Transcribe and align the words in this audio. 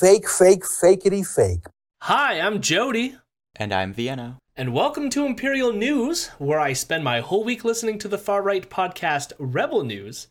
fake, 0.00 0.26
fake, 0.26 0.64
fakeity 0.64 1.26
fake. 1.26 1.66
Hi, 2.00 2.40
I'm 2.40 2.62
Jody. 2.62 3.16
And 3.56 3.70
I'm 3.70 3.92
Vienna. 3.92 4.38
And 4.56 4.72
welcome 4.72 5.10
to 5.10 5.26
Imperial 5.26 5.74
News, 5.74 6.28
where 6.38 6.58
I 6.58 6.72
spend 6.72 7.04
my 7.04 7.20
whole 7.20 7.44
week 7.44 7.66
listening 7.66 7.98
to 7.98 8.08
the 8.08 8.16
far 8.16 8.40
right 8.40 8.66
podcast 8.70 9.34
Rebel 9.38 9.84
News 9.84 10.28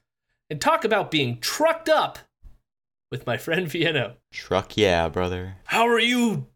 and 0.50 0.60
talk 0.60 0.84
about 0.84 1.12
being 1.12 1.40
trucked 1.40 1.88
up 1.88 2.18
with 3.12 3.28
my 3.28 3.38
friend 3.38 3.68
Vienna. 3.68 4.16
Truck 4.32 4.76
yeah, 4.76 5.08
brother. 5.08 5.58
How 5.66 5.88
are 5.88 6.00
you, 6.00 6.48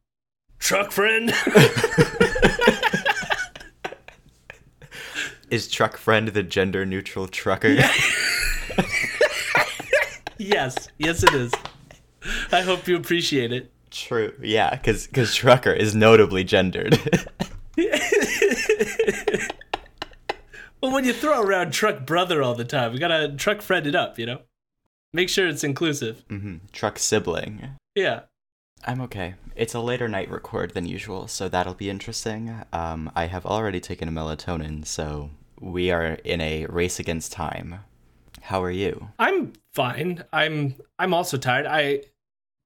truck 0.57 0.91
friend? 0.91 1.31
Is 5.51 5.67
truck 5.67 5.97
friend 5.97 6.29
the 6.29 6.41
gender 6.41 6.83
neutral 6.83 7.27
trucker? 7.27 7.67
yes, 10.39 10.89
yes, 10.97 11.21
it 11.21 11.33
is. 11.35 11.53
I 12.53 12.61
hope 12.61 12.87
you 12.87 12.95
appreciate 12.95 13.51
it. 13.51 13.71
True. 13.89 14.33
Yeah, 14.41 14.71
because 14.75 15.07
because 15.07 15.33
trucker 15.35 15.73
is 15.73 15.95
notably 15.95 16.43
gendered. 16.43 16.99
well, 20.81 20.91
when 20.91 21.05
you 21.05 21.13
throw 21.13 21.41
around 21.41 21.71
truck 21.71 22.05
brother 22.05 22.41
all 22.43 22.55
the 22.55 22.65
time, 22.65 22.93
we 22.93 22.99
gotta 22.99 23.33
truck 23.35 23.61
friend 23.61 23.87
it 23.87 23.95
up, 23.95 24.19
you 24.19 24.25
know. 24.25 24.41
Make 25.13 25.29
sure 25.29 25.47
it's 25.47 25.63
inclusive. 25.63 26.23
hmm 26.29 26.57
Truck 26.71 26.97
sibling. 26.99 27.69
Yeah. 27.95 28.21
I'm 28.85 28.99
okay. 29.01 29.35
It's 29.55 29.73
a 29.73 29.79
later 29.79 30.07
night 30.09 30.29
record 30.29 30.73
than 30.73 30.85
usual, 30.85 31.27
so 31.27 31.47
that'll 31.47 31.73
be 31.75 31.89
interesting. 31.89 32.63
Um, 32.73 33.11
I 33.15 33.27
have 33.27 33.45
already 33.45 33.79
taken 33.79 34.09
a 34.09 34.11
melatonin, 34.11 34.85
so 34.85 35.29
we 35.59 35.89
are 35.91 36.13
in 36.25 36.41
a 36.41 36.65
race 36.65 36.99
against 36.99 37.31
time. 37.31 37.79
How 38.41 38.61
are 38.61 38.71
you? 38.71 39.09
I'm 39.19 39.53
fine. 39.73 40.23
I'm 40.33 40.75
I'm 40.99 41.13
also 41.13 41.37
tired. 41.37 41.65
I 41.65 42.01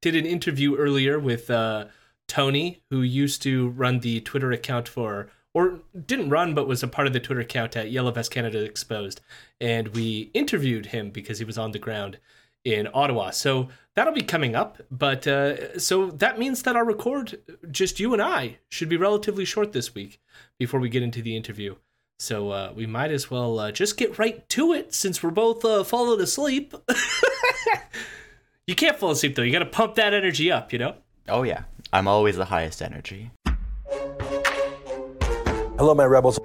did 0.01 0.15
an 0.15 0.25
interview 0.25 0.75
earlier 0.75 1.19
with 1.19 1.49
uh, 1.49 1.85
Tony, 2.27 2.81
who 2.89 3.01
used 3.01 3.41
to 3.43 3.69
run 3.69 3.99
the 3.99 4.21
Twitter 4.21 4.51
account 4.51 4.87
for, 4.87 5.29
or 5.53 5.79
didn't 6.05 6.29
run, 6.29 6.53
but 6.53 6.67
was 6.67 6.83
a 6.83 6.87
part 6.87 7.07
of 7.07 7.13
the 7.13 7.19
Twitter 7.19 7.41
account 7.41 7.75
at 7.75 7.91
Yellow 7.91 8.11
Vest 8.11 8.31
Canada 8.31 8.63
Exposed, 8.63 9.21
and 9.59 9.89
we 9.89 10.29
interviewed 10.33 10.87
him 10.87 11.09
because 11.09 11.39
he 11.39 11.45
was 11.45 11.57
on 11.57 11.71
the 11.71 11.79
ground 11.79 12.19
in 12.63 12.87
Ottawa. 12.93 13.31
So 13.31 13.69
that'll 13.95 14.13
be 14.13 14.21
coming 14.21 14.55
up. 14.55 14.81
But 14.91 15.25
uh, 15.25 15.79
so 15.79 16.11
that 16.11 16.37
means 16.37 16.63
that 16.63 16.75
our 16.75 16.85
record, 16.85 17.39
just 17.71 17.99
you 17.99 18.13
and 18.13 18.21
I, 18.21 18.57
should 18.69 18.89
be 18.89 18.97
relatively 18.97 19.45
short 19.45 19.71
this 19.71 19.95
week 19.95 20.19
before 20.59 20.79
we 20.79 20.89
get 20.89 21.03
into 21.03 21.21
the 21.21 21.35
interview. 21.35 21.75
So 22.19 22.49
uh, 22.49 22.73
we 22.75 22.85
might 22.85 23.11
as 23.11 23.31
well 23.31 23.59
uh, 23.59 23.71
just 23.71 23.95
get 23.95 24.19
right 24.19 24.47
to 24.49 24.73
it 24.73 24.93
since 24.93 25.23
we're 25.23 25.31
both 25.31 25.63
uh, 25.63 25.83
falling 25.83 26.19
asleep. 26.19 26.73
you 28.67 28.75
can't 28.75 28.97
fall 28.97 29.11
asleep 29.11 29.35
though. 29.35 29.41
You 29.43 29.51
got 29.51 29.59
to 29.59 29.65
pump 29.65 29.95
that 29.95 30.13
energy 30.13 30.51
up, 30.51 30.73
you 30.73 30.79
know? 30.79 30.95
Oh 31.29 31.43
yeah, 31.43 31.63
I'm 31.93 32.07
always 32.07 32.35
the 32.35 32.45
highest 32.45 32.81
energy. 32.81 33.31
Hello, 35.77 35.95
my 35.95 36.05
rebels. 36.05 36.39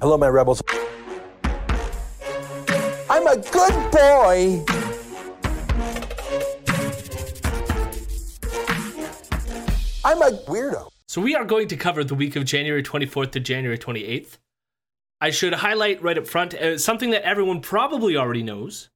Hello, 0.00 0.18
my 0.18 0.28
rebels. 0.28 0.62
I'm 3.08 3.26
a 3.26 3.36
good 3.36 3.90
boy. 3.92 4.64
I'm 10.04 10.22
a 10.22 10.30
weirdo. 10.48 10.88
So 11.06 11.20
we 11.20 11.34
are 11.34 11.44
going 11.44 11.68
to 11.68 11.76
cover 11.76 12.02
the 12.02 12.14
week 12.14 12.34
of 12.34 12.44
January 12.44 12.82
24th 12.82 13.32
to 13.32 13.40
January 13.40 13.78
28th. 13.78 14.38
I 15.20 15.30
should 15.30 15.52
highlight 15.54 16.02
right 16.02 16.16
up 16.16 16.26
front 16.26 16.54
uh, 16.54 16.78
something 16.78 17.10
that 17.10 17.22
everyone 17.22 17.60
probably 17.60 18.16
already 18.16 18.42
knows, 18.42 18.88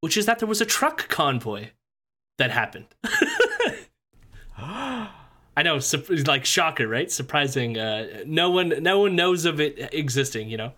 which 0.00 0.16
is 0.16 0.26
that 0.26 0.38
there 0.40 0.48
was 0.48 0.60
a 0.60 0.66
truck 0.66 1.08
convoy 1.08 1.68
that 2.38 2.50
happened. 2.50 2.86
I 4.58 5.62
know, 5.62 5.78
su- 5.80 6.02
like 6.26 6.44
shocker, 6.44 6.88
right? 6.88 7.10
Surprising. 7.10 7.76
Uh, 7.78 8.22
no 8.26 8.50
one, 8.50 8.82
no 8.82 9.00
one 9.00 9.14
knows 9.14 9.44
of 9.44 9.60
it 9.60 9.90
existing. 9.92 10.48
You 10.48 10.56
know. 10.56 10.72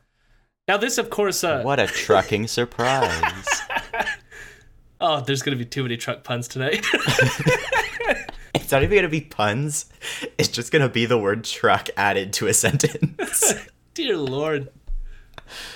Now 0.67 0.77
this, 0.79 0.99
of 0.99 1.11
course. 1.11 1.45
Uh, 1.45 1.63
What 1.63 1.79
a 1.79 1.87
trucking 1.87 2.49
surprise. 2.49 3.47
oh, 5.01 5.21
there's 5.21 5.43
gonna 5.43 5.57
be 5.57 5.65
too 5.65 5.83
many 5.83 5.97
truck 5.97 6.25
puns 6.25 6.49
tonight. 6.49 6.85
It's 8.57 8.71
not 8.73 8.83
even 8.83 8.97
gonna 8.97 9.09
be 9.09 9.21
puns. 9.21 9.87
It's 10.39 10.49
just 10.49 10.73
gonna 10.73 10.89
be 10.89 11.05
the 11.05 11.19
word 11.19 11.45
truck 11.45 11.89
added 11.99 12.33
to 12.35 12.47
a 12.47 12.55
sentence. 12.55 13.53
Dear 13.95 14.17
Lord. 14.17 14.71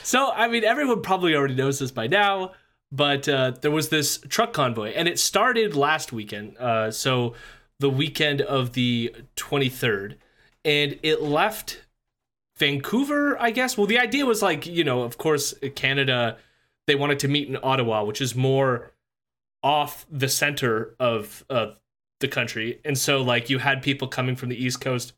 So, 0.02 0.32
I 0.32 0.48
mean, 0.48 0.64
everyone 0.64 1.02
probably 1.02 1.36
already 1.36 1.54
knows 1.54 1.78
this 1.78 1.92
by 1.92 2.08
now, 2.08 2.52
but 2.90 3.28
uh, 3.28 3.52
there 3.60 3.70
was 3.70 3.90
this 3.90 4.18
truck 4.28 4.52
convoy, 4.52 4.88
and 4.88 5.06
it 5.06 5.20
started 5.20 5.76
last 5.76 6.12
weekend. 6.12 6.56
Uh, 6.58 6.90
so, 6.90 7.34
the 7.78 7.88
weekend 7.88 8.40
of 8.40 8.72
the 8.72 9.14
23rd, 9.36 10.16
and 10.64 10.98
it 11.04 11.22
left 11.22 11.84
Vancouver, 12.56 13.40
I 13.40 13.52
guess. 13.52 13.78
Well, 13.78 13.86
the 13.86 14.00
idea 14.00 14.26
was 14.26 14.42
like, 14.42 14.66
you 14.66 14.82
know, 14.82 15.02
of 15.02 15.16
course, 15.16 15.54
Canada, 15.76 16.38
they 16.88 16.96
wanted 16.96 17.20
to 17.20 17.28
meet 17.28 17.48
in 17.48 17.56
Ottawa, 17.62 18.02
which 18.02 18.20
is 18.20 18.34
more 18.34 18.94
off 19.62 20.06
the 20.10 20.28
center 20.28 20.96
of 20.98 21.44
uh, 21.50 21.68
the 22.18 22.26
country. 22.26 22.80
And 22.84 22.98
so, 22.98 23.22
like, 23.22 23.48
you 23.48 23.58
had 23.58 23.80
people 23.80 24.08
coming 24.08 24.34
from 24.34 24.48
the 24.48 24.60
East 24.60 24.80
Coast 24.80 25.12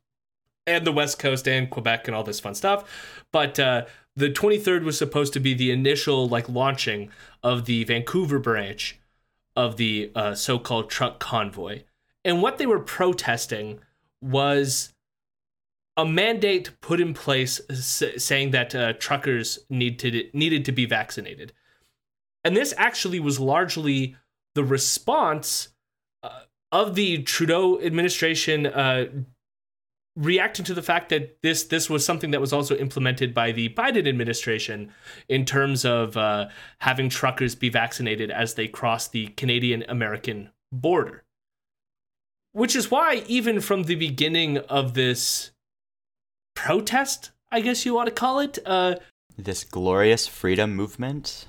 and 0.67 0.87
the 0.87 0.93
West 0.93 1.19
Coast 1.19 1.49
and 1.49 1.71
Quebec 1.71 2.07
and 2.07 2.15
all 2.15 2.23
this 2.23 2.41
fun 2.41 2.55
stuff. 2.55 3.23
But 3.33 3.59
uh, 3.59 3.87
the 4.17 4.31
23rd 4.31 4.85
was 4.85 4.99
supposed 4.99 5.33
to 5.35 5.41
be 5.41 5.55
the 5.55 5.71
initial 5.71 6.29
like 6.29 6.49
launching 6.49 7.11
of 7.43 7.65
the 7.65 7.85
Vancouver 7.85 8.39
branch 8.39 8.99
of 9.57 9.77
the 9.77 10.11
uh, 10.15 10.35
so-called 10.35 10.91
truck 10.91 11.19
convoy. 11.19 11.83
And 12.25 12.43
what 12.43 12.59
they 12.59 12.67
were 12.67 12.81
protesting 12.81 13.81
was 14.21 14.93
a 15.97 16.05
mandate 16.05 16.81
put 16.81 17.01
in 17.01 17.15
place 17.15 17.61
s- 17.69 18.03
saying 18.19 18.53
that 18.53 18.75
uh, 18.75 18.93
truckers 18.95 19.59
need 19.69 19.99
to 20.01 20.31
needed 20.33 20.65
to 20.67 20.73
be 20.73 20.87
vaccinated. 20.87 21.53
And 22.45 22.57
this 22.57 22.73
actually 22.77 23.21
was 23.21 23.39
largely 23.39 24.17
the 24.55 24.65
response 24.65 25.69
uh, 26.23 26.41
of 26.73 26.95
the 26.95 27.23
Trudeau 27.23 27.81
administration 27.81 28.67
uh, 28.67 29.07
reacting 30.17 30.65
to 30.65 30.75
the 30.75 30.83
fact 30.83 31.09
that 31.11 31.41
this 31.43 31.65
this 31.65 31.89
was 31.89 32.05
something 32.05 32.31
that 32.33 32.41
was 32.41 32.53
also 32.53 32.77
implemented 32.77 33.33
by 33.33 33.53
the 33.53 33.69
Biden 33.71 34.09
administration 34.09 34.93
in 35.29 35.45
terms 35.45 35.85
of 35.85 36.17
uh, 36.17 36.49
having 36.81 37.09
truckers 37.09 37.55
be 37.55 37.69
vaccinated 37.69 38.31
as 38.31 38.55
they 38.55 38.69
cross 38.69 39.09
the 39.09 39.29
Canadian 39.29 39.85
American 39.89 40.51
border. 40.73 41.25
Which 42.53 42.75
is 42.75 42.91
why, 42.91 43.23
even 43.29 43.61
from 43.61 43.85
the 43.85 43.95
beginning 43.95 44.59
of 44.59 44.95
this 44.95 45.53
protest, 46.57 47.31
I 47.53 47.61
guess 47.61 47.87
you 47.87 47.95
want 47.95 48.09
to 48.09 48.15
call 48.15 48.41
it, 48.41 48.59
uh, 48.67 48.97
this 49.39 49.65
glorious 49.65 50.27
freedom 50.27 50.75
movement. 50.75 51.47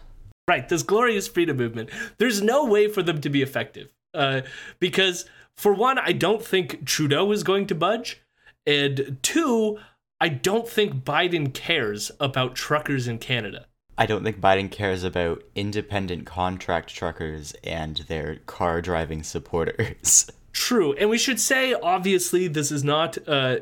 right, 0.47 0.67
this 0.69 0.83
glorious 0.83 1.27
freedom 1.27 1.57
movement, 1.57 1.89
there's 2.17 2.41
no 2.41 2.65
way 2.65 2.87
for 2.87 3.01
them 3.01 3.19
to 3.21 3.29
be 3.29 3.41
effective. 3.41 3.89
Uh, 4.13 4.41
because, 4.79 5.25
for 5.57 5.73
one, 5.73 5.97
I 5.97 6.11
don't 6.11 6.43
think 6.43 6.85
Trudeau 6.85 7.31
is 7.31 7.43
going 7.43 7.67
to 7.67 7.75
budge. 7.75 8.20
And 8.65 9.17
two, 9.21 9.79
I 10.19 10.29
don't 10.29 10.67
think 10.67 11.03
Biden 11.03 11.53
cares 11.53 12.11
about 12.19 12.55
truckers 12.55 13.07
in 13.07 13.17
Canada. 13.17 13.65
I 13.97 14.05
don't 14.05 14.23
think 14.23 14.39
Biden 14.39 14.71
cares 14.71 15.03
about 15.03 15.43
independent 15.55 16.25
contract 16.25 16.93
truckers 16.93 17.53
and 17.63 17.97
their 18.07 18.37
car 18.45 18.81
driving 18.81 19.23
supporters. 19.23 20.29
True. 20.53 20.93
And 20.93 21.09
we 21.09 21.17
should 21.17 21.39
say, 21.39 21.73
obviously, 21.73 22.47
this 22.47 22.71
is 22.71 22.83
not, 22.83 23.17
uh, 23.27 23.57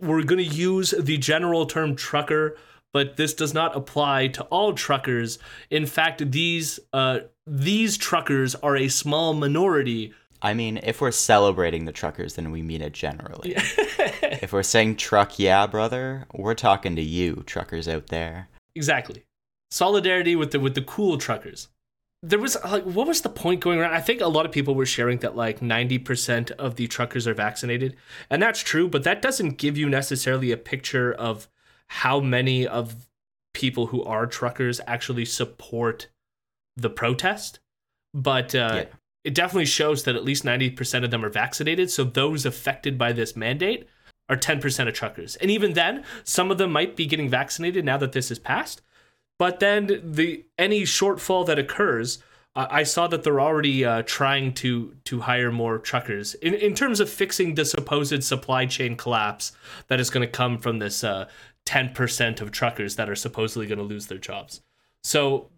we're 0.00 0.22
going 0.22 0.38
to 0.38 0.54
use 0.54 0.90
the 0.90 1.16
general 1.16 1.66
term 1.66 1.96
trucker, 1.96 2.56
but 2.92 3.16
this 3.16 3.34
does 3.34 3.54
not 3.54 3.76
apply 3.76 4.28
to 4.28 4.44
all 4.44 4.72
truckers. 4.72 5.38
In 5.70 5.86
fact, 5.86 6.30
these, 6.30 6.80
uh, 6.92 7.20
these 7.46 7.96
truckers 7.96 8.54
are 8.56 8.76
a 8.76 8.88
small 8.88 9.32
minority. 9.32 10.12
I 10.44 10.52
mean, 10.52 10.78
if 10.82 11.00
we're 11.00 11.10
celebrating 11.10 11.86
the 11.86 11.92
truckers, 11.92 12.34
then 12.34 12.50
we 12.50 12.60
mean 12.60 12.82
it 12.82 12.92
generally. 12.92 13.54
if 13.56 14.52
we're 14.52 14.62
saying 14.62 14.96
truck 14.96 15.38
yeah, 15.38 15.66
brother, 15.66 16.26
we're 16.34 16.54
talking 16.54 16.94
to 16.96 17.02
you, 17.02 17.42
truckers 17.46 17.88
out 17.88 18.08
there. 18.08 18.50
Exactly. 18.74 19.24
Solidarity 19.70 20.36
with 20.36 20.50
the 20.50 20.60
with 20.60 20.74
the 20.74 20.82
cool 20.82 21.16
truckers. 21.16 21.68
There 22.22 22.38
was 22.38 22.58
like 22.62 22.84
what 22.84 23.06
was 23.06 23.22
the 23.22 23.30
point 23.30 23.60
going 23.60 23.78
around? 23.78 23.94
I 23.94 24.02
think 24.02 24.20
a 24.20 24.26
lot 24.26 24.44
of 24.44 24.52
people 24.52 24.74
were 24.74 24.84
sharing 24.84 25.18
that 25.20 25.34
like 25.34 25.60
90% 25.60 26.50
of 26.52 26.76
the 26.76 26.88
truckers 26.88 27.26
are 27.26 27.34
vaccinated. 27.34 27.96
And 28.28 28.42
that's 28.42 28.60
true, 28.60 28.86
but 28.86 29.02
that 29.04 29.22
doesn't 29.22 29.56
give 29.56 29.78
you 29.78 29.88
necessarily 29.88 30.52
a 30.52 30.58
picture 30.58 31.10
of 31.10 31.48
how 31.88 32.20
many 32.20 32.66
of 32.66 33.08
people 33.54 33.86
who 33.86 34.04
are 34.04 34.26
truckers 34.26 34.78
actually 34.86 35.24
support 35.24 36.08
the 36.76 36.90
protest. 36.90 37.60
But 38.12 38.54
uh, 38.54 38.70
Yeah. 38.74 38.84
It 39.24 39.34
definitely 39.34 39.66
shows 39.66 40.04
that 40.04 40.16
at 40.16 40.24
least 40.24 40.44
90% 40.44 41.04
of 41.04 41.10
them 41.10 41.24
are 41.24 41.30
vaccinated. 41.30 41.90
So 41.90 42.04
those 42.04 42.46
affected 42.46 42.98
by 42.98 43.12
this 43.12 43.34
mandate 43.34 43.88
are 44.28 44.36
10% 44.36 44.88
of 44.88 44.94
truckers. 44.94 45.36
And 45.36 45.50
even 45.50 45.72
then, 45.72 46.04
some 46.22 46.50
of 46.50 46.58
them 46.58 46.72
might 46.72 46.96
be 46.96 47.06
getting 47.06 47.28
vaccinated 47.28 47.84
now 47.84 47.96
that 47.98 48.12
this 48.12 48.30
is 48.30 48.38
passed. 48.38 48.82
But 49.38 49.60
then 49.60 50.00
the 50.04 50.44
any 50.58 50.82
shortfall 50.82 51.46
that 51.46 51.58
occurs 51.58 52.22
I 52.54 52.80
I 52.80 52.82
saw 52.84 53.06
that 53.08 53.22
they're 53.22 53.40
already 53.40 53.84
uh, 53.84 54.02
trying 54.06 54.52
to 54.54 54.94
to 55.04 55.20
hire 55.20 55.50
more 55.50 55.78
truckers 55.78 56.34
in 56.34 56.54
in 56.54 56.74
terms 56.74 57.00
of 57.00 57.10
fixing 57.10 57.54
the 57.54 57.64
supposed 57.64 58.22
supply 58.24 58.66
chain 58.66 58.96
collapse 58.96 59.52
that 59.88 60.00
is 60.00 60.10
going 60.10 60.26
to 60.26 60.30
come 60.30 60.58
from 60.58 60.78
this 60.78 61.04
uh, 61.04 61.28
ten 61.64 61.90
percent 61.90 62.40
of 62.40 62.50
truckers 62.50 62.96
that 62.96 63.10
are 63.10 63.16
supposedly 63.16 63.66
going 63.66 63.78
to 63.78 63.84
lose 63.84 64.06
their 64.06 64.18
jobs. 64.18 64.62
So 65.02 65.50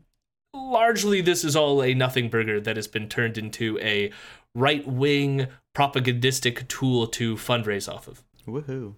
largely, 0.56 1.20
this 1.20 1.44
is 1.44 1.56
all 1.56 1.82
a 1.82 1.94
nothing 1.94 2.28
burger 2.28 2.60
that 2.60 2.76
has 2.76 2.88
been 2.88 3.08
turned 3.08 3.38
into 3.38 3.78
a 3.80 4.12
right 4.54 4.86
wing 4.86 5.48
propagandistic 5.74 6.66
tool 6.68 7.06
to 7.06 7.36
fundraise 7.36 7.92
off 7.92 8.08
of 8.08 8.22
Woohoo. 8.46 8.94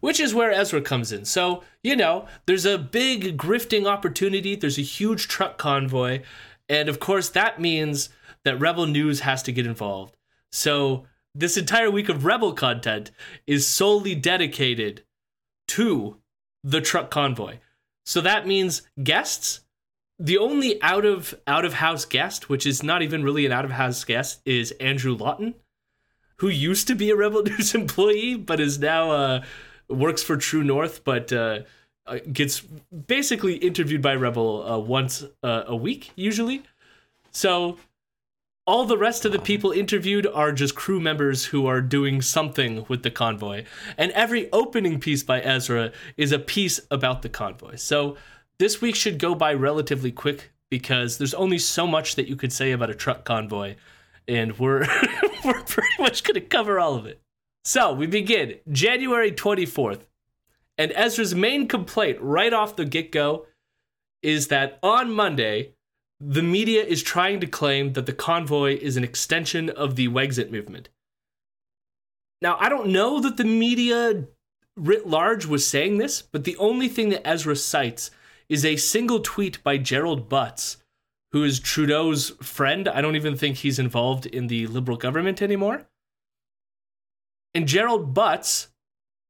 which 0.00 0.18
is 0.18 0.34
where 0.34 0.52
Ezra 0.52 0.80
comes 0.80 1.12
in. 1.12 1.24
So, 1.24 1.62
you 1.82 1.96
know, 1.96 2.26
there's 2.46 2.66
a 2.66 2.78
big 2.78 3.36
grifting 3.36 3.86
opportunity, 3.86 4.56
there's 4.56 4.78
a 4.78 4.82
huge 4.82 5.28
truck 5.28 5.58
convoy, 5.58 6.22
and 6.68 6.88
of 6.88 6.98
course, 6.98 7.28
that 7.30 7.60
means 7.60 8.08
that 8.44 8.58
Rebel 8.58 8.86
News 8.86 9.20
has 9.20 9.42
to 9.44 9.52
get 9.52 9.66
involved. 9.66 10.16
So, 10.50 11.06
this 11.34 11.56
entire 11.56 11.90
week 11.90 12.08
of 12.08 12.24
Rebel 12.24 12.52
content 12.52 13.10
is 13.46 13.66
solely 13.66 14.14
dedicated 14.14 15.02
to 15.68 16.18
the 16.62 16.80
truck 16.80 17.10
convoy. 17.10 17.58
So 18.04 18.20
that 18.20 18.46
means 18.46 18.82
guests. 19.02 19.60
The 20.18 20.38
only 20.38 20.80
out 20.82 21.04
of 21.04 21.34
out 21.46 21.64
of 21.64 21.74
house 21.74 22.04
guest, 22.04 22.48
which 22.48 22.66
is 22.66 22.82
not 22.82 23.02
even 23.02 23.24
really 23.24 23.46
an 23.46 23.52
out 23.52 23.64
of 23.64 23.72
house 23.72 24.04
guest, 24.04 24.40
is 24.44 24.70
Andrew 24.72 25.14
Lawton 25.14 25.54
who 26.36 26.48
used 26.48 26.86
to 26.88 26.94
be 26.94 27.10
a 27.10 27.16
Rebel 27.16 27.42
News 27.44 27.74
employee 27.74 28.34
but 28.34 28.60
is 28.60 28.78
now 28.78 29.10
uh, 29.10 29.44
works 29.88 30.22
for 30.22 30.36
True 30.36 30.64
North, 30.64 31.04
but 31.04 31.32
uh, 31.32 31.60
uh, 32.06 32.18
gets 32.32 32.60
basically 32.60 33.54
interviewed 33.56 34.02
by 34.02 34.14
Rebel 34.14 34.70
uh, 34.70 34.78
once 34.78 35.24
uh, 35.42 35.64
a 35.66 35.76
week 35.76 36.10
usually. 36.16 36.62
So 37.30 37.78
all 38.66 38.84
the 38.84 38.98
rest 38.98 39.24
of 39.24 39.32
the 39.32 39.38
people 39.38 39.72
interviewed 39.72 40.26
are 40.26 40.52
just 40.52 40.74
crew 40.74 41.00
members 41.00 41.46
who 41.46 41.66
are 41.66 41.80
doing 41.80 42.22
something 42.22 42.86
with 42.88 43.02
the 43.02 43.10
convoy, 43.10 43.64
and 43.98 44.10
every 44.12 44.50
opening 44.52 45.00
piece 45.00 45.22
by 45.22 45.40
Ezra 45.40 45.92
is 46.16 46.32
a 46.32 46.38
piece 46.38 46.80
about 46.90 47.22
the 47.22 47.28
convoy. 47.28 47.76
So 47.76 48.16
this 48.58 48.80
week 48.80 48.94
should 48.94 49.18
go 49.18 49.34
by 49.34 49.52
relatively 49.54 50.12
quick 50.12 50.52
because 50.70 51.18
there's 51.18 51.34
only 51.34 51.58
so 51.58 51.86
much 51.86 52.16
that 52.16 52.28
you 52.28 52.36
could 52.36 52.52
say 52.52 52.72
about 52.72 52.90
a 52.90 52.94
truck 52.94 53.24
convoy 53.24 53.76
and 54.26 54.58
we're 54.58 54.80
we're 55.44 55.62
pretty 55.62 55.94
much 55.98 56.24
going 56.24 56.34
to 56.34 56.40
cover 56.40 56.78
all 56.78 56.94
of 56.94 57.06
it. 57.06 57.20
So 57.64 57.92
we 57.92 58.06
begin 58.06 58.56
January 58.70 59.32
24th, 59.32 60.02
and 60.76 60.92
Ezra's 60.94 61.34
main 61.34 61.66
complaint 61.66 62.18
right 62.20 62.52
off 62.52 62.76
the 62.76 62.84
get 62.84 63.10
go 63.10 63.46
is 64.22 64.48
that 64.48 64.78
on 64.82 65.10
Monday, 65.10 65.74
the 66.20 66.42
media 66.42 66.82
is 66.82 67.02
trying 67.02 67.40
to 67.40 67.46
claim 67.46 67.92
that 67.92 68.06
the 68.06 68.12
convoy 68.12 68.78
is 68.78 68.96
an 68.96 69.04
extension 69.04 69.70
of 69.70 69.96
the 69.96 70.08
Wexit 70.08 70.50
movement. 70.50 70.88
Now, 72.40 72.56
I 72.58 72.68
don't 72.68 72.88
know 72.88 73.20
that 73.20 73.36
the 73.36 73.44
media 73.44 74.24
writ 74.76 75.06
large 75.06 75.46
was 75.46 75.66
saying 75.66 75.98
this, 75.98 76.22
but 76.22 76.44
the 76.44 76.56
only 76.56 76.88
thing 76.88 77.10
that 77.10 77.26
Ezra 77.26 77.56
cites 77.56 78.10
is 78.48 78.64
a 78.64 78.76
single 78.76 79.20
tweet 79.20 79.62
by 79.62 79.78
Gerald 79.78 80.28
Butts 80.28 80.78
who 81.34 81.42
is 81.42 81.58
Trudeau's 81.58 82.30
friend. 82.40 82.86
I 82.86 83.00
don't 83.00 83.16
even 83.16 83.36
think 83.36 83.56
he's 83.56 83.80
involved 83.80 84.24
in 84.24 84.46
the 84.46 84.68
Liberal 84.68 84.96
government 84.96 85.42
anymore. 85.42 85.88
And 87.52 87.66
Gerald 87.66 88.14
Butts, 88.14 88.68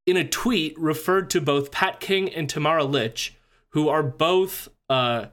in 0.07 0.19
a 0.19 0.29
tweet, 0.29 0.79
referred 0.79 1.31
to 1.31 1.41
both 1.41 1.71
Pat 1.71 2.01
King 2.01 2.29
and 2.29 2.47
Tamara 2.47 2.85
Lich, 2.85 3.37
who 3.71 3.89
are 3.89 4.03
both 4.03 4.69
uh, 4.91 5.29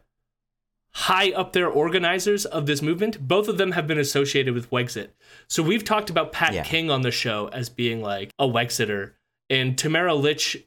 high 0.93 1.31
up 1.31 1.51
there 1.51 1.67
organizers 1.67 2.45
of 2.45 2.67
this 2.67 2.81
movement. 2.81 3.27
Both 3.27 3.49
of 3.49 3.57
them 3.57 3.73
have 3.73 3.85
been 3.85 3.99
associated 3.99 4.53
with 4.53 4.71
Wexit. 4.71 5.09
So 5.49 5.61
we've 5.63 5.83
talked 5.83 6.09
about 6.09 6.31
Pat 6.31 6.53
Yeah. 6.53 6.63
King 6.63 6.89
on 6.89 7.01
the 7.01 7.11
show 7.11 7.49
as 7.51 7.67
being 7.67 8.01
like 8.01 8.31
a 8.39 8.47
Wexiter. 8.47 9.11
And 9.49 9.77
Tamara 9.77 10.15
Lich 10.15 10.57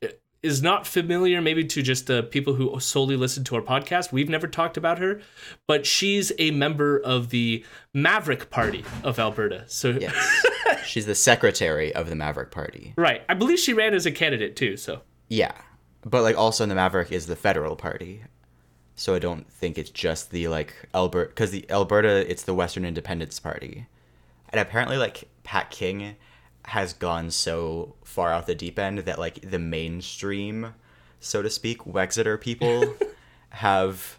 is 0.45 0.63
not 0.63 0.87
familiar 0.87 1.41
maybe 1.41 1.65
to 1.65 1.83
just 1.83 2.07
the 2.07 2.23
people 2.23 2.55
who 2.55 2.79
solely 2.79 3.17
listen 3.17 3.43
to 3.45 3.57
our 3.57 3.63
podcast. 3.63 4.13
We've 4.13 4.29
never 4.29 4.47
talked 4.47 4.77
about 4.77 4.99
her, 4.99 5.21
but 5.67 5.87
she's 5.87 6.33
a 6.39 6.51
member 6.51 6.99
of 6.99 7.31
the 7.31 7.65
Maverick 7.95 8.51
Party 8.51 8.85
of 9.03 9.19
Alberta. 9.19 9.65
So 9.67 9.91
Yes. 9.91 10.47
She's 10.85 11.07
the 11.07 11.15
secretary 11.15 11.95
of 11.95 12.11
the 12.11 12.15
Maverick 12.15 12.51
Party. 12.51 12.93
right, 12.97 13.23
I 13.29 13.35
believe 13.35 13.59
she 13.59 13.73
ran 13.73 13.95
as 13.95 14.05
a 14.05 14.13
candidate 14.13 14.55
too, 14.55 14.77
so 14.77 15.01
Yeah. 15.29 15.53
But 16.05 16.23
like 16.23 16.37
also 16.37 16.63
in 16.63 16.69
the 16.69 16.75
Maverick 16.75 17.11
is 17.11 17.27
the 17.27 17.37
federal 17.37 17.75
party. 17.75 18.23
So 18.95 19.15
I 19.15 19.19
don't 19.19 19.51
think 19.51 19.79
it's 19.79 19.91
just 19.91 20.31
the 20.31 20.49
like 20.49 20.75
Alberta 20.95 21.33
cuz 21.33 21.51
the 21.53 21.65
Alberta 21.71 22.31
it's 22.31 22.43
the 22.43 22.55
Western 22.55 22.85
Independence 22.85 23.41
Party. 23.41 23.87
And 24.51 24.61
apparently 24.61 24.99
like 24.99 25.25
Pat 25.43 25.71
King 25.71 26.17
has 26.67 26.93
gone 26.93 27.31
so 27.31 27.95
far 28.05 28.33
out 28.33 28.47
the 28.47 28.55
deep 28.55 28.79
end 28.79 29.01
that 29.01 29.19
like 29.19 29.51
the 29.51 29.59
mainstream 29.59 30.75
so 31.25 31.41
to 31.41 31.51
speak 31.51 31.85
Wexiter 31.85 32.41
people 32.41 32.95
have 33.51 34.19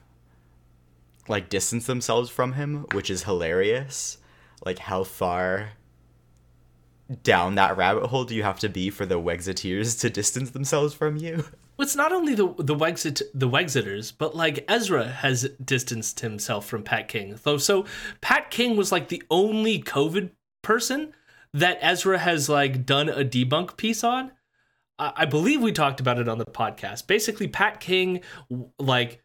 like 1.28 1.50
distanced 1.50 1.88
themselves 1.88 2.30
from 2.30 2.54
him, 2.54 2.86
which 2.94 3.10
is 3.10 3.24
hilarious. 3.24 4.18
Like 4.66 4.80
how 4.80 5.04
far 5.04 5.72
down 7.24 7.56
that 7.56 7.78
rabbit 7.78 8.08
hole 8.08 8.26
do 8.26 8.34
you 8.34 8.42
have 8.42 8.60
to 8.60 8.70
be 8.70 8.90
for 8.90 9.06
the 9.06 9.20
Wexiteers 9.20 10.00
to 10.02 10.10
distance 10.10 10.50
themselves 10.52 10.94
from 10.94 11.18
you? 11.18 11.46
Well, 11.78 11.86
it's 11.86 11.96
not 11.96 12.12
only 12.12 12.34
the 12.34 12.54
the 12.58 12.76
Wexit 12.76 13.22
the 13.34 13.50
Wexiters, 13.50 14.14
but 14.18 14.36
like 14.36 14.66
Ezra 14.68 15.08
has 15.08 15.50
distanced 15.64 16.22
himself 16.22 16.66
from 16.66 16.84
Pat 16.84 17.08
King. 17.08 17.38
So, 17.38 17.58
so 17.58 17.86
Pat 18.22 18.50
King 18.50 18.78
was 18.78 18.92
like 18.92 19.10
the 19.10 19.22
only 19.30 19.82
COVID 19.82 20.32
person 20.62 21.14
that 21.56 21.80
Ezra 21.82 22.20
has 22.20 22.50
like 22.50 22.86
done 22.86 23.08
a 23.08 23.24
debunk 23.24 23.78
piece 23.78 24.04
on. 24.04 24.32
I, 25.00 25.14
I 25.16 25.26
believe 25.26 25.62
we 25.62 25.72
talked 25.72 26.02
about 26.02 26.20
it 26.20 26.28
on 26.28 26.38
the 26.38 26.46
podcast. 26.46 27.08
Basically, 27.08 27.48
Pat 27.48 27.80
King 27.80 28.22
like 28.78 29.24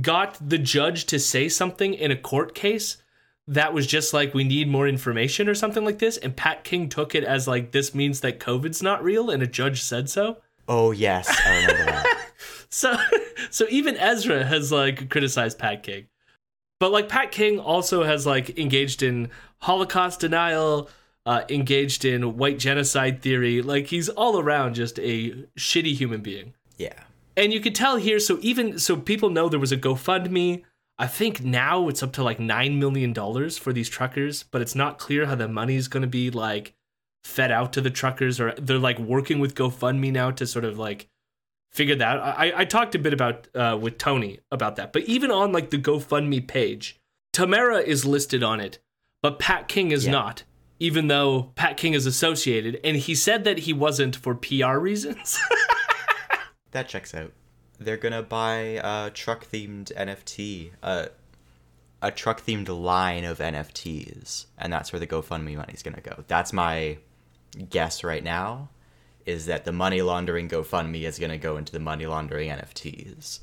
got 0.00 0.38
the 0.46 0.58
judge 0.58 1.06
to 1.06 1.18
say 1.18 1.48
something 1.48 1.94
in 1.94 2.10
a 2.10 2.16
court 2.16 2.54
case 2.54 2.98
that 3.46 3.74
was 3.74 3.86
just 3.86 4.12
like 4.12 4.34
we 4.34 4.44
need 4.44 4.68
more 4.68 4.86
information 4.86 5.48
or 5.48 5.54
something 5.54 5.84
like 5.84 5.98
this, 5.98 6.18
and 6.18 6.36
Pat 6.36 6.64
King 6.64 6.88
took 6.88 7.14
it 7.14 7.24
as 7.24 7.48
like 7.48 7.72
this 7.72 7.94
means 7.94 8.20
that 8.20 8.38
COVID's 8.38 8.82
not 8.82 9.02
real, 9.02 9.30
and 9.30 9.42
a 9.42 9.46
judge 9.46 9.82
said 9.82 10.10
so. 10.10 10.38
Oh 10.68 10.92
yes, 10.92 11.28
I 11.44 11.60
remember 11.60 11.84
that. 11.86 12.20
So 12.70 12.96
so 13.50 13.66
even 13.70 13.96
Ezra 13.96 14.44
has 14.44 14.72
like 14.72 15.08
criticized 15.08 15.60
Pat 15.60 15.84
King. 15.84 16.08
But 16.80 16.90
like 16.90 17.08
Pat 17.08 17.30
King 17.30 17.60
also 17.60 18.02
has 18.02 18.26
like 18.26 18.58
engaged 18.58 19.00
in 19.00 19.30
Holocaust 19.58 20.18
denial, 20.18 20.90
uh, 21.26 21.42
engaged 21.48 22.04
in 22.04 22.36
white 22.36 22.58
genocide 22.58 23.22
theory. 23.22 23.62
Like 23.62 23.86
he's 23.86 24.08
all 24.08 24.38
around 24.38 24.74
just 24.74 24.98
a 24.98 25.30
shitty 25.58 25.94
human 25.94 26.20
being. 26.20 26.54
Yeah. 26.76 27.04
And 27.36 27.52
you 27.52 27.60
could 27.60 27.74
tell 27.74 27.96
here, 27.96 28.18
so 28.20 28.38
even 28.42 28.78
so 28.78 28.96
people 28.96 29.30
know 29.30 29.48
there 29.48 29.58
was 29.60 29.72
a 29.72 29.76
GoFundMe. 29.76 30.62
I 30.98 31.06
think 31.08 31.42
now 31.42 31.88
it's 31.88 32.02
up 32.02 32.12
to 32.12 32.22
like 32.22 32.38
nine 32.38 32.78
million 32.78 33.12
dollars 33.12 33.58
for 33.58 33.72
these 33.72 33.88
truckers, 33.88 34.44
but 34.44 34.62
it's 34.62 34.76
not 34.76 34.98
clear 34.98 35.26
how 35.26 35.34
the 35.34 35.48
money's 35.48 35.88
gonna 35.88 36.06
be 36.06 36.30
like 36.30 36.74
fed 37.24 37.50
out 37.50 37.72
to 37.72 37.80
the 37.80 37.90
truckers 37.90 38.38
or 38.38 38.52
they're 38.52 38.78
like 38.78 38.98
working 38.98 39.40
with 39.40 39.54
GoFundMe 39.54 40.12
now 40.12 40.30
to 40.30 40.46
sort 40.46 40.64
of 40.64 40.78
like 40.78 41.08
figure 41.72 41.96
that 41.96 42.18
out. 42.18 42.38
I, 42.38 42.52
I 42.58 42.64
talked 42.64 42.94
a 42.94 42.98
bit 43.00 43.12
about 43.12 43.48
uh, 43.56 43.76
with 43.80 43.98
Tony 43.98 44.38
about 44.52 44.76
that, 44.76 44.92
but 44.92 45.02
even 45.04 45.30
on 45.32 45.50
like 45.50 45.70
the 45.70 45.78
GoFundMe 45.78 46.46
page, 46.46 47.00
Tamara 47.32 47.78
is 47.78 48.04
listed 48.04 48.44
on 48.44 48.60
it, 48.60 48.78
but 49.22 49.40
Pat 49.40 49.66
King 49.66 49.90
is 49.90 50.04
Yeah. 50.04 50.12
not, 50.12 50.44
even 50.80 51.08
though 51.08 51.52
Pat 51.54 51.76
King 51.76 51.94
is 51.94 52.06
associated, 52.06 52.80
and 52.84 52.96
he 52.96 53.14
said 53.14 53.44
that 53.44 53.60
he 53.60 53.72
wasn't 53.72 54.16
for 54.16 54.34
PR 54.34 54.76
reasons. 54.78 55.38
That 56.72 56.88
checks 56.88 57.14
out. 57.14 57.30
They're 57.78 57.96
gonna 57.96 58.24
buy 58.24 58.80
a 58.82 59.08
truck 59.10 59.46
themed 59.46 59.94
NFT, 59.94 60.72
uh, 60.82 61.06
a 62.02 62.10
truck 62.10 62.40
themed 62.44 62.68
line 62.68 63.24
of 63.24 63.38
NFTs, 63.38 64.46
and 64.58 64.72
that's 64.72 64.92
where 64.92 64.98
the 64.98 65.06
GoFundMe 65.06 65.56
money's 65.56 65.84
gonna 65.84 66.00
go. 66.00 66.24
That's 66.26 66.52
my 66.52 66.98
guess 67.70 68.02
right 68.02 68.24
now, 68.24 68.70
is 69.24 69.46
that 69.46 69.64
the 69.64 69.70
money 69.70 70.02
laundering 70.02 70.48
GoFundMe 70.48 71.02
is 71.02 71.20
gonna 71.20 71.38
go 71.38 71.56
into 71.56 71.70
the 71.70 71.78
money 71.78 72.06
laundering 72.06 72.50
NFTs. 72.50 73.38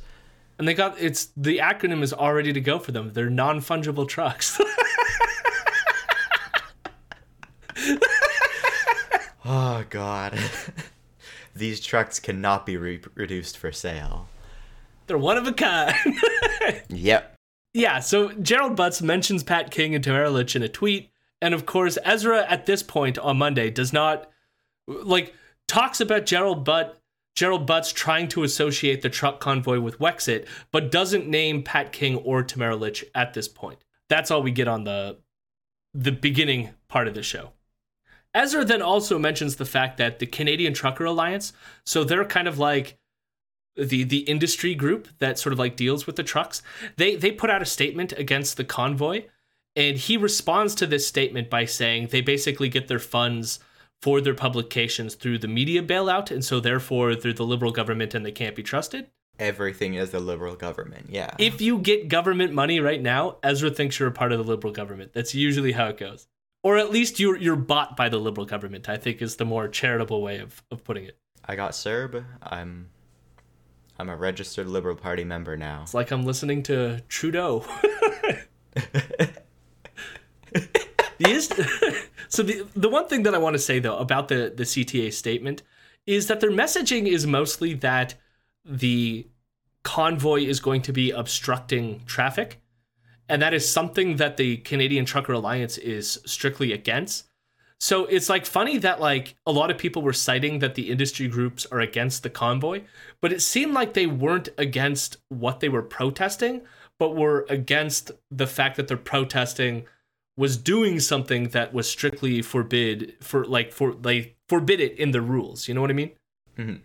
and 0.59 0.67
they 0.67 0.73
got 0.73 0.99
it's 0.99 1.29
the 1.37 1.59
acronym 1.59 2.03
is 2.03 2.11
already 2.11 2.51
to 2.51 2.59
go 2.59 2.79
for 2.79 2.91
them. 2.91 3.13
They're 3.13 3.29
non 3.29 3.61
fungible 3.61 4.05
trucks. 4.05 4.59
Oh 9.43 9.83
God, 9.89 10.37
these 11.55 11.79
trucks 11.81 12.19
cannot 12.19 12.65
be 12.65 12.77
re- 12.77 13.01
reduced 13.15 13.57
for 13.57 13.71
sale. 13.71 14.27
They're 15.07 15.17
one 15.17 15.37
of 15.37 15.47
a 15.47 15.53
kind. 15.53 15.95
Yep. 16.89 17.35
yeah, 17.73 17.99
so 17.99 18.31
Gerald 18.33 18.75
Butts 18.75 19.01
mentions 19.01 19.43
Pat 19.43 19.71
King 19.71 19.95
and 19.95 20.03
Tamara 20.03 20.31
in 20.31 20.61
a 20.61 20.69
tweet. 20.69 21.09
And 21.41 21.55
of 21.55 21.65
course, 21.65 21.97
Ezra 22.05 22.45
at 22.47 22.67
this 22.67 22.83
point 22.83 23.17
on 23.17 23.37
Monday 23.37 23.71
does 23.71 23.91
not 23.91 24.29
like 24.87 25.33
talks 25.67 25.99
about 25.99 26.27
Gerald 26.27 26.63
Butt 26.63 27.01
Gerald 27.35 27.65
Butts 27.65 27.91
trying 27.91 28.27
to 28.29 28.43
associate 28.43 29.01
the 29.01 29.09
truck 29.09 29.39
convoy 29.39 29.79
with 29.79 29.97
Wexit, 29.99 30.47
but 30.71 30.91
doesn't 30.91 31.27
name 31.27 31.63
Pat 31.63 31.91
King 31.91 32.17
or 32.17 32.43
Tamara 32.43 32.75
Lich 32.75 33.03
at 33.15 33.33
this 33.33 33.47
point. 33.47 33.79
That's 34.07 34.29
all 34.29 34.43
we 34.43 34.51
get 34.51 34.67
on 34.67 34.83
the 34.83 35.17
the 35.93 36.11
beginning 36.11 36.69
part 36.87 37.07
of 37.07 37.15
the 37.15 37.23
show. 37.23 37.53
Ezra 38.33 38.63
then 38.63 38.81
also 38.81 39.19
mentions 39.19 39.55
the 39.55 39.65
fact 39.65 39.97
that 39.97 40.19
the 40.19 40.25
Canadian 40.25 40.73
Trucker 40.73 41.05
Alliance, 41.05 41.53
so 41.85 42.03
they're 42.03 42.25
kind 42.25 42.47
of 42.47 42.57
like 42.57 42.97
the 43.75 44.03
the 44.03 44.19
industry 44.19 44.75
group 44.75 45.07
that 45.19 45.39
sort 45.39 45.53
of 45.53 45.59
like 45.59 45.75
deals 45.75 46.05
with 46.05 46.15
the 46.15 46.23
trucks. 46.23 46.61
They 46.97 47.15
they 47.15 47.31
put 47.31 47.49
out 47.49 47.61
a 47.61 47.65
statement 47.65 48.13
against 48.13 48.57
the 48.57 48.63
convoy, 48.63 49.25
and 49.75 49.97
he 49.97 50.17
responds 50.17 50.75
to 50.75 50.87
this 50.87 51.07
statement 51.07 51.49
by 51.49 51.65
saying 51.65 52.07
they 52.07 52.21
basically 52.21 52.69
get 52.69 52.87
their 52.87 52.99
funds 52.99 53.59
for 54.01 54.19
their 54.19 54.33
publications 54.33 55.15
through 55.15 55.37
the 55.37 55.47
media 55.47 55.83
bailout, 55.83 56.31
and 56.31 56.43
so 56.43 56.59
therefore 56.59 57.15
they're 57.15 57.33
the 57.33 57.45
liberal 57.45 57.71
government 57.71 58.13
and 58.13 58.25
they 58.25 58.31
can't 58.31 58.55
be 58.55 58.63
trusted. 58.63 59.07
Everything 59.39 59.95
is 59.95 60.11
the 60.11 60.19
liberal 60.19 60.55
government. 60.55 61.07
Yeah. 61.09 61.33
If 61.39 61.61
you 61.61 61.79
get 61.79 62.09
government 62.09 62.53
money 62.53 62.79
right 62.79 63.01
now, 63.01 63.37
Ezra 63.43 63.71
thinks 63.71 63.99
you're 63.99 64.09
a 64.09 64.11
part 64.11 64.31
of 64.31 64.37
the 64.37 64.43
liberal 64.43 64.73
government. 64.73 65.13
That's 65.13 65.33
usually 65.33 65.71
how 65.71 65.87
it 65.87 65.97
goes. 65.97 66.27
Or 66.63 66.77
at 66.77 66.91
least 66.91 67.19
you're 67.19 67.37
you're 67.37 67.55
bought 67.55 67.97
by 67.97 68.09
the 68.09 68.19
liberal 68.19 68.45
government, 68.45 68.87
I 68.87 68.97
think 68.97 69.21
is 69.21 69.37
the 69.37 69.45
more 69.45 69.67
charitable 69.67 70.21
way 70.21 70.39
of, 70.39 70.61
of 70.71 70.83
putting 70.83 71.05
it. 71.05 71.17
I 71.45 71.55
got 71.55 71.73
Serb. 71.73 72.23
I'm 72.43 72.89
I'm 73.97 74.09
a 74.09 74.15
registered 74.15 74.67
Liberal 74.67 74.95
Party 74.95 75.23
member 75.23 75.57
now. 75.57 75.81
It's 75.83 75.93
like 75.93 76.11
I'm 76.11 76.23
listening 76.23 76.63
to 76.63 77.01
Trudeau. 77.07 77.65
the 81.17 82.05
so 82.29 82.43
the 82.43 82.67
the 82.75 82.89
one 82.89 83.07
thing 83.07 83.23
that 83.23 83.33
I 83.33 83.37
want 83.37 83.55
to 83.55 83.59
say 83.59 83.79
though 83.79 83.97
about 83.97 84.27
the 84.27 84.53
the 84.55 84.63
CTA 84.63 85.11
statement 85.13 85.63
is 86.05 86.27
that 86.27 86.39
their 86.39 86.51
messaging 86.51 87.07
is 87.07 87.27
mostly 87.27 87.73
that 87.75 88.15
the 88.65 89.27
convoy 89.83 90.41
is 90.41 90.59
going 90.59 90.81
to 90.83 90.93
be 90.93 91.11
obstructing 91.11 92.01
traffic 92.05 92.60
and 93.31 93.41
that 93.41 93.53
is 93.53 93.71
something 93.71 94.17
that 94.17 94.35
the 94.35 94.57
Canadian 94.57 95.05
Trucker 95.05 95.31
Alliance 95.31 95.77
is 95.77 96.19
strictly 96.25 96.73
against. 96.73 97.29
So 97.79 98.05
it's 98.05 98.29
like 98.29 98.45
funny 98.45 98.77
that 98.79 98.99
like 98.99 99.35
a 99.47 99.53
lot 99.53 99.71
of 99.71 99.77
people 99.77 100.01
were 100.01 100.11
citing 100.11 100.59
that 100.59 100.75
the 100.75 100.91
industry 100.91 101.29
groups 101.29 101.65
are 101.71 101.79
against 101.79 102.23
the 102.23 102.29
convoy, 102.29 102.81
but 103.21 103.31
it 103.31 103.41
seemed 103.41 103.73
like 103.73 103.93
they 103.93 104.05
weren't 104.05 104.49
against 104.57 105.15
what 105.29 105.61
they 105.61 105.69
were 105.69 105.81
protesting, 105.81 106.61
but 106.99 107.15
were 107.15 107.45
against 107.49 108.11
the 108.29 108.47
fact 108.47 108.75
that 108.75 108.89
they're 108.89 108.97
protesting 108.97 109.85
was 110.35 110.57
doing 110.57 110.99
something 110.99 111.49
that 111.49 111.73
was 111.73 111.89
strictly 111.89 112.41
forbid 112.41 113.15
for 113.21 113.45
like 113.45 113.71
for 113.71 113.93
like 113.93 114.35
forbid 114.49 114.81
it 114.81 114.99
in 114.99 115.11
the 115.11 115.21
rules. 115.21 115.69
You 115.69 115.73
know 115.73 115.81
what 115.81 115.89
I 115.89 115.93
mean? 115.93 116.11
Mhm. 116.57 116.81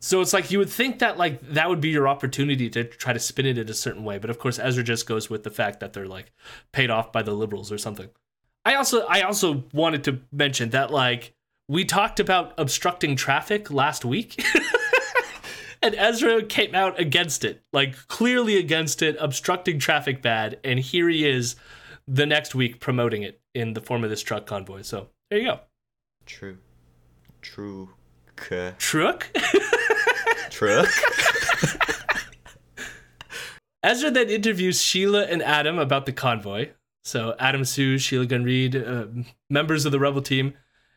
So 0.00 0.20
it's 0.20 0.32
like 0.32 0.50
you 0.50 0.58
would 0.58 0.70
think 0.70 1.00
that 1.00 1.18
like 1.18 1.40
that 1.54 1.68
would 1.68 1.80
be 1.80 1.88
your 1.88 2.08
opportunity 2.08 2.70
to 2.70 2.84
try 2.84 3.12
to 3.12 3.18
spin 3.18 3.46
it 3.46 3.58
in 3.58 3.68
a 3.68 3.74
certain 3.74 4.04
way, 4.04 4.18
but 4.18 4.30
of 4.30 4.38
course 4.38 4.58
Ezra 4.58 4.84
just 4.84 5.06
goes 5.06 5.28
with 5.28 5.42
the 5.42 5.50
fact 5.50 5.80
that 5.80 5.92
they're 5.92 6.06
like 6.06 6.32
paid 6.72 6.90
off 6.90 7.12
by 7.12 7.22
the 7.22 7.32
liberals 7.32 7.72
or 7.72 7.78
something. 7.78 8.08
I 8.64 8.74
also 8.74 9.06
I 9.06 9.22
also 9.22 9.64
wanted 9.72 10.04
to 10.04 10.20
mention 10.30 10.70
that 10.70 10.92
like 10.92 11.34
we 11.68 11.84
talked 11.84 12.20
about 12.20 12.54
obstructing 12.58 13.16
traffic 13.16 13.70
last 13.70 14.04
week. 14.04 14.42
and 15.82 15.94
Ezra 15.94 16.42
came 16.42 16.74
out 16.74 16.98
against 16.98 17.44
it, 17.44 17.62
like 17.72 17.94
clearly 18.08 18.56
against 18.56 19.02
it, 19.02 19.16
obstructing 19.18 19.78
traffic 19.78 20.22
bad, 20.22 20.58
and 20.64 20.78
here 20.78 21.08
he 21.08 21.28
is 21.28 21.56
the 22.06 22.26
next 22.26 22.54
week 22.54 22.80
promoting 22.80 23.22
it 23.22 23.40
in 23.54 23.74
the 23.74 23.80
form 23.80 24.02
of 24.04 24.10
this 24.10 24.22
truck 24.22 24.46
convoy. 24.46 24.82
So 24.82 25.08
there 25.30 25.38
you 25.40 25.46
go. 25.46 25.60
True. 26.24 26.58
True. 27.42 27.90
Truck? 28.78 29.26
Truck. 30.50 30.88
Ezra 33.82 34.10
then 34.10 34.28
interviews 34.28 34.82
Sheila 34.82 35.24
and 35.24 35.42
Adam 35.42 35.78
about 35.78 36.06
the 36.06 36.12
convoy. 36.12 36.70
So 37.04 37.34
Adam 37.38 37.62
Soos, 37.62 38.00
Sheila 38.00 38.26
Gunn 38.26 38.44
Reed, 38.44 38.76
uh, 38.76 39.06
members 39.48 39.86
of 39.86 39.92
the 39.92 39.98
rebel 39.98 40.20
team, 40.20 40.54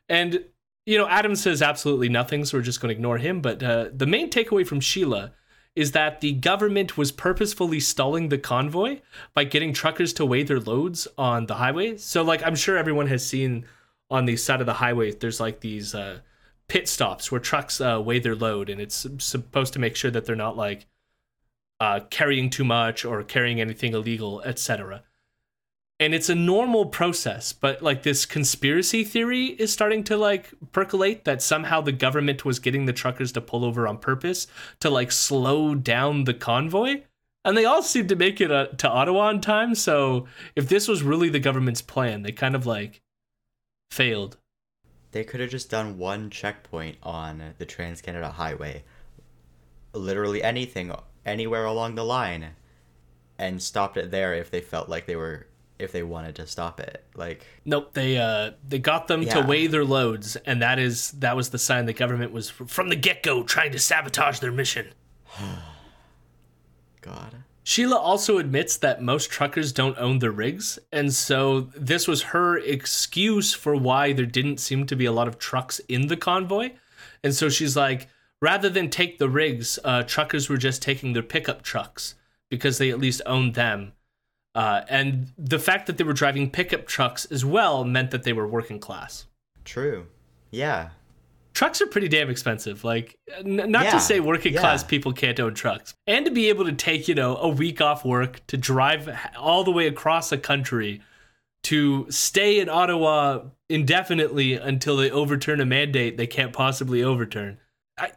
and 0.09 0.43
you 0.85 0.97
know 0.97 1.07
Adam 1.07 1.35
says 1.35 1.61
absolutely 1.61 2.09
nothing, 2.09 2.43
so 2.43 2.57
we're 2.57 2.63
just 2.63 2.81
going 2.81 2.89
to 2.89 2.95
ignore 2.95 3.17
him. 3.17 3.39
But 3.41 3.63
uh, 3.63 3.89
the 3.93 4.07
main 4.07 4.29
takeaway 4.29 4.67
from 4.67 4.81
Sheila 4.81 5.31
is 5.75 5.93
that 5.93 6.19
the 6.19 6.33
government 6.33 6.97
was 6.97 7.11
purposefully 7.11 7.79
stalling 7.79 8.27
the 8.27 8.38
convoy 8.38 9.00
by 9.33 9.45
getting 9.45 9.71
truckers 9.71 10.11
to 10.13 10.25
weigh 10.25 10.43
their 10.43 10.59
loads 10.59 11.07
on 11.17 11.45
the 11.45 11.55
highway. 11.55 11.95
So 11.95 12.23
like 12.23 12.43
I'm 12.43 12.55
sure 12.55 12.77
everyone 12.77 13.07
has 13.07 13.25
seen 13.25 13.65
on 14.09 14.25
the 14.25 14.35
side 14.35 14.59
of 14.59 14.65
the 14.65 14.73
highway, 14.73 15.11
there's 15.11 15.39
like 15.39 15.61
these 15.61 15.95
uh, 15.95 16.19
pit 16.72 16.88
stops 16.88 17.30
where 17.30 17.42
trucks 17.42 17.82
uh, 17.82 18.01
weigh 18.01 18.20
their 18.20 18.34
load, 18.34 18.70
and 18.70 18.80
it's 18.80 19.06
supposed 19.18 19.74
to 19.74 19.80
make 19.80 19.94
sure 19.94 20.10
that 20.10 20.24
they're 20.24 20.38
not 20.38 20.56
like 20.56 20.88
uh, 21.82 22.00
carrying 22.10 22.50
too 22.50 22.63
much 22.63 23.04
or 23.04 23.22
carrying 23.24 23.60
anything 23.60 23.94
illegal, 23.94 24.42
etc. 24.44 25.04
And 26.00 26.13
it's 26.13 26.30
a 26.30 26.36
normal 26.36 26.86
process, 26.86 27.51
but 27.51 27.82
like 27.82 28.04
this 28.04 28.25
conspiracy 28.25 29.04
theory 29.04 29.48
is 29.48 29.74
starting 29.74 30.01
to 30.06 30.16
like 30.16 30.54
percolate 30.72 31.25
that 31.25 31.42
somehow 31.42 31.82
the 31.82 31.92
government 31.92 32.46
was 32.46 32.60
getting 32.60 32.86
the 32.86 32.94
truckers 32.94 33.34
to 33.34 33.42
pull 33.42 33.66
over 33.66 33.86
on 33.86 33.98
purpose 33.98 34.48
to 34.80 34.90
like 34.90 35.12
slow 35.12 35.75
down 35.75 36.24
the 36.24 36.34
convoy. 36.34 37.01
And 37.44 37.58
they 37.58 37.66
all 37.66 37.84
seem 37.84 38.08
to 38.08 38.16
make 38.16 38.40
it 38.40 38.50
uh, 38.50 38.68
to 38.78 38.90
Ottawa 38.90 39.28
on 39.28 39.42
time. 39.42 39.75
So 39.75 40.25
if 40.56 40.70
this 40.70 40.88
was 40.88 41.04
really 41.04 41.28
the 41.28 41.40
government's 41.40 41.82
plan, 41.82 42.22
they 42.22 42.32
kind 42.32 42.56
of 42.56 42.66
like 42.66 43.01
failed. 43.90 44.38
They 45.12 45.24
could 45.24 45.39
have 45.39 45.50
just 45.50 45.70
done 45.70 45.98
one 45.98 46.30
checkpoint 46.30 46.98
on 47.03 47.53
the 47.58 47.65
Trans 47.65 48.01
Canada 48.01 48.30
Highway, 48.30 48.84
literally 49.94 50.41
anything, 50.41 50.94
anywhere 51.25 51.65
along 51.65 51.96
the 51.96 52.06
line, 52.06 52.51
and 53.38 53.62
stopped 53.62 53.98
it 53.98 54.12
there 54.12 54.34
if 54.34 54.50
they 54.50 54.62
felt 54.62 54.88
like 54.88 55.06
they 55.08 55.18
were, 55.18 55.48
if 55.80 55.91
they 55.91 56.03
wanted 56.03 56.36
to 56.36 56.48
stop 56.48 56.80
it. 56.80 57.03
Like, 57.15 57.46
Nope, 57.65 57.94
they 57.94 58.18
uh 58.18 58.51
they 58.68 58.80
got 58.80 59.08
them 59.08 59.25
to 59.25 59.41
weigh 59.41 59.68
their 59.68 59.84
loads, 59.86 60.38
and 60.38 60.62
that 60.62 60.80
is 60.80 61.12
that 61.12 61.36
was 61.36 61.50
the 61.50 61.60
sign 61.60 61.86
the 61.86 61.94
government 61.94 62.32
was 62.32 62.50
from 62.50 62.89
the 62.89 62.96
get 62.96 63.22
go 63.22 63.44
trying 63.44 63.74
to 63.74 63.80
sabotage 63.80 64.39
their 64.39 64.51
mission. 64.51 64.94
God. 67.01 67.44
Sheila 67.63 67.98
also 67.98 68.38
admits 68.38 68.77
that 68.77 69.03
most 69.03 69.30
truckers 69.30 69.72
don't 69.72 69.98
own 69.98 70.20
their 70.20 70.32
rigs, 70.32 70.80
and 70.91 71.13
so 71.13 71.70
this 71.75 72.08
was 72.08 72.24
her 72.24 72.58
excuse 72.58 73.53
for 73.53 73.75
why 73.75 74.13
there 74.13 74.25
didn't 74.25 74.60
seem 74.60 74.86
to 74.88 74.96
be 74.96 75.06
a 75.06 75.12
lot 75.12 75.27
of 75.27 75.38
trucks 75.38 75.80
in 75.88 76.08
the 76.08 76.18
convoy. 76.18 76.72
And 77.24 77.36
so 77.36 77.50
she's 77.50 77.77
like, 77.77 78.08
rather 78.41 78.70
than 78.70 78.89
take 78.89 79.20
the 79.20 79.30
rigs, 79.30 79.77
uh, 79.84 80.03
truckers 80.03 80.50
were 80.50 80.58
just 80.58 80.82
taking 80.82 81.13
their 81.13 81.24
pickup 81.24 81.62
trucks 81.62 82.15
because 82.50 82.77
they 82.77 82.89
at 82.89 83.00
least 83.00 83.22
owned 83.25 83.53
them. 83.53 83.94
Uh, 84.53 84.82
and 84.89 85.32
the 85.38 85.60
fact 85.60 85.88
that 85.88 85.98
they 85.98 86.03
were 86.03 86.13
driving 86.13 86.50
pickup 86.50 86.86
trucks 86.88 87.25
as 87.25 87.46
well 87.46 87.84
meant 87.84 88.12
that 88.12 88.24
they 88.24 88.34
were 88.34 88.48
working 88.48 88.80
class. 88.80 89.27
True. 89.63 90.08
Yeah. 90.50 90.89
Trucks 91.53 91.81
are 91.81 91.88
pretty 91.88 92.08
damn 92.08 92.29
expensive. 92.29 92.84
Like, 92.84 93.17
n- 93.38 93.72
not 93.72 93.86
Yeah, 93.86 93.91
to 93.91 94.00
say 94.00 94.20
working 94.20 94.53
yeah. 94.53 94.60
class 94.60 94.84
people 94.84 95.13
can't 95.13 95.39
own 95.39 95.53
trucks, 95.53 95.93
and 96.08 96.25
to 96.25 96.31
be 96.31 96.50
able 96.50 96.65
to 96.65 96.74
take 96.74 97.08
you 97.08 97.15
know 97.15 97.38
a 97.38 97.50
week 97.50 97.81
off 97.81 98.03
work 98.05 98.46
to 98.48 98.58
drive 98.58 99.10
all 99.38 99.63
the 99.63 99.72
way 99.72 99.88
across 99.88 100.29
the 100.29 100.38
country 100.38 101.01
to 101.63 102.08
stay 102.10 102.60
in 102.60 102.70
Ottawa 102.70 103.41
indefinitely 103.70 104.53
until 104.53 104.98
they 104.98 105.12
overturn 105.12 105.62
a 105.62 105.65
mandate 105.65 106.17
they 106.17 106.27
can't 106.27 106.53
possibly 106.53 107.03
overturn. 107.03 107.60
I, 107.98 108.12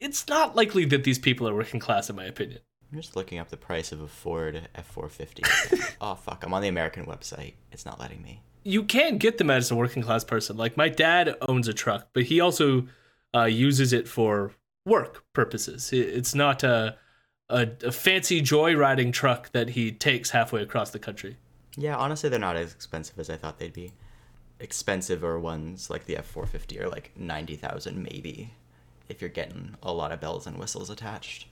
it's 0.00 0.26
not 0.28 0.56
likely 0.56 0.84
that 0.86 1.04
these 1.04 1.18
people 1.18 1.48
are 1.48 1.54
working 1.54 1.78
class, 1.78 2.10
in 2.10 2.16
my 2.16 2.24
opinion. 2.24 2.60
I'm 2.90 2.98
just 2.98 3.14
looking 3.14 3.38
up 3.38 3.48
the 3.50 3.56
price 3.56 3.92
of 3.92 4.00
a 4.00 4.08
Ford 4.08 4.68
F450. 4.74 5.94
oh 6.00 6.14
fuck! 6.16 6.42
I'm 6.44 6.52
on 6.52 6.62
the 6.62 6.68
American 6.68 7.06
website. 7.06 7.54
It's 7.70 7.86
not 7.86 8.00
letting 8.00 8.20
me. 8.22 8.42
You 8.62 8.82
can 8.82 9.18
get 9.18 9.38
them 9.38 9.50
as 9.50 9.70
a 9.70 9.76
working 9.76 10.02
class 10.02 10.24
person. 10.24 10.56
Like 10.56 10.76
my 10.76 10.88
dad 10.88 11.36
owns 11.48 11.68
a 11.68 11.72
truck, 11.72 12.08
but 12.12 12.24
he 12.24 12.40
also 12.40 12.86
uh, 13.34 13.44
uses 13.44 13.92
it 13.92 14.08
for 14.08 14.52
work 14.84 15.24
purposes. 15.32 15.92
It's 15.92 16.34
not 16.34 16.62
a, 16.62 16.96
a 17.48 17.68
a 17.84 17.92
fancy 17.92 18.42
joyriding 18.42 19.12
truck 19.12 19.52
that 19.52 19.70
he 19.70 19.92
takes 19.92 20.30
halfway 20.30 20.62
across 20.62 20.90
the 20.90 20.98
country. 20.98 21.36
Yeah, 21.76 21.96
honestly, 21.96 22.28
they're 22.28 22.38
not 22.38 22.56
as 22.56 22.72
expensive 22.72 23.18
as 23.18 23.30
I 23.30 23.36
thought 23.36 23.58
they'd 23.58 23.72
be. 23.72 23.92
Expensiver 24.60 25.40
ones 25.40 25.88
like 25.88 26.04
the 26.04 26.16
F450 26.16 26.80
are 26.80 26.88
like 26.88 27.12
ninety 27.16 27.56
thousand 27.56 28.02
maybe, 28.02 28.52
if 29.08 29.20
you're 29.20 29.30
getting 29.30 29.76
a 29.82 29.92
lot 29.92 30.12
of 30.12 30.20
bells 30.20 30.46
and 30.46 30.58
whistles 30.58 30.90
attached. 30.90 31.46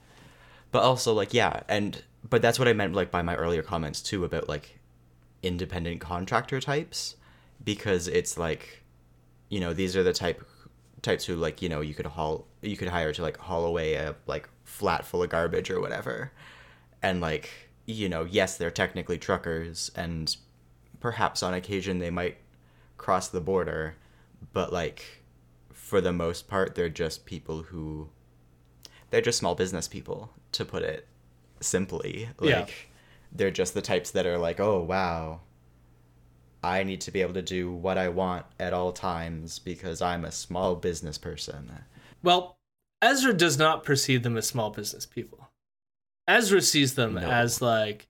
But 0.71 0.83
also 0.83 1.15
like 1.15 1.33
yeah, 1.33 1.63
and 1.69 2.03
but 2.29 2.43
that's 2.43 2.59
what 2.59 2.69
I 2.69 2.75
meant 2.75 2.95
like 2.95 3.11
by 3.11 3.23
my 3.23 3.35
earlier 3.35 3.63
comments 3.63 4.03
too 4.03 4.25
about 4.25 4.49
like 4.49 4.78
independent 5.43 6.01
contractor 6.01 6.61
types, 6.61 7.17
because 7.65 8.09
it's 8.09 8.37
like, 8.39 8.83
you 9.49 9.61
know, 9.61 9.73
these 9.73 9.97
are 9.97 10.03
the 10.03 10.13
type 10.13 10.45
types 11.03 11.25
who 11.25 11.37
like 11.37 11.63
you 11.63 11.69
know 11.69 11.81
you 11.81 11.95
could 11.95 12.07
haul 12.07 12.47
you 12.61 12.77
could 12.77 12.89
hire 12.89 13.13
to 13.13 13.23
like 13.23 13.37
haul 13.37 13.65
away 13.65 13.95
a 13.95 14.15
like 14.27 14.49
flat 14.65 15.05
full 15.05 15.23
of 15.23 15.31
garbage 15.31 15.71
or 15.71 15.81
whatever 15.81 16.33
and 17.03 17.21
like 17.21 17.51
you 17.87 18.09
know 18.09 18.25
yes 18.25 18.57
they're 18.57 18.71
technically 18.71 19.17
truckers 19.19 19.91
and 19.95 20.37
perhaps 21.01 21.43
on 21.43 21.55
occasion 21.55 21.99
they 21.99 22.11
might 22.11 22.37
cross 22.97 23.29
the 23.29 23.41
border 23.41 23.95
but 24.53 24.73
like 24.73 25.23
for 25.73 26.01
the 26.01 26.13
most 26.13 26.49
part 26.49 26.75
they're 26.75 26.89
just 26.89 27.25
people 27.25 27.63
who 27.63 28.09
they're 29.11 29.21
just 29.21 29.39
small 29.39 29.55
business 29.55 29.87
people 29.87 30.31
to 30.53 30.65
put 30.65 30.83
it 30.83 31.07
simply 31.61 32.29
like 32.41 32.51
Yeah. 32.51 32.67
They're 33.33 33.51
just 33.51 33.75
the 33.75 33.83
types 33.83 34.11
that 34.13 34.27
are 34.27 34.39
like, 34.39 34.59
oh 34.61 34.81
wow, 34.81 35.41
I 36.63 36.83
need 36.83 37.01
to 37.03 37.11
be 37.11 37.21
able 37.23 37.35
to 37.35 37.43
do 37.43 37.71
what 37.73 37.99
I 37.99 38.09
want 38.09 38.47
at 38.59 38.73
all 38.73 38.93
times 38.93 39.59
because 39.59 40.03
I'm 40.03 40.25
a 40.25 40.33
small 40.33 40.75
business 40.77 41.19
person. 41.19 41.71
Well, 42.23 42.59
Ezra 43.01 43.33
does 43.33 43.59
not 43.59 43.85
perceive 43.85 44.23
them 44.25 44.37
as 44.37 44.47
small 44.47 44.71
business 44.71 45.07
people. 45.07 45.49
Ezra 46.27 46.61
sees 46.61 46.95
them 46.95 47.15
No. 47.15 47.21
as 47.21 47.63
like 47.63 48.09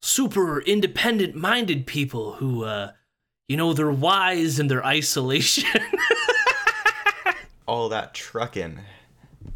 super 0.00 0.60
independent 0.62 1.34
minded 1.34 1.84
people 1.86 2.34
who 2.34 2.62
uh 2.64 2.92
you 3.48 3.56
know 3.56 3.72
they're 3.72 3.90
wise 3.90 4.60
in 4.60 4.68
their 4.68 4.84
isolation. 4.98 5.80
All 7.66 7.88
that 7.90 8.14
trucking 8.14 8.78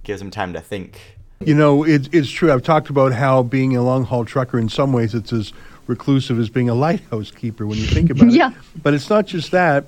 gives 0.03 0.21
them 0.21 0.31
time 0.31 0.53
to 0.53 0.61
think. 0.61 1.19
You 1.47 1.55
know, 1.55 1.85
it, 1.85 2.09
it's 2.13 2.31
true. 2.31 2.53
I've 2.53 2.63
talked 2.63 2.91
about 2.91 3.13
how 3.13 3.43
being 3.43 3.77
a 3.77 3.83
long 3.83 4.05
haul 4.05 4.25
trucker, 4.25 4.59
in 4.59 4.69
some 4.69 4.93
ways, 4.93 5.15
it's 5.15 5.33
as 5.33 5.53
reclusive 5.87 6.39
as 6.39 6.49
being 6.49 6.69
a 6.69 6.75
lighthouse 6.87 7.31
keeper 7.31 7.67
when 7.67 7.79
you 7.79 7.87
think 7.87 8.11
about 8.11 8.31
Yeah. 8.31 8.51
it. 8.51 8.57
But 8.83 8.95
it's 8.95 9.11
not 9.11 9.27
just 9.27 9.51
that. 9.53 9.85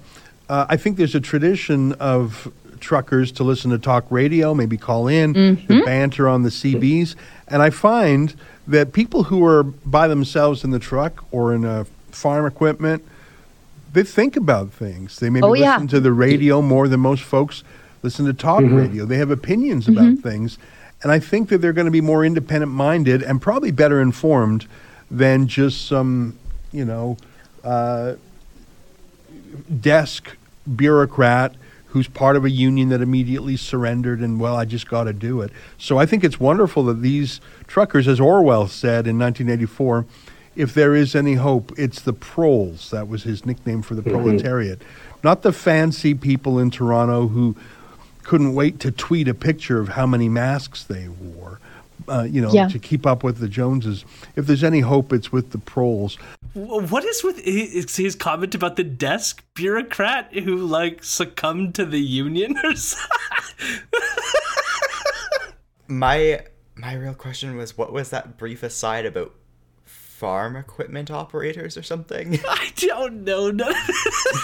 Uh, 0.48 0.66
I 0.68 0.76
think 0.76 0.96
there's 0.96 1.14
a 1.14 1.20
tradition 1.20 1.92
of 1.94 2.52
truckers 2.80 3.32
to 3.32 3.44
listen 3.44 3.70
to 3.70 3.78
talk 3.78 4.04
radio, 4.10 4.52
maybe 4.54 4.76
call 4.76 5.08
in, 5.08 5.32
to 5.68 5.84
banter 5.84 6.28
on 6.28 6.42
the 6.42 6.50
CBs. 6.50 7.14
And 7.48 7.62
I 7.62 7.70
find 7.70 8.34
that 8.66 8.92
people 8.92 9.24
who 9.24 9.42
are 9.44 9.62
by 9.62 10.06
themselves 10.08 10.64
in 10.64 10.70
the 10.70 10.78
truck 10.78 11.24
or 11.32 11.54
in 11.54 11.64
a 11.64 11.86
farm 12.10 12.44
equipment, 12.44 13.02
they 13.94 14.02
think 14.02 14.36
about 14.36 14.70
things. 14.70 15.18
They 15.18 15.30
maybe 15.30 15.44
Oh, 15.46 15.54
yeah. 15.54 15.74
listen 15.74 15.88
to 15.88 16.00
the 16.00 16.12
radio 16.12 16.60
more 16.60 16.88
than 16.88 17.00
most 17.00 17.22
folks 17.22 17.62
listen 18.02 18.26
to 18.26 18.34
talk 18.34 18.62
radio. 18.66 19.06
They 19.06 19.16
have 19.16 19.30
opinions 19.30 19.86
Mm-hmm. 19.86 19.98
about 19.98 20.18
things. 20.22 20.58
And 21.04 21.12
I 21.12 21.20
think 21.20 21.50
that 21.50 21.58
they're 21.58 21.74
going 21.74 21.84
to 21.84 21.92
be 21.92 22.00
more 22.00 22.24
independent 22.24 22.72
minded 22.72 23.22
and 23.22 23.40
probably 23.40 23.70
better 23.70 24.00
informed 24.00 24.66
than 25.10 25.46
just 25.46 25.86
some, 25.86 26.38
you 26.72 26.84
know, 26.84 27.18
uh, 27.62 28.14
desk 29.80 30.36
bureaucrat 30.74 31.54
who's 31.88 32.08
part 32.08 32.36
of 32.36 32.44
a 32.44 32.50
union 32.50 32.88
that 32.88 33.02
immediately 33.02 33.56
surrendered 33.56 34.18
and 34.18 34.40
well 34.40 34.56
i 34.56 34.64
just 34.64 34.88
got 34.88 35.04
to 35.04 35.12
do 35.12 35.42
it. 35.42 35.52
So 35.78 35.98
i 35.98 36.06
think 36.06 36.24
it's 36.24 36.40
wonderful 36.40 36.82
that 36.84 37.02
these 37.02 37.40
truckers 37.66 38.08
as 38.08 38.18
orwell 38.18 38.66
said 38.66 39.06
in 39.06 39.18
1984 39.18 40.06
if 40.56 40.74
there 40.74 40.94
is 40.94 41.14
any 41.14 41.34
hope 41.34 41.72
it's 41.78 42.00
the 42.00 42.12
proles. 42.12 42.90
That 42.90 43.08
was 43.08 43.24
his 43.24 43.44
nickname 43.44 43.82
for 43.82 43.94
the 43.94 44.02
proletariat. 44.02 44.82
Not 45.22 45.42
the 45.42 45.52
fancy 45.52 46.14
people 46.14 46.58
in 46.58 46.70
toronto 46.70 47.28
who 47.28 47.56
couldn't 48.24 48.54
wait 48.54 48.80
to 48.80 48.90
tweet 48.90 49.28
a 49.28 49.34
picture 49.34 49.78
of 49.80 49.88
how 49.90 50.06
many 50.06 50.28
masks 50.28 50.84
they 50.84 51.08
wore 51.08 51.60
uh, 52.08 52.22
you 52.22 52.40
know 52.40 52.50
Yeah. 52.52 52.68
to 52.68 52.78
keep 52.78 53.06
up 53.06 53.22
with 53.22 53.38
the 53.38 53.48
joneses 53.48 54.04
if 54.36 54.46
there's 54.46 54.64
any 54.64 54.80
hope 54.80 55.12
it's 55.12 55.30
with 55.32 55.50
the 55.50 55.58
proles 55.58 56.16
what 56.54 57.04
is 57.04 57.24
with 57.24 57.38
his, 57.44 57.96
his 57.96 58.14
comment 58.14 58.54
about 58.54 58.76
the 58.76 58.84
desk 58.84 59.42
bureaucrat 59.54 60.32
who 60.34 60.56
like 60.56 61.02
succumbed 61.02 61.74
to 61.74 61.84
the 61.84 61.98
union 62.00 62.56
or 62.62 62.74
something? 62.76 63.08
My 65.88 66.44
my 66.76 66.94
real 66.94 67.14
question 67.14 67.56
was 67.56 67.76
what 67.76 67.92
was 67.92 68.10
that 68.10 68.36
brief 68.38 68.62
aside 68.62 69.04
about 69.06 69.34
farm 69.84 70.56
equipment 70.56 71.10
operators 71.10 71.76
or 71.76 71.82
something? 71.82 72.38
I 72.48 72.72
don't 72.76 73.24
know. 73.24 73.50
No. 73.50 73.70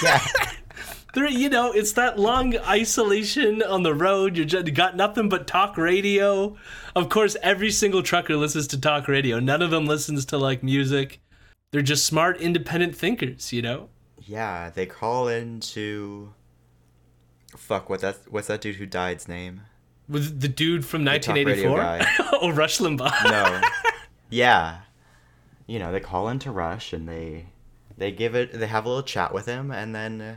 yeah. 0.02 0.20
There, 1.12 1.28
you 1.28 1.48
know, 1.48 1.72
it's 1.72 1.92
that 1.92 2.18
long 2.18 2.56
isolation 2.58 3.62
on 3.62 3.82
the 3.82 3.94
road. 3.94 4.36
You're 4.36 4.46
just, 4.46 4.66
you 4.66 4.72
got 4.72 4.96
nothing 4.96 5.28
but 5.28 5.46
talk 5.46 5.76
radio. 5.76 6.56
Of 6.94 7.08
course, 7.08 7.36
every 7.42 7.70
single 7.70 8.02
trucker 8.02 8.36
listens 8.36 8.66
to 8.68 8.80
talk 8.80 9.08
radio. 9.08 9.40
None 9.40 9.62
of 9.62 9.70
them 9.70 9.86
listens 9.86 10.24
to 10.26 10.38
like 10.38 10.62
music. 10.62 11.20
They're 11.72 11.82
just 11.82 12.04
smart, 12.04 12.40
independent 12.40 12.96
thinkers. 12.96 13.52
You 13.52 13.62
know. 13.62 13.88
Yeah, 14.20 14.70
they 14.70 14.86
call 14.86 15.28
into 15.28 16.32
fuck 17.56 17.90
what 17.90 18.00
that 18.00 18.16
what's 18.28 18.46
that 18.46 18.60
dude 18.60 18.76
who 18.76 18.86
died's 18.86 19.28
name? 19.28 19.62
With 20.08 20.40
the 20.40 20.48
dude 20.48 20.84
from 20.84 21.04
talk 21.04 21.26
1984. 21.26 22.00
oh, 22.42 22.50
Rush 22.50 22.78
Limbaugh. 22.78 23.30
No. 23.30 23.60
yeah. 24.30 24.80
You 25.66 25.78
know, 25.78 25.92
they 25.92 26.00
call 26.00 26.28
into 26.28 26.50
Rush 26.50 26.92
and 26.92 27.08
they 27.08 27.46
they 27.96 28.10
give 28.10 28.34
it 28.34 28.52
they 28.52 28.66
have 28.66 28.84
a 28.84 28.88
little 28.88 29.02
chat 29.02 29.32
with 29.32 29.46
him 29.46 29.70
and 29.70 29.94
then 29.94 30.20
uh, 30.20 30.36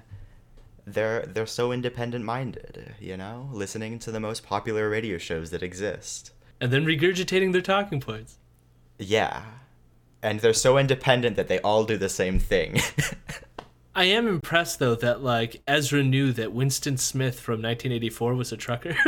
they're 0.86 1.26
they're 1.26 1.46
so 1.46 1.72
independent 1.72 2.26
minded, 2.26 2.96
you 3.00 3.16
know, 3.18 3.50
listening 3.52 4.00
to 4.00 4.12
the 4.12 4.20
most 4.20 4.46
popular 4.46 4.90
radio 4.90 5.18
shows 5.18 5.50
that 5.52 5.64
exist. 5.64 6.32
and 6.62 6.72
then 6.72 6.86
regurgitating 6.86 7.52
their 7.52 7.62
talking 7.62 8.00
points. 8.00 8.38
Yeah. 9.00 9.44
And 10.22 10.40
they're 10.40 10.54
so 10.54 10.78
independent 10.78 11.36
that 11.36 11.48
they 11.50 11.60
all 11.60 11.84
do 11.84 11.98
the 11.98 12.08
same 12.10 12.40
thing. 12.40 12.80
I 13.96 14.06
am 14.06 14.28
impressed 14.28 14.80
though 14.80 14.96
that 14.96 15.22
like 15.22 15.62
Ezra 15.68 16.04
knew 16.04 16.32
that 16.34 16.54
Winston 16.54 16.98
Smith 16.98 17.40
from 17.40 17.62
1984 17.62 18.34
was 18.36 18.52
a 18.52 18.58
trucker. 18.58 18.96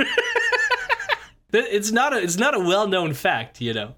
It's 1.57 1.91
not 1.91 2.13
a 2.13 2.17
it's 2.21 2.35
not 2.37 2.53
a 2.53 2.59
well 2.59 2.85
known 2.85 3.13
fact, 3.13 3.61
you 3.61 3.73
know. 3.73 3.95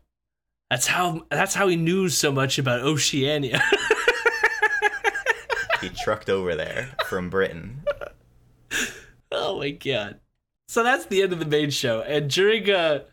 That's 0.69 0.85
how 0.85 1.25
that's 1.31 1.55
how 1.55 1.67
he 1.67 1.75
knew 1.75 2.07
so 2.09 2.31
much 2.31 2.59
about 2.59 2.81
Oceania. 2.81 3.63
he 5.81 5.89
trucked 5.89 6.29
over 6.29 6.55
there 6.55 6.95
from 7.05 7.29
Britain. 7.29 7.83
oh 9.31 9.59
my 9.59 9.71
god. 9.71 10.19
So 10.67 10.83
that's 10.83 11.05
the 11.05 11.21
end 11.21 11.33
of 11.33 11.39
the 11.39 11.45
main 11.45 11.69
show. 11.69 12.01
And 12.01 12.29
during 12.29 12.69
uh 12.69 13.03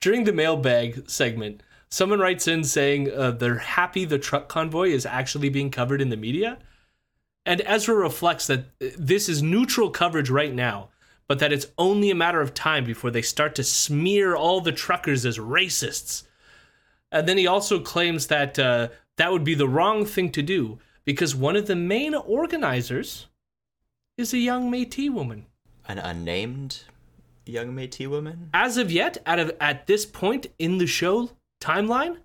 during 0.00 0.24
the 0.24 0.32
mailbag 0.32 1.08
segment, 1.08 1.62
someone 1.88 2.18
writes 2.18 2.48
in 2.48 2.64
saying 2.64 3.12
uh, 3.12 3.30
they're 3.32 3.58
happy 3.58 4.04
the 4.04 4.18
truck 4.18 4.48
convoy 4.48 4.88
is 4.88 5.06
actually 5.06 5.48
being 5.48 5.70
covered 5.70 6.00
in 6.00 6.10
the 6.10 6.16
media. 6.16 6.58
And 7.46 7.62
Ezra 7.64 7.94
reflects 7.94 8.46
that 8.46 8.60
uh, 8.82 8.86
this 8.98 9.28
is 9.28 9.42
neutral 9.42 9.90
coverage 9.90 10.30
right 10.30 10.52
now, 10.52 10.90
but 11.28 11.38
that 11.38 11.52
it's 11.52 11.66
only 11.78 12.10
a 12.10 12.14
matter 12.14 12.40
of 12.40 12.54
time 12.54 12.84
before 12.84 13.10
they 13.10 13.22
start 13.22 13.54
to 13.56 13.64
smear 13.64 14.34
all 14.34 14.60
the 14.60 14.72
truckers 14.72 15.24
as 15.24 15.38
racists. 15.38 16.24
And 17.12 17.28
then 17.28 17.38
he 17.38 17.46
also 17.46 17.78
claims 17.78 18.26
that 18.26 18.58
uh, 18.58 18.88
that 19.16 19.30
would 19.30 19.44
be 19.44 19.54
the 19.54 19.68
wrong 19.68 20.04
thing 20.04 20.30
to 20.32 20.42
do 20.42 20.78
because 21.04 21.34
one 21.34 21.56
of 21.56 21.66
the 21.66 21.76
main 21.76 22.14
organizers 22.14 23.26
is 24.16 24.32
a 24.32 24.38
young 24.38 24.70
Métis 24.70 25.10
woman. 25.10 25.46
An 25.86 25.98
unnamed 25.98 26.84
young 27.46 27.74
Métis 27.74 28.08
woman? 28.08 28.48
As 28.54 28.76
of 28.76 28.90
yet, 28.90 29.18
out 29.26 29.38
of 29.38 29.52
at 29.60 29.86
this 29.86 30.06
point 30.06 30.46
in 30.58 30.78
the 30.78 30.86
show 30.86 31.30
timeline, 31.60 32.18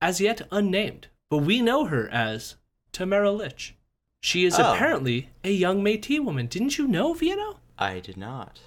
as 0.00 0.20
yet 0.20 0.42
unnamed, 0.50 1.06
but 1.30 1.38
we 1.38 1.62
know 1.62 1.84
her 1.86 2.08
as 2.08 2.56
Tamara 2.90 3.30
Lich. 3.30 3.74
She 4.20 4.44
is 4.44 4.58
Oh. 4.58 4.72
apparently 4.74 5.30
a 5.44 5.50
young 5.50 5.82
Métis 5.82 6.20
woman. 6.24 6.46
Didn't 6.46 6.78
you 6.78 6.86
know, 6.88 7.12
Vienna? 7.14 7.54
I 7.78 8.00
did 8.00 8.16
not. 8.16 8.60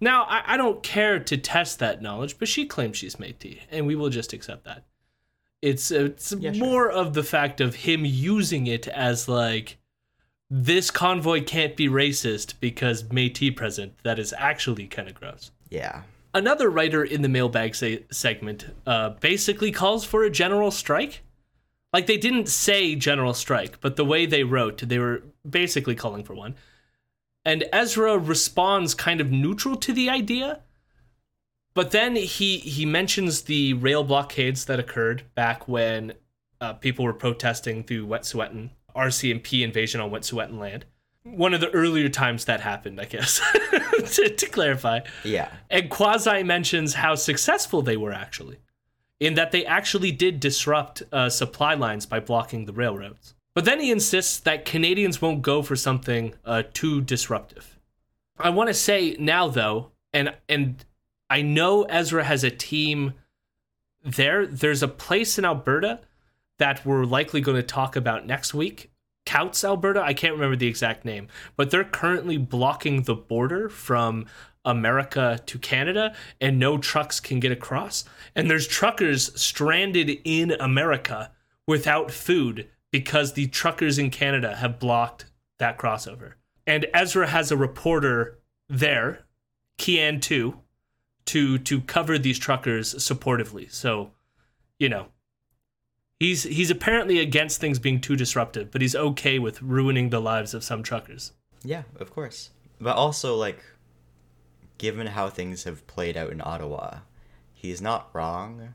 Now, 0.00 0.24
I, 0.24 0.54
I 0.54 0.56
don't 0.56 0.82
care 0.82 1.20
to 1.20 1.36
test 1.36 1.78
that 1.78 2.02
knowledge, 2.02 2.38
but 2.38 2.48
she 2.48 2.66
claims 2.66 2.96
she's 2.96 3.16
Métis, 3.16 3.60
and 3.70 3.86
we 3.86 3.94
will 3.94 4.10
just 4.10 4.32
accept 4.32 4.64
that. 4.64 4.84
It's 5.62 5.90
it's 5.90 6.32
Yeah, 6.32 6.52
sure. 6.52 6.66
more 6.66 6.90
of 6.90 7.14
the 7.14 7.22
fact 7.22 7.60
of 7.60 7.76
him 7.76 8.04
using 8.04 8.66
it 8.66 8.88
as 8.88 9.28
like 9.28 9.78
this 10.50 10.90
convoy 10.90 11.42
can't 11.42 11.76
be 11.76 11.88
racist 11.88 12.54
because 12.60 13.04
Métis 13.04 13.56
present. 13.56 13.94
That 14.02 14.18
is 14.18 14.34
actually 14.36 14.86
kind 14.88 15.08
of 15.08 15.14
gross. 15.14 15.50
Yeah. 15.70 16.02
Another 16.34 16.68
writer 16.68 17.04
in 17.04 17.22
the 17.22 17.28
mailbag 17.28 17.74
se- 17.74 18.04
segment 18.10 18.66
uh, 18.86 19.10
basically 19.20 19.70
calls 19.70 20.04
for 20.04 20.24
a 20.24 20.30
general 20.30 20.70
strike. 20.70 21.22
Like 21.92 22.06
they 22.06 22.16
didn't 22.16 22.48
say 22.48 22.94
general 22.94 23.34
strike, 23.34 23.80
but 23.80 23.96
the 23.96 24.04
way 24.04 24.24
they 24.26 24.44
wrote, 24.44 24.78
they 24.78 24.98
were 24.98 25.22
basically 25.48 25.94
calling 25.94 26.24
for 26.24 26.34
one. 26.34 26.54
And 27.44 27.64
Ezra 27.72 28.16
responds 28.18 28.94
kind 28.94 29.20
of 29.20 29.30
neutral 29.30 29.76
to 29.76 29.92
the 29.92 30.08
idea, 30.08 30.60
but 31.74 31.90
then 31.90 32.16
he 32.16 32.58
he 32.58 32.84
mentions 32.84 33.42
the 33.42 33.74
rail 33.74 34.04
blockades 34.04 34.64
that 34.66 34.78
occurred 34.78 35.24
back 35.34 35.66
when 35.68 36.14
uh, 36.60 36.74
people 36.74 37.04
were 37.04 37.12
protesting 37.12 37.82
through 37.82 38.06
Wet'suwet'en, 38.06 38.70
RCMP 38.94 39.62
invasion 39.62 40.00
on 40.00 40.10
Wet'suwet'en 40.10 40.58
land. 40.58 40.84
One 41.24 41.54
of 41.54 41.60
the 41.60 41.70
earlier 41.70 42.08
times 42.08 42.44
that 42.46 42.60
happened, 42.60 43.00
I 43.00 43.04
guess, 43.04 43.40
to, 44.14 44.28
to 44.28 44.46
clarify. 44.46 45.00
Yeah. 45.24 45.50
And 45.70 45.88
Quasi 45.88 46.42
mentions 46.42 46.94
how 46.94 47.14
successful 47.14 47.82
they 47.82 47.96
were 47.96 48.12
actually, 48.12 48.58
in 49.20 49.34
that 49.34 49.52
they 49.52 49.64
actually 49.64 50.12
did 50.12 50.40
disrupt 50.40 51.02
uh, 51.12 51.28
supply 51.28 51.74
lines 51.74 52.06
by 52.06 52.20
blocking 52.20 52.64
the 52.64 52.72
railroads. 52.72 53.34
But 53.54 53.64
then 53.64 53.80
he 53.80 53.90
insists 53.90 54.40
that 54.40 54.64
Canadians 54.64 55.20
won't 55.20 55.42
go 55.42 55.62
for 55.62 55.76
something 55.76 56.34
uh, 56.44 56.62
too 56.72 57.00
disruptive. 57.00 57.78
I 58.38 58.50
want 58.50 58.68
to 58.68 58.74
say 58.74 59.16
now, 59.18 59.48
though, 59.48 59.92
and 60.12 60.34
and 60.48 60.84
I 61.32 61.40
know 61.40 61.84
Ezra 61.84 62.24
has 62.24 62.44
a 62.44 62.50
team 62.50 63.14
there. 64.04 64.46
There's 64.46 64.82
a 64.82 64.88
place 64.88 65.38
in 65.38 65.46
Alberta 65.46 66.00
that 66.58 66.84
we're 66.84 67.06
likely 67.06 67.40
going 67.40 67.56
to 67.56 67.62
talk 67.62 67.96
about 67.96 68.26
next 68.26 68.52
week. 68.52 68.92
Coutts, 69.24 69.64
Alberta. 69.64 70.02
I 70.02 70.12
can't 70.12 70.34
remember 70.34 70.56
the 70.56 70.66
exact 70.66 71.06
name, 71.06 71.28
but 71.56 71.70
they're 71.70 71.84
currently 71.84 72.36
blocking 72.36 73.04
the 73.04 73.14
border 73.14 73.70
from 73.70 74.26
America 74.66 75.40
to 75.46 75.58
Canada 75.58 76.14
and 76.38 76.58
no 76.58 76.76
trucks 76.76 77.18
can 77.18 77.40
get 77.40 77.50
across. 77.50 78.04
And 78.36 78.50
there's 78.50 78.68
truckers 78.68 79.32
stranded 79.40 80.10
in 80.24 80.50
America 80.60 81.30
without 81.66 82.10
food 82.10 82.68
because 82.90 83.32
the 83.32 83.46
truckers 83.46 83.98
in 83.98 84.10
Canada 84.10 84.56
have 84.56 84.78
blocked 84.78 85.24
that 85.58 85.78
crossover. 85.78 86.34
And 86.66 86.84
Ezra 86.92 87.26
has 87.26 87.50
a 87.50 87.56
reporter 87.56 88.38
there, 88.68 89.24
Kian 89.78 90.20
too, 90.20 90.58
to 91.26 91.58
to 91.58 91.80
cover 91.82 92.18
these 92.18 92.38
truckers 92.38 92.94
supportively. 92.94 93.70
So, 93.70 94.12
you 94.78 94.88
know, 94.88 95.06
he's 96.18 96.44
he's 96.44 96.70
apparently 96.70 97.18
against 97.18 97.60
things 97.60 97.78
being 97.78 98.00
too 98.00 98.16
disruptive, 98.16 98.70
but 98.70 98.80
he's 98.80 98.96
okay 98.96 99.38
with 99.38 99.62
ruining 99.62 100.10
the 100.10 100.20
lives 100.20 100.54
of 100.54 100.64
some 100.64 100.82
truckers. 100.82 101.32
Yeah, 101.64 101.82
of 101.98 102.10
course. 102.10 102.50
But 102.80 102.96
also, 102.96 103.36
like, 103.36 103.62
given 104.78 105.06
how 105.06 105.28
things 105.28 105.64
have 105.64 105.86
played 105.86 106.16
out 106.16 106.30
in 106.30 106.40
Ottawa, 106.44 106.98
he's 107.52 107.80
not 107.80 108.10
wrong. 108.12 108.74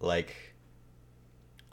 Like, 0.00 0.54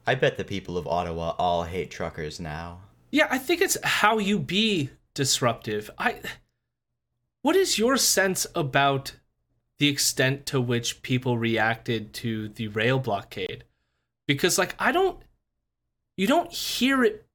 I 0.05 0.15
bet 0.15 0.37
the 0.37 0.43
people 0.43 0.77
of 0.77 0.87
Ottawa 0.87 1.35
all 1.37 1.63
hate 1.63 1.89
truckers 1.89 2.39
now. 2.39 2.81
Yeah, 3.11 3.27
I 3.29 3.37
think 3.37 3.61
it's 3.61 3.77
how 3.83 4.17
you 4.17 4.39
be 4.39 4.89
disruptive. 5.13 5.89
I 5.97 6.19
What 7.41 7.55
is 7.55 7.77
your 7.77 7.97
sense 7.97 8.47
about 8.55 9.15
the 9.83 9.89
extent 9.89 10.45
to 10.45 10.61
which 10.61 11.01
people 11.01 11.37
reacted 11.37 12.13
to 12.13 12.47
the 12.47 12.69
rail 12.69 12.99
blockade? 12.99 13.65
Because 14.25 14.57
like 14.57 14.75
I 14.79 14.93
don't 14.93 15.19
you 16.15 16.25
don't 16.25 16.49
hear 16.49 17.03
it 17.03 17.25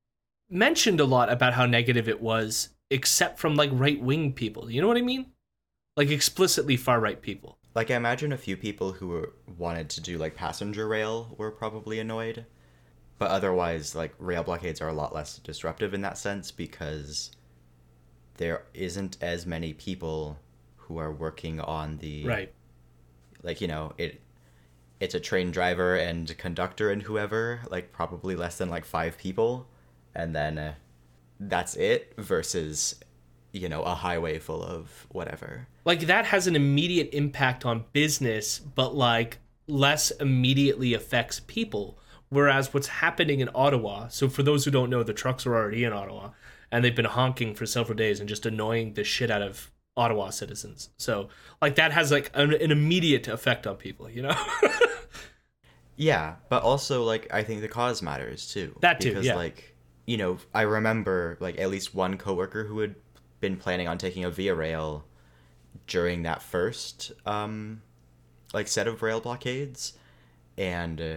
mentioned 0.48 0.98
a 0.98 1.04
lot 1.04 1.30
about 1.30 1.52
how 1.52 1.66
negative 1.66 2.08
it 2.08 2.22
was 2.22 2.70
except 2.88 3.38
from 3.38 3.54
like 3.54 3.68
right-wing 3.70 4.32
people. 4.32 4.70
You 4.70 4.80
know 4.80 4.88
what 4.88 4.96
I 4.96 5.02
mean? 5.02 5.26
Like 5.94 6.08
explicitly 6.08 6.78
far 6.78 7.00
right 7.00 7.20
people. 7.20 7.58
Like, 7.74 7.90
I 7.90 7.96
imagine 7.96 8.32
a 8.32 8.38
few 8.38 8.56
people 8.56 8.92
who 8.92 9.08
were, 9.08 9.34
wanted 9.58 9.90
to 9.90 10.00
do, 10.00 10.16
like, 10.18 10.34
passenger 10.34 10.88
rail 10.88 11.34
were 11.38 11.50
probably 11.50 12.00
annoyed. 12.00 12.46
But 13.18 13.30
otherwise, 13.30 13.94
like, 13.94 14.14
rail 14.18 14.42
blockades 14.42 14.80
are 14.80 14.88
a 14.88 14.94
lot 14.94 15.14
less 15.14 15.38
disruptive 15.38 15.94
in 15.94 16.00
that 16.00 16.18
sense 16.18 16.50
because 16.50 17.30
there 18.38 18.64
isn't 18.74 19.18
as 19.20 19.46
many 19.46 19.74
people 19.74 20.38
who 20.88 20.98
are 20.98 21.12
working 21.12 21.60
on 21.60 21.98
the. 21.98 22.24
Right. 22.24 22.52
Like, 23.42 23.60
you 23.60 23.68
know, 23.68 23.92
it. 23.98 24.20
It's 25.00 25.14
a 25.14 25.20
train 25.20 25.52
driver 25.52 25.94
and 25.94 26.36
conductor 26.38 26.90
and 26.90 27.02
whoever, 27.02 27.60
like 27.70 27.92
probably 27.92 28.34
less 28.34 28.58
than 28.58 28.68
like 28.68 28.84
five 28.84 29.16
people, 29.16 29.68
and 30.12 30.34
then 30.34 30.58
uh, 30.58 30.74
that's 31.38 31.76
it. 31.76 32.14
Versus, 32.18 32.96
you 33.52 33.68
know, 33.68 33.82
a 33.84 33.94
highway 33.94 34.40
full 34.40 34.60
of 34.62 35.06
whatever. 35.10 35.68
like 35.84 36.00
that 36.00 36.24
has 36.26 36.48
an 36.48 36.56
immediate 36.56 37.10
impact 37.12 37.64
on 37.64 37.84
business 37.92 38.58
but 38.58 38.94
like 38.94 39.38
less 39.66 40.10
immediately 40.12 40.92
affects 40.94 41.40
people 41.46 41.98
whereas 42.28 42.74
what's 42.74 42.88
happening 42.88 43.40
in 43.40 43.48
ottawa 43.54 44.06
so 44.08 44.28
for 44.28 44.42
those 44.42 44.64
who 44.64 44.70
don't 44.70 44.90
know 44.90 45.02
the 45.02 45.14
trucks 45.14 45.46
are 45.46 45.54
already 45.54 45.84
in 45.84 45.92
ottawa 45.92 46.28
and 46.70 46.84
they've 46.84 46.94
been 46.96 47.04
honking 47.06 47.54
for 47.54 47.64
several 47.66 47.96
days 47.96 48.20
and 48.20 48.28
just 48.28 48.44
annoying 48.44 48.92
the 48.94 49.04
shit 49.04 49.30
out 49.30 49.40
of 49.42 49.70
ottawa 49.98 50.30
citizens 50.30 50.88
so 50.96 51.28
like 51.60 51.74
that 51.74 51.92
has 51.92 52.10
like 52.10 52.30
an, 52.32 52.54
an 52.54 52.70
immediate 52.70 53.28
effect 53.28 53.66
on 53.66 53.76
people 53.76 54.08
you 54.08 54.22
know 54.22 54.34
Yeah, 55.98 56.36
but 56.48 56.62
also 56.62 57.02
like 57.02 57.26
I 57.34 57.42
think 57.42 57.60
the 57.60 57.68
cause 57.68 58.02
matters 58.02 58.46
too. 58.46 58.74
That 58.80 59.00
too, 59.00 59.10
because 59.10 59.26
yeah. 59.26 59.34
like 59.34 59.76
you 60.06 60.16
know 60.16 60.38
I 60.54 60.62
remember 60.62 61.36
like 61.40 61.58
at 61.58 61.68
least 61.70 61.92
one 61.92 62.16
coworker 62.16 62.64
who 62.64 62.78
had 62.78 62.94
been 63.40 63.56
planning 63.56 63.88
on 63.88 63.98
taking 63.98 64.24
a 64.24 64.30
via 64.30 64.54
rail 64.54 65.04
during 65.86 66.22
that 66.22 66.42
first 66.42 67.12
um 67.26 67.82
like 68.54 68.68
set 68.68 68.86
of 68.86 69.02
rail 69.02 69.20
blockades, 69.20 69.94
and 70.56 71.00
uh, 71.00 71.14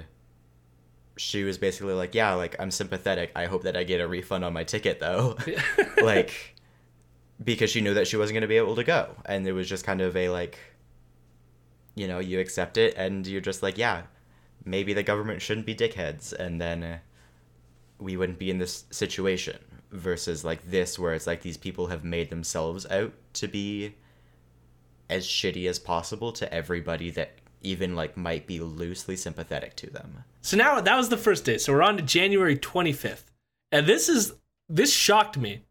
she 1.16 1.44
was 1.44 1.60
basically 1.60 1.94
like, 1.94 2.16
yeah, 2.16 2.34
like 2.34 2.56
I'm 2.60 2.72
sympathetic. 2.72 3.32
I 3.36 3.46
hope 3.46 3.64
that 3.64 3.78
I 3.78 3.84
get 3.84 4.02
a 4.02 4.08
refund 4.08 4.44
on 4.44 4.52
my 4.52 4.64
ticket 4.64 5.00
though, 5.00 5.38
like 6.04 6.56
because 7.44 7.70
she 7.70 7.82
knew 7.82 7.94
that 7.94 8.08
she 8.08 8.18
wasn't 8.18 8.36
going 8.36 8.42
to 8.42 8.48
be 8.48 8.58
able 8.58 8.76
to 8.76 8.84
go, 8.84 9.16
and 9.26 9.48
it 9.48 9.54
was 9.54 9.68
just 9.68 9.86
kind 9.86 10.02
of 10.02 10.16
a 10.16 10.30
like 10.30 10.60
you 11.96 12.08
know 12.08 12.20
you 12.20 12.40
accept 12.40 12.78
it 12.78 12.94
and 12.96 13.28
you're 13.28 13.42
just 13.42 13.62
like 13.62 13.78
yeah 13.78 14.04
maybe 14.64 14.94
the 14.94 15.04
government 15.04 15.42
shouldn't 15.42 15.66
be 15.66 15.76
dickheads 15.76 16.32
and 16.32 16.62
then 16.62 16.84
uh, 16.84 16.98
we 18.00 18.16
wouldn't 18.16 18.40
be 18.40 18.50
in 18.50 18.60
this 18.60 18.86
situation 18.92 19.58
versus 19.92 20.46
like 20.46 20.64
this 20.70 20.98
where 20.98 21.14
it's 21.14 21.28
like 21.28 21.42
these 21.42 21.58
people 21.58 21.88
have 21.88 22.04
made 22.04 22.30
themselves 22.30 22.86
out 22.90 23.12
to 23.34 23.48
be 23.48 23.94
as 25.10 25.28
shitty 25.28 25.68
as 25.68 25.80
possible 25.80 26.32
to 26.32 26.52
everybody 26.54 27.10
that 27.10 27.34
even 27.62 27.96
like 27.96 28.16
might 28.16 28.48
be 28.48 28.60
loosely 28.60 29.16
sympathetic 29.16 29.76
to 29.76 29.90
them 29.90 30.24
So 30.42 30.58
now 30.58 30.82
that 30.82 30.98
was 30.98 31.10
the 31.10 31.18
first 31.18 31.46
day. 31.46 31.58
So 31.58 31.74
we're 31.74 31.84
on 31.84 31.98
to 31.98 32.04
January 32.04 32.58
25th. 32.58 33.26
And 33.72 33.86
this 33.86 34.10
is 34.10 34.34
this 34.68 34.92
shocked 34.92 35.38
me. 35.38 35.64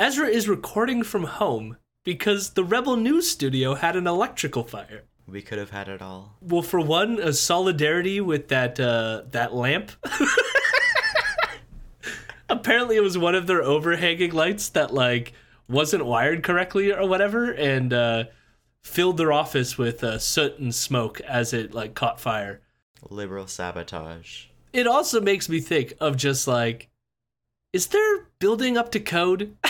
Ezra 0.00 0.28
is 0.28 0.48
recording 0.48 1.02
from 1.02 1.24
home 1.24 1.76
because 2.04 2.54
the 2.54 2.64
Rebel 2.64 2.96
News 2.96 3.30
studio 3.30 3.74
had 3.74 3.96
an 3.96 4.06
electrical 4.06 4.64
fire. 4.64 5.02
we 5.26 5.42
could 5.42 5.58
have 5.58 5.68
had 5.68 5.88
it 5.88 6.00
all 6.00 6.38
Well, 6.40 6.62
for 6.62 6.80
one, 6.80 7.18
a 7.20 7.34
solidarity 7.34 8.18
with 8.18 8.48
that 8.48 8.80
uh, 8.80 9.24
that 9.32 9.52
lamp. 9.52 9.92
Apparently, 12.48 12.96
it 12.96 13.02
was 13.02 13.18
one 13.18 13.34
of 13.34 13.46
their 13.46 13.62
overhanging 13.62 14.32
lights 14.32 14.70
that 14.70 14.94
like 14.94 15.34
wasn't 15.68 16.06
wired 16.06 16.42
correctly 16.42 16.90
or 16.90 17.06
whatever, 17.06 17.50
and 17.50 17.92
uh, 17.92 18.24
filled 18.82 19.18
their 19.18 19.34
office 19.34 19.76
with 19.76 20.02
uh, 20.02 20.18
soot 20.18 20.58
and 20.58 20.74
smoke 20.74 21.20
as 21.20 21.52
it 21.52 21.74
like 21.74 21.94
caught 21.94 22.18
fire. 22.18 22.62
liberal 23.10 23.46
sabotage 23.46 24.46
It 24.72 24.86
also 24.86 25.20
makes 25.20 25.50
me 25.50 25.60
think 25.60 25.92
of 26.00 26.16
just 26.16 26.48
like, 26.48 26.88
is 27.74 27.88
there 27.88 28.28
building 28.38 28.78
up 28.78 28.90
to 28.92 29.00
code? 29.00 29.54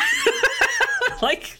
like, 1.22 1.58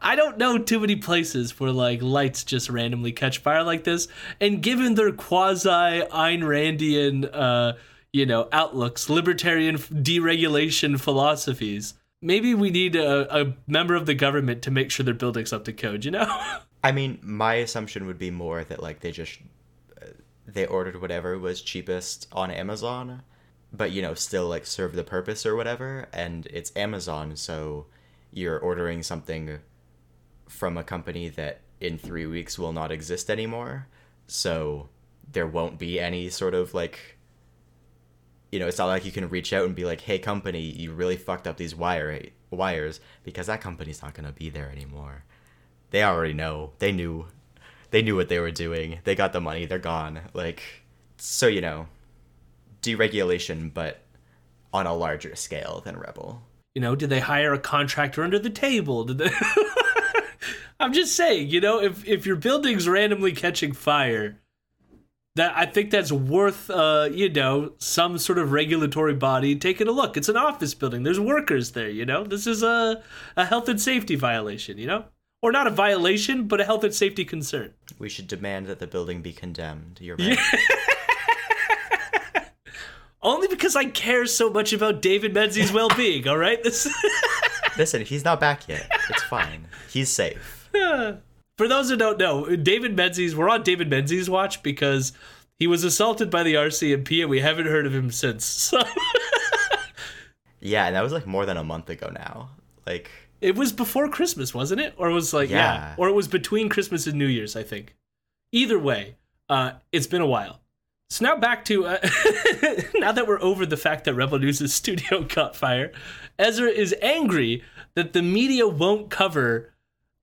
I 0.00 0.16
don't 0.16 0.38
know 0.38 0.58
too 0.58 0.80
many 0.80 0.96
places 0.96 1.58
where 1.58 1.72
like 1.72 2.02
lights 2.02 2.44
just 2.44 2.68
randomly 2.68 3.12
catch 3.12 3.38
fire 3.38 3.62
like 3.62 3.84
this. 3.84 4.08
And 4.40 4.62
given 4.62 4.94
their 4.94 5.12
quasi 5.12 5.68
Ayn 5.68 6.42
Randian, 6.42 7.28
uh, 7.32 7.74
you 8.12 8.26
know, 8.26 8.48
outlooks, 8.52 9.08
libertarian 9.08 9.76
deregulation 9.78 11.00
philosophies, 11.00 11.94
maybe 12.20 12.54
we 12.54 12.70
need 12.70 12.96
a, 12.96 13.42
a 13.42 13.54
member 13.66 13.94
of 13.94 14.06
the 14.06 14.14
government 14.14 14.62
to 14.62 14.70
make 14.70 14.90
sure 14.90 15.04
their 15.04 15.14
building's 15.14 15.52
up 15.52 15.64
to 15.64 15.72
code. 15.72 16.04
You 16.04 16.12
know? 16.12 16.40
I 16.84 16.92
mean, 16.92 17.18
my 17.22 17.54
assumption 17.54 18.06
would 18.06 18.18
be 18.18 18.30
more 18.30 18.64
that 18.64 18.82
like 18.82 19.00
they 19.00 19.12
just 19.12 19.38
uh, 20.00 20.06
they 20.46 20.66
ordered 20.66 21.00
whatever 21.00 21.38
was 21.38 21.62
cheapest 21.62 22.26
on 22.32 22.50
Amazon, 22.50 23.22
but 23.72 23.92
you 23.92 24.02
know 24.02 24.14
still 24.14 24.48
like 24.48 24.66
serve 24.66 24.94
the 24.94 25.04
purpose 25.04 25.46
or 25.46 25.54
whatever, 25.54 26.08
and 26.12 26.46
it's 26.46 26.72
Amazon, 26.74 27.36
so 27.36 27.86
you're 28.32 28.58
ordering 28.58 29.02
something 29.02 29.58
from 30.48 30.76
a 30.76 30.84
company 30.84 31.28
that 31.30 31.60
in 31.80 31.98
three 31.98 32.26
weeks 32.26 32.58
will 32.58 32.72
not 32.72 32.92
exist 32.92 33.30
anymore, 33.30 33.88
so 34.26 34.88
there 35.30 35.46
won't 35.46 35.78
be 35.78 36.00
any 36.00 36.28
sort 36.28 36.54
of 36.54 36.74
like. 36.74 37.18
You 38.50 38.58
know, 38.58 38.66
it's 38.66 38.76
not 38.78 38.86
like 38.86 39.06
you 39.06 39.12
can 39.12 39.30
reach 39.30 39.52
out 39.52 39.64
and 39.64 39.74
be 39.74 39.84
like, 39.84 40.02
"Hey, 40.02 40.18
company, 40.18 40.60
you 40.60 40.92
really 40.92 41.16
fucked 41.16 41.46
up 41.46 41.56
these 41.56 41.74
wire 41.74 42.26
wires," 42.50 43.00
because 43.24 43.46
that 43.46 43.62
company's 43.62 44.02
not 44.02 44.14
gonna 44.14 44.32
be 44.32 44.50
there 44.50 44.70
anymore 44.70 45.24
they 45.92 46.02
already 46.02 46.32
know. 46.34 46.72
They 46.80 46.90
knew. 46.90 47.26
They 47.90 48.02
knew 48.02 48.16
what 48.16 48.28
they 48.28 48.40
were 48.40 48.50
doing. 48.50 48.98
They 49.04 49.14
got 49.14 49.32
the 49.32 49.40
money. 49.40 49.66
They're 49.66 49.78
gone. 49.78 50.20
Like, 50.32 50.62
so 51.18 51.46
you 51.46 51.60
know, 51.60 51.86
deregulation, 52.82 53.72
but 53.72 54.00
on 54.72 54.86
a 54.86 54.94
larger 54.94 55.36
scale 55.36 55.82
than 55.84 55.98
Rebel. 55.98 56.42
You 56.74 56.80
know, 56.82 56.94
did 56.94 57.10
they 57.10 57.20
hire 57.20 57.52
a 57.52 57.58
contractor 57.58 58.22
under 58.22 58.38
the 58.38 58.50
table? 58.50 59.04
Did 59.04 59.18
they? 59.18 59.30
I'm 60.80 60.92
just 60.92 61.14
saying, 61.14 61.50
you 61.50 61.60
know, 61.60 61.80
if 61.80 62.06
if 62.06 62.26
your 62.26 62.36
building's 62.36 62.88
randomly 62.88 63.32
catching 63.32 63.72
fire, 63.72 64.40
that 65.36 65.52
I 65.56 65.66
think 65.66 65.90
that's 65.90 66.12
worth, 66.12 66.68
uh, 66.70 67.08
you 67.10 67.28
know, 67.28 67.72
some 67.78 68.18
sort 68.18 68.38
of 68.38 68.52
regulatory 68.52 69.14
body 69.14 69.56
taking 69.56 69.88
a 69.88 69.92
look. 69.92 70.16
It's 70.16 70.28
an 70.28 70.36
office 70.36 70.74
building. 70.74 71.02
There's 71.02 71.20
workers 71.20 71.72
there. 71.72 71.88
You 71.88 72.04
know, 72.04 72.24
this 72.24 72.46
is 72.46 72.62
a 72.62 73.02
a 73.36 73.44
health 73.44 73.68
and 73.68 73.80
safety 73.80 74.16
violation. 74.16 74.78
You 74.78 74.86
know, 74.86 75.04
or 75.40 75.52
not 75.52 75.66
a 75.66 75.70
violation, 75.70 76.48
but 76.48 76.60
a 76.60 76.64
health 76.64 76.84
and 76.84 76.94
safety 76.94 77.24
concern. 77.24 77.72
We 77.98 78.08
should 78.08 78.28
demand 78.28 78.66
that 78.66 78.78
the 78.78 78.86
building 78.86 79.22
be 79.22 79.32
condemned. 79.32 79.98
You're 80.00 80.16
right. 80.18 80.38
Only 83.22 83.46
because 83.46 83.76
I 83.76 83.84
care 83.84 84.26
so 84.26 84.50
much 84.50 84.72
about 84.72 85.00
David 85.00 85.32
Menzies' 85.32 85.72
well-being. 85.72 86.26
all 86.26 86.38
right, 86.38 86.62
this. 86.62 86.92
Listen, 87.78 88.02
he's 88.02 88.24
not 88.24 88.40
back 88.40 88.68
yet. 88.68 88.90
It's 89.08 89.22
fine. 89.22 89.66
He's 89.90 90.10
safe. 90.10 90.68
For 91.58 91.68
those 91.68 91.88
who 91.90 91.96
don't 91.96 92.18
know, 92.18 92.56
David 92.56 92.96
Menzies, 92.96 93.36
we're 93.36 93.48
on 93.48 93.62
David 93.62 93.88
Menzies' 93.88 94.28
watch 94.28 94.62
because 94.62 95.12
he 95.58 95.66
was 95.66 95.84
assaulted 95.84 96.30
by 96.30 96.42
the 96.42 96.54
RCMP 96.54 97.20
and 97.20 97.30
we 97.30 97.40
haven't 97.40 97.66
heard 97.66 97.86
of 97.86 97.94
him 97.94 98.10
since. 98.10 98.44
So 98.44 98.80
Yeah, 100.60 100.86
and 100.86 100.96
that 100.96 101.02
was 101.02 101.12
like 101.12 101.26
more 101.26 101.44
than 101.46 101.56
a 101.56 101.64
month 101.64 101.90
ago 101.90 102.10
now. 102.12 102.50
Like, 102.86 103.10
It 103.40 103.54
was 103.56 103.72
before 103.72 104.08
Christmas, 104.08 104.54
wasn't 104.54 104.80
it? 104.80 104.94
Or 104.96 105.10
it 105.10 105.12
was 105.12 105.32
like 105.34 105.50
yeah. 105.50 105.56
Yeah. 105.74 105.94
or 105.98 106.08
it 106.08 106.14
was 106.14 106.28
between 106.28 106.68
Christmas 106.68 107.06
and 107.06 107.18
New 107.18 107.26
Year's, 107.26 107.54
I 107.54 107.62
think. 107.62 107.94
Either 108.52 108.78
way, 108.78 109.16
uh, 109.48 109.72
it's 109.92 110.06
been 110.06 110.22
a 110.22 110.26
while. 110.26 110.60
So 111.12 111.26
now 111.26 111.36
back 111.36 111.66
to 111.66 111.84
uh, 111.84 111.98
now 112.94 113.12
that 113.12 113.26
we're 113.26 113.42
over 113.42 113.66
the 113.66 113.76
fact 113.76 114.04
that 114.04 114.14
Rebel 114.14 114.38
News' 114.38 114.72
studio 114.72 115.24
caught 115.28 115.54
fire, 115.54 115.92
Ezra 116.38 116.70
is 116.70 116.94
angry 117.02 117.62
that 117.94 118.14
the 118.14 118.22
media 118.22 118.66
won't 118.66 119.10
cover 119.10 119.74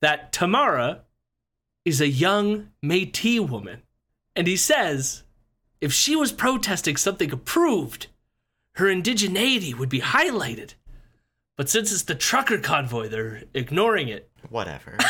that 0.01 0.31
Tamara 0.31 1.01
is 1.85 2.01
a 2.01 2.07
young 2.07 2.69
Métis 2.83 3.47
woman, 3.47 3.83
and 4.35 4.47
he 4.47 4.57
says 4.57 5.21
if 5.79 5.93
she 5.93 6.15
was 6.15 6.31
protesting 6.31 6.97
something 6.97 7.31
approved, 7.31 8.07
her 8.73 8.87
indigeneity 8.87 9.75
would 9.75 9.89
be 9.89 10.01
highlighted. 10.01 10.73
But 11.55 11.69
since 11.69 11.91
it's 11.91 12.01
the 12.01 12.15
trucker 12.15 12.57
convoy, 12.57 13.09
they're 13.09 13.43
ignoring 13.53 14.07
it. 14.07 14.27
Whatever. 14.49 14.97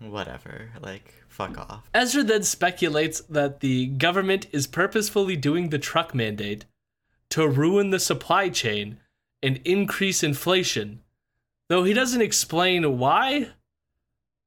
Whatever. 0.00 0.68
Like, 0.82 1.14
fuck 1.36 1.58
off. 1.58 1.88
Ezra 1.92 2.22
then 2.22 2.42
speculates 2.42 3.20
that 3.28 3.60
the 3.60 3.88
government 3.88 4.46
is 4.52 4.66
purposefully 4.66 5.36
doing 5.36 5.68
the 5.68 5.78
truck 5.78 6.14
mandate 6.14 6.64
to 7.30 7.46
ruin 7.46 7.90
the 7.90 8.00
supply 8.00 8.48
chain 8.48 8.98
and 9.42 9.60
increase 9.64 10.22
inflation, 10.22 11.02
though 11.68 11.84
he 11.84 11.92
doesn't 11.92 12.22
explain 12.22 12.98
why. 12.98 13.50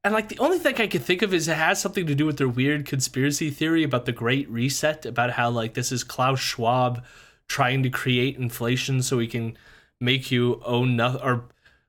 And 0.04 0.14
like 0.14 0.30
the 0.30 0.40
only 0.40 0.58
thing 0.58 0.76
I 0.82 0.88
can 0.88 1.02
think 1.02 1.22
of 1.22 1.34
is 1.34 1.48
it 1.48 1.58
has 1.58 1.80
something 1.80 2.08
to 2.08 2.16
do 2.16 2.26
with 2.26 2.38
their 2.38 2.48
weird 2.48 2.88
conspiracy 2.88 3.52
theory 3.52 3.84
about 3.84 4.06
the 4.06 4.12
Great 4.12 4.50
Reset, 4.50 5.06
about 5.06 5.32
how 5.32 5.52
like 5.52 5.76
this 5.76 5.92
is 5.92 6.04
Klaus 6.04 6.40
Schwab 6.40 7.04
trying 7.48 7.84
to 7.84 7.90
create 7.90 8.38
inflation 8.38 9.04
so 9.04 9.20
he 9.20 9.28
can 9.28 9.56
make 10.02 10.32
you 10.32 10.62
own 10.66 10.96
nothing 10.96 11.22
or 11.22 11.46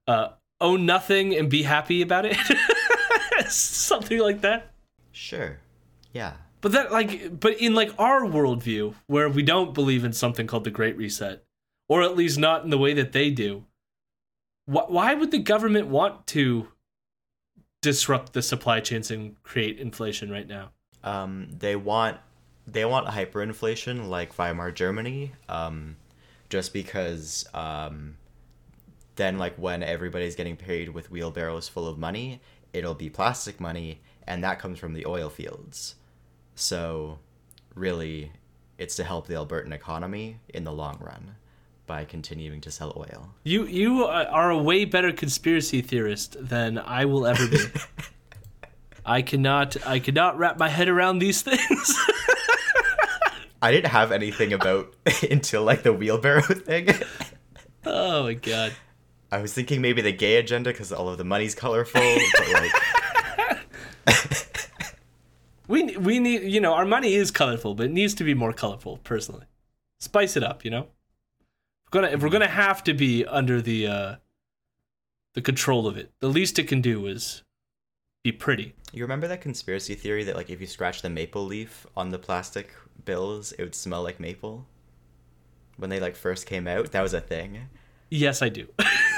uh, 0.07 0.29
own 0.59 0.85
nothing 0.85 1.35
and 1.35 1.49
be 1.49 1.63
happy 1.63 2.01
about 2.03 2.25
it. 2.25 2.37
something 3.49 4.19
like 4.19 4.41
that. 4.41 4.70
Sure. 5.11 5.59
Yeah. 6.13 6.33
But 6.61 6.73
that 6.73 6.91
like 6.91 7.39
but 7.39 7.59
in 7.59 7.73
like 7.73 7.91
our 7.97 8.21
worldview, 8.21 8.93
where 9.07 9.29
we 9.29 9.43
don't 9.43 9.73
believe 9.73 10.03
in 10.03 10.13
something 10.13 10.47
called 10.47 10.63
the 10.63 10.71
Great 10.71 10.95
Reset, 10.97 11.43
or 11.89 12.03
at 12.03 12.15
least 12.15 12.37
not 12.37 12.63
in 12.63 12.69
the 12.69 12.77
way 12.77 12.93
that 12.93 13.11
they 13.11 13.31
do, 13.31 13.65
wh- 14.65 14.89
why 14.89 15.13
would 15.13 15.31
the 15.31 15.39
government 15.39 15.87
want 15.87 16.27
to 16.27 16.67
disrupt 17.81 18.33
the 18.33 18.41
supply 18.43 18.79
chains 18.79 19.09
and 19.09 19.41
create 19.43 19.79
inflation 19.79 20.29
right 20.29 20.47
now? 20.47 20.69
Um, 21.03 21.47
they 21.57 21.75
want 21.75 22.17
they 22.67 22.85
want 22.85 23.07
hyperinflation 23.07 24.07
like 24.07 24.37
Weimar 24.37 24.71
Germany. 24.71 25.31
Um, 25.49 25.95
just 26.51 26.73
because 26.73 27.47
um, 27.55 28.17
then 29.15 29.39
like 29.39 29.55
when 29.55 29.81
everybody's 29.81 30.35
getting 30.35 30.57
paid 30.57 30.89
with 30.89 31.09
wheelbarrows 31.09 31.67
full 31.67 31.87
of 31.87 31.97
money, 31.97 32.41
it'll 32.73 32.95
be 32.95 33.09
plastic 33.09 33.59
money, 33.59 34.01
and 34.27 34.43
that 34.43 34.59
comes 34.59 34.79
from 34.79 34.93
the 34.93 35.05
oil 35.05 35.29
fields. 35.29 35.95
So, 36.55 37.19
really, 37.75 38.31
it's 38.77 38.95
to 38.95 39.03
help 39.03 39.27
the 39.27 39.35
Albertan 39.35 39.73
economy 39.73 40.39
in 40.49 40.63
the 40.63 40.71
long 40.71 40.97
run 40.99 41.35
by 41.85 42.05
continuing 42.05 42.61
to 42.61 42.71
sell 42.71 42.93
oil. 42.95 43.33
You 43.43 43.65
you 43.65 44.05
are 44.05 44.49
a 44.49 44.57
way 44.57 44.85
better 44.85 45.11
conspiracy 45.11 45.81
theorist 45.81 46.37
than 46.39 46.77
I 46.77 47.05
will 47.05 47.27
ever 47.27 47.47
be. 47.47 47.57
I 49.05 49.21
cannot 49.21 49.75
I 49.85 49.99
cannot 49.99 50.37
wrap 50.37 50.57
my 50.57 50.69
head 50.69 50.87
around 50.87 51.19
these 51.19 51.41
things. 51.41 51.99
I 53.61 53.71
didn't 53.71 53.91
have 53.91 54.11
anything 54.11 54.53
about 54.53 54.93
until 55.29 55.63
like 55.63 55.83
the 55.83 55.93
wheelbarrow 55.93 56.41
thing. 56.41 56.89
oh 57.85 58.23
my 58.23 58.33
god. 58.33 58.73
I 59.31 59.41
was 59.41 59.53
thinking 59.53 59.81
maybe 59.81 60.01
the 60.01 60.11
gay 60.11 60.37
agenda 60.37 60.71
because 60.71 60.91
all 60.91 61.07
of 61.09 61.17
the 61.17 61.23
money's 61.23 61.55
colorful, 61.55 62.01
but 62.37 62.49
like 62.53 62.71
We 65.71 65.95
we 65.95 66.19
need 66.19 66.51
you 66.51 66.59
know 66.59 66.73
our 66.73 66.83
money 66.83 67.13
is 67.13 67.31
colorful, 67.31 67.75
but 67.75 67.85
it 67.85 67.91
needs 67.93 68.13
to 68.15 68.25
be 68.25 68.33
more 68.33 68.51
colorful. 68.51 68.97
Personally, 69.05 69.45
spice 70.01 70.35
it 70.35 70.43
up. 70.43 70.65
You 70.65 70.71
know, 70.71 70.87
we're 71.85 72.01
gonna 72.01 72.13
if 72.13 72.21
we're 72.21 72.27
gonna 72.27 72.49
have 72.49 72.83
to 72.83 72.93
be 72.93 73.25
under 73.25 73.61
the 73.61 73.87
uh, 73.87 74.15
the 75.33 75.41
control 75.41 75.87
of 75.87 75.95
it, 75.95 76.11
the 76.19 76.27
least 76.27 76.59
it 76.59 76.67
can 76.67 76.81
do 76.81 77.07
is 77.07 77.43
be 78.21 78.33
pretty. 78.33 78.73
you 78.91 79.01
remember 79.01 79.29
that 79.29 79.39
conspiracy 79.39 79.95
theory 79.95 80.25
that 80.25 80.35
like 80.35 80.49
if 80.49 80.59
you 80.59 80.67
scratch 80.67 81.01
the 81.01 81.09
maple 81.09 81.45
leaf 81.45 81.87
on 81.95 82.09
the 82.09 82.19
plastic 82.19 82.73
bills, 83.05 83.53
it 83.53 83.63
would 83.63 83.73
smell 83.73 84.03
like 84.03 84.19
maple. 84.19 84.65
When 85.77 85.89
they 85.89 86.01
like 86.01 86.17
first 86.17 86.45
came 86.47 86.67
out, 86.67 86.91
that 86.91 87.01
was 87.01 87.13
a 87.13 87.21
thing. 87.21 87.69
Yes, 88.09 88.41
I 88.41 88.49
do. 88.49 88.67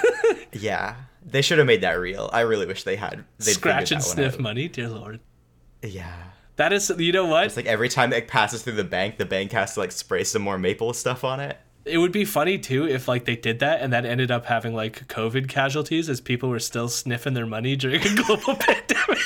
Yeah, 0.56 0.96
they 1.26 1.42
should 1.42 1.58
have 1.58 1.68
made 1.68 1.82
that 1.82 1.94
real. 2.00 2.30
I 2.34 2.42
really 2.42 2.66
wish 2.66 2.84
they 2.84 2.96
had. 2.96 3.24
they'd 3.40 3.54
Scratch 3.54 3.92
and 3.92 4.02
that 4.02 4.06
sniff 4.06 4.40
money, 4.40 4.68
dear 4.68 4.90
lord. 4.90 5.20
Yeah, 5.82 6.14
That 6.56 6.72
is 6.74 6.92
you 6.98 7.12
know 7.12 7.26
what 7.26 7.46
it's 7.46 7.56
like 7.58 7.66
every 7.66 7.90
time 7.90 8.14
it 8.14 8.28
passes 8.28 8.64
through 8.64 8.74
the 8.74 8.84
bank, 8.84 9.18
the 9.18 9.26
bank 9.26 9.52
has 9.52 9.74
to 9.74 9.80
like 9.82 9.92
spray 9.92 10.24
some 10.24 10.42
more 10.42 10.58
maple 10.58 10.94
stuff 10.94 11.24
on 11.24 11.40
it. 11.40 11.58
it 11.86 11.98
would 11.98 12.12
be 12.14 12.24
funny 12.26 12.58
too 12.58 12.88
if 12.88 13.08
like 13.10 13.26
they 13.26 13.36
did 13.36 13.60
that 13.60 13.82
and 13.82 13.92
that 13.92 14.06
ended 14.06 14.32
up 14.32 14.46
having 14.46 14.74
like 14.74 15.08
COVID 15.10 15.50
casualties 15.50 16.08
as 16.10 16.22
people 16.22 16.48
were 16.50 16.60
still 16.60 16.88
sniffing 16.88 17.34
their 17.34 17.46
money 17.46 17.76
during 17.76 18.02
a 18.02 18.16
global 18.16 18.56
pandemic. 18.60 19.20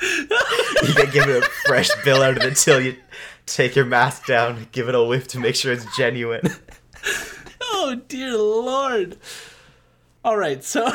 You 0.00 0.94
can 0.94 1.10
give 1.10 1.28
it 1.28 1.44
a 1.44 1.48
fresh 1.66 1.90
bill 2.04 2.22
out 2.22 2.36
of 2.38 2.42
the 2.42 2.52
till. 2.52 2.80
You 2.80 2.96
take 3.46 3.76
your 3.76 3.84
mask 3.84 4.26
down, 4.26 4.66
give 4.72 4.88
it 4.88 4.94
a 4.94 5.02
whiff 5.02 5.28
to 5.28 5.38
make 5.38 5.54
sure 5.54 5.72
it's 5.72 5.84
genuine. 5.96 6.42
Oh 7.82 7.94
dear 7.94 8.36
lord. 8.36 9.16
All 10.22 10.36
right, 10.36 10.62
so 10.62 10.86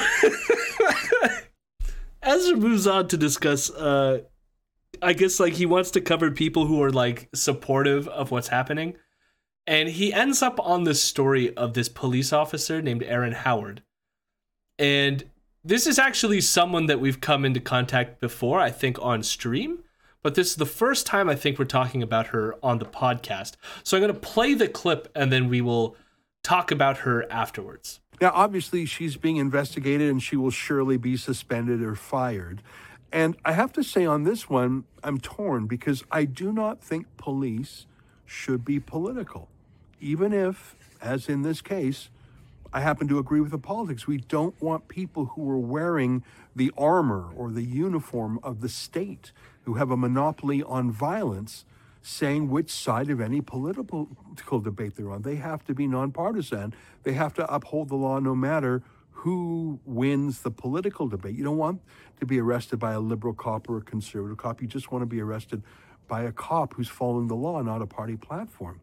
Ezra 2.21 2.55
moves 2.55 2.85
on 2.85 3.07
to 3.07 3.17
discuss 3.17 3.71
uh 3.71 4.19
I 5.01 5.13
guess 5.13 5.39
like 5.39 5.53
he 5.53 5.65
wants 5.65 5.89
to 5.91 6.01
cover 6.01 6.29
people 6.29 6.67
who 6.67 6.83
are 6.83 6.91
like 6.91 7.29
supportive 7.33 8.07
of 8.07 8.29
what's 8.29 8.49
happening. 8.49 8.97
And 9.65 9.89
he 9.89 10.13
ends 10.13 10.43
up 10.43 10.59
on 10.59 10.83
the 10.83 10.93
story 10.93 11.57
of 11.57 11.73
this 11.73 11.89
police 11.89 12.31
officer 12.31 12.83
named 12.83 13.01
Erin 13.01 13.33
Howard. 13.33 13.81
And 14.77 15.23
this 15.63 15.87
is 15.87 15.97
actually 15.97 16.41
someone 16.41 16.85
that 16.85 16.99
we've 16.99 17.19
come 17.19 17.45
into 17.45 17.59
contact 17.59 18.21
before, 18.21 18.59
I 18.59 18.69
think 18.69 19.01
on 19.01 19.23
stream, 19.23 19.79
but 20.21 20.35
this 20.35 20.51
is 20.51 20.57
the 20.57 20.67
first 20.67 21.07
time 21.07 21.29
I 21.29 21.35
think 21.35 21.57
we're 21.57 21.65
talking 21.65 22.03
about 22.03 22.27
her 22.27 22.53
on 22.61 22.77
the 22.77 22.85
podcast. 22.85 23.53
So 23.83 23.97
I'm 23.97 24.03
going 24.03 24.13
to 24.13 24.19
play 24.19 24.53
the 24.53 24.67
clip 24.67 25.11
and 25.15 25.33
then 25.33 25.49
we 25.49 25.61
will 25.61 25.97
talk 26.45 26.69
about 26.69 26.99
her 26.99 27.29
afterwards. 27.31 27.99
Now, 28.21 28.31
obviously, 28.33 28.85
she's 28.85 29.17
being 29.17 29.37
investigated 29.37 30.11
and 30.11 30.21
she 30.21 30.35
will 30.35 30.51
surely 30.51 30.95
be 30.95 31.17
suspended 31.17 31.81
or 31.81 31.95
fired. 31.95 32.61
And 33.11 33.35
I 33.43 33.53
have 33.53 33.73
to 33.73 33.83
say 33.83 34.05
on 34.05 34.23
this 34.23 34.47
one, 34.47 34.83
I'm 35.03 35.19
torn 35.19 35.65
because 35.65 36.03
I 36.11 36.25
do 36.25 36.53
not 36.53 36.81
think 36.81 37.07
police 37.17 37.87
should 38.25 38.63
be 38.63 38.79
political. 38.79 39.49
Even 39.99 40.33
if, 40.33 40.75
as 41.01 41.27
in 41.27 41.41
this 41.41 41.61
case, 41.61 42.09
I 42.71 42.81
happen 42.81 43.07
to 43.07 43.17
agree 43.17 43.41
with 43.41 43.51
the 43.51 43.57
politics. 43.57 44.05
We 44.05 44.17
don't 44.17 44.59
want 44.61 44.87
people 44.87 45.27
who 45.27 45.49
are 45.49 45.57
wearing 45.57 46.23
the 46.55 46.71
armor 46.77 47.31
or 47.35 47.49
the 47.49 47.63
uniform 47.63 48.39
of 48.43 48.61
the 48.61 48.69
state, 48.69 49.31
who 49.63 49.75
have 49.75 49.89
a 49.89 49.97
monopoly 49.97 50.61
on 50.61 50.91
violence, 50.91 51.65
saying 52.05 52.47
which 52.51 52.69
side 52.69 53.09
of 53.09 53.19
any 53.19 53.41
political 53.41 54.59
debate 54.61 54.95
they're 54.95 55.09
on. 55.09 55.23
They 55.23 55.37
have 55.37 55.65
to 55.65 55.73
be 55.73 55.87
nonpartisan. 55.87 56.75
They 57.01 57.13
have 57.13 57.33
to 57.33 57.51
uphold 57.51 57.89
the 57.89 57.95
law 57.95 58.19
no 58.19 58.35
matter 58.35 58.83
who 59.09 59.79
wins 59.85 60.43
the 60.43 60.51
political 60.51 61.07
debate. 61.07 61.33
You 61.33 61.43
don't 61.43 61.57
want 61.57 61.81
to 62.19 62.27
be 62.27 62.39
arrested 62.39 62.77
by 62.77 62.93
a 62.93 62.99
liberal 62.99 63.33
cop 63.33 63.67
or 63.67 63.79
a 63.79 63.81
conservative 63.81 64.37
cop. 64.37 64.61
You 64.61 64.67
just 64.67 64.91
want 64.91 65.01
to 65.01 65.07
be 65.07 65.19
arrested 65.19 65.63
by 66.07 66.21
a 66.21 66.31
cop 66.31 66.75
who's 66.75 66.89
following 66.89 67.27
the 67.27 67.35
law, 67.35 67.59
not 67.63 67.81
a 67.81 67.87
party 67.87 68.17
platform. 68.17 68.81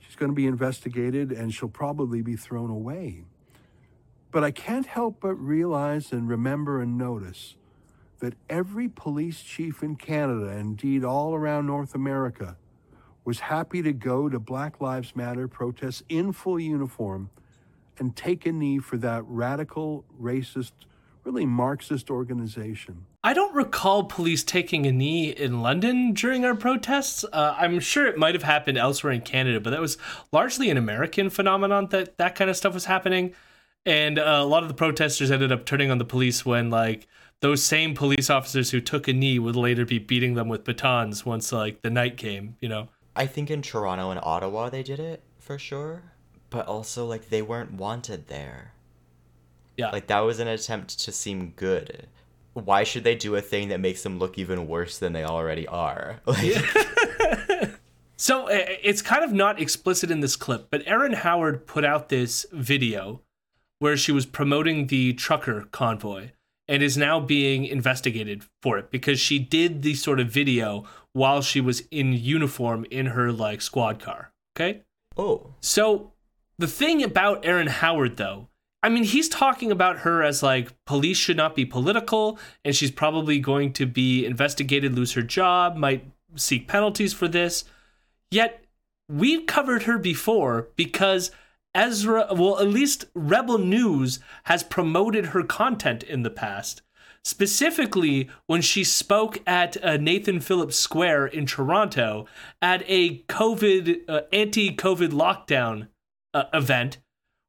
She's 0.00 0.16
going 0.16 0.32
to 0.32 0.36
be 0.36 0.48
investigated 0.48 1.30
and 1.30 1.54
she'll 1.54 1.68
probably 1.68 2.22
be 2.22 2.34
thrown 2.34 2.70
away. 2.70 3.22
But 4.32 4.42
I 4.42 4.50
can't 4.50 4.86
help 4.86 5.20
but 5.20 5.34
realize 5.34 6.10
and 6.10 6.28
remember 6.28 6.82
and 6.82 6.98
notice 6.98 7.54
that 8.20 8.34
every 8.48 8.88
police 8.88 9.42
chief 9.42 9.82
in 9.82 9.96
Canada, 9.96 10.48
indeed 10.48 11.04
all 11.04 11.34
around 11.34 11.66
North 11.66 11.94
America, 11.94 12.56
was 13.24 13.40
happy 13.40 13.82
to 13.82 13.92
go 13.92 14.28
to 14.28 14.38
Black 14.38 14.80
Lives 14.80 15.16
Matter 15.16 15.48
protests 15.48 16.02
in 16.08 16.32
full 16.32 16.60
uniform 16.60 17.30
and 17.98 18.14
take 18.14 18.46
a 18.46 18.52
knee 18.52 18.78
for 18.78 18.96
that 18.98 19.24
radical, 19.26 20.04
racist, 20.20 20.72
really 21.24 21.44
Marxist 21.46 22.10
organization. 22.10 23.06
I 23.24 23.34
don't 23.34 23.54
recall 23.54 24.04
police 24.04 24.44
taking 24.44 24.86
a 24.86 24.92
knee 24.92 25.30
in 25.30 25.60
London 25.60 26.12
during 26.12 26.44
our 26.44 26.54
protests. 26.54 27.24
Uh, 27.32 27.56
I'm 27.58 27.80
sure 27.80 28.06
it 28.06 28.16
might 28.16 28.34
have 28.36 28.44
happened 28.44 28.78
elsewhere 28.78 29.12
in 29.12 29.22
Canada, 29.22 29.58
but 29.60 29.70
that 29.70 29.80
was 29.80 29.98
largely 30.30 30.70
an 30.70 30.76
American 30.76 31.28
phenomenon 31.30 31.88
that 31.90 32.18
that 32.18 32.36
kind 32.36 32.48
of 32.48 32.56
stuff 32.56 32.72
was 32.72 32.84
happening. 32.84 33.34
And 33.84 34.20
uh, 34.20 34.38
a 34.40 34.44
lot 34.44 34.62
of 34.62 34.68
the 34.68 34.74
protesters 34.74 35.32
ended 35.32 35.50
up 35.50 35.64
turning 35.64 35.90
on 35.90 35.98
the 35.98 36.04
police 36.04 36.46
when, 36.46 36.70
like, 36.70 37.08
those 37.40 37.62
same 37.62 37.94
police 37.94 38.30
officers 38.30 38.70
who 38.70 38.80
took 38.80 39.08
a 39.08 39.12
knee 39.12 39.38
would 39.38 39.56
later 39.56 39.84
be 39.84 39.98
beating 39.98 40.34
them 40.34 40.48
with 40.48 40.64
batons 40.64 41.26
once, 41.26 41.52
like, 41.52 41.82
the 41.82 41.90
night 41.90 42.16
came, 42.16 42.56
you 42.60 42.68
know? 42.68 42.88
I 43.14 43.26
think 43.26 43.50
in 43.50 43.62
Toronto 43.62 44.10
and 44.10 44.20
Ottawa 44.22 44.68
they 44.68 44.82
did 44.82 45.00
it 45.00 45.22
for 45.38 45.58
sure, 45.58 46.02
But 46.50 46.66
also, 46.66 47.06
like, 47.06 47.28
they 47.28 47.42
weren't 47.42 47.72
wanted 47.72 48.28
there. 48.28 48.72
Yeah. 49.76 49.90
Like, 49.90 50.06
that 50.06 50.20
was 50.20 50.40
an 50.40 50.48
attempt 50.48 50.98
to 51.00 51.12
seem 51.12 51.52
good. 51.56 52.06
Why 52.54 52.84
should 52.84 53.04
they 53.04 53.14
do 53.14 53.34
a 53.34 53.42
thing 53.42 53.68
that 53.68 53.80
makes 53.80 54.02
them 54.02 54.18
look 54.18 54.38
even 54.38 54.66
worse 54.66 54.98
than 54.98 55.12
they 55.12 55.24
already 55.24 55.66
are? 55.68 56.20
Like, 56.26 56.56
So 58.18 58.46
it's 58.48 59.02
kind 59.02 59.22
of 59.22 59.32
not 59.32 59.60
explicit 59.60 60.10
in 60.10 60.20
this 60.20 60.36
clip, 60.36 60.68
but 60.70 60.82
Erin 60.86 61.12
Howard 61.12 61.66
put 61.66 61.84
out 61.84 62.08
this 62.08 62.46
video 62.50 63.20
where 63.78 63.96
she 63.96 64.10
was 64.10 64.24
promoting 64.24 64.86
the 64.86 65.12
trucker 65.12 65.68
convoy 65.70 66.30
and 66.68 66.82
is 66.82 66.96
now 66.96 67.20
being 67.20 67.64
investigated 67.64 68.44
for 68.62 68.78
it 68.78 68.90
because 68.90 69.20
she 69.20 69.38
did 69.38 69.82
the 69.82 69.94
sort 69.94 70.20
of 70.20 70.28
video 70.28 70.84
while 71.12 71.40
she 71.40 71.60
was 71.60 71.82
in 71.90 72.12
uniform 72.12 72.84
in 72.90 73.06
her 73.06 73.32
like 73.32 73.60
squad 73.60 73.98
car. 74.00 74.32
Okay? 74.56 74.82
oh, 75.16 75.54
So 75.60 76.12
the 76.58 76.66
thing 76.66 77.02
about 77.02 77.44
Erin 77.44 77.68
Howard, 77.68 78.16
though, 78.16 78.48
I 78.82 78.88
mean, 78.88 79.04
he's 79.04 79.28
talking 79.28 79.72
about 79.72 79.98
her 79.98 80.22
as 80.22 80.42
like 80.42 80.72
police 80.86 81.16
should 81.16 81.36
not 81.36 81.54
be 81.54 81.64
political, 81.64 82.38
and 82.64 82.74
she's 82.74 82.90
probably 82.90 83.38
going 83.38 83.72
to 83.74 83.86
be 83.86 84.24
investigated, 84.24 84.94
lose 84.94 85.12
her 85.14 85.22
job, 85.22 85.76
might 85.76 86.04
seek 86.36 86.68
penalties 86.68 87.12
for 87.12 87.28
this. 87.28 87.64
Yet 88.30 88.64
we've 89.08 89.46
covered 89.46 89.84
her 89.84 89.98
before 89.98 90.68
because 90.76 91.30
Ezra, 91.76 92.26
well, 92.32 92.58
at 92.58 92.68
least 92.68 93.04
Rebel 93.14 93.58
News 93.58 94.18
has 94.44 94.62
promoted 94.62 95.26
her 95.26 95.42
content 95.42 96.02
in 96.02 96.22
the 96.22 96.30
past. 96.30 96.80
Specifically, 97.22 98.30
when 98.46 98.62
she 98.62 98.82
spoke 98.82 99.42
at 99.46 99.76
uh, 99.84 99.98
Nathan 99.98 100.40
Phillips 100.40 100.78
Square 100.78 101.26
in 101.26 101.44
Toronto 101.44 102.26
at 102.62 102.82
a 102.86 103.18
COVID, 103.24 104.08
uh, 104.08 104.22
anti 104.32 104.74
COVID 104.74 105.10
lockdown 105.10 105.88
uh, 106.32 106.44
event 106.54 106.96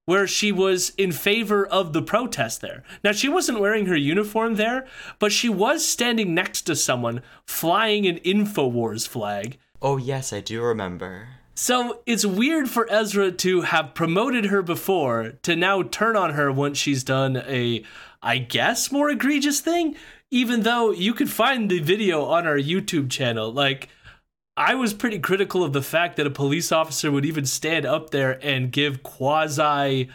where 0.04 0.28
she 0.28 0.52
was 0.52 0.90
in 0.98 1.12
favor 1.12 1.66
of 1.66 1.94
the 1.94 2.02
protest 2.02 2.60
there. 2.60 2.84
Now, 3.04 3.14
she 3.14 3.30
wasn't 3.30 3.60
wearing 3.60 3.86
her 3.86 3.96
uniform 3.96 4.56
there, 4.56 4.88
but 5.20 5.32
she 5.32 5.48
was 5.48 5.86
standing 5.86 6.34
next 6.34 6.64
to 6.64 6.76
someone 6.76 7.22
flying 7.46 8.06
an 8.06 8.18
InfoWars 8.20 9.08
flag. 9.08 9.58
oh 9.82 9.98
yes, 9.98 10.34
I 10.34 10.42
do 10.42 10.62
remember. 10.62 11.37
So 11.60 12.02
it's 12.06 12.24
weird 12.24 12.70
for 12.70 12.86
Ezra 12.88 13.32
to 13.32 13.62
have 13.62 13.96
promoted 13.96 14.46
her 14.46 14.62
before 14.62 15.34
to 15.42 15.56
now 15.56 15.82
turn 15.82 16.16
on 16.16 16.36
her 16.36 16.52
once 16.52 16.78
she's 16.78 17.04
done 17.04 17.36
a, 17.36 17.84
I 18.22 18.38
guess, 18.38 18.92
more 18.92 19.10
egregious 19.10 19.60
thing. 19.60 19.96
Even 20.30 20.62
though 20.62 20.92
you 20.92 21.16
could 21.16 21.32
find 21.32 21.68
the 21.68 21.80
video 21.80 22.26
on 22.26 22.46
our 22.46 22.60
YouTube 22.60 23.10
channel, 23.10 23.52
like 23.52 23.90
I 24.56 24.76
was 24.76 24.94
pretty 24.94 25.18
critical 25.18 25.64
of 25.64 25.74
the 25.74 25.82
fact 25.82 26.16
that 26.18 26.28
a 26.28 26.30
police 26.30 26.72
officer 26.72 27.10
would 27.12 27.26
even 27.26 27.48
stand 27.48 27.88
up 27.88 28.12
there 28.12 28.38
and 28.46 28.72
give 28.72 29.02
quasi 29.02 30.10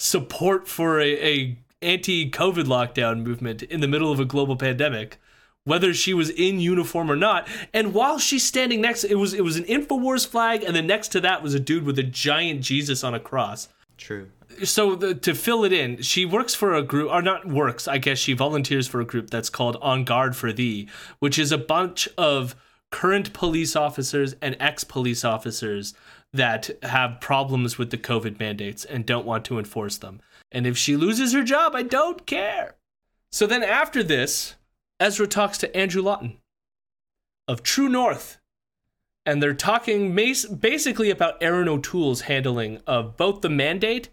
support 0.00 0.66
for 0.66 0.98
a, 0.98 1.12
a 1.24 1.58
anti-COVID 1.80 2.64
lockdown 2.64 3.22
movement 3.22 3.62
in 3.62 3.78
the 3.80 3.88
middle 3.88 4.10
of 4.10 4.18
a 4.18 4.24
global 4.24 4.56
pandemic 4.56 5.20
whether 5.68 5.92
she 5.94 6.14
was 6.14 6.30
in 6.30 6.58
uniform 6.58 7.10
or 7.10 7.16
not. 7.16 7.46
And 7.72 7.94
while 7.94 8.18
she's 8.18 8.42
standing 8.42 8.80
next, 8.80 9.04
it 9.04 9.16
was 9.16 9.34
it 9.34 9.44
was 9.44 9.56
an 9.56 9.64
Infowars 9.64 10.26
flag, 10.26 10.64
and 10.64 10.74
then 10.74 10.86
next 10.86 11.08
to 11.08 11.20
that 11.20 11.42
was 11.42 11.54
a 11.54 11.60
dude 11.60 11.84
with 11.84 11.98
a 11.98 12.02
giant 12.02 12.62
Jesus 12.62 13.04
on 13.04 13.14
a 13.14 13.20
cross. 13.20 13.68
True. 13.96 14.30
So 14.64 14.96
the, 14.96 15.14
to 15.14 15.34
fill 15.34 15.64
it 15.64 15.72
in, 15.72 16.02
she 16.02 16.24
works 16.24 16.54
for 16.54 16.74
a 16.74 16.82
group, 16.82 17.12
or 17.12 17.22
not 17.22 17.46
works, 17.46 17.86
I 17.86 17.98
guess 17.98 18.18
she 18.18 18.32
volunteers 18.32 18.88
for 18.88 19.00
a 19.00 19.04
group 19.04 19.30
that's 19.30 19.50
called 19.50 19.76
On 19.82 20.04
Guard 20.04 20.34
for 20.34 20.52
Thee, 20.52 20.88
which 21.18 21.38
is 21.38 21.52
a 21.52 21.58
bunch 21.58 22.08
of 22.16 22.56
current 22.90 23.32
police 23.32 23.76
officers 23.76 24.34
and 24.40 24.56
ex 24.58 24.82
police 24.82 25.24
officers 25.24 25.94
that 26.32 26.70
have 26.82 27.20
problems 27.20 27.78
with 27.78 27.90
the 27.90 27.98
COVID 27.98 28.38
mandates 28.38 28.84
and 28.84 29.06
don't 29.06 29.26
want 29.26 29.44
to 29.46 29.58
enforce 29.58 29.98
them. 29.98 30.20
And 30.50 30.66
if 30.66 30.76
she 30.76 30.96
loses 30.96 31.32
her 31.34 31.42
job, 31.42 31.74
I 31.74 31.82
don't 31.82 32.26
care. 32.26 32.76
So 33.30 33.46
then 33.46 33.62
after 33.62 34.02
this, 34.02 34.54
Ezra 35.00 35.26
talks 35.26 35.58
to 35.58 35.76
Andrew 35.76 36.02
Lawton 36.02 36.38
of 37.46 37.62
True 37.62 37.88
North. 37.88 38.38
And 39.24 39.42
they're 39.42 39.54
talking 39.54 40.14
basically 40.14 41.10
about 41.10 41.42
Erin 41.42 41.68
O'Toole's 41.68 42.22
handling 42.22 42.80
of 42.86 43.16
both 43.16 43.42
the 43.42 43.50
mandate 43.50 44.08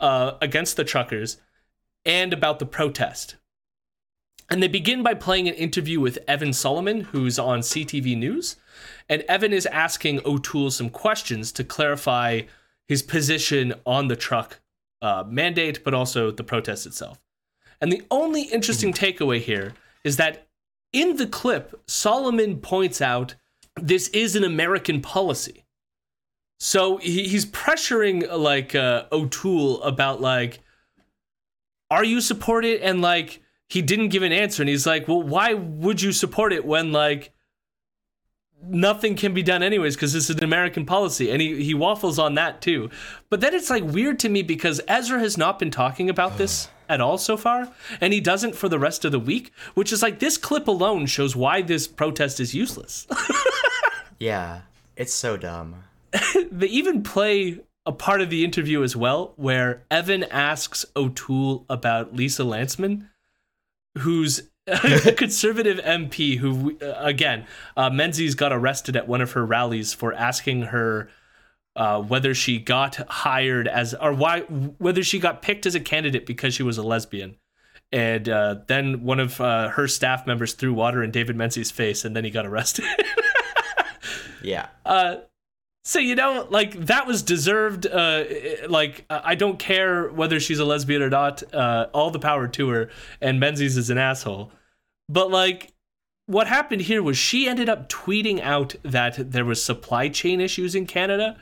uh, 0.00 0.32
against 0.40 0.76
the 0.76 0.84
truckers 0.84 1.38
and 2.04 2.32
about 2.32 2.58
the 2.58 2.66
protest. 2.66 3.36
And 4.50 4.62
they 4.62 4.68
begin 4.68 5.02
by 5.02 5.14
playing 5.14 5.48
an 5.48 5.54
interview 5.54 6.00
with 6.00 6.18
Evan 6.28 6.52
Solomon, 6.52 7.02
who's 7.02 7.38
on 7.38 7.60
CTV 7.60 8.16
News. 8.16 8.56
And 9.08 9.22
Evan 9.22 9.52
is 9.52 9.66
asking 9.66 10.20
O'Toole 10.24 10.70
some 10.70 10.90
questions 10.90 11.52
to 11.52 11.64
clarify 11.64 12.42
his 12.86 13.02
position 13.02 13.74
on 13.84 14.08
the 14.08 14.16
truck 14.16 14.60
uh, 15.02 15.24
mandate, 15.26 15.84
but 15.84 15.94
also 15.94 16.30
the 16.30 16.44
protest 16.44 16.86
itself. 16.86 17.20
And 17.80 17.92
the 17.92 18.02
only 18.10 18.42
interesting 18.42 18.92
takeaway 18.92 19.40
here 19.40 19.74
is 20.06 20.16
that 20.18 20.46
in 20.92 21.16
the 21.16 21.26
clip, 21.26 21.82
Solomon 21.88 22.60
points 22.60 23.02
out 23.02 23.34
this 23.74 24.06
is 24.08 24.36
an 24.36 24.44
American 24.44 25.02
policy. 25.02 25.66
So 26.60 26.98
he, 26.98 27.26
he's 27.26 27.44
pressuring 27.44 28.32
like 28.38 28.76
uh, 28.76 29.06
O'Toole 29.10 29.82
about 29.82 30.20
like, 30.20 30.60
are 31.90 32.04
you 32.04 32.20
support 32.20 32.64
it? 32.64 32.82
And 32.82 33.02
like 33.02 33.42
he 33.68 33.82
didn't 33.82 34.10
give 34.10 34.22
an 34.22 34.32
answer, 34.32 34.62
and 34.62 34.70
he's 34.70 34.86
like, 34.86 35.08
well, 35.08 35.22
why 35.22 35.54
would 35.54 36.00
you 36.00 36.12
support 36.12 36.52
it 36.52 36.64
when 36.64 36.92
like 36.92 37.32
nothing 38.62 39.16
can 39.16 39.34
be 39.34 39.42
done 39.42 39.62
anyways 39.62 39.96
because 39.96 40.12
this 40.12 40.30
is 40.30 40.36
an 40.36 40.44
American 40.44 40.86
policy, 40.86 41.32
and 41.32 41.42
he 41.42 41.64
he 41.64 41.74
waffles 41.74 42.18
on 42.18 42.34
that 42.34 42.62
too. 42.62 42.90
But 43.28 43.40
then 43.40 43.54
it's 43.54 43.70
like 43.70 43.82
weird 43.82 44.20
to 44.20 44.28
me 44.28 44.42
because 44.42 44.80
Ezra 44.86 45.18
has 45.18 45.36
not 45.36 45.58
been 45.58 45.72
talking 45.72 46.08
about 46.08 46.38
this 46.38 46.68
at 46.88 47.00
all 47.00 47.18
so 47.18 47.36
far, 47.36 47.72
and 48.00 48.12
he 48.12 48.20
doesn't 48.20 48.54
for 48.54 48.68
the 48.68 48.78
rest 48.78 49.04
of 49.04 49.12
the 49.12 49.18
week, 49.18 49.52
which 49.74 49.92
is 49.92 50.02
like 50.02 50.18
this 50.18 50.36
clip 50.38 50.68
alone 50.68 51.06
shows 51.06 51.36
why 51.36 51.62
this 51.62 51.86
protest 51.86 52.40
is 52.40 52.54
useless. 52.54 53.06
Yeah, 54.18 54.62
it's 54.96 55.12
so 55.12 55.36
dumb. 55.36 55.84
they 56.50 56.68
even 56.68 57.02
play 57.02 57.60
a 57.84 57.92
part 57.92 58.20
of 58.20 58.30
the 58.30 58.44
interview 58.44 58.82
as 58.82 58.96
well 58.96 59.32
where 59.36 59.82
Evan 59.90 60.24
asks 60.24 60.84
O'Toole 60.96 61.64
about 61.68 62.14
Lisa 62.14 62.42
Lantsman, 62.42 63.08
who's 63.98 64.42
a 64.66 65.12
conservative 65.16 65.78
MP 65.78 66.38
who, 66.38 66.76
uh, 66.82 66.94
again, 66.98 67.46
uh, 67.76 67.90
Menzies 67.90 68.34
got 68.34 68.52
arrested 68.52 68.96
at 68.96 69.06
one 69.06 69.20
of 69.20 69.32
her 69.32 69.44
rallies 69.44 69.92
for 69.92 70.12
asking 70.14 70.62
her 70.62 71.08
uh, 71.76 72.02
whether 72.02 72.34
she 72.34 72.58
got 72.58 72.96
hired 73.08 73.68
as 73.68 73.94
or 73.94 74.12
why 74.12 74.40
whether 74.40 75.04
she 75.04 75.18
got 75.18 75.42
picked 75.42 75.66
as 75.66 75.74
a 75.74 75.80
candidate 75.80 76.26
because 76.26 76.54
she 76.54 76.62
was 76.62 76.78
a 76.78 76.82
lesbian. 76.82 77.36
And 77.92 78.28
uh, 78.28 78.56
then 78.66 79.04
one 79.04 79.20
of 79.20 79.40
uh, 79.40 79.68
her 79.68 79.86
staff 79.86 80.26
members 80.26 80.54
threw 80.54 80.74
water 80.74 81.04
in 81.04 81.12
David 81.12 81.36
Menzies' 81.36 81.70
face, 81.70 82.04
and 82.04 82.16
then 82.16 82.24
he 82.24 82.30
got 82.30 82.44
arrested. 82.44 82.84
Yeah. 84.46 84.68
Uh, 84.84 85.16
so 85.84 85.98
you 85.98 86.14
know, 86.14 86.46
like 86.50 86.72
that 86.86 87.06
was 87.06 87.22
deserved. 87.22 87.86
Uh, 87.86 88.24
like 88.68 89.04
I 89.10 89.34
don't 89.34 89.58
care 89.58 90.08
whether 90.08 90.40
she's 90.40 90.58
a 90.58 90.64
lesbian 90.64 91.02
or 91.02 91.10
not. 91.10 91.42
Uh, 91.52 91.88
all 91.92 92.10
the 92.10 92.18
power 92.18 92.48
to 92.48 92.68
her. 92.70 92.90
And 93.20 93.40
Menzies 93.40 93.76
is 93.76 93.90
an 93.90 93.98
asshole. 93.98 94.52
But 95.08 95.30
like, 95.30 95.72
what 96.26 96.46
happened 96.46 96.82
here 96.82 97.02
was 97.02 97.16
she 97.16 97.48
ended 97.48 97.68
up 97.68 97.88
tweeting 97.88 98.40
out 98.40 98.74
that 98.82 99.32
there 99.32 99.44
was 99.44 99.62
supply 99.62 100.08
chain 100.08 100.40
issues 100.40 100.74
in 100.74 100.86
Canada, 100.86 101.36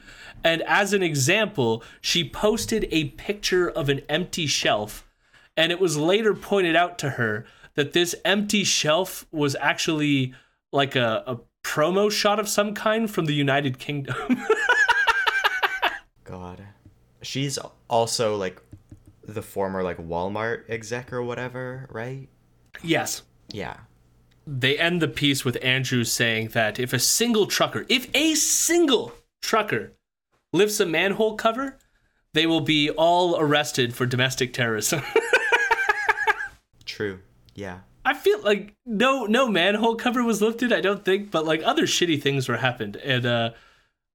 and 0.45 0.63
as 0.63 0.93
an 0.93 1.03
example, 1.03 1.83
she 2.03 2.29
posted 2.29 2.87
a 2.91 3.07
picture 3.11 3.69
of 3.69 3.89
an 3.89 4.03
empty 4.11 4.47
shelf, 4.47 5.09
and 5.57 5.73
it 5.73 5.81
was 5.81 5.97
later 5.97 6.35
pointed 6.35 6.77
out 6.77 6.99
to 6.99 7.11
her 7.11 7.47
that 7.75 7.95
this 7.95 8.15
empty 8.25 8.63
shelf 8.63 9.27
was 9.33 9.57
actually 9.59 10.35
like 10.71 10.95
a, 10.95 11.25
a 11.27 11.41
promo 11.65 12.13
shot 12.13 12.39
of 12.39 12.49
some 12.49 12.75
kind 12.75 13.11
from 13.11 13.25
the 13.25 13.33
United 13.33 13.79
Kingdom. 13.79 14.17
God. 16.25 16.63
She's 17.23 17.59
also 17.89 18.37
like 18.37 18.61
the 19.27 19.43
former 19.43 19.83
like 19.83 19.97
Walmart 19.97 20.69
exec 20.69 21.13
or 21.13 21.23
whatever, 21.23 21.89
right? 21.91 22.29
yes. 22.83 23.23
Yeah. 23.51 23.79
They 24.47 24.79
end 24.79 25.01
the 25.01 25.09
piece 25.09 25.43
with 25.43 25.57
Andrew 25.63 26.05
saying 26.05 26.49
that 26.49 26.79
if 26.79 26.93
a 26.93 26.99
single 26.99 27.47
trucker, 27.47 27.87
if 27.89 28.15
a 28.15 28.35
single 28.35 29.15
trucker 29.41 29.93
lifts 30.55 30.81
a 30.81 30.87
manhole 30.87 31.35
cover, 31.37 31.79
they 32.33 32.47
will 32.47 32.61
be 32.61 32.89
all 32.91 33.39
arrested 33.39 33.95
for 33.95 34.07
domestic 34.07 34.55
terrorism. 34.55 35.03
True. 36.87 37.21
Yeah. 37.55 37.81
I 38.05 38.15
feel 38.15 38.41
like 38.43 38.75
no 38.85 39.25
no 39.25 39.49
manhole 39.49 39.97
cover 39.97 40.23
was 40.23 40.43
lifted, 40.43 40.73
I 40.73 40.81
don't 40.81 41.05
think, 41.05 41.31
but 41.31 41.45
like 41.47 41.63
other 41.65 41.85
shitty 41.85 42.21
things 42.23 42.49
were 42.49 42.59
happened. 42.59 42.97
And 42.97 43.25
uh 43.27 43.51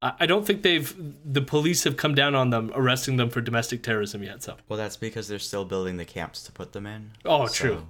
I 0.01 0.27
don't 0.27 0.45
think 0.45 0.61
they've 0.61 0.95
the 1.25 1.41
police 1.41 1.83
have 1.83 1.97
come 1.97 2.15
down 2.15 2.35
on 2.35 2.51
them 2.51 2.71
arresting 2.73 3.17
them 3.17 3.29
for 3.29 3.41
domestic 3.41 3.83
terrorism 3.83 4.23
yet, 4.23 4.43
so 4.43 4.55
Well, 4.67 4.77
that's 4.77 4.95
because 4.95 5.27
they're 5.27 5.39
still 5.39 5.65
building 5.65 5.97
the 5.97 6.05
camps 6.05 6.43
to 6.43 6.51
put 6.51 6.71
them 6.71 6.85
in. 6.85 7.11
Oh, 7.25 7.47
So, 7.47 7.53
true. 7.53 7.87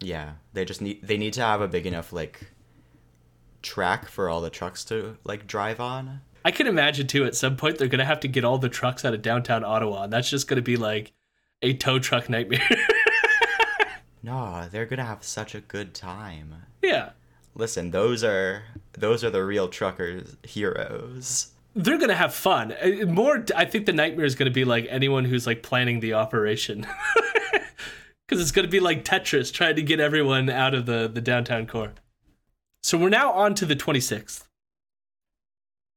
Yeah, 0.00 0.32
they 0.54 0.64
just 0.64 0.80
need 0.80 1.00
they 1.02 1.18
need 1.18 1.34
to 1.34 1.42
have 1.42 1.60
a 1.60 1.68
big 1.68 1.86
enough 1.86 2.12
like 2.12 2.50
track 3.62 4.08
for 4.08 4.28
all 4.28 4.40
the 4.40 4.50
trucks 4.50 4.84
to 4.86 5.18
like 5.24 5.46
drive 5.46 5.80
on. 5.80 6.22
I 6.44 6.50
can 6.50 6.66
imagine 6.66 7.06
too. 7.06 7.24
At 7.24 7.34
some 7.34 7.56
point, 7.56 7.78
they're 7.78 7.88
gonna 7.88 8.04
have 8.04 8.20
to 8.20 8.28
get 8.28 8.44
all 8.44 8.58
the 8.58 8.68
trucks 8.68 9.04
out 9.04 9.14
of 9.14 9.22
downtown 9.22 9.64
Ottawa, 9.64 10.04
and 10.04 10.12
that's 10.12 10.28
just 10.28 10.46
gonna 10.46 10.60
be 10.62 10.76
like 10.76 11.12
a 11.62 11.72
tow 11.74 11.98
truck 11.98 12.28
nightmare. 12.28 12.68
No, 14.22 14.66
they're 14.70 14.86
gonna 14.86 15.04
have 15.04 15.22
such 15.22 15.54
a 15.54 15.60
good 15.60 15.92
time. 15.92 16.54
yeah, 16.82 17.10
Listen, 17.54 17.90
those 17.90 18.24
are 18.24 18.62
those 18.92 19.22
are 19.22 19.28
the 19.30 19.44
real 19.44 19.68
truckers 19.68 20.36
heroes. 20.42 21.48
they're 21.74 21.98
gonna 21.98 22.14
have 22.14 22.32
fun. 22.34 22.72
Uh, 22.72 23.04
More, 23.06 23.44
I 23.54 23.66
think 23.66 23.84
the 23.84 23.92
nightmare 23.92 24.24
is 24.24 24.34
gonna 24.34 24.50
be 24.50 24.64
like 24.64 24.86
anyone 24.88 25.26
who's 25.26 25.46
like 25.46 25.62
planning 25.62 26.00
the 26.00 26.14
operation, 26.14 26.86
because 28.26 28.40
it's 28.40 28.50
gonna 28.50 28.66
be 28.68 28.80
like 28.80 29.04
Tetris 29.04 29.52
trying 29.52 29.76
to 29.76 29.82
get 29.82 30.00
everyone 30.00 30.48
out 30.48 30.72
of 30.74 30.86
the 30.86 31.06
the 31.06 31.20
downtown 31.20 31.66
core. 31.66 31.92
So 32.82 32.96
we're 32.96 33.10
now 33.10 33.30
on 33.32 33.54
to 33.56 33.66
the 33.66 33.76
26th, 33.76 34.44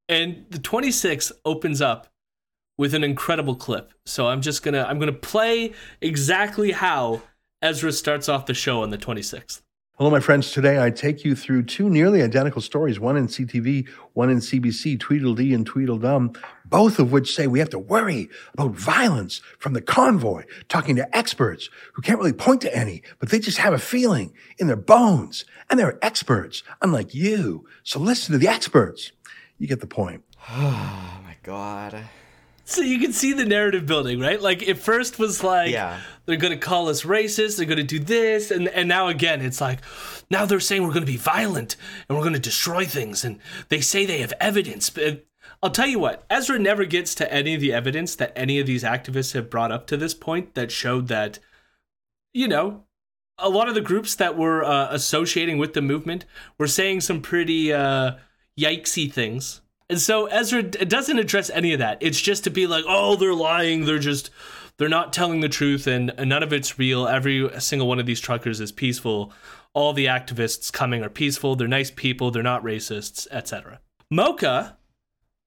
and 0.10 0.46
the 0.50 0.60
26th 0.60 1.32
opens 1.46 1.82
up 1.82 2.08
with 2.78 2.94
an 2.94 3.04
incredible 3.04 3.56
clip. 3.56 3.94
So 4.06 4.28
I'm 4.28 4.42
just 4.42 4.64
gonna 4.64 4.84
I'm 4.84 5.00
gonna 5.00 5.12
play 5.12 5.74
exactly 6.02 6.72
how 6.72 7.22
Ezra 7.62 7.92
starts 7.92 8.30
off 8.30 8.46
the 8.46 8.54
show 8.54 8.84
on 8.84 8.92
the 8.92 8.98
26th. 8.98 9.62
Hello, 9.98 10.12
my 10.12 10.20
friends. 10.20 10.52
Today 10.52 10.80
I 10.80 10.92
take 10.92 11.26
you 11.26 11.34
through 11.34 11.64
two 11.64 11.90
nearly 11.90 12.22
identical 12.22 12.62
stories, 12.62 13.00
one 13.00 13.18
in 13.18 13.26
CTV, 13.26 13.90
one 14.14 14.30
in 14.30 14.38
CBC, 14.38 15.00
Tweedledee 15.00 15.56
and 15.56 15.66
Tweedledum, 15.66 16.34
both 16.66 17.00
of 17.00 17.12
which 17.12 17.34
say 17.34 17.48
we 17.48 17.58
have 17.58 17.72
to 17.72 17.80
worry 17.80 18.30
about 18.54 18.74
violence 18.74 19.42
from 19.58 19.74
the 19.74 19.82
convoy, 19.82 20.44
talking 20.70 20.96
to 20.98 21.18
experts 21.18 21.72
who 21.94 22.04
can't 22.04 22.20
really 22.20 22.32
point 22.32 22.62
to 22.62 22.78
any, 22.78 23.02
but 23.18 23.30
they 23.30 23.40
just 23.40 23.58
have 23.58 23.74
a 23.74 23.80
feeling 23.80 24.34
in 24.60 24.68
their 24.68 24.76
bones. 24.76 25.46
And 25.68 25.80
they're 25.80 25.98
experts, 26.04 26.62
unlike 26.84 27.16
you. 27.16 27.66
So 27.82 28.00
listen 28.00 28.34
to 28.34 28.38
the 28.38 28.48
experts. 28.48 29.14
You 29.60 29.68
get 29.68 29.80
the 29.82 29.88
point. 29.88 30.24
Oh 30.50 31.20
my 31.24 31.36
god. 31.44 32.04
So 32.64 32.82
you 32.82 33.00
can 33.00 33.14
see 33.14 33.32
the 33.34 33.46
narrative 33.46 33.86
building, 33.86 34.20
right? 34.20 34.42
Like 34.42 34.62
it 34.62 34.78
first 34.78 35.20
was 35.20 35.44
like 35.44 35.72
Yeah. 35.72 36.00
they're 36.26 36.36
gonna 36.38 36.58
call 36.58 36.90
us 36.90 37.04
racist, 37.04 37.58
they're 37.58 37.66
gonna 37.66 37.84
do 37.84 38.00
this, 38.00 38.52
and 38.52 38.68
and 38.70 38.88
now 38.90 39.08
again 39.08 39.42
it's 39.42 39.62
like 39.62 39.80
now 40.30 40.46
they're 40.46 40.60
saying 40.60 40.84
we're 40.84 40.94
gonna 40.94 41.06
be 41.06 41.18
violent 41.18 41.76
and 42.08 42.18
we're 42.18 42.24
gonna 42.24 42.40
destroy 42.40 42.86
things, 42.86 43.24
and 43.24 43.40
they 43.70 43.80
say 43.82 44.06
they 44.06 44.20
have 44.20 44.34
evidence. 44.40 44.90
But 44.90 45.26
I'll 45.64 45.70
tell 45.72 45.88
you 45.88 46.00
what, 46.00 46.26
Ezra 46.30 46.60
never 46.60 46.86
gets 46.86 47.16
to 47.16 47.34
any 47.34 47.56
of 47.56 47.62
the 47.62 47.74
evidence 47.74 48.16
that 48.16 48.34
any 48.36 48.60
of 48.60 48.68
these 48.68 48.84
activists 48.84 49.34
have 49.34 49.50
brought 49.50 49.72
up 49.72 49.88
to 49.88 49.98
this 49.98 50.14
point 50.14 50.54
that 50.56 50.72
showed 50.72 51.08
that, 51.08 51.40
you 52.34 52.48
know, 52.48 52.84
a 53.38 53.50
lot 53.50 53.68
of 53.70 53.76
the 53.76 53.82
groups 53.82 54.14
that 54.16 54.38
were 54.38 54.64
uh, 54.64 54.88
associating 54.92 55.58
with 55.58 55.74
the 55.74 55.82
movement 55.82 56.26
were 56.58 56.68
saying 56.68 57.02
some 57.02 57.22
pretty 57.22 57.72
uh, 57.72 58.12
yikesy 58.58 59.12
things. 59.12 59.62
And 59.90 60.00
so 60.00 60.26
Ezra 60.26 60.64
doesn't 60.64 61.20
address 61.20 61.50
any 61.50 61.74
of 61.74 61.80
that. 61.80 61.98
It's 62.02 62.20
just 62.20 62.44
to 62.44 62.50
be 62.50 62.68
like, 62.68 62.84
oh, 62.88 63.16
they're 63.16 63.34
lying. 63.34 63.86
They're 63.86 64.00
just, 64.00 64.30
they're 64.78 64.90
not 64.90 65.14
telling 65.14 65.40
the 65.40 65.50
truth, 65.50 65.88
and, 65.88 66.14
none 66.18 66.44
of 66.44 66.54
it's 66.54 66.78
real. 66.78 67.08
Every 67.08 67.50
single 67.60 67.88
one 67.88 68.00
of 68.00 68.06
these 68.06 68.20
truckers 68.20 68.60
is 68.60 68.72
peaceful. 68.72 69.32
All 69.74 69.94
the 69.94 70.06
activists 70.06 70.72
coming 70.72 71.04
are 71.04 71.10
peaceful. 71.10 71.56
They're 71.56 71.68
nice 71.68 71.92
people. 71.92 72.32
They're 72.32 72.44
not 72.44 72.64
racists, 72.64 73.28
etc. 73.32 73.80
Mocha, 74.12 74.78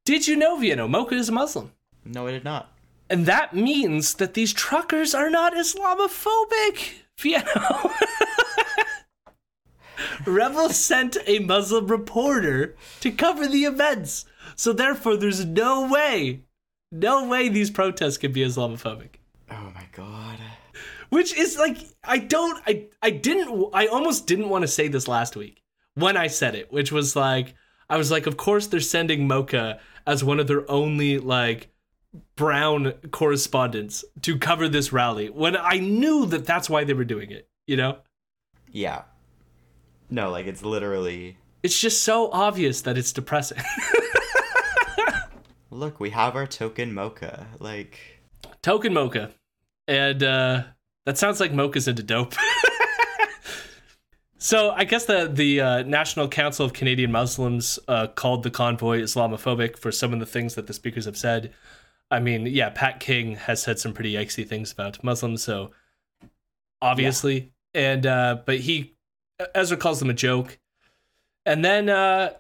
did 0.04 0.26
you 0.26 0.36
know, 0.36 0.56
Vienno? 0.56 0.88
Mocha 0.88 1.14
is 1.14 1.28
a 1.28 1.32
Muslim. 1.32 1.72
No, 2.04 2.26
I 2.26 2.32
did 2.32 2.44
not. 2.44 2.72
And 3.08 3.26
that 3.26 3.54
means 3.54 4.14
that 4.14 4.34
these 4.34 4.52
truckers 4.52 5.14
are 5.14 5.30
not 5.30 5.52
Islamophobic. 5.54 6.92
Vienno. 7.18 7.90
Rebel 10.24 10.70
sent 10.70 11.16
a 11.26 11.38
Muslim 11.40 11.86
reporter 11.86 12.76
to 13.00 13.10
cover 13.10 13.46
the 13.46 13.64
events. 13.64 14.24
So 14.56 14.72
therefore, 14.72 15.16
there's 15.16 15.44
no 15.44 15.88
way, 15.88 16.42
no 16.92 17.26
way 17.26 17.48
these 17.48 17.70
protests 17.70 18.18
can 18.18 18.32
be 18.32 18.40
Islamophobic. 18.40 19.16
Oh 19.50 19.72
my 19.74 19.86
god. 19.92 20.38
Which 21.08 21.36
is 21.36 21.58
like, 21.58 21.78
I 22.04 22.18
don't, 22.18 22.62
I, 22.66 22.86
I 23.02 23.10
didn't, 23.10 23.70
I 23.72 23.86
almost 23.86 24.26
didn't 24.26 24.48
want 24.48 24.62
to 24.62 24.68
say 24.68 24.88
this 24.88 25.08
last 25.08 25.36
week 25.36 25.62
when 25.94 26.16
I 26.16 26.28
said 26.28 26.54
it, 26.54 26.72
which 26.72 26.92
was 26.92 27.16
like, 27.16 27.54
I 27.88 27.96
was 27.96 28.10
like, 28.10 28.26
of 28.26 28.36
course 28.36 28.68
they're 28.68 28.80
sending 28.80 29.26
Mocha 29.26 29.80
as 30.06 30.22
one 30.22 30.38
of 30.38 30.46
their 30.46 30.70
only 30.70 31.18
like 31.18 31.68
brown 32.36 32.92
correspondents 33.10 34.04
to 34.22 34.38
cover 34.38 34.68
this 34.68 34.92
rally 34.92 35.28
when 35.30 35.56
I 35.56 35.78
knew 35.78 36.26
that 36.26 36.46
that's 36.46 36.70
why 36.70 36.84
they 36.84 36.94
were 36.94 37.04
doing 37.04 37.30
it, 37.30 37.48
you 37.66 37.76
know? 37.76 37.98
Yeah. 38.70 39.02
No, 40.10 40.30
like 40.30 40.46
it's 40.46 40.62
literally 40.62 41.36
It's 41.62 41.80
just 41.80 42.02
so 42.02 42.30
obvious 42.32 42.82
that 42.82 42.98
it's 42.98 43.12
depressing. 43.12 43.62
look, 45.70 46.00
we 46.00 46.10
have 46.10 46.36
our 46.36 46.46
token 46.46 46.92
mocha. 46.92 47.46
Like 47.58 47.98
Token 48.62 48.92
Mocha. 48.92 49.30
And 49.88 50.22
uh 50.22 50.62
that 51.06 51.16
sounds 51.18 51.40
like 51.40 51.52
Mocha's 51.52 51.88
into 51.88 52.02
dope. 52.02 52.34
so 54.38 54.70
I 54.70 54.84
guess 54.84 55.06
the 55.06 55.30
the 55.32 55.60
uh, 55.60 55.82
National 55.82 56.28
Council 56.28 56.66
of 56.66 56.72
Canadian 56.72 57.10
Muslims 57.10 57.78
uh, 57.88 58.06
called 58.08 58.42
the 58.42 58.50
convoy 58.50 59.00
Islamophobic 59.00 59.78
for 59.78 59.90
some 59.90 60.12
of 60.12 60.20
the 60.20 60.26
things 60.26 60.54
that 60.56 60.66
the 60.66 60.74
speakers 60.74 61.06
have 61.06 61.16
said. 61.16 61.52
I 62.10 62.20
mean, 62.20 62.46
yeah, 62.46 62.70
Pat 62.70 63.00
King 63.00 63.36
has 63.36 63.62
said 63.62 63.78
some 63.78 63.94
pretty 63.94 64.12
yikesy 64.12 64.46
things 64.46 64.72
about 64.72 65.02
Muslims, 65.02 65.42
so 65.42 65.70
obviously. 66.82 67.52
And 67.72 68.04
uh 68.04 68.38
but 68.44 68.58
he 68.58 68.94
Ezra 69.54 69.76
calls 69.76 69.98
them 69.98 70.10
a 70.10 70.14
joke. 70.14 70.58
And 71.46 71.64
then 71.64 71.88
uh 71.88 72.34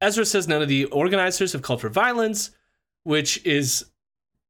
Ezra 0.00 0.24
says 0.26 0.46
none 0.46 0.62
of 0.62 0.68
the 0.68 0.84
organizers 0.86 1.52
have 1.52 1.62
called 1.62 1.80
for 1.80 1.88
violence, 1.88 2.50
which 3.04 3.44
is 3.46 3.86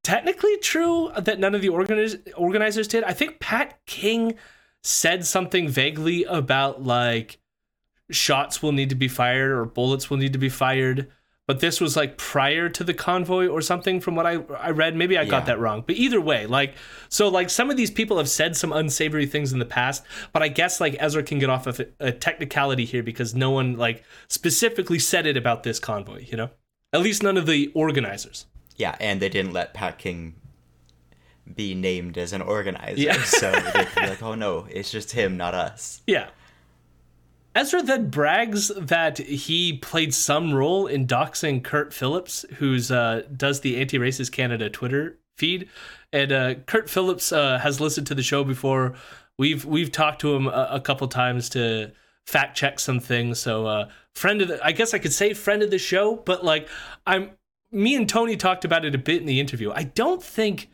technically 0.02 0.56
true 0.58 1.10
that 1.16 1.38
none 1.38 1.54
of 1.54 1.62
the 1.62 1.68
organiz- 1.68 2.20
organizers 2.36 2.88
did. 2.88 3.04
I 3.04 3.12
think 3.12 3.40
Pat 3.40 3.78
King 3.86 4.34
said 4.82 5.26
something 5.26 5.68
vaguely 5.68 6.24
about 6.24 6.82
like 6.82 7.38
shots 8.10 8.62
will 8.62 8.72
need 8.72 8.90
to 8.90 8.94
be 8.94 9.08
fired 9.08 9.50
or 9.50 9.64
bullets 9.64 10.08
will 10.08 10.16
need 10.16 10.32
to 10.32 10.38
be 10.38 10.48
fired. 10.48 11.10
But 11.46 11.60
this 11.60 11.80
was 11.80 11.96
like 11.96 12.18
prior 12.18 12.68
to 12.68 12.82
the 12.82 12.92
convoy 12.92 13.46
or 13.46 13.60
something 13.60 14.00
from 14.00 14.16
what 14.16 14.26
I 14.26 14.38
I 14.58 14.70
read. 14.70 14.96
Maybe 14.96 15.16
I 15.16 15.24
got 15.24 15.46
that 15.46 15.60
wrong. 15.60 15.84
But 15.86 15.94
either 15.94 16.20
way, 16.20 16.46
like 16.46 16.74
so 17.08 17.28
like 17.28 17.50
some 17.50 17.70
of 17.70 17.76
these 17.76 17.90
people 17.90 18.16
have 18.18 18.28
said 18.28 18.56
some 18.56 18.72
unsavory 18.72 19.26
things 19.26 19.52
in 19.52 19.60
the 19.60 19.64
past, 19.64 20.02
but 20.32 20.42
I 20.42 20.48
guess 20.48 20.80
like 20.80 20.96
Ezra 20.98 21.22
can 21.22 21.38
get 21.38 21.48
off 21.48 21.68
of 21.68 21.80
a 22.00 22.10
technicality 22.10 22.84
here 22.84 23.02
because 23.04 23.34
no 23.34 23.52
one 23.52 23.76
like 23.76 24.02
specifically 24.26 24.98
said 24.98 25.24
it 25.24 25.36
about 25.36 25.62
this 25.62 25.78
convoy, 25.78 26.24
you 26.26 26.36
know? 26.36 26.50
At 26.92 27.02
least 27.02 27.22
none 27.22 27.36
of 27.36 27.46
the 27.46 27.70
organizers. 27.74 28.46
yeah, 28.76 28.96
and 28.98 29.20
they 29.20 29.28
didn't 29.28 29.52
let 29.52 29.72
Pat 29.72 29.98
King 29.98 30.34
be 31.54 31.74
named 31.74 32.18
as 32.18 32.32
an 32.32 32.42
organizer. 32.42 33.00
Yeah. 33.00 33.22
so 33.22 33.50
they 33.74 33.84
could 33.84 34.02
be 34.02 34.08
like, 34.08 34.22
oh 34.22 34.34
no, 34.34 34.66
it's 34.70 34.90
just 34.90 35.12
him, 35.12 35.36
not 35.36 35.54
us. 35.54 36.02
Yeah. 36.06 36.28
Ezra 37.56 37.82
then 37.82 38.10
brags 38.10 38.68
that 38.68 39.16
he 39.16 39.78
played 39.78 40.12
some 40.12 40.52
role 40.52 40.86
in 40.86 41.06
doxing 41.06 41.64
Kurt 41.64 41.94
Phillips, 41.94 42.44
who's 42.58 42.90
uh, 42.90 43.22
does 43.34 43.60
the 43.60 43.78
Anti-Racist 43.78 44.30
Canada 44.30 44.68
Twitter 44.68 45.18
feed, 45.38 45.70
and 46.12 46.32
uh, 46.32 46.54
Kurt 46.66 46.90
Phillips 46.90 47.32
uh, 47.32 47.58
has 47.58 47.80
listened 47.80 48.06
to 48.08 48.14
the 48.14 48.22
show 48.22 48.44
before. 48.44 48.94
We've 49.38 49.64
we've 49.64 49.90
talked 49.90 50.20
to 50.20 50.34
him 50.34 50.48
a, 50.48 50.68
a 50.72 50.80
couple 50.80 51.08
times 51.08 51.48
to 51.50 51.92
fact 52.26 52.58
check 52.58 52.78
some 52.78 53.00
things. 53.00 53.40
So, 53.40 53.66
uh, 53.66 53.88
friend 54.14 54.42
of 54.42 54.48
the, 54.48 54.62
I 54.62 54.72
guess 54.72 54.92
I 54.92 54.98
could 54.98 55.14
say 55.14 55.32
friend 55.32 55.62
of 55.62 55.70
the 55.70 55.78
show, 55.78 56.16
but 56.16 56.44
like 56.44 56.68
I'm, 57.06 57.30
me 57.72 57.96
and 57.96 58.06
Tony 58.06 58.36
talked 58.36 58.66
about 58.66 58.84
it 58.84 58.94
a 58.94 58.98
bit 58.98 59.22
in 59.22 59.26
the 59.26 59.40
interview. 59.40 59.72
I 59.72 59.84
don't 59.84 60.22
think 60.22 60.68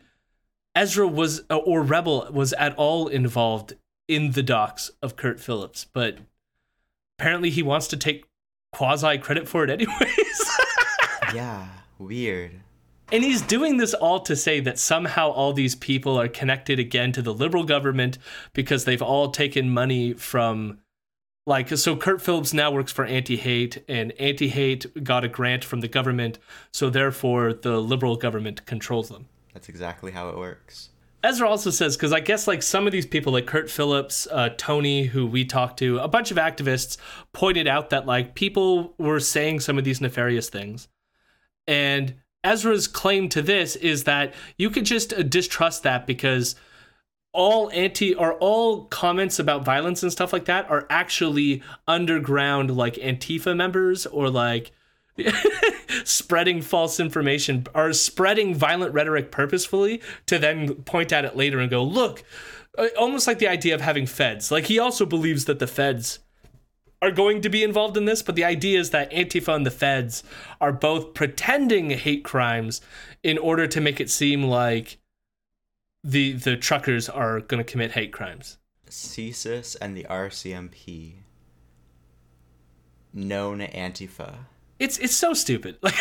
Ezra 0.75 1.07
was 1.07 1.43
or 1.49 1.81
Rebel 1.81 2.27
was 2.29 2.51
at 2.51 2.75
all 2.75 3.07
involved 3.07 3.75
in 4.09 4.31
the 4.31 4.43
docs 4.43 4.91
of 5.01 5.15
Kurt 5.15 5.39
Phillips, 5.39 5.85
but 5.85 6.17
apparently 7.23 7.49
he 7.49 7.63
wants 7.63 7.87
to 7.87 7.95
take 7.95 8.25
quasi 8.73 9.17
credit 9.17 9.47
for 9.47 9.63
it 9.63 9.69
anyways. 9.69 10.57
yeah, 11.33 11.65
weird. 11.97 12.51
and 13.13 13.23
he's 13.23 13.41
doing 13.41 13.77
this 13.77 13.93
all 13.93 14.19
to 14.19 14.35
say 14.35 14.59
that 14.59 14.77
somehow 14.77 15.29
all 15.29 15.53
these 15.53 15.73
people 15.73 16.19
are 16.19 16.27
connected 16.27 16.79
again 16.79 17.13
to 17.13 17.21
the 17.21 17.33
liberal 17.33 17.63
government 17.63 18.17
because 18.51 18.83
they've 18.83 19.01
all 19.01 19.31
taken 19.31 19.69
money 19.69 20.11
from 20.11 20.79
like 21.45 21.69
so 21.69 21.95
Kurt 21.95 22.21
Phillips 22.21 22.53
now 22.53 22.71
works 22.71 22.91
for 22.91 23.05
anti-hate 23.05 23.81
and 23.87 24.11
anti-hate 24.19 25.01
got 25.01 25.23
a 25.23 25.29
grant 25.29 25.63
from 25.63 25.79
the 25.79 25.87
government 25.87 26.39
so 26.73 26.89
therefore 26.89 27.53
the 27.53 27.81
liberal 27.81 28.17
government 28.17 28.65
controls 28.65 29.07
them. 29.07 29.27
That's 29.53 29.69
exactly 29.69 30.11
how 30.11 30.27
it 30.27 30.37
works. 30.37 30.89
Ezra 31.23 31.49
also 31.49 31.69
says 31.69 31.95
because 31.95 32.11
I 32.11 32.19
guess 32.19 32.47
like 32.47 32.61
some 32.61 32.85
of 32.85 32.91
these 32.91 33.05
people, 33.05 33.31
like 33.31 33.47
Kurt 33.47 33.69
Phillips, 33.69 34.27
uh, 34.29 34.49
Tony, 34.57 35.05
who 35.05 35.25
we 35.25 35.45
talked 35.45 35.79
to, 35.79 35.97
a 35.99 36.07
bunch 36.07 36.31
of 36.31 36.37
activists 36.37 36.97
pointed 37.31 37.65
out 37.67 37.89
that 37.91 38.05
like 38.05 38.35
people 38.35 38.93
were 38.97 39.21
saying 39.21 39.61
some 39.61 39.77
of 39.77 39.85
these 39.85 40.01
nefarious 40.01 40.49
things, 40.49 40.89
and 41.65 42.15
Ezra's 42.43 42.87
claim 42.87 43.29
to 43.29 43.41
this 43.41 43.77
is 43.77 44.03
that 44.03 44.33
you 44.57 44.69
could 44.69 44.85
just 44.85 45.13
uh, 45.13 45.23
distrust 45.23 45.83
that 45.83 46.05
because 46.05 46.55
all 47.31 47.71
anti 47.71 48.13
or 48.13 48.33
all 48.35 48.85
comments 48.85 49.39
about 49.39 49.65
violence 49.65 50.03
and 50.03 50.11
stuff 50.11 50.33
like 50.33 50.45
that 50.45 50.69
are 50.69 50.85
actually 50.89 51.63
underground 51.87 52.75
like 52.75 52.95
Antifa 52.95 53.55
members 53.55 54.05
or 54.05 54.29
like 54.29 54.71
spreading 56.03 56.61
false 56.61 56.99
information 56.99 57.65
or 57.75 57.93
spreading 57.93 58.55
violent 58.55 58.93
rhetoric 58.93 59.31
purposefully 59.31 60.01
to 60.25 60.39
then 60.39 60.75
point 60.83 61.11
at 61.11 61.25
it 61.25 61.35
later 61.35 61.59
and 61.59 61.69
go, 61.69 61.83
look, 61.83 62.23
uh, 62.77 62.87
almost 62.97 63.27
like 63.27 63.39
the 63.39 63.47
idea 63.47 63.75
of 63.75 63.81
having 63.81 64.05
feds. 64.05 64.51
Like 64.51 64.65
he 64.65 64.79
also 64.79 65.05
believes 65.05 65.45
that 65.45 65.59
the 65.59 65.67
feds 65.67 66.19
are 67.01 67.11
going 67.11 67.41
to 67.41 67.49
be 67.49 67.63
involved 67.63 67.97
in 67.97 68.05
this, 68.05 68.21
but 68.21 68.35
the 68.35 68.45
idea 68.45 68.79
is 68.79 68.91
that 68.91 69.11
Antifa 69.11 69.53
and 69.53 69.65
the 69.65 69.71
feds 69.71 70.23
are 70.61 70.71
both 70.71 71.13
pretending 71.13 71.89
hate 71.89 72.23
crimes 72.23 72.81
in 73.21 73.37
order 73.37 73.67
to 73.67 73.81
make 73.81 73.99
it 73.99 74.09
seem 74.09 74.43
like 74.43 74.97
the 76.03 76.33
the 76.33 76.57
truckers 76.57 77.09
are 77.09 77.39
going 77.41 77.63
to 77.63 77.69
commit 77.69 77.91
hate 77.91 78.11
crimes. 78.11 78.57
CSIS 78.89 79.75
and 79.81 79.97
the 79.97 80.05
RCMP, 80.09 81.15
known 83.13 83.59
Antifa. 83.59 84.45
It's 84.83 84.97
it's 84.97 85.15
so 85.15 85.33
stupid. 85.33 85.77
Like 85.83 85.95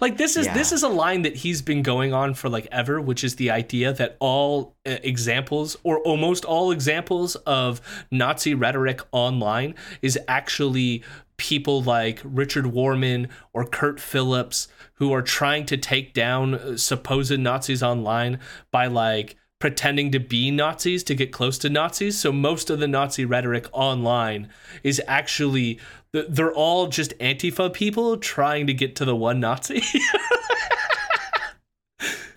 like 0.00 0.16
this 0.16 0.36
is 0.36 0.46
this 0.48 0.72
is 0.72 0.82
a 0.82 0.88
line 0.88 1.22
that 1.22 1.36
he's 1.36 1.62
been 1.62 1.82
going 1.82 2.12
on 2.12 2.34
for 2.34 2.48
like 2.48 2.66
ever, 2.72 3.00
which 3.00 3.22
is 3.22 3.36
the 3.36 3.50
idea 3.50 3.92
that 3.92 4.16
all 4.20 4.74
uh, 4.84 4.96
examples 5.02 5.76
or 5.84 6.00
almost 6.00 6.44
all 6.44 6.70
examples 6.70 7.36
of 7.46 7.80
Nazi 8.10 8.54
rhetoric 8.54 9.00
online 9.12 9.74
is 10.02 10.18
actually 10.28 11.04
people 11.36 11.82
like 11.82 12.20
Richard 12.24 12.66
Warman 12.66 13.28
or 13.52 13.64
Kurt 13.64 14.00
Phillips 14.00 14.68
who 14.94 15.12
are 15.12 15.22
trying 15.22 15.66
to 15.66 15.76
take 15.76 16.14
down 16.14 16.54
uh, 16.54 16.76
supposed 16.76 17.38
Nazis 17.38 17.82
online 17.82 18.40
by 18.70 18.86
like 18.86 19.36
pretending 19.58 20.12
to 20.12 20.20
be 20.20 20.50
Nazis 20.50 21.02
to 21.04 21.14
get 21.14 21.32
close 21.32 21.58
to 21.58 21.70
Nazis. 21.70 22.18
So 22.18 22.32
most 22.32 22.70
of 22.70 22.78
the 22.78 22.88
Nazi 22.88 23.24
rhetoric 23.24 23.66
online 23.72 24.48
is 24.82 25.00
actually 25.06 25.80
they're 26.12 26.52
all 26.52 26.86
just 26.88 27.18
Antifa 27.18 27.72
people 27.72 28.16
trying 28.16 28.66
to 28.66 28.74
get 28.74 28.96
to 28.96 29.04
the 29.04 29.16
one 29.16 29.40
Nazi. 29.40 29.82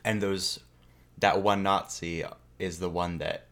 And 0.10 0.22
those, 0.22 0.60
that 1.20 1.44
one 1.44 1.62
Nazi 1.62 2.24
is 2.58 2.80
the 2.80 2.90
one 2.90 3.20
that 3.20 3.46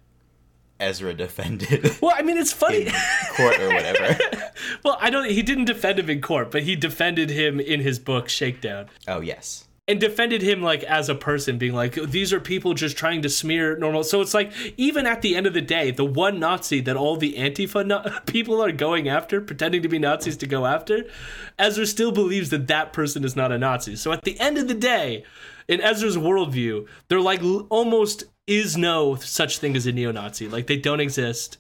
Ezra 0.80 1.14
defended 1.14 1.98
well, 2.02 2.16
I 2.16 2.24
mean, 2.24 2.38
it's 2.38 2.52
funny. 2.52 2.88
court 3.36 3.60
or 3.60 3.70
whatever. 3.70 4.18
well, 4.84 4.98
I 5.00 5.12
don't. 5.12 5.30
He 5.30 5.44
didn't 5.44 5.66
defend 5.66 6.00
him 6.00 6.10
in 6.10 6.20
court, 6.20 6.50
but 6.50 6.64
he 6.64 6.76
defended 6.76 7.30
him 7.30 7.60
in 7.60 7.82
his 7.82 8.00
book 8.00 8.28
Shakedown. 8.28 8.88
Oh 9.08 9.22
yes. 9.22 9.67
And 9.88 10.02
defended 10.02 10.42
him 10.42 10.62
like 10.62 10.84
as 10.84 11.08
a 11.08 11.16
person 11.16 11.58
being 11.58 11.74
like 11.74 11.94
these 11.94 12.34
are 12.34 12.42
people 12.42 12.74
just 12.74 12.98
trying 12.98 13.22
to 13.22 13.30
smear 13.30 13.78
normal. 13.78 14.04
So 14.04 14.22
it's 14.22 14.34
like 14.34 14.52
even 14.76 15.08
at 15.08 15.22
the 15.22 15.36
end 15.36 15.48
of 15.48 15.54
the 15.54 15.62
day 15.62 15.92
the 15.92 16.06
one 16.06 16.40
nazi 16.40 16.82
that 16.82 16.98
all 16.98 17.16
the 17.16 17.36
antifa 17.36 17.86
na- 17.86 18.20
people 18.26 18.62
are 18.62 18.72
going 18.72 19.08
after 19.08 19.40
pretending 19.40 19.82
to 19.84 19.88
be 19.88 19.98
nazis 19.98 20.36
to 20.38 20.48
go 20.48 20.66
after 20.66 21.06
ezra 21.58 21.86
still 21.86 22.12
believes 22.12 22.50
that 22.50 22.68
that 22.68 22.92
person 22.92 23.24
is 23.24 23.36
not 23.36 23.52
a 23.52 23.58
nazi. 23.58 23.96
So 23.96 24.12
at 24.12 24.24
the 24.24 24.40
end 24.40 24.58
of 24.58 24.68
the 24.68 24.74
day 24.74 25.24
in 25.68 25.80
ezra's 25.80 26.18
worldview 26.18 26.86
there 27.08 27.22
like 27.22 27.42
almost 27.70 28.26
is 28.46 28.78
no 28.78 29.16
such 29.16 29.60
thing 29.60 29.76
as 29.76 29.86
a 29.88 29.92
neo-nazi. 29.92 30.48
Like 30.48 30.68
they 30.68 30.78
don't 30.78 31.02
exist. 31.02 31.58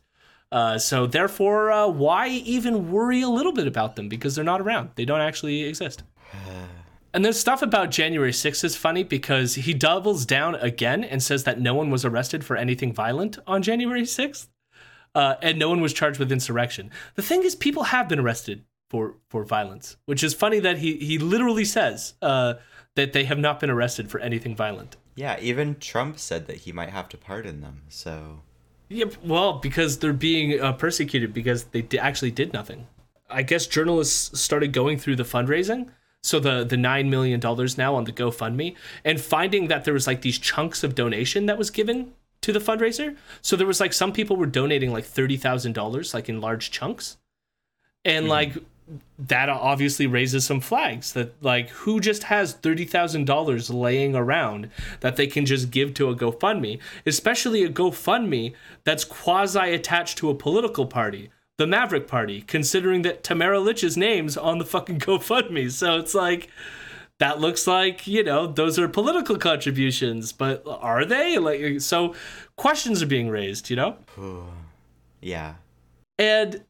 Uh, 0.49 0.77
so 0.77 1.05
therefore 1.05 1.71
uh, 1.71 1.87
why 1.87 2.27
even 2.27 2.91
worry 2.91 3.21
a 3.21 3.29
little 3.29 3.51
bit 3.53 3.67
about 3.67 3.95
them? 3.95 4.09
Because 4.09 4.35
they're 4.35 4.45
not 4.45 4.61
around. 4.61 4.91
They 4.95 5.05
don't 5.05 5.21
actually 5.21 5.63
exist 5.63 6.03
and 7.13 7.23
then 7.23 7.33
stuff 7.33 7.61
about 7.61 7.91
January 7.91 8.31
6th 8.31 8.63
is 8.63 8.75
funny 8.75 9.03
because 9.03 9.55
he 9.55 9.73
doubles 9.73 10.25
down 10.25 10.55
again 10.55 11.03
and 11.03 11.21
says 11.21 11.43
that 11.45 11.59
no 11.59 11.73
one 11.73 11.89
was 11.89 12.05
arrested 12.05 12.43
for 12.43 12.55
anything 12.55 12.93
violent 12.93 13.37
on 13.47 13.61
January 13.61 14.03
6th. 14.03 14.47
Uh, 15.15 15.35
and 15.41 15.57
no 15.57 15.69
one 15.69 15.81
was 15.81 15.93
charged 15.93 16.19
with 16.19 16.31
insurrection. 16.31 16.91
The 17.15 17.23
thing 17.23 17.43
is, 17.43 17.55
people 17.55 17.83
have 17.83 18.07
been 18.07 18.19
arrested 18.19 18.65
for, 18.89 19.15
for 19.29 19.43
violence, 19.43 19.97
which 20.05 20.23
is 20.23 20.33
funny 20.33 20.59
that 20.59 20.77
he, 20.77 20.97
he 20.97 21.17
literally 21.17 21.65
says 21.65 22.13
uh, 22.21 22.55
that 22.95 23.13
they 23.13 23.23
have 23.23 23.39
not 23.39 23.59
been 23.59 23.71
arrested 23.71 24.11
for 24.11 24.19
anything 24.19 24.55
violent. 24.55 24.95
Yeah, 25.15 25.37
even 25.41 25.77
Trump 25.79 26.19
said 26.19 26.45
that 26.45 26.57
he 26.57 26.71
might 26.71 26.91
have 26.91 27.09
to 27.09 27.17
pardon 27.17 27.61
them. 27.61 27.81
So 27.89 28.41
Yep. 28.89 29.15
Well, 29.23 29.53
because 29.53 29.99
they're 29.99 30.13
being 30.13 30.61
uh, 30.61 30.73
persecuted 30.73 31.33
because 31.33 31.65
they 31.65 31.81
d- 31.81 31.99
actually 31.99 32.31
did 32.31 32.53
nothing. 32.53 32.87
I 33.29 33.41
guess 33.41 33.67
journalists 33.67 34.39
started 34.39 34.71
going 34.71 34.97
through 34.97 35.17
the 35.17 35.23
fundraising. 35.23 35.89
So 36.27 36.39
the 36.39 36.65
the 36.65 36.77
nine 36.77 37.09
million 37.09 37.39
dollars 37.39 37.77
now 37.77 37.95
on 37.95 38.03
the 38.03 38.11
GoFundMe, 38.11 38.75
and 39.05 39.19
finding 39.19 39.67
that 39.69 39.85
there 39.85 39.93
was 39.93 40.07
like 40.07 40.21
these 40.21 40.37
chunks 40.37 40.83
of 40.83 40.93
donation 40.93 41.45
that 41.45 41.57
was 41.57 41.69
given 41.69 42.13
to 42.41 42.51
the 42.51 42.59
fundraiser. 42.59 43.15
So 43.41 43.55
there 43.55 43.65
was 43.65 43.79
like 43.79 43.93
some 43.93 44.11
people 44.11 44.35
were 44.35 44.45
donating 44.45 44.91
like 44.91 45.05
thirty 45.05 45.37
thousand 45.37 45.73
dollars, 45.73 46.13
like 46.13 46.27
in 46.27 46.41
large 46.41 46.69
chunks, 46.69 47.17
and 48.03 48.23
mm-hmm. 48.23 48.31
like 48.31 48.53
that 49.19 49.49
obviously 49.49 50.07
raises 50.07 50.45
some 50.45 50.61
flags 50.61 51.13
that 51.13 51.41
like 51.43 51.69
who 51.69 51.99
just 51.99 52.23
has 52.23 52.55
$30,000 52.55 53.73
laying 53.73 54.15
around 54.15 54.69
that 55.01 55.17
they 55.17 55.27
can 55.27 55.45
just 55.45 55.71
give 55.71 55.93
to 55.93 56.09
a 56.09 56.15
GoFundMe, 56.15 56.79
especially 57.05 57.63
a 57.63 57.69
GoFundMe 57.69 58.53
that's 58.85 59.03
quasi 59.03 59.73
attached 59.73 60.17
to 60.19 60.29
a 60.29 60.35
political 60.35 60.85
party, 60.85 61.29
the 61.57 61.67
Maverick 61.67 62.07
Party, 62.07 62.41
considering 62.41 63.01
that 63.01 63.23
Tamara 63.23 63.59
Lich's 63.59 63.97
name's 63.97 64.37
on 64.37 64.57
the 64.57 64.65
fucking 64.65 64.99
GoFundMe. 64.99 65.71
So 65.71 65.97
it's 65.97 66.13
like 66.13 66.49
that 67.19 67.39
looks 67.39 67.65
like, 67.65 68.05
you 68.07 68.23
know, 68.23 68.47
those 68.47 68.77
are 68.77 68.87
political 68.87 69.37
contributions, 69.37 70.31
but 70.31 70.63
are 70.65 71.03
they? 71.03 71.37
Like 71.37 71.81
so 71.81 72.13
questions 72.55 73.01
are 73.01 73.07
being 73.07 73.29
raised, 73.29 73.69
you 73.69 73.75
know? 73.75 73.97
yeah. 75.21 75.55
And 76.19 76.63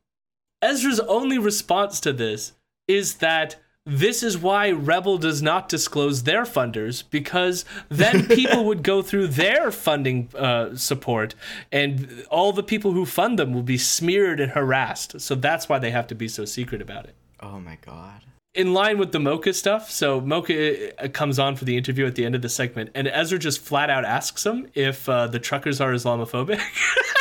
Ezra's 0.61 0.99
only 1.01 1.37
response 1.37 1.99
to 2.01 2.13
this 2.13 2.53
is 2.87 3.15
that 3.15 3.57
this 3.87 4.21
is 4.21 4.37
why 4.37 4.69
Rebel 4.71 5.17
does 5.17 5.41
not 5.41 5.69
disclose 5.69 6.23
their 6.23 6.43
funders 6.43 7.03
because 7.09 7.63
then 7.87 8.27
people 8.27 8.65
would 8.65 8.83
go 8.83 9.01
through 9.01 9.27
their 9.27 9.71
funding 9.71 10.29
uh, 10.35 10.75
support 10.75 11.35
and 11.71 12.25
all 12.29 12.51
the 12.51 12.63
people 12.63 12.91
who 12.91 13.05
fund 13.05 13.39
them 13.39 13.53
will 13.53 13.63
be 13.63 13.77
smeared 13.77 14.41
and 14.41 14.51
harassed. 14.51 15.21
So 15.21 15.35
that's 15.35 15.69
why 15.69 15.79
they 15.79 15.91
have 15.91 16.07
to 16.07 16.15
be 16.15 16.27
so 16.27 16.43
secret 16.43 16.81
about 16.81 17.05
it. 17.05 17.15
Oh 17.39 17.59
my 17.59 17.77
god. 17.85 18.23
In 18.53 18.73
line 18.73 18.97
with 18.97 19.11
the 19.11 19.19
Mocha 19.19 19.53
stuff, 19.53 19.89
so 19.89 20.19
Mocha 20.19 21.01
uh, 21.01 21.07
comes 21.09 21.39
on 21.39 21.55
for 21.55 21.63
the 21.63 21.77
interview 21.77 22.05
at 22.07 22.15
the 22.15 22.25
end 22.25 22.33
of 22.33 22.41
the 22.41 22.49
segment, 22.49 22.89
and 22.95 23.07
Ezra 23.07 23.37
just 23.37 23.59
flat 23.59 23.89
out 23.91 24.03
asks 24.03 24.45
him 24.45 24.67
if 24.73 25.07
uh, 25.07 25.27
the 25.27 25.37
truckers 25.39 25.79
are 25.79 25.93
Islamophobic. 25.93 26.59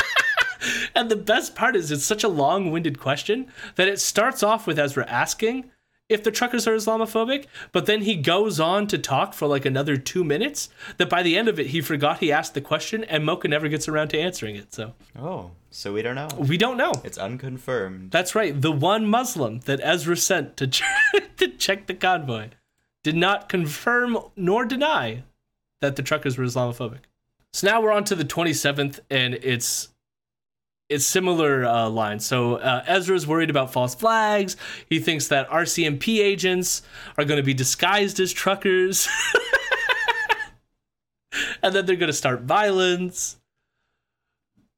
And 0.97 1.11
the 1.11 1.15
best 1.15 1.53
part 1.53 1.75
is 1.75 1.91
it's 1.91 2.03
such 2.03 2.23
a 2.23 2.27
long-winded 2.27 2.99
question 2.99 3.51
that 3.75 3.87
it 3.87 3.99
starts 3.99 4.41
off 4.41 4.65
with 4.65 4.79
Ezra 4.79 5.05
asking 5.07 5.69
if 6.09 6.23
the 6.23 6.31
truckers 6.31 6.65
are 6.67 6.75
Islamophobic, 6.75 7.45
but 7.71 7.85
then 7.85 8.01
he 8.03 8.15
goes 8.15 8.59
on 8.59 8.87
to 8.87 8.97
talk 8.97 9.33
for 9.33 9.47
like 9.47 9.65
another 9.65 9.97
two 9.97 10.23
minutes. 10.23 10.69
That 10.97 11.09
by 11.09 11.21
the 11.23 11.37
end 11.37 11.47
of 11.49 11.59
it, 11.59 11.67
he 11.67 11.81
forgot 11.81 12.19
he 12.19 12.31
asked 12.31 12.53
the 12.53 12.61
question, 12.61 13.03
and 13.03 13.25
Mocha 13.25 13.47
never 13.47 13.67
gets 13.67 13.87
around 13.87 14.09
to 14.09 14.19
answering 14.19 14.55
it. 14.55 14.73
So 14.73 14.93
Oh, 15.19 15.51
so 15.69 15.91
we 15.93 16.01
don't 16.01 16.15
know. 16.15 16.29
we 16.37 16.57
don't 16.57 16.77
know. 16.77 16.93
It's 17.03 17.17
unconfirmed. 17.17 18.11
That's 18.11 18.35
right. 18.35 18.59
The 18.59 18.71
one 18.71 19.05
Muslim 19.07 19.59
that 19.61 19.79
Ezra 19.83 20.15
sent 20.15 20.55
to 20.57 20.67
ch- 20.67 20.83
to 21.37 21.47
check 21.49 21.87
the 21.87 21.93
convoy 21.93 22.49
did 23.03 23.15
not 23.15 23.49
confirm 23.49 24.17
nor 24.35 24.65
deny 24.65 25.23
that 25.81 25.95
the 25.95 26.03
truckers 26.03 26.37
were 26.37 26.45
Islamophobic. 26.45 26.99
So 27.53 27.67
now 27.67 27.81
we're 27.81 27.91
on 27.91 28.03
to 28.05 28.15
the 28.15 28.25
27th, 28.25 28.99
and 29.09 29.35
it's 29.35 29.89
it's 30.89 31.05
similar 31.05 31.65
uh, 31.65 31.89
lines. 31.89 32.25
So 32.25 32.55
uh, 32.55 32.83
Ezra's 32.87 33.27
worried 33.27 33.49
about 33.49 33.73
false 33.73 33.95
flags. 33.95 34.55
He 34.89 34.99
thinks 34.99 35.27
that 35.27 35.49
RCMP 35.49 36.19
agents 36.19 36.81
are 37.17 37.25
going 37.25 37.37
to 37.37 37.43
be 37.43 37.53
disguised 37.53 38.19
as 38.19 38.31
truckers, 38.31 39.07
and 41.61 41.75
then 41.75 41.85
they're 41.85 41.95
going 41.95 42.07
to 42.07 42.13
start 42.13 42.41
violence. 42.41 43.37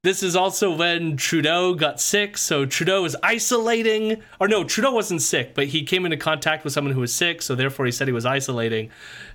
This 0.01 0.23
is 0.23 0.33
also 0.33 0.73
when 0.73 1.17
Trudeau 1.17 1.73
got 1.73 1.99
sick, 1.99 2.37
so 2.37 2.65
Trudeau 2.65 3.03
is 3.03 3.17
isolating. 3.21 4.23
Or 4.39 4.47
no, 4.47 4.63
Trudeau 4.63 4.93
wasn't 4.93 5.21
sick, 5.21 5.53
but 5.53 5.67
he 5.67 5.83
came 5.83 6.05
into 6.05 6.15
contact 6.15 6.63
with 6.63 6.71
someone 6.71 6.93
who 6.93 7.01
was 7.01 7.13
sick, 7.13 7.41
so 7.41 7.53
therefore 7.53 7.85
he 7.85 7.91
said 7.91 8.07
he 8.07 8.13
was 8.13 8.25
isolating. 8.25 8.91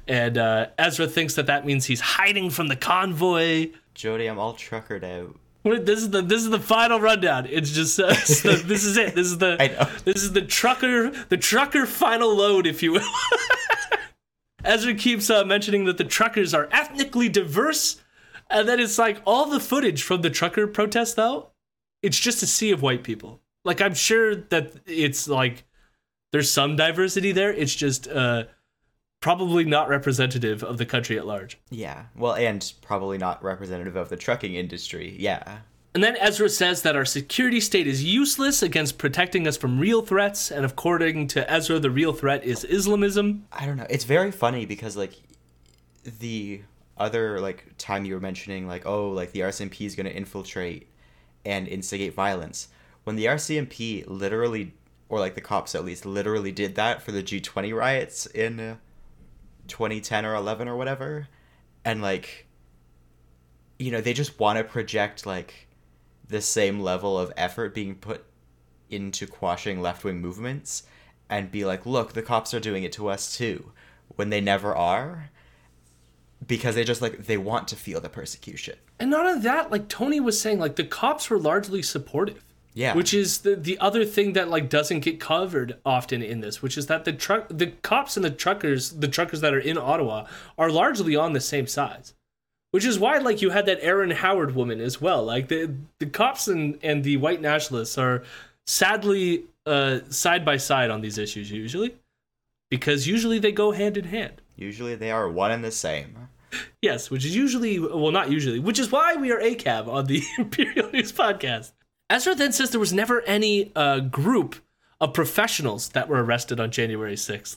And 0.09 0.39
uh, 0.39 0.68
Ezra 0.79 1.07
thinks 1.07 1.35
that 1.35 1.47
that 1.47 1.66
means 1.66 1.85
he's 1.85 2.01
hiding 2.01 2.49
from 2.49 2.68
the 2.68 2.77
convoy. 2.77 3.72
Jody, 3.93 4.27
I'm 4.27 4.39
all 4.39 4.55
truckered 4.55 5.05
out. 5.05 5.37
This 5.64 6.00
is 6.00 6.10
the 6.10 6.20
this 6.20 6.42
is 6.42 6.50
the 6.50 6.60
final 6.60 7.00
rundown. 7.00 7.46
It's 7.46 7.70
just 7.70 7.98
uh, 7.98 8.06
it's 8.10 8.42
the, 8.42 8.52
this 8.52 8.84
is 8.84 8.96
it. 8.98 9.14
This 9.14 9.26
is 9.26 9.38
the 9.38 9.56
I 9.60 9.68
know. 9.68 9.90
this 10.04 10.22
is 10.22 10.32
the 10.32 10.42
trucker 10.42 11.10
the 11.28 11.38
trucker 11.38 11.86
final 11.86 12.34
load, 12.34 12.66
if 12.66 12.82
you 12.82 12.92
will. 12.92 13.08
Ezra 14.64 14.94
keeps 14.94 15.28
uh, 15.30 15.44
mentioning 15.44 15.84
that 15.84 15.98
the 15.98 16.04
truckers 16.04 16.54
are 16.54 16.68
ethnically 16.70 17.28
diverse, 17.28 18.02
and 18.50 18.68
then 18.68 18.78
it's 18.78 18.98
like 18.98 19.20
all 19.26 19.46
the 19.46 19.60
footage 19.60 20.02
from 20.02 20.20
the 20.22 20.30
trucker 20.30 20.66
protest 20.66 21.16
though, 21.16 21.50
it's 22.02 22.18
just 22.18 22.42
a 22.42 22.46
sea 22.46 22.70
of 22.70 22.82
white 22.82 23.02
people. 23.02 23.40
Like 23.64 23.80
I'm 23.80 23.94
sure 23.94 24.34
that 24.34 24.72
it's 24.86 25.28
like 25.28 25.64
there's 26.32 26.50
some 26.50 26.76
diversity 26.76 27.32
there. 27.32 27.52
It's 27.52 27.74
just 27.74 28.06
uh, 28.06 28.44
probably 29.25 29.64
not 29.64 29.89
representative 29.89 30.62
of 30.62 30.77
the 30.77 30.85
country 30.85 31.16
at 31.16 31.27
large. 31.27 31.59
Yeah. 31.70 32.05
Well, 32.14 32.35
and 32.35 32.70
probably 32.83 33.16
not 33.16 33.43
representative 33.43 33.97
of 33.97 34.11
the 34.11 34.18
trucking 34.18 34.55
industry. 34.55 35.16
Yeah. 35.18 35.61
And 35.95 36.05
then 36.05 36.18
Ezra 36.20 36.51
says 36.51 36.83
that 36.83 36.95
our 36.95 37.07
security 37.07 37.59
state 37.59 37.87
is 37.87 38.05
useless 38.05 38.62
against 38.62 38.99
protecting 38.99 39.49
us 39.49 39.57
from 39.57 39.79
real 39.81 40.03
threats, 40.03 40.51
and 40.51 40.66
according 40.66 41.29
to 41.29 41.51
Ezra, 41.51 41.79
the 41.79 41.91
real 41.91 42.12
threat 42.12 42.45
is 42.45 42.64
Islamism. 42.64 43.47
I 43.51 43.64
don't 43.64 43.79
know. 43.79 43.87
It's 43.89 44.05
very 44.05 44.31
funny 44.31 44.66
because 44.66 44.95
like 44.95 45.14
the 46.20 46.61
other 46.99 47.41
like 47.41 47.72
time 47.79 48.05
you 48.05 48.12
were 48.12 48.20
mentioning 48.20 48.68
like 48.68 48.85
oh 48.85 49.09
like 49.09 49.33
the 49.33 49.41
RCMP 49.41 49.87
is 49.87 49.97
going 49.97 50.05
to 50.05 50.14
infiltrate 50.14 50.87
and 51.47 51.66
instigate 51.66 52.12
violence. 52.12 52.68
When 53.05 53.16
the 53.16 53.25
RCMP 53.25 54.05
literally 54.07 54.75
or 55.09 55.18
like 55.18 55.35
the 55.35 55.41
cops 55.41 55.75
at 55.75 55.83
least 55.83 56.05
literally 56.05 56.53
did 56.53 56.75
that 56.75 57.01
for 57.01 57.11
the 57.11 57.22
G20 57.22 57.75
riots 57.75 58.27
in 58.27 58.61
uh, 58.61 58.77
2010 59.68 60.24
or 60.24 60.34
11 60.34 60.68
or 60.68 60.76
whatever 60.76 61.28
and 61.84 62.02
like 62.02 62.46
you 63.78 63.90
know, 63.90 64.00
they 64.00 64.12
just 64.12 64.38
want 64.38 64.58
to 64.58 64.64
project 64.64 65.26
like 65.26 65.68
the 66.28 66.40
same 66.40 66.80
level 66.80 67.18
of 67.18 67.32
effort 67.36 67.74
being 67.74 67.94
put 67.94 68.24
into 68.88 69.26
quashing 69.26 69.80
left-wing 69.80 70.20
movements 70.20 70.84
and 71.28 71.50
be 71.50 71.64
like, 71.64 71.84
"Look, 71.84 72.12
the 72.12 72.22
cops 72.22 72.54
are 72.54 72.60
doing 72.60 72.84
it 72.84 72.92
to 72.92 73.08
us 73.08 73.36
too." 73.36 73.72
When 74.16 74.30
they 74.30 74.40
never 74.40 74.74
are 74.74 75.30
because 76.46 76.74
they 76.74 76.84
just 76.84 77.02
like 77.02 77.26
they 77.26 77.38
want 77.38 77.68
to 77.68 77.76
feel 77.76 78.00
the 78.00 78.08
persecution. 78.08 78.76
And 79.00 79.10
not 79.10 79.26
only 79.26 79.40
that, 79.42 79.70
like 79.70 79.88
Tony 79.88 80.20
was 80.20 80.40
saying, 80.40 80.58
like 80.58 80.76
the 80.76 80.84
cops 80.84 81.28
were 81.28 81.38
largely 81.38 81.82
supportive. 81.82 82.43
Yeah. 82.75 82.95
Which 82.95 83.14
is 83.14 83.39
the 83.39 83.55
the 83.55 83.79
other 83.79 84.05
thing 84.05 84.33
that 84.33 84.51
like 84.51 84.68
doesn't 84.68 85.01
get 85.01 85.20
covered 85.20 85.79
often 85.87 86.22
in 86.22 86.41
this, 86.41 86.61
which 86.61 86.77
is 86.77 86.89
that 86.89 87.05
the 87.05 87.12
truck 87.12 87.47
the 87.49 87.68
cops 87.68 88.16
and 88.16 88.25
the 88.25 88.31
truckers, 88.31 88.91
the 88.91 89.07
truckers 89.09 89.41
that 89.43 89.55
are 89.55 89.61
in 89.61 89.79
Ottawa 89.79 90.27
are 90.59 90.70
largely 90.70 91.14
on 91.14 91.33
the 91.33 91.41
same 91.41 91.68
side. 91.68 92.11
Which 92.72 92.85
is 92.85 92.99
why 92.99 93.18
like 93.18 93.41
you 93.41 93.51
had 93.51 93.66
that 93.66 93.79
Erin 93.81 94.11
Howard 94.11 94.57
woman 94.57 94.81
as 94.81 95.01
well. 95.01 95.25
Like 95.25 95.47
the 95.47 95.72
the 96.01 96.07
cops 96.07 96.49
and, 96.49 96.79
and 96.83 97.05
the 97.05 97.16
white 97.16 97.41
nationalists 97.41 97.97
are 97.97 98.25
sadly 98.66 99.45
uh 99.66 100.01
side 100.11 100.45
by 100.45 100.57
side 100.57 100.91
on 100.91 101.01
these 101.01 101.16
issues 101.16 101.53
usually. 101.53 101.95
Because 102.70 103.07
usually 103.07 103.39
they 103.39 103.53
go 103.53 103.70
hand 103.70 103.97
in 103.97 104.07
hand. 104.07 104.43
Usually 104.57 104.97
they 104.97 105.12
are 105.12 105.29
one 105.29 105.53
and 105.53 105.62
the 105.62 105.70
same. 105.70 106.29
Yes, 106.83 107.11
which 107.11 107.25
is 107.25 107.35
usually, 107.35 107.79
well, 107.79 108.12
not 108.12 108.31
usually, 108.31 108.59
which 108.61 108.79
is 108.79 108.91
why 108.91 109.14
we 109.16 109.33
are 109.33 109.41
ACAB 109.41 109.89
on 109.89 110.07
the 110.07 110.22
Imperial 110.39 110.91
News 110.91 111.12
podcast. 111.12 111.72
Ezra 112.14 112.32
then 112.36 112.52
says 112.52 112.70
there 112.70 112.78
was 112.78 112.92
never 112.92 113.22
any 113.22 113.72
uh, 113.74 113.98
group 113.98 114.54
of 115.00 115.12
professionals 115.12 115.88
that 115.90 116.08
were 116.08 116.22
arrested 116.22 116.60
on 116.60 116.70
January 116.70 117.16
6th. 117.16 117.56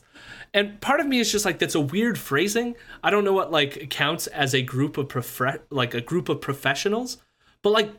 And 0.51 0.81
part 0.81 0.99
of 0.99 1.05
me 1.05 1.19
is 1.19 1.31
just 1.31 1.45
like, 1.45 1.59
that's 1.59 1.75
a 1.75 1.79
weird 1.79 2.17
phrasing. 2.17 2.75
I 3.03 3.11
don't 3.11 3.23
know 3.23 3.33
what 3.33 3.51
like 3.51 3.91
counts 3.91 4.25
as 4.25 4.55
a 4.55 4.63
group 4.63 4.97
of 4.97 5.09
prof- 5.09 5.61
like 5.69 5.93
a 5.93 6.01
group 6.01 6.27
of 6.27 6.41
professionals, 6.41 7.19
but 7.61 7.69
like 7.69 7.91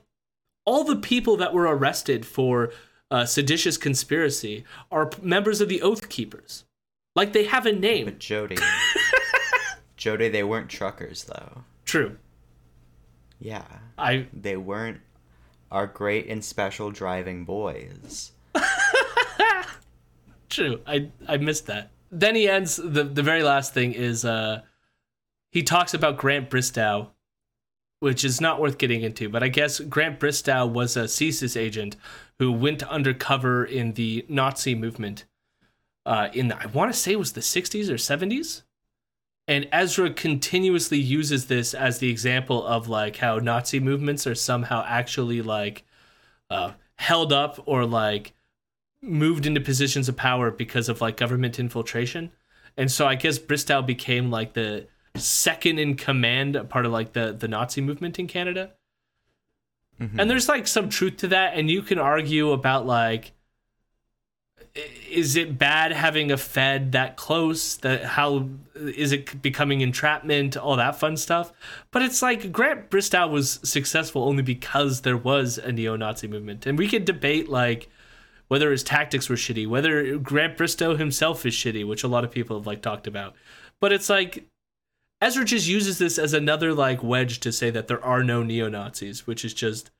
all 0.65 0.83
the 0.83 0.97
people 0.97 1.37
that 1.37 1.55
were 1.55 1.63
arrested 1.63 2.27
for 2.27 2.73
uh, 3.09 3.25
seditious 3.25 3.77
conspiracy 3.77 4.65
are 4.91 5.07
p- 5.07 5.23
members 5.23 5.61
of 5.61 5.69
the 5.69 5.81
Oath 5.81 6.09
Keepers. 6.09 6.65
Like 7.15 7.35
they 7.35 7.45
have 7.45 7.67
a 7.67 7.73
name. 7.73 8.07
But 8.07 8.19
Jody 8.19 8.57
Jody, 9.97 10.29
they 10.29 10.43
weren't 10.43 10.69
truckers 10.69 11.23
though. 11.23 11.63
True. 11.85 12.17
Yeah. 13.39 13.65
I 13.97 14.27
They 14.33 14.57
weren't 14.57 15.01
our 15.71 15.87
great 15.87 16.29
and 16.29 16.45
special 16.45 16.91
driving 16.91 17.45
boys. 17.45 18.33
True. 20.49 20.81
I 20.87 21.11
I 21.27 21.37
missed 21.37 21.67
that. 21.67 21.91
Then 22.11 22.35
he 22.35 22.49
ends 22.49 22.77
the 22.77 23.05
the 23.05 23.23
very 23.23 23.43
last 23.43 23.75
thing 23.75 23.93
is 23.93 24.25
uh 24.25 24.63
he 25.51 25.63
talks 25.63 25.95
about 25.95 26.17
Grant 26.19 26.51
Bristow, 26.51 27.11
which 28.01 28.25
is 28.25 28.41
not 28.41 28.61
worth 28.61 28.79
getting 28.79 29.03
into, 29.03 29.29
but 29.29 29.43
I 29.43 29.49
guess 29.49 29.81
Grant 29.81 30.19
Bristow 30.19 30.67
was 30.67 30.97
a 30.97 31.05
CSIS 31.05 31.59
agent 31.59 31.97
who 32.39 32.53
went 32.53 32.83
undercover 32.83 33.65
in 33.65 33.93
the 33.95 34.25
Nazi 34.29 34.75
movement 34.75 35.25
uh 36.07 36.29
in 36.33 36.49
the, 36.49 36.59
I 36.59 36.67
want 36.67 36.93
to 36.93 36.99
say 36.99 37.13
it 37.13 37.19
was 37.19 37.33
the 37.33 37.41
60s 37.41 37.91
or 37.91 37.95
70s. 37.95 38.63
And 39.49 39.67
Ezra 39.73 40.11
continuously 40.11 40.99
uses 40.99 41.47
this 41.47 41.73
as 41.73 41.99
the 41.99 42.11
example 42.11 42.67
of 42.67 42.87
like 42.87 43.17
how 43.17 43.39
Nazi 43.39 43.81
movements 43.81 44.27
are 44.27 44.35
somehow 44.35 44.85
actually 44.87 45.41
like 45.41 45.85
uh, 46.51 46.73
held 46.97 47.33
up 47.33 47.59
or 47.65 47.87
like 47.87 48.35
moved 49.01 49.47
into 49.47 49.61
positions 49.63 50.07
of 50.07 50.17
power 50.17 50.51
because 50.51 50.91
of 50.91 51.01
like 51.01 51.17
government 51.17 51.59
infiltration. 51.59 52.31
And 52.77 52.93
so 52.93 53.07
I 53.07 53.15
guess 53.15 53.39
Bristow 53.39 53.81
became 53.81 54.31
like 54.31 54.53
the 54.53 54.87
second 55.17 55.79
in 55.79 55.97
command 55.97 56.61
part 56.69 56.85
of 56.85 56.93
like 56.93 57.15
the 57.15 57.33
the 57.33 57.49
Nazi 57.49 57.81
movement 57.81 58.19
in 58.19 58.27
Canada. 58.27 58.73
And 60.19 60.31
there's 60.31 60.49
like 60.49 60.67
some 60.69 60.91
truth 60.91 61.17
to 61.19 61.29
that 61.29 61.55
and 61.55 61.71
you 61.71 61.81
can 61.81 61.99
argue 61.99 62.53
about 62.53 62.87
like 62.87 63.33
is 65.11 65.37
it 65.37 65.59
bad 65.59 65.93
having 65.93 66.31
a 66.31 66.37
fed 66.37 66.93
that 66.93 67.17
close? 67.17 67.77
That 67.79 68.05
how 68.05 68.49
is 68.75 69.13
it 69.13 69.43
becoming 69.43 69.81
entrapment? 69.81 70.57
All 70.57 70.77
that 70.77 70.99
fun 70.99 71.17
stuff. 71.17 71.53
But 71.91 72.03
it's 72.03 72.23
like 72.23 72.53
grant 72.53 72.91
bristow 72.91 73.27
was 73.27 73.61
successful 73.63 74.25
only 74.25 74.43
because 74.43 75.03
there 75.03 75.17
was 75.17 75.59
a 75.59 75.73
neo-nazi 75.73 76.29
movement. 76.29 76.67
And 76.67 76.79
we 76.79 76.89
could 76.89 77.05
debate 77.05 77.49
like 77.49 77.89
whether 78.49 78.71
his 78.71 78.83
tactics 78.83 79.29
were 79.29 79.37
shitty 79.37 79.67
whether 79.67 80.17
grant 80.19 80.57
bristow 80.57 80.97
himself 80.97 81.47
is 81.47 81.55
shitty 81.55 81.87
which 81.87 82.03
a 82.03 82.09
lot 82.09 82.25
of 82.25 82.31
people 82.31 82.59
have 82.59 82.67
like 82.67 82.83
talked 82.83 83.07
about. 83.07 83.35
But 83.81 83.93
it's 83.93 84.09
like 84.09 84.47
ezra 85.21 85.45
just 85.45 85.69
uses 85.69 85.99
this 85.99 86.19
as 86.19 86.33
another 86.33 86.73
like 86.73 87.03
wedge 87.03 87.41
to 87.41 87.53
say 87.53 87.71
that 87.71 87.89
there 87.89 88.05
are 88.05 88.25
no 88.25 88.43
neo-nazis 88.43 89.27
which 89.27 89.45
is 89.45 89.55
just 89.55 89.91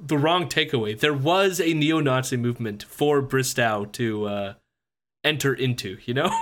the 0.00 0.16
wrong 0.18 0.48
takeaway. 0.48 0.98
There 0.98 1.14
was 1.14 1.60
a 1.60 1.74
neo-Nazi 1.74 2.36
movement 2.36 2.82
for 2.84 3.20
Bristow 3.22 3.84
to 3.92 4.26
uh, 4.26 4.54
enter 5.24 5.52
into, 5.54 5.98
you 6.04 6.14
know. 6.14 6.30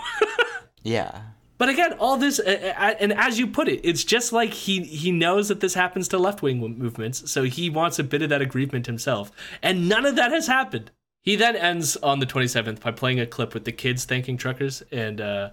Yeah. 0.84 1.20
but 1.58 1.68
again, 1.68 1.94
all 1.94 2.16
this, 2.16 2.38
uh, 2.38 2.72
uh, 2.78 2.94
and 3.00 3.12
as 3.12 3.38
you 3.38 3.46
put 3.48 3.68
it, 3.68 3.80
it's 3.82 4.04
just 4.04 4.32
like 4.32 4.54
he 4.54 4.84
he 4.84 5.10
knows 5.10 5.48
that 5.48 5.60
this 5.60 5.74
happens 5.74 6.08
to 6.08 6.18
left-wing 6.18 6.58
movements, 6.78 7.30
so 7.30 7.42
he 7.42 7.68
wants 7.68 7.98
a 7.98 8.04
bit 8.04 8.22
of 8.22 8.30
that 8.30 8.40
aggrievement 8.40 8.86
himself, 8.86 9.30
and 9.60 9.88
none 9.88 10.06
of 10.06 10.14
that 10.16 10.30
has 10.30 10.46
happened. 10.46 10.92
He 11.20 11.34
then 11.36 11.56
ends 11.56 11.96
on 11.96 12.20
the 12.20 12.26
27th 12.26 12.80
by 12.80 12.92
playing 12.92 13.20
a 13.20 13.26
clip 13.26 13.52
with 13.52 13.64
the 13.64 13.72
kids 13.72 14.04
thanking 14.04 14.36
truckers, 14.38 14.82
and 14.92 15.20
uh, 15.20 15.50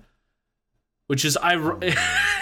which 1.07 1.25
is 1.25 1.37
ir- 1.43 1.79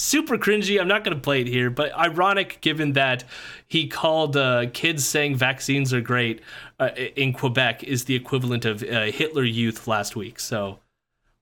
super 0.00 0.38
cringy. 0.38 0.80
I'm 0.80 0.88
not 0.88 1.04
going 1.04 1.16
to 1.16 1.20
play 1.20 1.40
it 1.42 1.46
here, 1.46 1.70
but 1.70 1.96
ironic 1.96 2.60
given 2.60 2.94
that 2.94 3.24
he 3.68 3.86
called 3.86 4.36
uh, 4.36 4.66
kids 4.72 5.04
saying 5.04 5.36
vaccines 5.36 5.92
are 5.92 6.00
great 6.00 6.40
uh, 6.78 6.90
in 7.16 7.32
Quebec 7.32 7.84
is 7.84 8.04
the 8.04 8.14
equivalent 8.14 8.64
of 8.64 8.82
uh, 8.82 9.06
Hitler 9.06 9.44
Youth 9.44 9.86
last 9.86 10.16
week. 10.16 10.40
So 10.40 10.78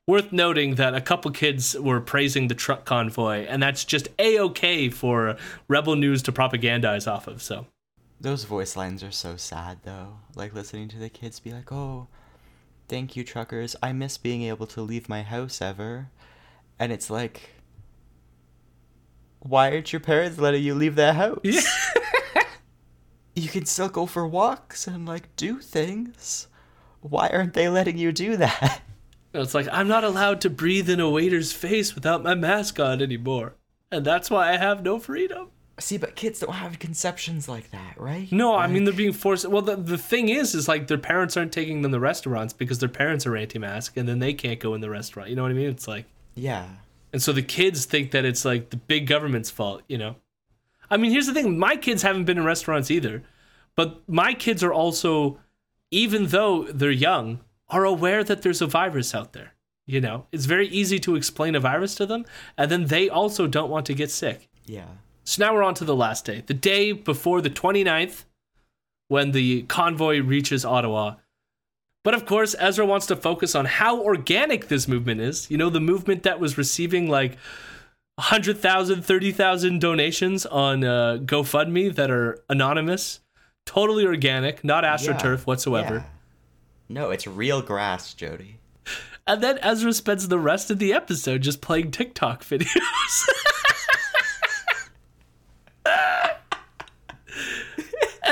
worth 0.06 0.32
noting 0.32 0.74
that 0.76 0.94
a 0.94 1.00
couple 1.00 1.30
kids 1.30 1.78
were 1.78 2.00
praising 2.00 2.48
the 2.48 2.54
truck 2.54 2.84
convoy, 2.84 3.44
and 3.46 3.62
that's 3.62 3.84
just 3.84 4.08
a 4.18 4.40
okay 4.40 4.88
for 4.88 5.36
Rebel 5.68 5.96
News 5.96 6.22
to 6.24 6.32
propagandize 6.32 7.10
off 7.10 7.28
of. 7.28 7.42
So 7.42 7.66
Those 8.20 8.44
voice 8.44 8.76
lines 8.76 9.04
are 9.04 9.12
so 9.12 9.36
sad 9.36 9.78
though. 9.84 10.18
Like 10.34 10.54
listening 10.54 10.88
to 10.88 10.98
the 10.98 11.10
kids 11.10 11.38
be 11.38 11.52
like, 11.52 11.70
"Oh, 11.70 12.08
thank 12.88 13.14
you 13.14 13.22
truckers. 13.22 13.76
I 13.82 13.92
miss 13.92 14.18
being 14.18 14.42
able 14.42 14.66
to 14.68 14.82
leave 14.82 15.08
my 15.08 15.22
house 15.22 15.62
ever." 15.62 16.08
And 16.80 16.92
it's 16.92 17.10
like 17.10 17.50
why 19.40 19.70
aren't 19.70 19.92
your 19.92 20.00
parents 20.00 20.38
letting 20.38 20.62
you 20.62 20.74
leave 20.74 20.94
their 20.94 21.14
house? 21.14 21.38
you 23.34 23.48
can 23.48 23.64
still 23.66 23.88
go 23.88 24.06
for 24.06 24.26
walks 24.26 24.86
and 24.86 25.06
like 25.06 25.34
do 25.36 25.60
things. 25.60 26.48
Why 27.00 27.28
aren't 27.28 27.54
they 27.54 27.68
letting 27.68 27.98
you 27.98 28.12
do 28.12 28.36
that? 28.36 28.82
it's 29.34 29.54
like 29.54 29.68
I'm 29.70 29.88
not 29.88 30.04
allowed 30.04 30.40
to 30.42 30.50
breathe 30.50 30.90
in 30.90 31.00
a 31.00 31.08
waiter's 31.08 31.52
face 31.52 31.94
without 31.94 32.22
my 32.22 32.34
mask 32.34 32.80
on 32.80 33.00
anymore, 33.00 33.54
and 33.90 34.04
that's 34.04 34.30
why 34.30 34.52
I 34.52 34.56
have 34.56 34.82
no 34.82 34.98
freedom. 34.98 35.50
See, 35.80 35.96
but 35.96 36.16
kids 36.16 36.40
don't 36.40 36.54
have 36.54 36.80
conceptions 36.80 37.48
like 37.48 37.70
that, 37.70 37.94
right? 37.98 38.30
No, 38.32 38.56
I 38.56 38.66
mean 38.66 38.82
they're 38.82 38.92
being 38.92 39.12
forced. 39.12 39.46
Well, 39.46 39.62
the, 39.62 39.76
the 39.76 39.96
thing 39.98 40.28
is, 40.28 40.52
is 40.56 40.66
like 40.66 40.88
their 40.88 40.98
parents 40.98 41.36
aren't 41.36 41.52
taking 41.52 41.82
them 41.82 41.92
to 41.92 42.00
restaurants 42.00 42.52
because 42.52 42.80
their 42.80 42.88
parents 42.88 43.26
are 43.26 43.36
anti-mask, 43.36 43.96
and 43.96 44.08
then 44.08 44.18
they 44.18 44.34
can't 44.34 44.58
go 44.58 44.74
in 44.74 44.80
the 44.80 44.90
restaurant. 44.90 45.30
You 45.30 45.36
know 45.36 45.42
what 45.42 45.52
I 45.52 45.54
mean? 45.54 45.68
It's 45.68 45.86
like, 45.86 46.06
Yeah. 46.34 46.66
And 47.12 47.22
so 47.22 47.32
the 47.32 47.42
kids 47.42 47.84
think 47.84 48.10
that 48.10 48.24
it's 48.24 48.44
like 48.44 48.70
the 48.70 48.76
big 48.76 49.06
government's 49.06 49.50
fault. 49.50 49.82
You 49.88 49.98
know? 49.98 50.16
I 50.90 50.96
mean, 50.96 51.10
here's 51.10 51.26
the 51.26 51.34
thing: 51.34 51.58
my 51.58 51.76
kids 51.76 52.02
haven't 52.02 52.24
been 52.24 52.38
in 52.38 52.44
restaurants 52.44 52.90
either, 52.90 53.22
but 53.76 54.00
my 54.08 54.34
kids 54.34 54.62
are 54.62 54.72
also, 54.72 55.38
even 55.90 56.26
though 56.26 56.64
they're 56.64 56.90
young, 56.90 57.40
are 57.68 57.84
aware 57.84 58.24
that 58.24 58.42
there's 58.42 58.62
a 58.62 58.66
virus 58.66 59.14
out 59.14 59.32
there. 59.32 59.54
You 59.86 60.00
know, 60.02 60.26
it's 60.32 60.44
very 60.44 60.68
easy 60.68 60.98
to 61.00 61.16
explain 61.16 61.54
a 61.54 61.60
virus 61.60 61.94
to 61.94 62.06
them, 62.06 62.26
and 62.58 62.70
then 62.70 62.86
they 62.86 63.08
also 63.08 63.46
don't 63.46 63.70
want 63.70 63.86
to 63.86 63.94
get 63.94 64.10
sick. 64.10 64.48
Yeah. 64.66 64.84
So 65.24 65.44
now 65.44 65.54
we're 65.54 65.62
on 65.62 65.74
to 65.74 65.84
the 65.84 65.96
last 65.96 66.24
day, 66.24 66.42
the 66.46 66.54
day 66.54 66.92
before 66.92 67.40
the 67.40 67.50
29th, 67.50 68.24
when 69.08 69.32
the 69.32 69.62
convoy 69.62 70.20
reaches 70.20 70.64
Ottawa. 70.64 71.16
But 72.04 72.14
of 72.14 72.24
course, 72.26 72.54
Ezra 72.58 72.86
wants 72.86 73.06
to 73.06 73.16
focus 73.16 73.54
on 73.54 73.64
how 73.66 74.00
organic 74.00 74.68
this 74.68 74.86
movement 74.88 75.20
is. 75.20 75.50
You 75.50 75.58
know, 75.58 75.68
the 75.70 75.80
movement 75.80 76.22
that 76.22 76.40
was 76.40 76.56
receiving 76.56 77.08
like 77.10 77.36
100,000, 78.16 79.02
30,000 79.04 79.80
donations 79.80 80.46
on 80.46 80.84
uh, 80.84 81.18
GoFundMe 81.20 81.94
that 81.94 82.10
are 82.10 82.42
anonymous, 82.48 83.20
totally 83.66 84.06
organic, 84.06 84.64
not 84.64 84.84
AstroTurf 84.84 85.38
Yeah, 85.38 85.44
whatsoever. 85.44 85.94
yeah. 85.94 86.04
No, 86.88 87.10
it's 87.10 87.26
real 87.26 87.60
grass, 87.62 88.14
Jody. 88.14 88.58
And 89.26 89.42
then 89.42 89.58
Ezra 89.58 89.92
spends 89.92 90.28
the 90.28 90.38
rest 90.38 90.70
of 90.70 90.78
the 90.78 90.94
episode 90.94 91.42
just 91.42 91.60
playing 91.60 91.90
TikTok 91.90 92.42
videos. 92.44 93.28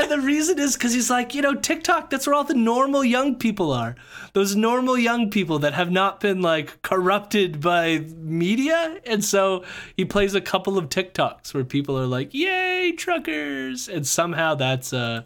and 0.06 0.22
the 0.22 0.24
reason 0.24 0.60
is 0.60 0.74
because 0.74 0.94
he's 0.94 1.10
like, 1.10 1.34
you 1.34 1.42
know, 1.42 1.54
TikTok, 1.54 2.10
that's 2.10 2.28
where 2.28 2.34
all 2.34 2.44
the 2.44 2.54
normal 2.54 3.04
young 3.04 3.34
people 3.34 3.72
are. 3.72 3.96
Those 4.34 4.54
normal 4.54 4.96
young 4.96 5.30
people 5.30 5.58
that 5.58 5.74
have 5.74 5.90
not 5.90 6.20
been 6.20 6.40
like 6.40 6.80
corrupted 6.82 7.60
by 7.60 8.04
media. 8.16 9.00
And 9.04 9.24
so 9.24 9.64
he 9.96 10.04
plays 10.04 10.34
a 10.36 10.40
couple 10.40 10.78
of 10.78 10.90
TikToks 10.90 11.52
where 11.54 11.64
people 11.64 11.98
are 11.98 12.06
like, 12.06 12.32
yay, 12.32 12.92
truckers. 12.92 13.88
And 13.88 14.06
somehow 14.06 14.54
that's 14.54 14.92
uh 14.92 15.22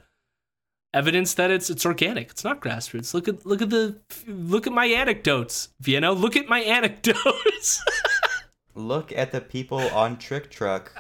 evidence 0.95 1.35
that 1.35 1.51
it's 1.51 1.68
it's 1.68 1.85
organic. 1.85 2.31
It's 2.31 2.45
not 2.45 2.62
grassroots. 2.62 3.12
Look 3.12 3.28
at 3.28 3.45
look 3.45 3.61
at 3.61 3.68
the 3.68 3.99
look 4.26 4.66
at 4.66 4.72
my 4.72 4.87
anecdotes, 4.87 5.68
Vienna. 5.81 6.12
Look 6.12 6.37
at 6.37 6.49
my 6.49 6.61
anecdotes. 6.61 7.83
Look 8.76 9.12
at 9.12 9.33
the 9.33 9.41
people 9.41 9.81
on 9.81 10.16
Trick 10.16 10.49
Truck. 10.49 10.93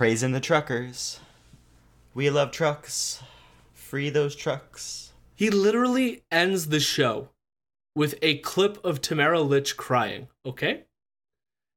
Praising 0.00 0.32
the 0.32 0.40
truckers. 0.40 1.20
We 2.14 2.30
love 2.30 2.52
trucks. 2.52 3.22
Free 3.74 4.08
those 4.08 4.34
trucks. 4.34 5.12
he 5.34 5.50
literally 5.50 6.22
ends 6.30 6.68
the 6.68 6.80
show 6.80 7.28
with 7.94 8.14
a 8.22 8.38
clip 8.38 8.82
of 8.82 9.02
Tamara 9.02 9.42
Lich 9.42 9.76
crying. 9.76 10.28
Okay, 10.46 10.84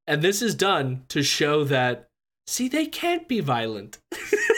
and 0.07 0.21
this 0.21 0.41
is 0.41 0.55
done 0.55 1.03
to 1.09 1.21
show 1.21 1.65
that 1.65 2.07
see 2.47 2.69
they 2.69 2.85
can't 2.85 3.27
be 3.27 3.41
violent. 3.41 3.99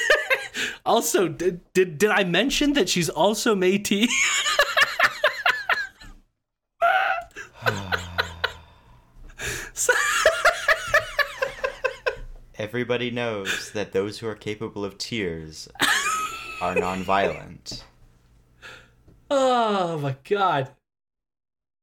also, 0.85 1.27
did, 1.27 1.61
did 1.73 1.97
did 1.97 2.11
I 2.11 2.23
mention 2.23 2.73
that 2.73 2.87
she's 2.87 3.09
also 3.09 3.55
Métis? 3.55 4.09
Everybody 12.65 13.11
knows 13.11 13.69
that 13.73 13.93
those 13.93 14.17
who 14.17 14.27
are 14.27 14.33
capable 14.33 14.83
of 14.83 14.97
tears 14.97 15.69
are 16.61 16.73
nonviolent. 16.73 17.83
Oh 19.31 19.97
my 19.97 20.15
god. 20.29 20.69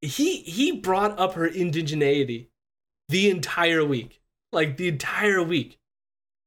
He 0.01 0.37
he 0.43 0.71
brought 0.71 1.19
up 1.19 1.33
her 1.33 1.49
indigeneity 1.49 2.47
the 3.09 3.29
entire 3.29 3.83
week. 3.83 4.21
Like 4.53 4.77
the 4.77 4.87
entire 4.87 5.43
week. 5.43 5.77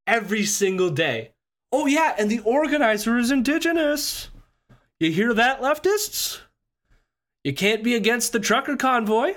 Every 0.07 0.45
single 0.45 0.89
day. 0.89 1.33
Oh 1.71 1.87
yeah, 1.87 2.15
and 2.19 2.31
the 2.31 2.41
organizer 2.41 3.19
is 3.19 3.31
indigenous. 3.31 4.31
You 4.99 5.13
hear 5.13 5.35
that, 5.35 5.61
leftists? 5.61 6.41
You 7.45 7.53
can't 7.53 7.85
be 7.85 7.95
against 7.95 8.33
the 8.33 8.41
trucker 8.41 8.77
convoy 8.77 9.35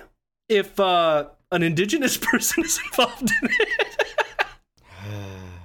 if 0.47 0.79
uh, 0.79 1.27
an 1.51 1.63
indigenous 1.63 2.15
person 2.21 2.63
is 2.63 2.79
involved 2.85 3.31
in 3.41 3.49
it. 3.49 3.88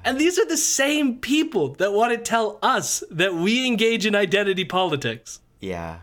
And 0.05 0.19
these 0.19 0.39
are 0.39 0.47
the 0.47 0.57
same 0.57 1.19
people 1.19 1.75
that 1.75 1.93
want 1.93 2.13
to 2.13 2.19
tell 2.19 2.59
us 2.63 3.03
that 3.11 3.35
we 3.35 3.67
engage 3.67 4.07
in 4.07 4.15
identity 4.15 4.65
politics. 4.65 5.41
Yeah. 5.61 6.01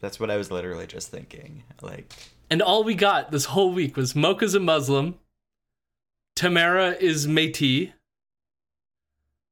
That's 0.00 0.20
what 0.20 0.30
I 0.30 0.36
was 0.36 0.50
literally 0.50 0.86
just 0.86 1.10
thinking. 1.10 1.62
Like, 1.80 2.12
And 2.50 2.60
all 2.60 2.84
we 2.84 2.94
got 2.94 3.30
this 3.30 3.46
whole 3.46 3.72
week 3.72 3.96
was 3.96 4.14
Mocha's 4.14 4.54
a 4.54 4.60
Muslim, 4.60 5.14
Tamara 6.36 6.90
is 7.00 7.26
Métis, 7.26 7.92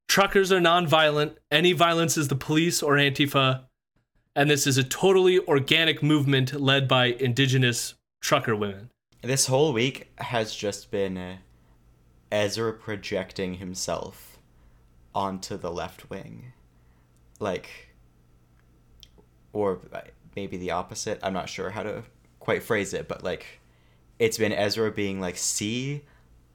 truckers 0.09 0.53
are 0.53 0.61
nonviolent, 0.61 1.37
any 1.51 1.73
violence 1.73 2.19
is 2.19 2.29
the 2.29 2.37
police 2.37 2.83
or 2.83 2.97
Antifa, 2.97 3.63
and 4.37 4.51
this 4.51 4.67
is 4.67 4.77
a 4.77 4.85
totally 4.85 5.39
organic 5.47 6.03
movement 6.03 6.53
led 6.61 6.87
by 6.89 7.07
indigenous 7.07 7.95
trucker 8.21 8.55
women. 8.55 8.91
this 9.23 9.47
whole 9.47 9.73
week 9.73 10.11
has 10.19 10.55
just 10.55 10.91
been 10.91 11.17
uh, 11.17 11.37
Ezra 12.33 12.73
projecting 12.73 13.55
himself 13.55 14.39
onto 15.15 15.57
the 15.57 15.71
left 15.71 16.11
wing. 16.11 16.53
Like, 17.39 17.91
or 19.53 19.81
maybe 20.35 20.57
the 20.57 20.71
opposite. 20.71 21.21
I'm 21.23 21.35
not 21.35 21.49
sure 21.49 21.71
how 21.71 21.83
to 21.83 22.03
quite 22.41 22.63
phrase 22.63 22.95
it, 22.95 23.07
but 23.07 23.23
like, 23.23 23.61
it's 24.19 24.39
been 24.39 24.53
Ezra 24.53 24.91
being 24.91 25.21
like, 25.21 25.37
see 25.37 26.03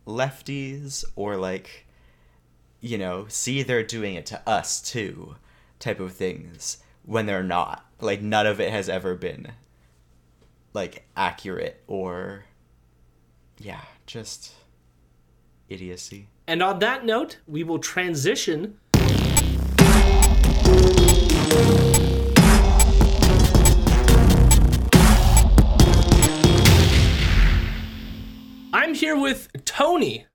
lefties, 0.06 1.06
or 1.16 1.38
like, 1.38 1.86
you 2.82 2.98
know, 2.98 3.26
see 3.28 3.64
they're 3.64 3.84
doing 3.84 4.16
it 4.16 4.26
to 4.28 4.50
us 4.50 4.82
too, 4.82 5.36
type 5.80 6.00
of 6.00 6.14
things, 6.14 6.78
when 7.06 7.26
they're 7.26 7.44
not. 7.44 7.86
Like, 8.02 8.22
none 8.22 8.48
of 8.48 8.60
it 8.60 8.72
has 8.72 8.90
ever 8.90 9.16
been 9.16 9.52
like 10.74 11.08
accurate 11.16 11.82
or 11.88 12.46
yeah, 13.58 13.82
just 14.06 14.54
idiocy. 15.70 16.28
And 16.48 16.64
on 16.64 16.80
that 16.80 17.06
note, 17.06 17.38
we 17.48 17.64
will 17.64 17.80
transition. 17.80 18.78
I'm 28.74 28.94
here 28.94 29.20
with 29.20 29.50
Tony, 29.66 30.28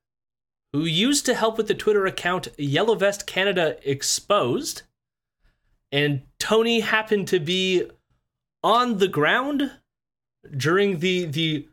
who 0.73 0.85
used 0.85 1.25
to 1.25 1.33
help 1.33 1.57
with 1.57 1.67
the 1.67 1.73
Twitter 1.73 2.05
account 2.05 2.49
Yellow 2.57 2.95
Vest 2.95 3.25
Canada 3.25 3.77
Exposed. 3.89 4.83
And 5.91 6.23
Tony 6.39 6.81
happened 6.81 7.27
to 7.29 7.39
be 7.39 7.89
on 8.63 8.97
the 8.97 9.07
ground 9.07 9.71
during 10.55 10.99
the 10.99 11.25
the 11.25 11.67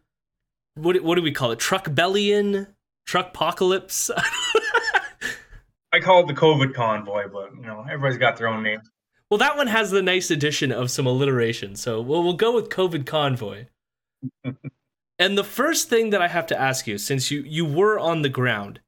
what 0.74 1.02
what 1.02 1.16
do 1.16 1.22
we 1.22 1.32
call 1.32 1.50
it? 1.50 1.58
Truck 1.58 1.86
bellion, 1.86 2.68
truck 3.10 3.28
apocalypse. 3.28 4.10
I 5.92 5.98
call 5.98 6.20
it 6.20 6.28
the 6.28 6.40
COVID 6.40 6.72
convoy, 6.74 7.24
but 7.32 7.50
you 7.56 7.66
know 7.66 7.84
everybody's 7.90 8.18
got 8.18 8.36
their 8.36 8.46
own 8.46 8.62
name. 8.62 8.80
well, 9.28 9.38
that 9.38 9.56
one 9.56 9.66
has 9.66 9.90
the 9.90 10.00
nice 10.00 10.30
addition 10.30 10.70
of 10.70 10.92
some 10.92 11.06
alliteration. 11.06 11.74
So 11.74 12.00
we'll 12.00 12.22
we'll 12.22 12.34
go 12.34 12.54
with 12.54 12.68
COVID 12.68 13.06
convoy. 13.06 13.66
and 15.18 15.36
the 15.36 15.44
first 15.44 15.88
thing 15.88 16.10
that 16.10 16.22
I 16.22 16.28
have 16.28 16.46
to 16.46 16.60
ask 16.60 16.86
you, 16.86 16.98
since 16.98 17.32
you 17.32 17.40
you 17.40 17.64
were 17.64 17.98
on 17.98 18.22
the 18.22 18.28
ground, 18.28 18.78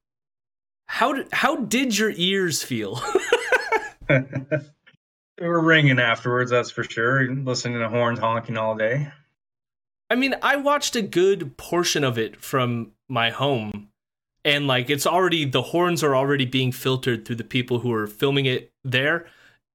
how 0.87 1.11
did 1.11 1.27
how 1.33 1.57
did 1.57 1.97
your 1.97 2.13
ears 2.15 2.63
feel? 2.63 3.01
They 5.39 5.47
were 5.47 5.61
ringing 5.61 5.99
afterwards, 5.99 6.51
that's 6.51 6.69
for 6.69 6.83
sure. 6.83 7.29
Listening 7.33 7.79
to 7.79 7.89
horns 7.89 8.19
honking 8.19 8.55
all 8.55 8.75
day. 8.75 9.11
I 10.09 10.15
mean, 10.15 10.35
I 10.43 10.57
watched 10.57 10.95
a 10.95 11.01
good 11.01 11.57
portion 11.57 12.03
of 12.03 12.19
it 12.19 12.39
from 12.39 12.91
my 13.09 13.31
home, 13.31 13.89
and 14.45 14.67
like 14.67 14.89
it's 14.89 15.07
already 15.07 15.45
the 15.45 15.61
horns 15.61 16.03
are 16.03 16.15
already 16.15 16.45
being 16.45 16.71
filtered 16.71 17.25
through 17.25 17.37
the 17.37 17.43
people 17.43 17.79
who 17.79 17.91
are 17.93 18.07
filming 18.07 18.45
it 18.45 18.71
there, 18.83 19.27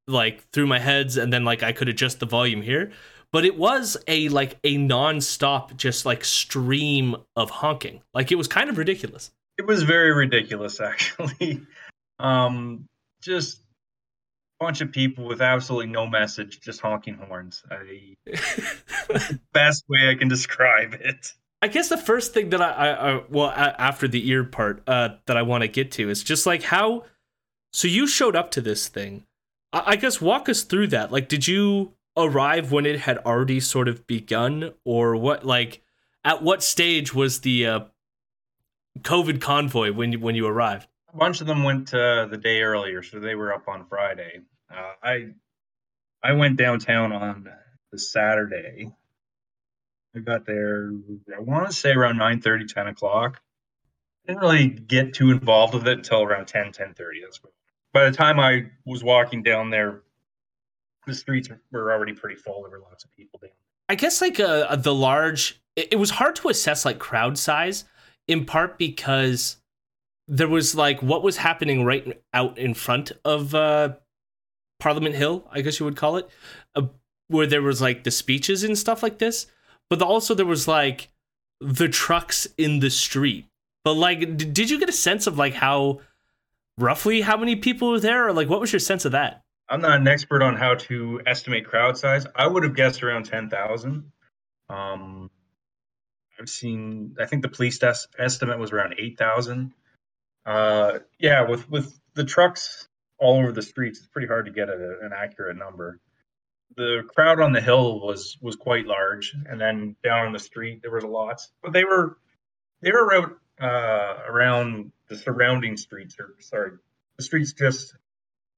like 0.07 0.49
through 0.53 0.67
my 0.67 0.79
heads, 0.79 1.17
and 1.17 1.33
then 1.33 1.45
like 1.45 1.63
I 1.63 1.73
could 1.73 1.89
adjust 1.89 2.21
the 2.21 2.27
volume 2.27 2.63
here. 2.63 2.93
But 3.31 3.45
it 3.45 3.57
was 3.57 3.97
a 4.07 4.29
like 4.31 4.59
a 4.65 4.77
non-stop, 4.77 5.77
just 5.77 6.07
like 6.07 6.25
stream 6.25 7.17
of 7.37 7.51
honking. 7.51 8.03
Like 8.15 8.33
it 8.33 8.37
was 8.37 8.49
kind 8.49 8.71
of 8.71 8.79
ridiculous. 8.79 9.31
It 9.59 9.67
was 9.67 9.83
very 9.83 10.13
ridiculous, 10.13 10.81
actually. 10.81 11.61
Um, 12.19 12.87
just 13.23 13.59
a 14.61 14.65
bunch 14.65 14.81
of 14.81 14.93
people 14.93 15.27
with 15.27 15.43
absolutely 15.43 15.93
no 15.93 16.07
message, 16.07 16.61
just 16.61 16.81
honking 16.81 17.15
horns. 17.15 17.63
I, 17.71 18.15
best 19.53 19.85
way 19.89 20.11
I 20.11 20.15
can 20.15 20.29
describe 20.29 20.95
it. 20.95 21.33
I 21.61 21.69
guess 21.69 21.89
the 21.89 21.97
first 21.97 22.33
thing 22.35 22.51
that 22.51 22.61
I, 22.61 22.71
I, 22.71 22.89
I 23.17 23.23
well, 23.29 23.49
a- 23.49 23.81
after 23.81 24.07
the 24.07 24.29
ear 24.29 24.45
part, 24.45 24.83
uh, 24.87 25.11
that 25.27 25.37
I 25.37 25.43
want 25.43 25.63
to 25.63 25.69
get 25.69 25.91
to 25.93 26.09
is 26.09 26.23
just 26.23 26.47
like 26.47 26.63
how. 26.63 27.05
So 27.73 27.89
you 27.89 28.07
showed 28.07 28.37
up 28.37 28.51
to 28.53 28.61
this 28.61 28.89
thing. 28.89 29.25
I, 29.73 29.83
I 29.87 29.97
guess 29.97 30.21
walk 30.21 30.49
us 30.49 30.63
through 30.63 30.89
that. 30.89 31.11
Like, 31.13 31.29
did 31.29 31.47
you 31.49 31.93
arrive 32.17 32.73
when 32.73 32.87
it 32.87 33.01
had 33.01 33.19
already 33.19 33.61
sort 33.61 33.89
of 33.89 34.07
begun, 34.07 34.73
or 34.85 35.17
what? 35.17 35.45
Like, 35.45 35.83
at 36.25 36.43
what 36.43 36.63
stage 36.63 37.15
was 37.15 37.41
the 37.41 37.67
uh, 37.67 37.81
COVID 39.01 39.41
convoy 39.41 39.93
when 39.93 40.13
you, 40.13 40.19
when 40.19 40.35
you 40.35 40.47
arrived? 40.47 40.89
A 41.13 41.17
bunch 41.17 41.41
of 41.41 41.47
them 41.47 41.65
went 41.65 41.93
uh, 41.93 42.27
the 42.27 42.37
day 42.37 42.63
earlier, 42.63 43.03
so 43.03 43.19
they 43.19 43.35
were 43.35 43.53
up 43.53 43.67
on 43.67 43.87
Friday. 43.87 44.43
Uh, 44.71 44.93
I 45.03 45.27
I 46.23 46.33
went 46.33 46.57
downtown 46.57 47.13
on 47.13 47.49
the 47.91 47.99
Saturday. 47.99 48.93
I 50.19 50.21
got 50.21 50.47
there, 50.47 50.93
I 51.37 51.41
want 51.41 51.67
to 51.67 51.73
say 51.73 51.93
around 51.93 52.19
9 52.19 52.41
30, 52.41 52.67
10 52.67 52.87
o'clock. 52.89 53.41
Didn't 54.27 54.41
really 54.41 54.69
get 54.69 55.15
too 55.15 55.31
involved 55.31 55.75
with 55.75 55.87
it 55.89 55.99
until 55.99 56.23
around 56.23 56.47
10 56.47 56.73
10 56.73 56.95
That's 57.23 57.43
what, 57.43 57.53
by 57.93 58.05
the 58.09 58.17
time 58.17 58.39
I 58.39 58.67
was 58.85 59.03
walking 59.03 59.43
down 59.43 59.71
there, 59.71 60.03
the 61.07 61.15
streets 61.15 61.49
were 61.73 61.93
already 61.93 62.13
pretty 62.13 62.37
full. 62.37 62.63
There 62.63 62.79
were 62.79 62.85
lots 62.85 63.05
of 63.05 63.13
people 63.13 63.39
down. 63.41 63.51
There. 63.51 63.57
I 63.89 63.95
guess 63.95 64.21
like 64.21 64.39
uh, 64.39 64.77
the 64.77 64.95
large 64.95 65.63
it, 65.77 65.93
it 65.93 65.97
was 65.97 66.11
hard 66.11 66.37
to 66.37 66.49
assess 66.49 66.85
like 66.85 66.99
crowd 66.99 67.39
size, 67.39 67.85
in 68.27 68.45
part 68.45 68.79
because 68.79 69.57
there 70.27 70.49
was 70.49 70.75
like 70.75 71.01
what 71.03 71.23
was 71.23 71.39
happening 71.39 71.85
right 71.85 72.21
out 72.35 72.59
in 72.59 72.75
front 72.75 73.13
of 73.25 73.55
uh, 73.55 73.95
Parliament 74.79 75.15
Hill, 75.15 75.49
I 75.51 75.63
guess 75.63 75.81
you 75.81 75.87
would 75.87 75.97
call 75.97 76.17
it, 76.17 76.29
uh, 76.75 76.83
where 77.29 77.47
there 77.47 77.63
was 77.63 77.81
like 77.81 78.05
the 78.05 78.11
speeches 78.11 78.65
and 78.65 78.77
stuff 78.77 79.03
like 79.03 79.19
this, 79.19 79.47
but 79.91 80.03
also 80.03 80.35
there 80.35 80.47
was 80.47 80.69
like 80.69 81.09
the 81.61 81.89
trucks 81.89 82.47
in 82.57 82.81
the 82.81 82.91
street. 82.91 83.47
But 83.85 83.95
like, 83.95 84.21
d- 84.37 84.45
did 84.45 84.71
you 84.71 84.79
get 84.79 84.89
a 84.89 84.93
sense 84.93 85.27
of 85.27 85.39
like 85.39 85.55
how 85.55 86.01
roughly 86.77 87.21
how 87.23 87.37
many 87.37 87.57
people 87.57 87.91
were 87.91 88.01
there, 88.01 88.29
or 88.29 88.33
like 88.33 88.49
what 88.49 88.61
was 88.61 88.73
your 88.73 88.81
sense 88.81 89.05
of 89.05 89.13
that? 89.13 89.43
I'm 89.69 89.81
not 89.83 90.01
an 90.01 90.09
expert 90.09 90.43
on 90.43 90.57
how 90.57 90.75
to 90.75 91.21
estimate 91.27 91.67
crowd 91.67 91.99
size. 91.99 92.27
I 92.35 92.47
would 92.47 92.63
have 92.63 92.75
guessed 92.75 93.03
around 93.03 93.25
10,000. 93.27 94.11
Um, 94.71 95.31
I've 96.41 96.49
seen, 96.49 97.17
I 97.21 97.27
think 97.27 97.43
the 97.43 97.49
police 97.49 97.83
est- 97.83 98.09
estimate 98.19 98.59
was 98.59 98.73
around 98.73 98.95
8,000. 98.99 99.73
Uh, 100.47 101.01
yeah, 101.19 101.43
with, 101.43 101.69
with 101.69 102.01
the 102.15 102.25
trucks 102.25 102.89
all 103.19 103.39
over 103.39 103.53
the 103.53 103.61
streets, 103.61 103.99
it's 103.99 104.09
pretty 104.09 104.29
hard 104.29 104.47
to 104.47 104.53
get 104.53 104.71
a, 104.71 104.99
an 105.03 105.13
accurate 105.15 105.59
number. 105.59 106.01
The 106.77 107.03
crowd 107.15 107.41
on 107.41 107.53
the 107.53 107.61
hill 107.61 108.01
was 108.01 108.39
was 108.41 108.57
quite 108.57 108.87
large, 108.87 109.35
and 109.47 109.61
then 109.61 109.97
down 110.05 110.27
on 110.27 110.33
the 110.33 110.39
street 110.39 110.81
there 110.83 110.91
was 110.91 111.05
a 111.05 111.09
lot. 111.09 111.41
but 111.63 111.73
they 111.73 111.85
were 111.85 112.19
they 112.83 112.93
were 112.93 113.05
around 113.05 113.33
uh, 113.61 114.23
around 114.29 114.93
the 115.09 115.17
surrounding 115.17 115.77
streets, 115.77 116.17
or 116.21 116.35
sorry, 116.41 116.73
the 117.17 117.25
streets 117.25 117.53
just 117.53 117.95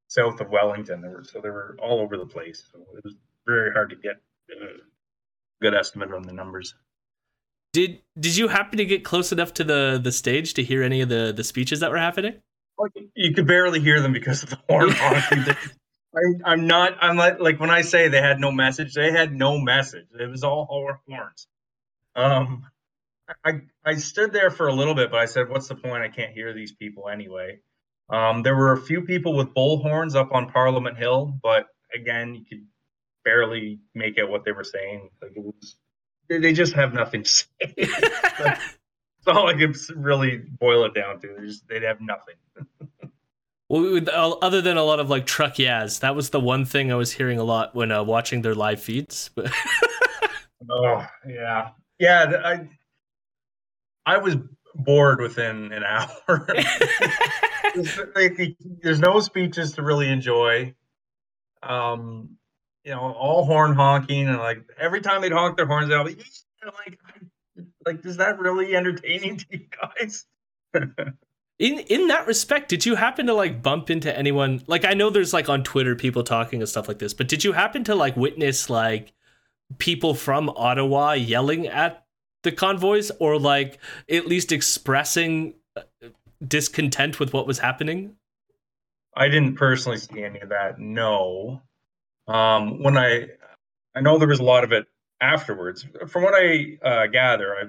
south 0.09 0.41
of 0.41 0.51
Wellington. 0.51 1.01
They 1.01 1.09
were 1.09 1.25
so 1.25 1.41
they 1.41 1.51
were 1.51 1.77
all 1.81 2.01
over 2.01 2.17
the 2.17 2.27
place. 2.27 2.63
So 2.73 2.81
it 2.97 3.05
was 3.05 3.15
very 3.47 3.73
hard 3.73 3.91
to 3.91 3.97
get 3.97 4.17
a 4.51 4.67
good 5.63 5.75
estimate 5.75 6.13
on 6.13 6.23
the 6.23 6.33
numbers. 6.33 6.75
Did 7.73 8.01
did 8.19 8.37
you 8.37 8.49
happen 8.49 8.79
to 8.79 8.85
get 8.85 9.05
close 9.05 9.33
enough 9.33 9.55
to 9.55 9.65
the 9.65 10.01
the 10.03 10.13
stage 10.13 10.55
to 10.55 10.65
hear 10.65 10.83
any 10.83 11.01
of 11.01 11.09
the 11.09 11.33
the 11.35 11.45
speeches 11.45 11.81
that 11.81 11.91
were 11.91 11.99
happening? 11.99 12.35
Like, 12.79 12.93
you 13.15 13.35
could 13.35 13.47
barely 13.47 13.79
hear 13.81 14.01
them 14.01 14.13
because 14.13 14.43
of 14.43 14.51
the 14.51 14.59
horn 14.69 14.91
honking. 14.91 15.55
I'm, 16.15 16.43
I'm 16.45 16.67
not. 16.67 16.97
I'm 17.01 17.17
like 17.17 17.41
like 17.41 17.61
when 17.61 17.71
I 17.71 17.83
say 17.83 18.09
they 18.09 18.21
had 18.21 18.41
no 18.41 18.51
message, 18.51 18.95
they 18.95 19.13
had 19.13 19.33
no 19.33 19.59
message. 19.59 20.07
It 20.19 20.29
was 20.29 20.43
all 20.43 20.67
horns. 21.07 21.47
Um, 22.17 22.67
I 23.45 23.61
I 23.85 23.95
stood 23.97 24.33
there 24.33 24.51
for 24.51 24.69
a 24.69 24.73
little 24.75 24.95
bit, 24.95 25.11
but 25.11 25.21
I 25.21 25.27
said, 25.27 25.49
"What's 25.49 25.69
the 25.69 25.77
point? 25.77 26.03
I 26.03 26.09
can't 26.09 26.33
hear 26.33 26.53
these 26.53 26.73
people 26.73 27.09
anyway." 27.09 27.61
Um, 28.09 28.43
there 28.43 28.57
were 28.57 28.73
a 28.73 28.81
few 28.81 29.03
people 29.03 29.37
with 29.37 29.55
bullhorns 29.55 30.17
up 30.17 30.33
on 30.33 30.51
Parliament 30.51 30.99
Hill, 30.99 31.39
but 31.43 31.67
again, 31.95 32.35
you 32.35 32.45
could 32.45 32.67
barely 33.25 33.79
make 33.95 34.19
out 34.19 34.31
what 34.31 34.45
they 34.45 34.53
were 34.53 34.65
saying. 34.65 35.11
Like 35.23 35.33
it 35.37 35.45
was, 35.45 35.77
they 36.29 36.53
just 36.53 36.73
have 36.73 36.93
nothing 36.93 37.23
to 37.23 37.31
say. 37.31 37.47
That's 37.77 39.37
all 39.37 39.49
I 39.49 39.55
could 39.55 39.77
really 39.95 40.39
boil 40.39 40.87
it 40.87 40.95
down 40.95 41.21
to. 41.21 41.37
They 41.39 41.47
just 41.47 41.69
they'd 41.69 41.83
have 41.83 42.01
nothing. 42.01 42.35
Well, 43.71 44.39
other 44.43 44.61
than 44.61 44.77
a 44.77 44.83
lot 44.83 44.99
of 44.99 45.11
like 45.11 45.27
truck 45.27 45.57
yas, 45.61 46.01
that 46.01 46.17
was 46.17 46.31
the 46.31 46.41
one 46.41 46.65
thing 46.65 46.91
I 46.91 46.97
was 46.97 47.13
hearing 47.13 47.39
a 47.39 47.45
lot 47.45 47.73
when 47.73 47.93
uh, 47.93 48.03
watching 48.03 48.43
their 48.43 48.57
live 48.57 48.83
feeds. 48.83 49.31
oh 50.71 51.07
yeah, 51.25 51.69
yeah. 52.01 52.41
I 52.45 52.69
I 54.05 54.19
was 54.19 54.37
bored 54.75 55.21
within 55.21 55.73
an 55.73 55.85
hour. 55.89 56.49
there's, 58.83 58.99
no 58.99 59.21
speeches 59.21 59.75
to 59.75 59.83
really 59.83 60.09
enjoy. 60.09 60.75
Um, 61.63 62.39
you 62.83 62.91
know, 62.91 63.13
all 63.13 63.45
horn 63.45 63.75
honking 63.77 64.27
and 64.27 64.39
like 64.39 64.65
every 64.81 65.01
time 65.01 65.21
they'd 65.21 65.31
honk 65.31 65.57
their 65.57 65.67
horns, 65.67 65.91
be 65.91 65.95
like, 65.95 66.99
like, 67.87 68.05
is 68.05 68.17
that 68.17 68.41
really 68.41 68.75
entertaining 68.75 69.37
to 69.37 69.47
you 69.51 69.67
guys? 69.81 70.27
in 71.61 71.79
in 71.81 72.09
that 72.09 72.27
respect, 72.27 72.71
did 72.71 72.87
you 72.87 72.97
happen 72.97 73.27
to 73.27 73.35
like 73.35 73.63
bump 73.63 73.91
into 73.91 74.17
anyone? 74.17 74.63
Like, 74.67 74.87
I 74.87 74.95
know 74.95 75.11
there's 75.11 75.35
like 75.35 75.51
on 75.51 75.63
Twitter 75.63 75.95
people 75.95 76.25
talking 76.25 76.61
and 76.61 76.69
stuff 76.69 76.89
like 76.89 76.99
this, 76.99 77.13
but 77.13 77.29
did 77.29 77.45
you 77.45 77.53
happen 77.53 77.85
to 77.85 77.95
like 77.95 78.17
witness 78.17 78.71
like 78.71 79.13
people 79.77 80.15
from 80.15 80.49
Ottawa 80.49 81.13
yelling 81.13 81.67
at 81.69 82.05
the 82.43 82.51
convoys 82.51 83.11
or 83.21 83.39
like 83.39 83.79
at 84.11 84.27
least 84.27 84.53
expressing 84.53 85.53
uh, 85.77 85.83
discontent 86.47 87.21
with 87.21 87.35
what 87.35 87.47
was 87.47 87.59
happening? 87.59 88.17
I 89.15 89.29
didn't 89.29 89.57
personally 89.57 89.99
see 89.99 90.25
any 90.25 90.41
of 90.41 90.49
that. 90.49 90.79
No. 90.79 91.61
Um, 92.27 92.83
when 92.83 92.97
I, 92.97 93.27
I 93.95 94.01
know 94.01 94.17
there 94.17 94.29
was 94.29 94.41
a 94.41 94.45
lot 94.45 94.65
of 94.65 94.73
it 94.73 94.87
afterwards. 95.21 95.85
From 96.09 96.23
what 96.23 96.33
I 96.35 96.79
uh, 96.83 97.07
gather, 97.09 97.55
I 97.55 97.65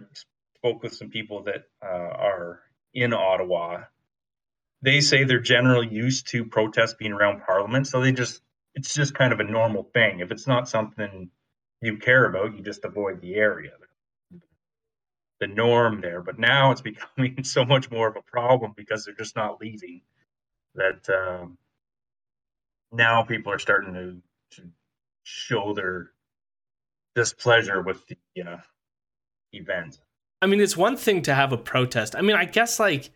spoke 0.55 0.81
with 0.81 0.93
some 0.93 1.09
people 1.09 1.43
that 1.43 1.65
uh, 1.83 1.87
are 1.87 2.61
in 2.93 3.13
Ottawa. 3.13 3.83
They 4.81 5.01
say 5.01 5.23
they're 5.23 5.39
generally 5.39 5.87
used 5.89 6.27
to 6.29 6.45
protests 6.45 6.95
being 6.95 7.11
around 7.11 7.41
Parliament, 7.45 7.87
so 7.87 8.01
they 8.01 8.11
just 8.11 8.41
it's 8.73 8.93
just 8.93 9.13
kind 9.13 9.33
of 9.33 9.39
a 9.39 9.43
normal 9.43 9.83
thing. 9.93 10.19
If 10.21 10.31
it's 10.31 10.47
not 10.47 10.67
something 10.69 11.29
you 11.81 11.97
care 11.97 12.25
about, 12.25 12.55
you 12.55 12.63
just 12.63 12.85
avoid 12.85 13.21
the 13.21 13.35
area. 13.35 13.71
The 15.39 15.47
norm 15.47 16.01
there, 16.01 16.21
but 16.21 16.39
now 16.39 16.71
it's 16.71 16.81
becoming 16.91 17.43
so 17.43 17.65
much 17.65 17.91
more 17.91 18.07
of 18.07 18.15
a 18.15 18.21
problem 18.21 18.73
because 18.75 19.05
they're 19.05 19.15
just 19.15 19.35
not 19.35 19.59
leaving. 19.61 20.01
That 20.75 21.09
um, 21.09 21.57
now 22.91 23.23
people 23.23 23.51
are 23.51 23.59
starting 23.59 23.93
to 23.93 24.21
to 24.57 24.69
show 25.23 25.73
their 25.73 26.11
displeasure 27.15 27.81
with 27.81 28.05
the 28.07 28.41
uh, 28.41 28.57
event. 29.53 29.99
I 30.41 30.47
mean, 30.47 30.59
it's 30.59 30.75
one 30.75 30.97
thing 30.97 31.21
to 31.23 31.35
have 31.35 31.53
a 31.53 31.57
protest. 31.57 32.15
I 32.15 32.21
mean, 32.21 32.35
I 32.35 32.45
guess 32.45 32.79
like 32.79 33.11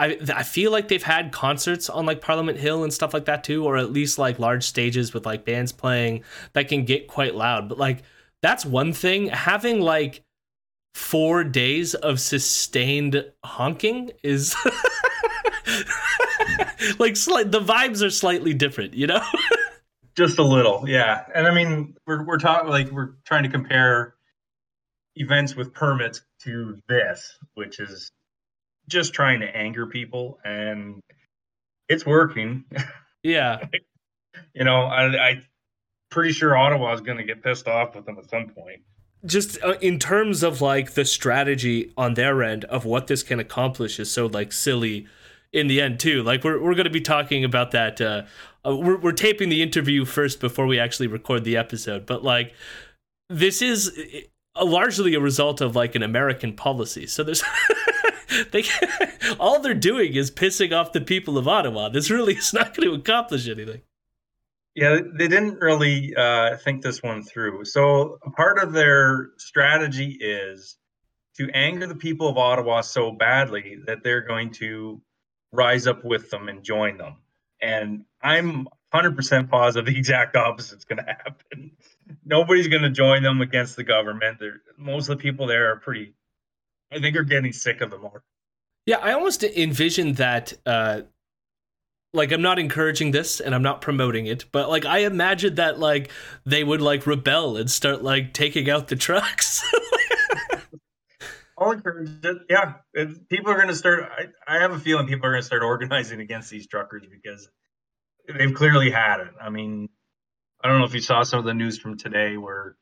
I 0.00 0.18
I 0.34 0.42
feel 0.42 0.72
like 0.72 0.88
they've 0.88 1.02
had 1.02 1.30
concerts 1.30 1.88
on 1.90 2.06
like 2.06 2.20
Parliament 2.20 2.58
Hill 2.58 2.82
and 2.82 2.92
stuff 2.92 3.14
like 3.14 3.26
that 3.26 3.44
too, 3.44 3.64
or 3.64 3.76
at 3.76 3.92
least 3.92 4.18
like 4.18 4.38
large 4.38 4.64
stages 4.64 5.12
with 5.12 5.26
like 5.26 5.44
bands 5.44 5.72
playing 5.72 6.24
that 6.54 6.68
can 6.68 6.84
get 6.84 7.06
quite 7.06 7.34
loud. 7.34 7.68
But 7.68 7.78
like 7.78 8.02
that's 8.42 8.64
one 8.64 8.92
thing. 8.92 9.28
Having 9.28 9.80
like 9.82 10.24
four 10.94 11.44
days 11.44 11.94
of 11.94 12.18
sustained 12.18 13.24
honking 13.44 14.10
is 14.24 14.56
like 16.98 17.16
slight 17.16 17.52
the 17.52 17.60
vibes 17.60 18.02
are 18.02 18.10
slightly 18.10 18.54
different, 18.54 18.94
you 18.94 19.06
know? 19.06 19.22
Just 20.16 20.38
a 20.38 20.42
little, 20.42 20.88
yeah. 20.88 21.24
And 21.34 21.46
I 21.46 21.54
mean, 21.54 21.96
we're 22.06 22.24
we're 22.24 22.38
talking 22.38 22.68
like 22.68 22.90
we're 22.90 23.12
trying 23.24 23.44
to 23.44 23.48
compare 23.48 24.14
events 25.14 25.54
with 25.54 25.72
permits 25.72 26.22
to 26.44 26.78
this, 26.88 27.38
which 27.54 27.80
is 27.80 28.10
just 28.88 29.12
trying 29.14 29.40
to 29.40 29.46
anger 29.46 29.86
people, 29.86 30.38
and 30.44 31.00
it's 31.88 32.04
working. 32.06 32.64
Yeah. 33.22 33.66
you 34.54 34.64
know, 34.64 34.82
I, 34.82 35.30
I 35.30 35.42
pretty 36.10 36.32
sure 36.32 36.56
Ottawa 36.56 36.92
is 36.92 37.00
going 37.00 37.18
to 37.18 37.24
get 37.24 37.42
pissed 37.42 37.68
off 37.68 37.94
with 37.94 38.06
them 38.06 38.18
at 38.18 38.28
some 38.30 38.48
point. 38.48 38.80
Just 39.24 39.62
uh, 39.62 39.74
in 39.80 39.98
terms 39.98 40.42
of 40.42 40.60
like 40.60 40.92
the 40.92 41.04
strategy 41.04 41.92
on 41.96 42.14
their 42.14 42.42
end 42.42 42.64
of 42.64 42.84
what 42.84 43.06
this 43.06 43.22
can 43.22 43.38
accomplish 43.38 44.00
is 44.00 44.10
so 44.10 44.26
like 44.26 44.52
silly 44.52 45.06
in 45.52 45.66
the 45.66 45.80
end 45.80 46.00
too. 46.00 46.22
Like 46.22 46.42
we're 46.42 46.60
we're 46.60 46.74
going 46.74 46.84
to 46.84 46.90
be 46.90 47.00
talking 47.00 47.44
about 47.44 47.72
that. 47.72 48.00
Uh, 48.00 48.22
uh, 48.64 48.74
we're 48.74 48.98
we're 48.98 49.12
taping 49.12 49.50
the 49.50 49.62
interview 49.62 50.04
first 50.04 50.40
before 50.40 50.66
we 50.66 50.78
actually 50.78 51.06
record 51.06 51.44
the 51.44 51.56
episode, 51.56 52.06
but 52.06 52.24
like 52.24 52.54
this 53.28 53.60
is 53.60 53.90
largely 54.64 55.14
a 55.14 55.20
result 55.20 55.60
of 55.60 55.76
like 55.76 55.94
an 55.94 56.02
American 56.02 56.54
policy. 56.54 57.06
So 57.06 57.22
there's 57.22 57.42
they 58.52 58.64
all 59.40 59.60
they're 59.60 59.74
doing 59.74 60.14
is 60.14 60.30
pissing 60.30 60.72
off 60.72 60.92
the 60.92 61.00
people 61.00 61.38
of 61.38 61.48
Ottawa. 61.48 61.88
This 61.88 62.10
really 62.10 62.34
is 62.34 62.52
not 62.52 62.74
going 62.74 62.88
to 62.88 62.94
accomplish 62.94 63.48
anything. 63.48 63.82
Yeah, 64.74 65.00
they 65.18 65.26
didn't 65.26 65.60
really 65.60 66.14
uh, 66.16 66.56
think 66.58 66.82
this 66.82 67.02
one 67.02 67.22
through. 67.22 67.64
So 67.64 68.18
part 68.36 68.62
of 68.62 68.72
their 68.72 69.30
strategy 69.36 70.16
is 70.20 70.76
to 71.36 71.50
anger 71.52 71.86
the 71.86 71.96
people 71.96 72.28
of 72.28 72.38
Ottawa 72.38 72.80
so 72.82 73.10
badly 73.10 73.78
that 73.86 74.04
they're 74.04 74.20
going 74.20 74.52
to 74.52 75.02
rise 75.52 75.86
up 75.86 76.04
with 76.04 76.30
them 76.30 76.48
and 76.48 76.62
join 76.62 76.98
them. 76.98 77.16
And 77.60 78.04
I'm 78.22 78.68
100% 78.94 79.50
positive 79.50 79.86
the 79.86 79.98
exact 79.98 80.36
opposite 80.36 80.78
is 80.78 80.84
going 80.84 80.98
to 80.98 81.04
happen. 81.04 81.72
Nobody's 82.24 82.68
going 82.68 82.82
to 82.82 82.90
join 82.90 83.22
them 83.22 83.40
against 83.40 83.76
the 83.76 83.84
government. 83.84 84.38
They're, 84.40 84.60
most 84.76 85.08
of 85.08 85.18
the 85.18 85.22
people 85.22 85.46
there 85.46 85.72
are 85.72 85.76
pretty, 85.76 86.14
I 86.92 87.00
think, 87.00 87.16
are 87.16 87.22
getting 87.22 87.52
sick 87.52 87.80
of 87.80 87.90
them. 87.90 88.02
More. 88.02 88.22
Yeah, 88.86 88.98
I 88.98 89.12
almost 89.12 89.44
envision 89.44 90.14
that. 90.14 90.52
Uh, 90.64 91.02
like, 92.12 92.32
I'm 92.32 92.42
not 92.42 92.58
encouraging 92.58 93.12
this 93.12 93.38
and 93.38 93.54
I'm 93.54 93.62
not 93.62 93.82
promoting 93.82 94.26
it, 94.26 94.46
but 94.50 94.68
like, 94.68 94.84
I 94.84 94.98
imagine 95.00 95.54
that 95.56 95.78
like 95.78 96.10
they 96.44 96.64
would 96.64 96.80
like 96.80 97.06
rebel 97.06 97.56
and 97.56 97.70
start 97.70 98.02
like 98.02 98.32
taking 98.32 98.68
out 98.68 98.88
the 98.88 98.96
trucks. 98.96 99.62
I'll 101.60 101.72
encourage 101.72 102.10
it. 102.24 102.38
Yeah, 102.48 102.74
people 103.28 103.52
are 103.52 103.56
going 103.56 103.68
to 103.68 103.76
start. 103.76 104.10
I, 104.10 104.56
I 104.56 104.60
have 104.60 104.72
a 104.72 104.78
feeling 104.78 105.06
people 105.06 105.26
are 105.26 105.30
going 105.30 105.42
to 105.42 105.46
start 105.46 105.62
organizing 105.62 106.20
against 106.20 106.50
these 106.50 106.66
truckers 106.66 107.04
because 107.08 107.48
they've 108.26 108.54
clearly 108.54 108.90
had 108.90 109.20
it. 109.20 109.34
I 109.40 109.50
mean, 109.50 109.90
I 110.62 110.68
don't 110.68 110.78
know 110.78 110.84
if 110.86 110.94
you 110.94 111.00
saw 111.00 111.22
some 111.22 111.38
of 111.40 111.44
the 111.46 111.54
news 111.54 111.78
from 111.78 111.96
today 111.98 112.36
where 112.36 112.76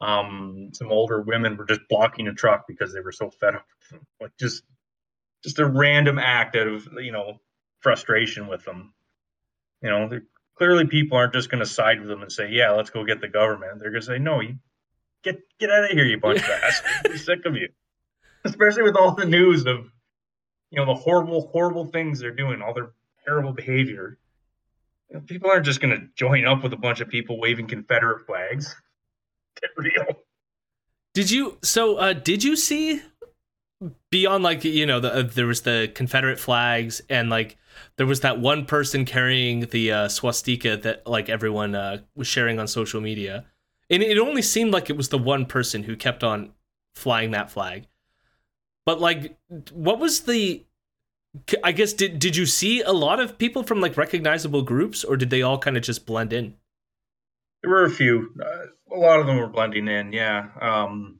Um, 0.00 0.70
some 0.74 0.92
older 0.92 1.22
women 1.22 1.56
were 1.56 1.64
just 1.64 1.80
blocking 1.88 2.28
a 2.28 2.34
truck 2.34 2.66
because 2.68 2.92
they 2.92 3.00
were 3.00 3.12
so 3.12 3.30
fed 3.30 3.54
up. 3.56 3.66
with 3.80 3.90
them. 4.00 4.06
Like 4.20 4.32
just, 4.38 4.62
just 5.42 5.58
a 5.58 5.64
random 5.66 6.18
act 6.18 6.54
out 6.56 6.68
of 6.68 6.86
you 7.00 7.12
know 7.12 7.40
frustration 7.80 8.46
with 8.46 8.64
them. 8.64 8.92
You 9.82 9.90
know, 9.90 10.20
clearly 10.58 10.86
people 10.86 11.16
aren't 11.16 11.32
just 11.32 11.50
going 11.50 11.60
to 11.60 11.66
side 11.66 12.00
with 12.00 12.08
them 12.10 12.20
and 12.22 12.30
say, 12.30 12.50
"Yeah, 12.50 12.72
let's 12.72 12.90
go 12.90 13.04
get 13.04 13.20
the 13.22 13.28
government." 13.28 13.80
They're 13.80 13.90
going 13.90 14.02
to 14.02 14.06
say, 14.06 14.18
"No, 14.18 14.40
you 14.40 14.56
get 15.24 15.40
get 15.58 15.70
out 15.70 15.84
of 15.84 15.90
here, 15.90 16.04
you 16.04 16.20
bunch 16.20 16.40
of 16.40 16.50
assholes. 16.50 16.90
We're 17.06 17.16
sick 17.16 17.46
of 17.46 17.56
you." 17.56 17.68
Especially 18.44 18.82
with 18.82 18.96
all 18.96 19.14
the 19.14 19.24
news 19.26 19.66
of 19.66 19.90
you 20.70 20.78
know 20.78 20.86
the 20.86 20.94
horrible, 21.00 21.48
horrible 21.48 21.86
things 21.86 22.20
they're 22.20 22.32
doing, 22.36 22.60
all 22.60 22.74
their 22.74 22.90
terrible 23.24 23.52
behavior. 23.52 24.18
People 25.26 25.50
aren't 25.50 25.64
just 25.64 25.80
going 25.80 25.98
to 25.98 26.06
join 26.14 26.46
up 26.46 26.62
with 26.62 26.72
a 26.72 26.76
bunch 26.76 27.00
of 27.00 27.08
people 27.08 27.38
waving 27.38 27.68
Confederate 27.68 28.26
flags. 28.26 28.74
Get 29.60 29.70
real. 29.76 30.22
Did 31.14 31.30
you? 31.30 31.58
So, 31.62 31.96
uh, 31.96 32.12
did 32.12 32.44
you 32.44 32.56
see 32.56 33.00
beyond 34.10 34.42
like 34.42 34.64
you 34.64 34.86
know 34.86 35.00
the 35.00 35.14
uh, 35.14 35.22
there 35.22 35.46
was 35.46 35.62
the 35.62 35.90
Confederate 35.94 36.40
flags 36.40 37.02
and 37.10 37.28
like 37.28 37.56
there 37.96 38.06
was 38.06 38.20
that 38.20 38.38
one 38.38 38.64
person 38.64 39.04
carrying 39.04 39.60
the 39.66 39.92
uh, 39.92 40.08
swastika 40.08 40.76
that 40.78 41.06
like 41.06 41.28
everyone 41.28 41.74
uh, 41.74 41.98
was 42.14 42.26
sharing 42.26 42.58
on 42.58 42.68
social 42.68 43.00
media, 43.00 43.44
and 43.90 44.02
it 44.02 44.18
only 44.18 44.42
seemed 44.42 44.72
like 44.72 44.90
it 44.90 44.96
was 44.96 45.08
the 45.08 45.18
one 45.18 45.46
person 45.46 45.82
who 45.82 45.96
kept 45.96 46.24
on 46.24 46.52
flying 46.94 47.30
that 47.32 47.50
flag. 47.50 47.86
But 48.84 49.00
like, 49.00 49.36
what 49.72 49.98
was 49.98 50.20
the? 50.22 50.64
I 51.62 51.72
guess 51.72 51.92
did 51.92 52.18
did 52.18 52.36
you 52.36 52.46
see 52.46 52.82
a 52.82 52.92
lot 52.92 53.20
of 53.20 53.38
people 53.38 53.62
from 53.62 53.80
like 53.80 53.96
recognizable 53.96 54.62
groups, 54.62 55.04
or 55.04 55.16
did 55.16 55.30
they 55.30 55.42
all 55.42 55.58
kind 55.58 55.76
of 55.76 55.82
just 55.82 56.06
blend 56.06 56.32
in? 56.32 56.54
There 57.62 57.70
were 57.70 57.84
a 57.84 57.90
few. 57.90 58.32
Uh, 58.40 58.94
a 58.94 58.98
lot 58.98 59.20
of 59.20 59.26
them 59.26 59.38
were 59.38 59.48
blending 59.48 59.88
in. 59.88 60.12
Yeah. 60.12 60.48
Um, 60.60 61.18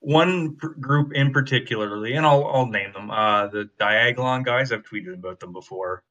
one 0.00 0.56
pr- 0.56 0.68
group 0.68 1.12
in 1.14 1.32
particularly, 1.32 2.14
and 2.14 2.26
I'll 2.26 2.44
I'll 2.44 2.66
name 2.66 2.92
them. 2.92 3.10
Uh, 3.10 3.48
the 3.48 3.70
Diagolon 3.80 4.44
guys. 4.44 4.72
I've 4.72 4.82
tweeted 4.82 5.14
about 5.14 5.40
them 5.40 5.52
before. 5.52 6.02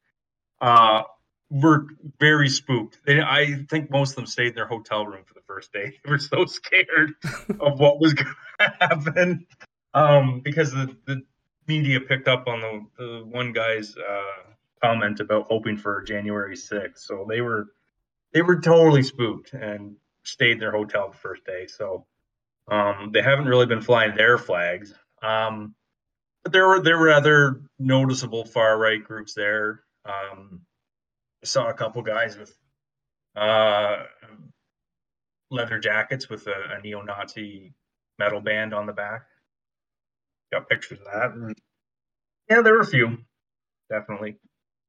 Uh, 0.60 1.04
were 1.50 1.88
very 2.20 2.50
spooked. 2.50 3.00
They, 3.06 3.22
I 3.22 3.64
think 3.70 3.90
most 3.90 4.12
of 4.12 4.16
them 4.18 4.26
stayed 4.26 4.48
in 4.48 4.56
their 4.56 4.68
hotel 4.68 5.06
room 5.06 5.24
for 5.26 5.34
the 5.34 5.42
first 5.48 5.72
day. 5.72 6.00
They 6.04 6.12
were 6.12 6.20
so 6.20 6.46
scared 6.46 7.14
of 7.60 7.80
what 7.80 8.00
was 8.00 8.14
going 8.14 8.34
to 8.60 8.74
happen 8.80 9.48
um, 9.94 10.42
because 10.44 10.72
the, 10.72 10.96
the 11.06 11.24
media 11.68 12.00
picked 12.00 12.28
up 12.28 12.48
on 12.48 12.62
the, 12.62 12.86
the 12.98 13.26
one 13.26 13.54
guy's 13.54 13.96
uh, 13.98 14.52
comment 14.82 15.20
about 15.20 15.48
hoping 15.48 15.78
for 15.78 16.02
January 16.04 16.56
6th. 16.56 17.00
So 17.00 17.26
they 17.28 17.42
were 17.42 17.68
they 18.34 18.42
were 18.42 18.60
totally 18.60 19.04
spooked 19.04 19.54
and 19.54 19.96
stayed 20.24 20.54
in 20.54 20.60
their 20.60 20.72
hotel 20.72 21.10
the 21.10 21.18
first 21.18 21.46
day. 21.46 21.68
So 21.68 22.06
um, 22.70 23.12
they 23.14 23.22
haven't 23.22 23.46
really 23.46 23.66
been 23.66 23.82
flying 23.82 24.16
their 24.16 24.38
flags. 24.38 24.94
Um, 25.22 25.76
but 26.44 26.54
there 26.54 26.68
were 26.68 26.82
there 26.82 26.98
were 26.98 27.12
other 27.12 27.62
noticeable 27.80 28.46
far 28.46 28.78
right 28.78 29.04
groups 29.04 29.34
there. 29.34 29.82
Um, 30.06 30.62
I 31.44 31.46
saw 31.46 31.70
a 31.70 31.74
couple 31.74 32.02
guys 32.02 32.38
with 32.38 32.58
uh, 33.36 34.04
leather 35.52 35.80
jackets 35.80 36.30
with 36.30 36.48
a, 36.48 36.78
a 36.78 36.82
neo-Nazi 36.82 37.74
metal 38.18 38.42
band 38.42 38.74
on 38.74 38.86
the 38.86 38.94
back. 38.94 39.24
Got 40.52 40.70
pictures 40.70 41.00
of 41.00 41.06
that. 41.06 41.32
And 41.34 41.56
yeah, 42.50 42.62
there 42.62 42.74
were 42.74 42.82
a 42.82 42.86
few, 42.86 43.18
definitely. 43.90 44.38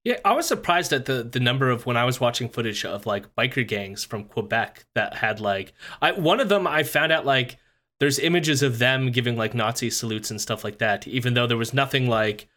Yeah, 0.05 0.19
I 0.25 0.33
was 0.33 0.47
surprised 0.47 0.93
at 0.93 1.07
the 1.07 1.23
the 1.25 1.41
number 1.41 1.71
of 1.71 1.85
when 1.85 1.97
I 1.97 2.05
was 2.05 2.21
watching 2.21 2.49
footage 2.49 2.85
of 2.85 3.07
like 3.07 3.35
biker 3.35 3.67
gangs 3.67 4.05
from 4.05 4.25
Quebec 4.25 4.87
that 4.95 5.15
had 5.15 5.41
like 5.41 5.73
I 6.01 6.13
one 6.13 6.41
of 6.41 6.49
them 6.49 6.67
I 6.67 6.83
found 6.85 7.13
out 7.13 7.27
like 7.27 7.59
there's 8.01 8.19
images 8.19 8.63
of 8.63 8.79
them 8.79 9.11
giving 9.11 9.37
like 9.37 9.55
Nazi 9.55 9.91
salutes 9.91 10.31
and 10.31 10.41
stuff 10.41 10.63
like 10.63 10.79
that, 10.79 11.09
even 11.09 11.35
though 11.35 11.47
there 11.47 11.57
was 11.57 11.75
nothing 11.75 12.09
like 12.09 12.49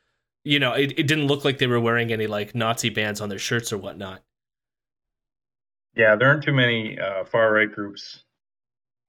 you 0.44 0.60
know, 0.60 0.74
it, 0.74 0.94
it 0.98 1.08
didn't 1.08 1.28
look 1.28 1.46
like 1.46 1.58
they 1.60 1.68
were 1.68 1.80
wearing 1.80 2.12
any 2.12 2.28
like 2.28 2.56
Nazi 2.56 2.90
bands 2.90 3.22
on 3.22 3.30
their 3.30 3.40
shirts 3.40 3.72
or 3.72 3.78
whatnot. 3.78 4.22
Yeah, 5.96 6.16
there 6.16 6.30
aren't 6.30 6.44
too 6.44 6.54
many 6.54 6.98
uh, 7.00 7.26
far 7.26 7.52
right 7.52 7.72
groups 7.72 8.24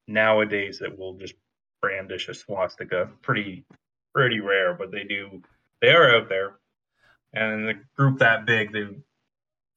nowadays 0.09 0.78
that 0.80 0.99
will 0.99 1.14
just 1.14 1.34
brandish 1.80 2.28
a 2.28 2.34
swastika. 2.34 3.09
Pretty, 3.22 3.64
pretty 4.15 4.41
rare, 4.41 4.75
but 4.75 4.91
they 4.91 5.05
do. 5.05 5.43
They 5.81 5.89
are 5.91 6.17
out 6.17 6.29
there, 6.29 6.55
and 7.33 7.69
a 7.69 7.75
group 7.97 8.19
that 8.21 8.47
big, 8.47 8.73
they 8.73 8.87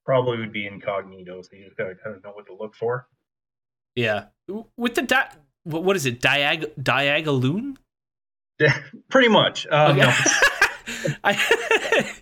probably 0.05 0.37
would 0.39 0.51
be 0.53 0.67
incognito. 0.67 1.41
So 1.41 1.49
you 1.53 1.65
just 1.65 1.77
gotta 1.77 1.95
kind 1.95 2.15
of 2.15 2.23
know 2.23 2.31
what 2.31 2.45
to 2.47 2.53
look 2.55 2.75
for. 2.75 3.07
Yeah, 3.95 4.25
with 4.77 4.95
the 4.95 5.01
di- 5.03 5.31
what 5.63 5.83
what 5.83 5.95
is 5.95 6.05
it? 6.05 6.21
Diag 6.21 6.71
Diagaloon? 6.81 7.77
Yeah, 8.59 8.77
pretty 9.09 9.29
much. 9.29 9.65
Um, 9.67 9.97
Okay. 9.99 10.01
no, 10.01 11.13
I 11.23 11.33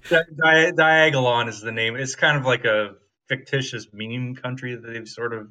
Di- 0.09 0.24
Di- 0.36 0.72
Diagolon 0.72 1.47
is 1.49 1.61
the 1.61 1.72
name. 1.72 1.95
It's 1.95 2.16
kind 2.16 2.38
of 2.38 2.45
like 2.45 2.66
a 2.66 2.95
fictitious 3.28 3.88
meme 3.93 4.36
country 4.36 4.76
that 4.76 4.86
they've 4.88 5.07
sort 5.07 5.34
of 5.34 5.49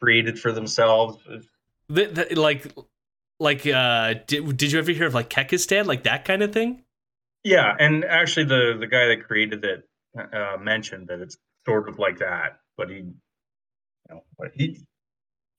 created 0.00 0.38
for 0.38 0.52
themselves. 0.52 1.18
the, 1.88 2.06
the, 2.06 2.40
like 2.40 2.72
like 3.40 3.66
uh 3.66 4.14
did, 4.26 4.56
did 4.56 4.72
you 4.72 4.78
ever 4.78 4.92
hear 4.92 5.06
of 5.06 5.14
like 5.14 5.30
Kekistan 5.30 5.86
like 5.86 6.04
that 6.04 6.24
kind 6.24 6.42
of 6.42 6.52
thing? 6.52 6.82
Yeah, 7.44 7.74
and 7.78 8.04
actually, 8.04 8.44
the 8.44 8.76
the 8.78 8.86
guy 8.86 9.06
that 9.08 9.24
created 9.26 9.64
it 9.64 9.88
uh, 10.18 10.56
mentioned 10.60 11.08
that 11.08 11.20
it's 11.20 11.38
sort 11.64 11.88
of 11.88 11.98
like 11.98 12.18
that, 12.18 12.60
but 12.76 12.90
he, 12.90 12.96
you 12.96 13.14
know, 14.10 14.22
but 14.38 14.48
he, 14.54 14.84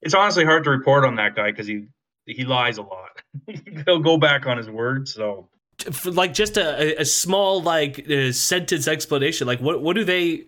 it's 0.01 0.13
honestly 0.13 0.45
hard 0.45 0.65
to 0.65 0.69
report 0.69 1.05
on 1.05 1.15
that 1.15 1.35
guy 1.35 1.51
because 1.51 1.67
he 1.67 1.87
he 2.25 2.45
lies 2.45 2.77
a 2.77 2.83
lot. 2.83 3.21
He'll 3.85 3.99
go 3.99 4.17
back 4.17 4.45
on 4.45 4.57
his 4.57 4.69
word. 4.69 5.07
So 5.07 5.49
for 5.91 6.11
like 6.11 6.33
just 6.33 6.57
a, 6.57 7.01
a 7.01 7.05
small 7.05 7.61
like 7.61 8.09
uh, 8.09 8.33
sentence 8.33 8.85
explanation 8.85 9.47
like 9.47 9.61
what 9.61 9.81
what 9.81 9.95
do 9.95 10.03
they 10.03 10.43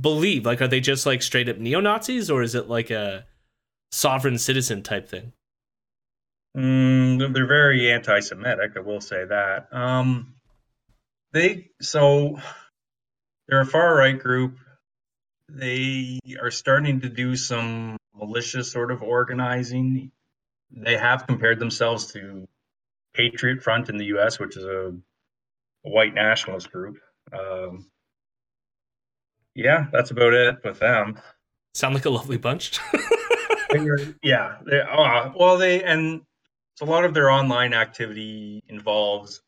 believe 0.00 0.46
like 0.46 0.62
are 0.62 0.68
they 0.68 0.78
just 0.78 1.06
like 1.06 1.22
straight 1.22 1.48
up 1.48 1.58
neo-nazis 1.58 2.30
or 2.30 2.40
is 2.40 2.54
it 2.54 2.68
like 2.68 2.88
a 2.88 3.26
sovereign 3.90 4.38
citizen 4.38 4.80
type 4.80 5.08
thing 5.08 5.32
mm, 6.56 7.32
they're- 7.32 7.46
very 7.46 7.92
anti-Semitic. 7.92 8.72
I 8.76 8.80
will 8.80 9.00
say 9.00 9.24
that. 9.24 9.72
Um, 9.72 10.34
they 11.32 11.70
so 11.80 12.38
they're 13.48 13.60
a 13.60 13.66
far 13.66 13.94
right 13.94 14.18
group. 14.18 14.58
They 15.48 16.18
are 16.40 16.50
starting 16.50 17.00
to 17.00 17.08
do 17.08 17.36
some 17.36 17.96
malicious 18.14 18.70
sort 18.70 18.90
of 18.90 19.02
organizing. 19.02 20.12
They 20.70 20.96
have 20.96 21.26
compared 21.26 21.58
themselves 21.58 22.12
to 22.12 22.46
Patriot 23.14 23.62
Front 23.62 23.88
in 23.88 23.96
the 23.96 24.04
U.S., 24.06 24.38
which 24.38 24.56
is 24.56 24.64
a, 24.64 24.92
a 25.84 25.88
white 25.88 26.14
nationalist 26.14 26.70
group. 26.70 26.98
Um, 27.32 27.90
yeah, 29.54 29.86
that's 29.92 30.12
about 30.12 30.32
it 30.32 30.58
with 30.62 30.78
them. 30.78 31.20
sound 31.74 31.94
like 31.94 32.04
a 32.04 32.10
lovely 32.10 32.36
bunch 32.36 32.78
yeah, 34.22 34.58
they, 34.66 34.80
uh, 34.80 35.30
well, 35.36 35.58
they 35.58 35.82
and 35.82 36.22
so 36.80 36.86
a 36.86 36.88
lot 36.90 37.04
of 37.04 37.12
their 37.12 37.30
online 37.30 37.74
activity 37.74 38.62
involves 38.68 39.42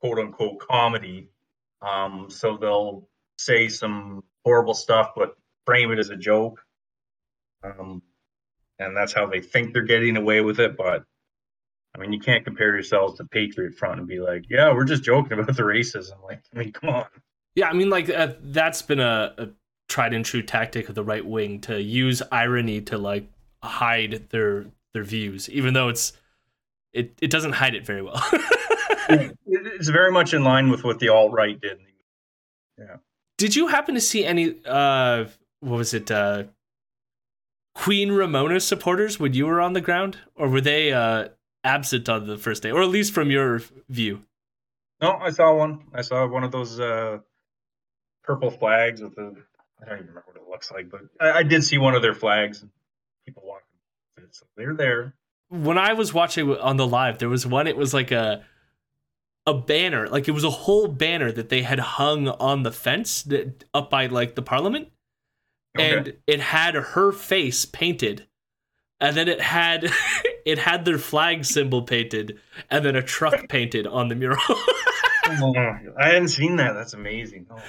quote 0.00 0.20
unquote 0.20 0.60
comedy. 0.60 1.28
Um, 1.82 2.26
so 2.28 2.56
they'll 2.56 3.08
say 3.38 3.68
some 3.68 4.22
horrible 4.44 4.74
stuff, 4.74 5.10
but 5.16 5.34
frame 5.66 5.90
it 5.90 5.98
as 5.98 6.10
a 6.10 6.16
joke. 6.16 6.60
Um, 7.64 8.02
and 8.78 8.96
that's 8.96 9.12
how 9.12 9.26
they 9.26 9.40
think 9.40 9.72
they're 9.72 9.82
getting 9.82 10.16
away 10.16 10.42
with 10.42 10.60
it. 10.60 10.76
But 10.76 11.02
I 11.92 11.98
mean, 11.98 12.12
you 12.12 12.20
can't 12.20 12.44
compare 12.44 12.72
yourselves 12.72 13.18
to 13.18 13.24
Patriot 13.24 13.74
Front 13.74 13.98
and 13.98 14.06
be 14.08 14.20
like, 14.20 14.44
"Yeah, 14.48 14.72
we're 14.72 14.84
just 14.84 15.02
joking 15.02 15.40
about 15.40 15.56
the 15.56 15.64
racism." 15.64 16.12
Like, 16.22 16.40
I 16.54 16.58
mean, 16.60 16.72
come 16.72 16.90
on. 16.90 17.06
yeah 17.56 17.68
i 17.68 17.72
mean 17.72 17.90
like 17.90 18.08
uh, 18.08 18.34
that's 18.40 18.82
been 18.82 19.00
a, 19.00 19.34
a 19.36 19.48
tried 19.88 20.14
and 20.14 20.24
true 20.24 20.42
tactic 20.42 20.88
of 20.88 20.94
the 20.94 21.02
right 21.02 21.26
wing 21.26 21.60
to 21.62 21.82
use 21.82 22.22
irony 22.30 22.80
to 22.82 22.96
like 22.96 23.28
hide 23.64 24.28
their 24.30 24.66
their 24.94 25.02
views 25.02 25.50
even 25.50 25.74
though 25.74 25.88
it's 25.88 26.12
it, 26.92 27.12
it 27.20 27.30
doesn't 27.30 27.52
hide 27.52 27.74
it 27.74 27.84
very 27.86 28.02
well 28.02 28.22
It- 29.08 29.36
it's 29.46 29.88
very 29.88 30.12
much 30.12 30.32
in 30.34 30.44
line 30.44 30.70
with 30.70 30.84
what 30.84 30.98
the 31.00 31.08
alt 31.08 31.32
right 31.32 31.60
did. 31.60 31.78
Yeah. 32.78 32.96
Did 33.38 33.56
you 33.56 33.66
happen 33.68 33.94
to 33.94 34.00
see 34.00 34.24
any 34.24 34.54
uh 34.64 35.26
what 35.60 35.76
was 35.78 35.92
it 35.94 36.10
uh 36.10 36.44
Queen 37.74 38.12
Romana 38.12 38.60
supporters 38.60 39.18
when 39.18 39.32
you 39.34 39.46
were 39.46 39.60
on 39.60 39.72
the 39.72 39.80
ground 39.80 40.18
or 40.34 40.48
were 40.48 40.60
they 40.60 40.92
uh 40.92 41.28
absent 41.64 42.08
on 42.08 42.26
the 42.26 42.36
first 42.38 42.62
day 42.62 42.70
or 42.70 42.82
at 42.82 42.88
least 42.88 43.12
from 43.12 43.30
your 43.30 43.60
view? 43.88 44.22
No, 45.00 45.12
I 45.16 45.30
saw 45.30 45.54
one. 45.54 45.84
I 45.94 46.02
saw 46.02 46.26
one 46.26 46.44
of 46.44 46.52
those 46.52 46.78
uh, 46.78 47.18
purple 48.22 48.50
flags 48.50 49.00
with 49.00 49.14
the. 49.14 49.34
I 49.80 49.86
don't 49.86 49.94
even 49.94 50.08
remember 50.08 50.24
what 50.26 50.36
it 50.36 50.48
looks 50.48 50.70
like, 50.70 50.90
but 50.90 51.00
I, 51.18 51.38
I 51.38 51.42
did 51.42 51.64
see 51.64 51.78
one 51.78 51.94
of 51.94 52.02
their 52.02 52.12
flags. 52.14 52.60
and 52.60 52.70
People 53.24 53.42
walking. 53.46 53.64
So 54.32 54.44
they're 54.58 54.74
there. 54.74 55.14
When 55.50 55.78
I 55.78 55.92
was 55.92 56.14
watching 56.14 56.56
on 56.56 56.76
the 56.76 56.86
live 56.86 57.18
there 57.18 57.28
was 57.28 57.46
one 57.46 57.66
it 57.66 57.76
was 57.76 57.92
like 57.92 58.10
a 58.10 58.44
a 59.46 59.54
banner 59.54 60.08
like 60.08 60.28
it 60.28 60.32
was 60.32 60.44
a 60.44 60.50
whole 60.50 60.86
banner 60.86 61.30
that 61.32 61.48
they 61.48 61.62
had 61.62 61.78
hung 61.78 62.28
on 62.28 62.62
the 62.62 62.72
fence 62.72 63.22
that, 63.24 63.64
up 63.74 63.90
by 63.90 64.06
like 64.06 64.34
the 64.34 64.42
parliament 64.42 64.88
and 65.78 66.14
it 66.26 66.40
had 66.40 66.74
her 66.74 67.12
face 67.12 67.64
painted 67.64 68.26
and 69.00 69.16
then 69.16 69.28
it 69.28 69.40
had 69.40 69.90
it 70.44 70.58
had 70.58 70.84
their 70.84 70.98
flag 70.98 71.44
symbol 71.44 71.82
painted, 71.82 72.38
and 72.70 72.84
then 72.84 72.96
a 72.96 73.02
truck 73.02 73.34
painted 73.48 73.86
on 73.86 74.08
the 74.08 74.14
mural. 74.14 74.38
Oh, 75.32 75.54
I 75.96 76.08
hadn't 76.08 76.28
seen 76.28 76.56
that. 76.56 76.72
That's 76.72 76.94
amazing. 76.94 77.46
Oh. 77.48 77.62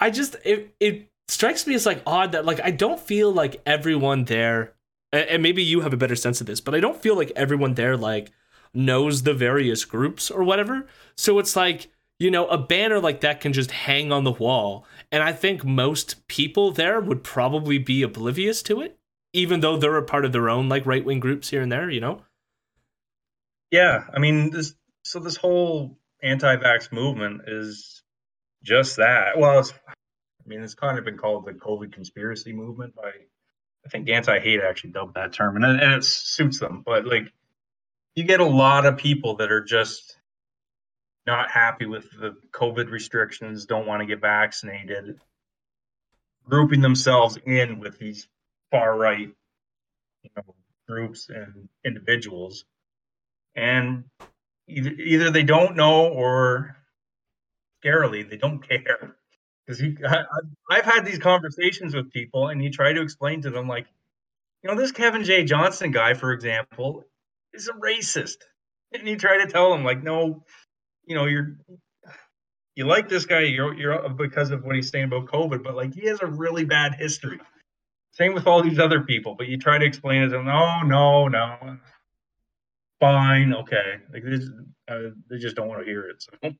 I 0.00 0.10
just 0.10 0.36
it 0.44 0.74
it 0.80 1.08
strikes 1.28 1.66
me 1.66 1.74
as 1.74 1.86
like 1.86 2.02
odd 2.04 2.32
that 2.32 2.44
like 2.44 2.60
I 2.62 2.72
don't 2.72 3.00
feel 3.00 3.32
like 3.32 3.62
everyone 3.64 4.24
there, 4.24 4.74
and 5.12 5.42
maybe 5.42 5.62
you 5.62 5.80
have 5.80 5.92
a 5.92 5.96
better 5.96 6.16
sense 6.16 6.40
of 6.40 6.46
this, 6.46 6.60
but 6.60 6.74
I 6.74 6.80
don't 6.80 7.00
feel 7.00 7.16
like 7.16 7.32
everyone 7.36 7.74
there 7.74 7.96
like 7.96 8.30
knows 8.72 9.22
the 9.22 9.34
various 9.34 9.84
groups 9.84 10.30
or 10.30 10.44
whatever. 10.44 10.86
So 11.16 11.38
it's 11.38 11.56
like 11.56 11.88
you 12.18 12.30
know 12.30 12.46
a 12.48 12.58
banner 12.58 13.00
like 13.00 13.20
that 13.20 13.40
can 13.40 13.52
just 13.52 13.70
hang 13.70 14.12
on 14.12 14.24
the 14.24 14.32
wall, 14.32 14.84
and 15.10 15.22
I 15.22 15.32
think 15.32 15.64
most 15.64 16.26
people 16.28 16.70
there 16.70 17.00
would 17.00 17.24
probably 17.24 17.78
be 17.78 18.02
oblivious 18.02 18.62
to 18.64 18.80
it, 18.80 18.98
even 19.32 19.60
though 19.60 19.76
they're 19.76 19.96
a 19.96 20.02
part 20.02 20.24
of 20.24 20.32
their 20.32 20.48
own 20.48 20.68
like 20.68 20.86
right 20.86 21.04
wing 21.04 21.20
groups 21.20 21.50
here 21.50 21.62
and 21.62 21.72
there. 21.72 21.90
You 21.90 22.00
know. 22.00 22.22
Yeah, 23.70 24.04
I 24.14 24.18
mean 24.18 24.50
this. 24.50 24.74
So 25.02 25.18
this 25.18 25.36
whole 25.36 25.98
anti-vax 26.22 26.92
movement 26.92 27.42
is 27.46 28.02
just 28.62 28.96
that. 28.96 29.38
Well, 29.38 29.66
I 29.88 29.92
mean, 30.46 30.60
it's 30.62 30.74
kind 30.74 30.98
of 30.98 31.06
been 31.06 31.16
called 31.16 31.46
the 31.46 31.52
COVID 31.52 31.92
conspiracy 31.92 32.52
movement 32.52 32.94
by, 32.94 33.10
I 33.84 33.88
think 33.88 34.08
anti-hate 34.08 34.60
actually 34.60 34.90
dubbed 34.90 35.14
that 35.14 35.32
term, 35.32 35.56
and, 35.56 35.64
and 35.64 35.94
it 35.94 36.04
suits 36.04 36.58
them. 36.58 36.82
But 36.84 37.06
like, 37.06 37.32
you 38.14 38.24
get 38.24 38.40
a 38.40 38.44
lot 38.44 38.86
of 38.86 38.96
people 38.96 39.36
that 39.36 39.50
are 39.50 39.62
just 39.62 40.16
not 41.26 41.50
happy 41.50 41.86
with 41.86 42.10
the 42.10 42.36
COVID 42.52 42.90
restrictions, 42.90 43.66
don't 43.66 43.86
want 43.86 44.00
to 44.00 44.06
get 44.06 44.20
vaccinated, 44.20 45.20
grouping 46.44 46.80
themselves 46.80 47.38
in 47.44 47.78
with 47.78 47.98
these 47.98 48.28
far 48.70 48.96
right, 48.96 49.28
you 50.22 50.30
know, 50.36 50.54
groups 50.88 51.28
and 51.28 51.68
individuals, 51.84 52.64
and 53.54 54.04
either, 54.68 54.90
either 54.90 55.30
they 55.30 55.42
don't 55.42 55.76
know 55.76 56.08
or 56.08 56.76
scarily 57.82 58.28
they 58.28 58.36
don't 58.36 58.60
care 58.68 59.16
because 59.78 60.16
I've 60.70 60.84
had 60.84 61.04
these 61.04 61.18
conversations 61.18 61.94
with 61.94 62.12
people 62.12 62.48
and 62.48 62.62
you 62.62 62.70
try 62.70 62.92
to 62.92 63.00
explain 63.00 63.42
to 63.42 63.50
them 63.50 63.68
like 63.68 63.86
you 64.62 64.70
know 64.70 64.76
this 64.76 64.92
kevin 64.92 65.24
j 65.24 65.44
johnston 65.44 65.90
guy 65.90 66.14
for 66.14 66.32
example 66.32 67.04
is 67.54 67.68
a 67.68 67.72
racist 67.72 68.36
and 68.92 69.08
you 69.08 69.16
try 69.16 69.38
to 69.38 69.50
tell 69.50 69.70
them 69.70 69.84
like 69.84 70.02
no 70.02 70.44
you 71.06 71.14
know 71.14 71.26
you're 71.26 71.56
you 72.74 72.86
like 72.86 73.08
this 73.08 73.26
guy 73.26 73.40
you're, 73.40 73.74
you're 73.74 74.08
because 74.10 74.50
of 74.50 74.64
what 74.64 74.76
he's 74.76 74.90
saying 74.90 75.04
about 75.04 75.26
covid 75.26 75.62
but 75.62 75.74
like 75.74 75.94
he 75.94 76.06
has 76.06 76.20
a 76.20 76.26
really 76.26 76.64
bad 76.64 76.94
history 76.94 77.40
same 78.12 78.34
with 78.34 78.46
all 78.46 78.62
these 78.62 78.78
other 78.78 79.00
people 79.00 79.34
but 79.34 79.48
you 79.48 79.56
try 79.56 79.78
to 79.78 79.84
explain 79.84 80.22
it 80.22 80.26
to 80.26 80.32
them 80.32 80.46
no 80.46 80.82
no 80.82 81.28
no 81.28 81.78
fine, 83.00 83.54
okay. 83.54 83.96
Like 84.12 84.22
they 84.22 84.30
just, 84.30 84.52
uh, 84.88 85.10
they 85.28 85.38
just 85.38 85.56
don't 85.56 85.68
want 85.68 85.80
to 85.80 85.86
hear 85.86 86.08
it. 86.08 86.22
So. 86.22 86.52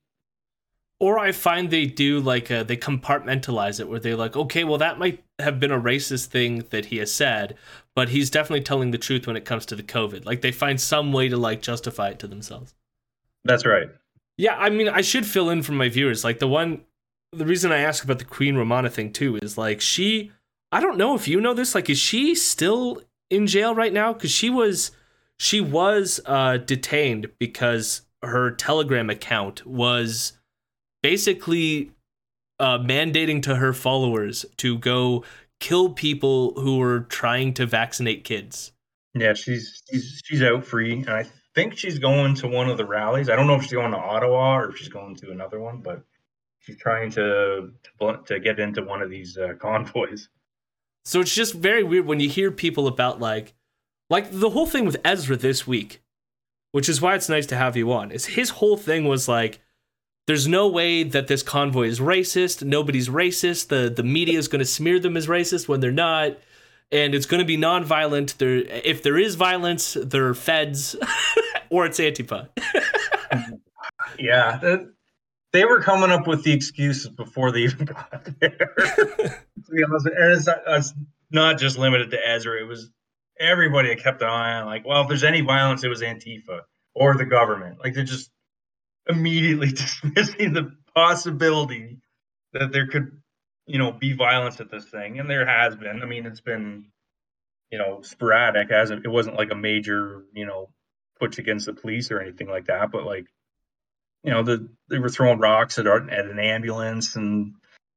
Or 1.01 1.17
I 1.17 1.31
find 1.31 1.71
they 1.71 1.87
do 1.87 2.19
like 2.19 2.51
a, 2.51 2.59
uh, 2.59 2.63
they 2.63 2.77
compartmentalize 2.77 3.79
it 3.79 3.89
where 3.89 3.99
they're 3.99 4.15
like, 4.15 4.37
okay, 4.37 4.63
well 4.63 4.77
that 4.77 4.99
might 4.99 5.23
have 5.39 5.59
been 5.59 5.71
a 5.71 5.81
racist 5.81 6.27
thing 6.27 6.59
that 6.69 6.85
he 6.85 6.97
has 6.97 7.11
said, 7.11 7.55
but 7.95 8.09
he's 8.09 8.29
definitely 8.29 8.61
telling 8.61 8.91
the 8.91 8.99
truth 8.99 9.25
when 9.25 9.35
it 9.35 9.43
comes 9.43 9.65
to 9.65 9.75
the 9.75 9.81
COVID. 9.81 10.27
Like 10.27 10.41
they 10.41 10.51
find 10.51 10.79
some 10.79 11.11
way 11.11 11.27
to 11.27 11.37
like 11.37 11.63
justify 11.63 12.09
it 12.09 12.19
to 12.19 12.27
themselves. 12.27 12.75
That's 13.43 13.65
right. 13.65 13.89
Yeah, 14.37 14.55
I 14.55 14.69
mean, 14.69 14.89
I 14.89 15.01
should 15.01 15.25
fill 15.25 15.49
in 15.49 15.63
for 15.63 15.71
my 15.71 15.89
viewers. 15.89 16.23
Like 16.23 16.37
the 16.37 16.47
one, 16.47 16.83
the 17.31 17.47
reason 17.47 17.71
I 17.71 17.79
ask 17.79 18.03
about 18.03 18.19
the 18.19 18.25
Queen 18.25 18.55
Romana 18.55 18.91
thing 18.91 19.11
too 19.11 19.39
is 19.41 19.57
like 19.57 19.81
she, 19.81 20.31
I 20.71 20.81
don't 20.81 20.99
know 20.99 21.15
if 21.15 21.27
you 21.27 21.41
know 21.41 21.55
this. 21.55 21.73
Like, 21.73 21.89
is 21.89 21.97
she 21.97 22.35
still 22.35 23.01
in 23.31 23.47
jail 23.47 23.73
right 23.73 23.91
now? 23.91 24.13
Because 24.13 24.29
she 24.29 24.51
was 24.51 24.91
she 25.39 25.61
was 25.61 26.19
uh, 26.27 26.57
detained 26.57 27.31
because 27.39 28.03
her 28.21 28.51
Telegram 28.51 29.09
account 29.09 29.65
was 29.65 30.33
basically 31.01 31.91
uh, 32.59 32.77
mandating 32.79 33.41
to 33.43 33.55
her 33.55 33.73
followers 33.73 34.45
to 34.57 34.77
go 34.77 35.23
kill 35.59 35.89
people 35.89 36.53
who 36.61 36.77
were 36.77 37.01
trying 37.01 37.53
to 37.53 37.65
vaccinate 37.65 38.23
kids. 38.23 38.71
Yeah, 39.13 39.33
she's 39.33 39.83
she's 39.89 40.21
she's 40.25 40.41
out 40.41 40.65
free, 40.65 40.93
and 40.93 41.09
I 41.09 41.25
think 41.53 41.77
she's 41.77 41.99
going 41.99 42.35
to 42.35 42.47
one 42.47 42.69
of 42.69 42.77
the 42.77 42.85
rallies. 42.85 43.29
I 43.29 43.35
don't 43.35 43.47
know 43.47 43.55
if 43.55 43.63
she's 43.63 43.73
going 43.73 43.91
to 43.91 43.97
Ottawa 43.97 44.57
or 44.57 44.69
if 44.69 44.77
she's 44.77 44.89
going 44.89 45.15
to 45.17 45.31
another 45.31 45.59
one, 45.59 45.81
but 45.81 46.03
she's 46.59 46.77
trying 46.77 47.11
to 47.11 47.71
to, 47.99 48.19
to 48.25 48.39
get 48.39 48.59
into 48.59 48.83
one 48.83 49.01
of 49.01 49.09
these 49.09 49.37
uh, 49.37 49.53
convoys. 49.59 50.29
So 51.03 51.19
it's 51.19 51.33
just 51.33 51.55
very 51.55 51.83
weird 51.83 52.05
when 52.05 52.19
you 52.19 52.29
hear 52.29 52.51
people 52.51 52.87
about 52.87 53.19
like 53.19 53.53
like 54.09 54.27
the 54.31 54.51
whole 54.51 54.65
thing 54.67 54.85
with 54.85 54.97
Ezra 55.03 55.35
this 55.35 55.65
week, 55.65 56.01
which 56.71 56.87
is 56.87 57.01
why 57.01 57.15
it's 57.15 57.29
nice 57.29 57.45
to 57.47 57.55
have 57.55 57.75
you 57.75 57.91
on, 57.91 58.11
is 58.11 58.25
his 58.25 58.51
whole 58.51 58.77
thing 58.77 59.05
was 59.05 59.27
like, 59.27 59.59
there's 60.27 60.47
no 60.47 60.67
way 60.67 61.03
that 61.03 61.27
this 61.27 61.43
convoy 61.43 61.87
is 61.87 61.99
racist. 61.99 62.63
Nobody's 62.63 63.09
racist. 63.09 63.67
The 63.67 63.89
the 63.89 64.03
media 64.03 64.37
is 64.37 64.47
going 64.47 64.59
to 64.59 64.65
smear 64.65 64.99
them 64.99 65.17
as 65.17 65.27
racist 65.27 65.67
when 65.67 65.79
they're 65.79 65.91
not, 65.91 66.37
and 66.91 67.15
it's 67.15 67.25
going 67.25 67.39
to 67.39 67.45
be 67.45 67.57
nonviolent. 67.57 68.37
There, 68.37 68.57
if 68.57 69.03
there 69.03 69.17
is 69.17 69.35
violence, 69.35 69.97
they're 69.99 70.33
feds, 70.33 70.95
or 71.69 71.85
it's 71.85 71.99
Antifa. 71.99 72.49
yeah, 74.19 74.77
they 75.51 75.65
were 75.65 75.81
coming 75.81 76.11
up 76.11 76.27
with 76.27 76.43
the 76.43 76.53
excuses 76.53 77.09
before 77.09 77.51
they 77.51 77.61
even 77.61 77.85
got 77.85 78.27
there. 78.39 78.51
to 78.77 79.71
be 79.71 79.83
honest, 79.83 80.05
and 80.05 80.31
it's 80.33 80.47
not, 80.47 80.61
it's 80.67 80.93
not 81.31 81.59
just 81.59 81.77
limited 81.77 82.11
to 82.11 82.27
Ezra. 82.27 82.61
It 82.61 82.67
was 82.67 82.89
everybody 83.39 83.95
kept 83.95 84.21
an 84.21 84.29
eye 84.29 84.59
on 84.59 84.65
like, 84.67 84.85
well, 84.85 85.01
if 85.01 85.07
there's 85.07 85.23
any 85.23 85.41
violence, 85.41 85.83
it 85.83 85.89
was 85.89 86.01
Antifa 86.01 86.61
or 86.93 87.17
the 87.17 87.25
government. 87.25 87.79
Like 87.83 87.93
they're 87.93 88.03
just 88.03 88.29
immediately 89.07 89.67
dismissing 89.71 90.53
the 90.53 90.71
possibility 90.95 91.99
that 92.53 92.71
there 92.71 92.87
could, 92.87 93.21
you 93.65 93.77
know, 93.77 93.91
be 93.91 94.13
violence 94.13 94.59
at 94.59 94.71
this 94.71 94.85
thing, 94.85 95.19
and 95.19 95.29
there 95.29 95.45
has 95.45 95.75
been. 95.75 96.01
I 96.01 96.05
mean, 96.05 96.25
it's 96.25 96.41
been, 96.41 96.85
you 97.71 97.77
know, 97.77 98.01
sporadic. 98.01 98.71
As 98.71 98.91
it 98.91 99.07
wasn't 99.07 99.37
like 99.37 99.51
a 99.51 99.55
major, 99.55 100.23
you 100.33 100.45
know, 100.45 100.69
push 101.19 101.37
against 101.37 101.65
the 101.65 101.73
police 101.73 102.11
or 102.11 102.19
anything 102.19 102.49
like 102.49 102.65
that, 102.65 102.91
but 102.91 103.05
like, 103.05 103.27
you 104.23 104.31
know, 104.31 104.43
the 104.43 104.69
they 104.89 104.99
were 104.99 105.09
throwing 105.09 105.39
rocks 105.39 105.79
at 105.79 105.87
at 105.87 106.25
an 106.25 106.39
ambulance, 106.39 107.15
and 107.15 107.55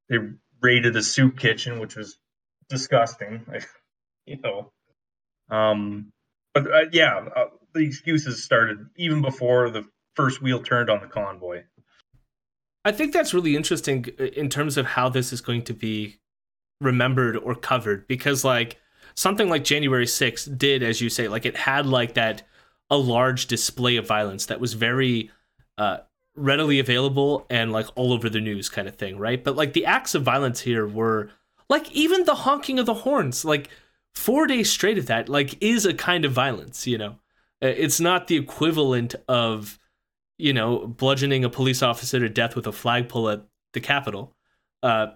they 0.09 0.19
raided 0.61 0.97
a 0.97 1.03
soup 1.03 1.39
kitchen, 1.39 1.81
which 1.81 1.97
was 1.97 2.19
disgusting. 2.69 3.47
You 4.27 4.39
know, 4.43 4.73
um, 5.51 6.13
but 6.55 6.67
uh, 6.73 6.85
yeah, 6.93 7.27
uh, 7.37 7.45
the 7.75 7.81
excuses 7.81 8.45
started 8.45 8.79
even 8.97 9.21
before 9.21 9.71
the 9.71 9.85
first 10.15 10.43
wheel 10.43 10.63
turned 10.63 10.91
on 10.91 11.01
the 11.01 11.07
convoy. 11.07 11.65
I 12.85 12.93
think 12.93 13.13
that's 13.13 13.35
really 13.35 13.57
interesting 13.57 14.07
uh, 14.19 14.25
in 14.25 14.49
terms 14.49 14.77
of 14.77 14.87
how 14.87 15.09
this 15.09 15.33
is 15.33 15.41
going 15.41 15.63
to 15.65 15.75
be 15.75 16.17
remembered 16.81 17.37
or 17.37 17.55
covered 17.55 18.07
because 18.09 18.45
like 18.45 18.79
something 19.15 19.49
like 19.49 19.65
January 19.65 20.07
6th 20.07 20.59
did 20.59 20.83
as 20.83 21.01
you 21.01 21.09
say 21.09 21.29
like 21.29 21.47
it 21.47 21.57
had 21.57 21.87
like 21.87 22.15
that 22.15 22.43
a 22.91 22.97
large 22.97 23.47
display 23.47 23.97
of 23.97 24.07
violence 24.07 24.47
that 24.47 24.61
was 24.61 24.75
very 24.75 25.31
uh 25.79 25.99
readily 26.37 26.81
available 26.81 27.47
and 27.49 27.73
like 27.73 27.87
all 27.95 28.13
over 28.13 28.29
the 28.29 28.41
news 28.41 28.69
kind 28.69 28.89
of 28.89 28.97
thing, 28.97 29.17
right? 29.17 29.43
But 29.43 29.55
like 29.55 29.73
the 29.73 29.87
acts 29.87 30.17
of 30.17 30.25
violence 30.25 30.61
here 30.61 30.87
were 30.87 31.31
like 31.71 31.91
even 31.93 32.25
the 32.25 32.35
honking 32.35 32.81
of 32.81 32.87
the 32.87 32.95
horns, 32.95 33.45
like 33.45 33.71
four 34.15 34.47
days 34.47 34.71
straight 34.71 34.99
of 34.99 35.07
that 35.07 35.29
like 35.29 35.61
is 35.63 35.85
a 35.85 35.93
kind 35.93 36.25
of 36.25 36.33
violence 36.33 36.87
you 36.87 36.97
know 36.97 37.19
uh, 37.63 37.67
it's 37.67 38.01
not 38.01 38.29
the 38.29 38.37
equivalent 38.37 39.15
of 39.29 39.79
you 40.39 40.53
know 40.53 40.87
bludgeoning 40.87 41.45
a 41.45 41.51
police 41.51 41.83
officer 41.83 42.21
to 42.21 42.29
death 42.29 42.57
with 42.57 42.67
a 42.67 42.73
flagpole 42.73 43.29
at 43.29 43.47
the 43.73 43.81
capitol. 43.81 44.35
Uh, 44.83 45.09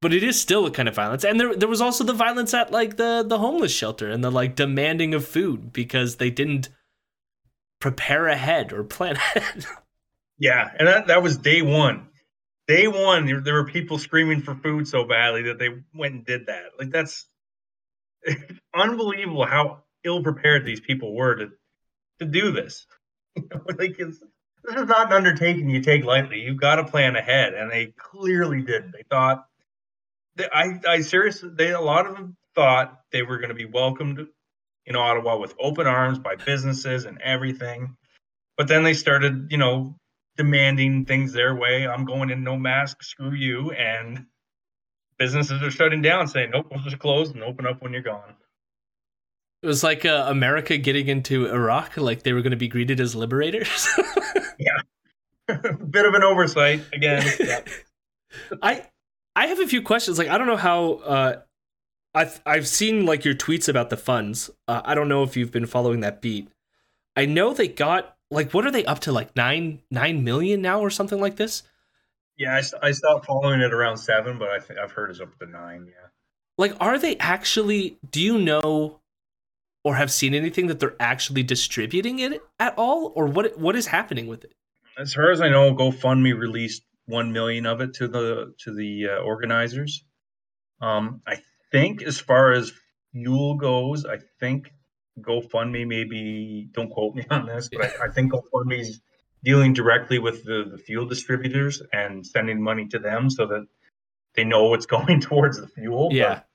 but 0.00 0.14
it 0.14 0.22
is 0.22 0.40
still 0.40 0.66
a 0.66 0.70
kind 0.70 0.88
of 0.88 0.94
violence. 0.94 1.24
And 1.24 1.38
there 1.38 1.54
there 1.54 1.68
was 1.68 1.80
also 1.80 2.04
the 2.04 2.12
violence 2.12 2.54
at 2.54 2.72
like 2.72 2.96
the 2.96 3.24
the 3.26 3.38
homeless 3.38 3.72
shelter 3.72 4.10
and 4.10 4.24
the 4.24 4.30
like 4.30 4.56
demanding 4.56 5.14
of 5.14 5.26
food 5.26 5.72
because 5.72 6.16
they 6.16 6.30
didn't 6.30 6.68
prepare 7.80 8.26
ahead 8.26 8.72
or 8.72 8.84
plan 8.84 9.16
ahead. 9.36 9.66
Yeah 10.38 10.70
and 10.78 10.88
that, 10.88 11.06
that 11.08 11.22
was 11.22 11.38
day 11.38 11.62
one. 11.62 12.08
Day 12.66 12.86
one 12.86 13.26
there, 13.42 13.54
were 13.54 13.66
people 13.66 13.98
screaming 13.98 14.42
for 14.42 14.54
food 14.54 14.86
so 14.86 15.04
badly 15.04 15.42
that 15.44 15.58
they 15.58 15.70
went 15.94 16.14
and 16.14 16.24
did 16.24 16.46
that. 16.46 16.62
Like 16.78 16.90
that's 16.90 17.26
unbelievable 18.74 19.44
how 19.44 19.82
ill 20.04 20.22
prepared 20.22 20.64
these 20.64 20.80
people 20.80 21.14
were 21.14 21.36
to 21.36 21.50
to 22.20 22.26
do 22.26 22.52
this. 22.52 22.86
like 23.78 23.98
this 24.64 24.76
is 24.76 24.86
not 24.86 25.06
an 25.06 25.12
undertaking 25.12 25.68
you 25.68 25.80
take 25.80 26.04
lightly. 26.04 26.40
You've 26.40 26.60
got 26.60 26.76
to 26.76 26.84
plan 26.84 27.16
ahead, 27.16 27.54
and 27.54 27.70
they 27.70 27.94
clearly 27.96 28.62
didn't. 28.62 28.92
They 28.92 29.04
thought. 29.08 29.46
They, 30.36 30.46
I 30.52 30.80
I 30.86 31.00
seriously, 31.00 31.50
they 31.54 31.70
a 31.70 31.80
lot 31.80 32.06
of 32.06 32.14
them 32.14 32.36
thought 32.54 33.00
they 33.12 33.22
were 33.22 33.38
going 33.38 33.48
to 33.48 33.54
be 33.54 33.64
welcomed 33.64 34.26
in 34.86 34.96
Ottawa 34.96 35.38
with 35.38 35.54
open 35.58 35.86
arms 35.86 36.18
by 36.18 36.36
businesses 36.36 37.04
and 37.04 37.20
everything. 37.20 37.96
But 38.56 38.68
then 38.68 38.82
they 38.82 38.94
started, 38.94 39.48
you 39.50 39.58
know, 39.58 39.96
demanding 40.36 41.04
things 41.04 41.32
their 41.32 41.54
way. 41.54 41.86
I'm 41.86 42.04
going 42.04 42.30
in 42.30 42.44
no 42.44 42.56
mask, 42.56 43.02
screw 43.02 43.32
you, 43.32 43.70
and 43.70 44.26
businesses 45.18 45.62
are 45.62 45.70
shutting 45.70 46.02
down, 46.02 46.28
saying, 46.28 46.50
"Nope, 46.50 46.66
we'll 46.70 46.82
just 46.82 46.98
close 46.98 47.30
and 47.30 47.42
open 47.42 47.66
up 47.66 47.82
when 47.82 47.92
you're 47.92 48.02
gone." 48.02 48.34
It 49.62 49.66
was 49.66 49.82
like 49.82 50.06
uh, 50.06 50.24
America 50.28 50.78
getting 50.78 51.08
into 51.08 51.46
Iraq, 51.46 51.98
like 51.98 52.22
they 52.22 52.32
were 52.32 52.40
going 52.40 52.52
to 52.52 52.56
be 52.56 52.68
greeted 52.68 52.98
as 53.00 53.14
liberators. 53.14 53.88
Bit 55.90 56.06
of 56.06 56.14
an 56.14 56.22
oversight 56.22 56.82
again. 56.92 57.26
Yeah. 57.40 57.60
I 58.62 58.86
I 59.34 59.46
have 59.48 59.58
a 59.58 59.66
few 59.66 59.82
questions. 59.82 60.18
Like 60.18 60.28
I 60.28 60.38
don't 60.38 60.46
know 60.46 60.56
how 60.56 60.92
uh, 61.04 61.40
I've 62.14 62.40
I've 62.46 62.68
seen 62.68 63.04
like 63.06 63.24
your 63.24 63.34
tweets 63.34 63.68
about 63.68 63.90
the 63.90 63.96
funds. 63.96 64.50
Uh, 64.68 64.82
I 64.84 64.94
don't 64.94 65.08
know 65.08 65.24
if 65.24 65.36
you've 65.36 65.50
been 65.50 65.66
following 65.66 66.00
that 66.00 66.22
beat. 66.22 66.48
I 67.16 67.26
know 67.26 67.52
they 67.52 67.66
got 67.66 68.16
like 68.30 68.52
what 68.52 68.64
are 68.64 68.70
they 68.70 68.84
up 68.84 69.00
to 69.00 69.12
like 69.12 69.34
nine 69.34 69.80
nine 69.90 70.22
million 70.22 70.62
now 70.62 70.80
or 70.80 70.90
something 70.90 71.20
like 71.20 71.36
this. 71.36 71.64
Yeah, 72.36 72.54
I, 72.54 72.86
I 72.86 72.92
stopped 72.92 73.26
following 73.26 73.60
it 73.60 73.72
around 73.72 73.98
seven, 73.98 74.38
but 74.38 74.48
I 74.48 74.60
think 74.60 74.78
I've 74.78 74.92
heard 74.92 75.10
it's 75.10 75.20
up 75.20 75.38
to 75.40 75.46
nine. 75.46 75.86
Yeah. 75.88 76.08
Like, 76.56 76.74
are 76.80 76.98
they 76.98 77.16
actually? 77.18 77.98
Do 78.10 78.20
you 78.20 78.38
know, 78.38 79.00
or 79.84 79.96
have 79.96 80.10
seen 80.10 80.34
anything 80.34 80.66
that 80.68 80.80
they're 80.80 80.96
actually 81.00 81.42
distributing 81.42 82.18
it 82.18 82.42
at 82.58 82.74
all, 82.78 83.12
or 83.14 83.26
what? 83.26 83.58
What 83.58 83.76
is 83.76 83.88
happening 83.88 84.26
with 84.26 84.44
it? 84.44 84.54
As 85.00 85.14
far 85.14 85.30
as 85.30 85.40
I 85.40 85.48
know, 85.48 85.74
GoFundMe 85.74 86.38
released 86.38 86.82
one 87.06 87.32
million 87.32 87.64
of 87.64 87.80
it 87.80 87.94
to 87.94 88.08
the 88.08 88.54
to 88.64 88.74
the 88.74 89.08
uh, 89.08 89.22
organizers. 89.22 90.04
Um, 90.82 91.22
I 91.26 91.38
think 91.72 92.02
as 92.02 92.20
far 92.20 92.52
as 92.52 92.72
fuel 93.12 93.54
goes, 93.54 94.04
I 94.04 94.18
think 94.38 94.72
GoFundMe 95.18 95.86
maybe 95.86 96.68
don't 96.72 96.90
quote 96.90 97.14
me 97.14 97.24
on 97.30 97.46
this, 97.46 97.70
but 97.72 97.82
I, 97.82 98.06
I 98.06 98.08
think 98.10 98.32
GoFundMe's 98.32 99.00
dealing 99.42 99.72
directly 99.72 100.18
with 100.18 100.44
the, 100.44 100.66
the 100.70 100.76
fuel 100.76 101.06
distributors 101.06 101.82
and 101.92 102.26
sending 102.26 102.62
money 102.62 102.86
to 102.88 102.98
them 102.98 103.30
so 103.30 103.46
that 103.46 103.66
they 104.34 104.44
know 104.44 104.64
what's 104.64 104.86
going 104.98 105.20
towards 105.20 105.58
the 105.58 105.66
fuel. 105.66 106.10
Yeah. 106.12 106.28
But, 106.28 106.46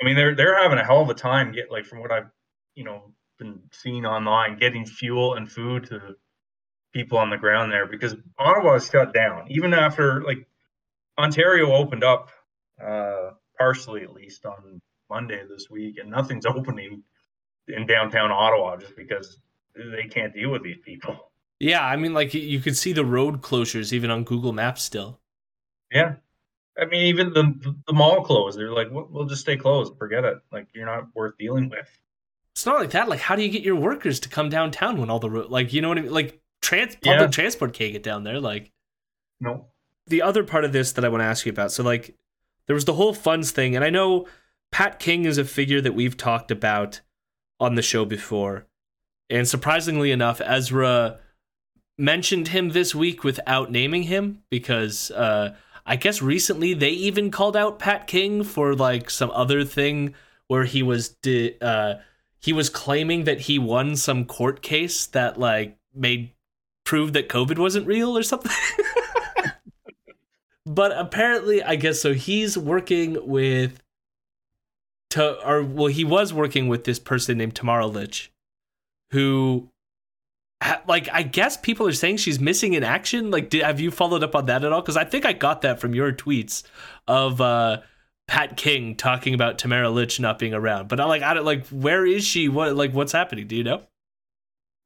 I 0.00 0.04
mean, 0.04 0.16
they're 0.16 0.34
they're 0.34 0.62
having 0.62 0.78
a 0.78 0.84
hell 0.84 1.00
of 1.00 1.08
a 1.08 1.14
time 1.14 1.52
get 1.52 1.70
like 1.70 1.86
from 1.86 2.00
what 2.00 2.12
I've 2.12 2.30
you 2.74 2.84
know 2.84 3.12
been 3.38 3.60
seeing 3.72 4.04
online, 4.04 4.58
getting 4.58 4.84
fuel 4.84 5.34
and 5.34 5.50
food 5.50 5.86
to 5.86 6.16
people 6.92 7.18
on 7.18 7.30
the 7.30 7.38
ground 7.38 7.72
there 7.72 7.86
because 7.86 8.14
Ottawa 8.38 8.74
is 8.74 8.86
shut 8.86 9.14
down 9.14 9.46
even 9.48 9.72
after 9.72 10.22
like 10.22 10.46
Ontario 11.18 11.72
opened 11.72 12.04
up 12.04 12.30
uh, 12.82 13.30
partially 13.58 14.02
at 14.02 14.12
least 14.12 14.44
on 14.44 14.80
Monday 15.08 15.42
this 15.48 15.70
week, 15.70 15.98
and 15.98 16.10
nothing's 16.10 16.46
opening 16.56 17.02
in 17.68 17.86
downtown 17.86 18.30
Ottawa 18.30 18.76
just 18.76 18.96
because 18.96 19.38
they 19.74 20.08
can't 20.08 20.34
deal 20.34 20.50
with 20.50 20.62
these 20.62 20.78
people. 20.84 21.30
Yeah, 21.60 21.84
I 21.84 21.96
mean, 21.96 22.12
like 22.12 22.34
you 22.34 22.60
could 22.60 22.76
see 22.76 22.92
the 22.92 23.04
road 23.04 23.40
closures 23.40 23.92
even 23.92 24.10
on 24.10 24.24
Google 24.24 24.52
Maps 24.52 24.82
still. 24.82 25.20
Yeah. 25.92 26.16
I 26.76 26.86
mean, 26.86 27.06
even 27.06 27.32
the 27.34 27.76
the 27.86 27.92
mall 27.92 28.24
closed. 28.24 28.58
They're 28.58 28.72
like, 28.72 28.90
we'll, 28.90 29.06
we'll 29.10 29.26
just 29.26 29.42
stay 29.42 29.56
closed. 29.56 29.96
Forget 29.98 30.24
it. 30.24 30.38
Like, 30.50 30.68
you're 30.74 30.86
not 30.86 31.08
worth 31.14 31.36
dealing 31.38 31.68
with. 31.68 31.88
It's 32.54 32.64
not 32.66 32.80
like 32.80 32.90
that. 32.90 33.08
Like, 33.08 33.20
how 33.20 33.36
do 33.36 33.42
you 33.42 33.50
get 33.50 33.62
your 33.62 33.76
workers 33.76 34.20
to 34.20 34.28
come 34.28 34.48
downtown 34.48 34.98
when 34.98 35.10
all 35.10 35.18
the 35.18 35.30
road, 35.30 35.50
like, 35.50 35.72
you 35.72 35.82
know 35.82 35.88
what 35.88 35.98
I 35.98 36.02
mean? 36.02 36.12
Like, 36.12 36.40
trans 36.62 36.94
public 36.96 37.20
Yeah. 37.20 37.26
transport 37.26 37.74
can't 37.74 37.92
get 37.92 38.02
down 38.02 38.24
there. 38.24 38.40
Like, 38.40 38.70
No. 39.40 39.66
the 40.06 40.22
other 40.22 40.42
part 40.44 40.64
of 40.64 40.72
this 40.72 40.92
that 40.92 41.04
I 41.04 41.08
want 41.08 41.20
to 41.20 41.26
ask 41.26 41.44
you 41.44 41.50
about. 41.52 41.72
So, 41.72 41.82
like, 41.82 42.14
there 42.66 42.74
was 42.74 42.84
the 42.84 42.94
whole 42.94 43.12
funds 43.12 43.50
thing, 43.50 43.74
and 43.76 43.84
I 43.84 43.90
know 43.90 44.26
Pat 44.70 44.98
King 44.98 45.24
is 45.26 45.36
a 45.38 45.44
figure 45.44 45.80
that 45.80 45.94
we've 45.94 46.16
talked 46.16 46.50
about 46.50 47.00
on 47.60 47.74
the 47.74 47.82
show 47.82 48.04
before. 48.04 48.66
And 49.28 49.46
surprisingly 49.46 50.10
enough, 50.10 50.40
Ezra 50.44 51.18
mentioned 51.98 52.48
him 52.48 52.70
this 52.70 52.94
week 52.94 53.22
without 53.22 53.70
naming 53.70 54.04
him 54.04 54.42
because 54.50 55.10
uh, 55.12 55.54
I 55.84 55.96
guess 55.96 56.22
recently 56.22 56.74
they 56.74 56.90
even 56.90 57.30
called 57.30 57.56
out 57.56 57.78
Pat 57.78 58.06
King 58.06 58.42
for 58.44 58.74
like 58.74 59.10
some 59.10 59.30
other 59.32 59.64
thing 59.64 60.14
where 60.48 60.64
he 60.64 60.82
was 60.82 61.10
di- 61.10 61.56
uh, 61.60 61.94
he 62.38 62.52
was 62.52 62.68
claiming 62.70 63.24
that 63.24 63.40
he 63.42 63.58
won 63.58 63.94
some 63.96 64.24
court 64.24 64.62
case 64.62 65.06
that 65.06 65.38
like 65.38 65.76
made 65.94 66.32
proved 66.92 67.14
that 67.14 67.30
COVID 67.30 67.58
wasn't 67.58 67.86
real 67.86 68.18
or 68.18 68.22
something. 68.22 68.52
but 70.66 70.92
apparently, 70.92 71.62
I 71.62 71.74
guess 71.74 72.02
so. 72.02 72.12
He's 72.12 72.58
working 72.58 73.16
with 73.26 73.82
to 75.08 75.40
or 75.42 75.62
well, 75.62 75.86
he 75.86 76.04
was 76.04 76.34
working 76.34 76.68
with 76.68 76.84
this 76.84 76.98
person 76.98 77.38
named 77.38 77.54
Tamara 77.54 77.86
Lich, 77.86 78.30
who, 79.10 79.70
like, 80.86 81.08
I 81.10 81.22
guess 81.22 81.56
people 81.56 81.86
are 81.86 81.94
saying 81.94 82.18
she's 82.18 82.38
missing 82.38 82.74
in 82.74 82.84
action. 82.84 83.30
Like, 83.30 83.48
did, 83.48 83.62
have 83.62 83.80
you 83.80 83.90
followed 83.90 84.22
up 84.22 84.36
on 84.36 84.44
that 84.44 84.62
at 84.62 84.70
all? 84.70 84.82
Because 84.82 84.98
I 84.98 85.04
think 85.04 85.24
I 85.24 85.32
got 85.32 85.62
that 85.62 85.80
from 85.80 85.94
your 85.94 86.12
tweets 86.12 86.62
of 87.08 87.40
uh, 87.40 87.78
Pat 88.28 88.58
King 88.58 88.96
talking 88.96 89.32
about 89.32 89.56
Tamara 89.56 89.88
Lich 89.88 90.20
not 90.20 90.38
being 90.38 90.52
around. 90.52 90.88
But 90.88 91.00
I'm 91.00 91.08
like, 91.08 91.22
I 91.22 91.32
don't 91.32 91.46
like, 91.46 91.66
where 91.68 92.04
is 92.04 92.22
she? 92.22 92.50
What 92.50 92.76
like, 92.76 92.92
what's 92.92 93.12
happening? 93.12 93.46
Do 93.46 93.56
you 93.56 93.64
know? 93.64 93.80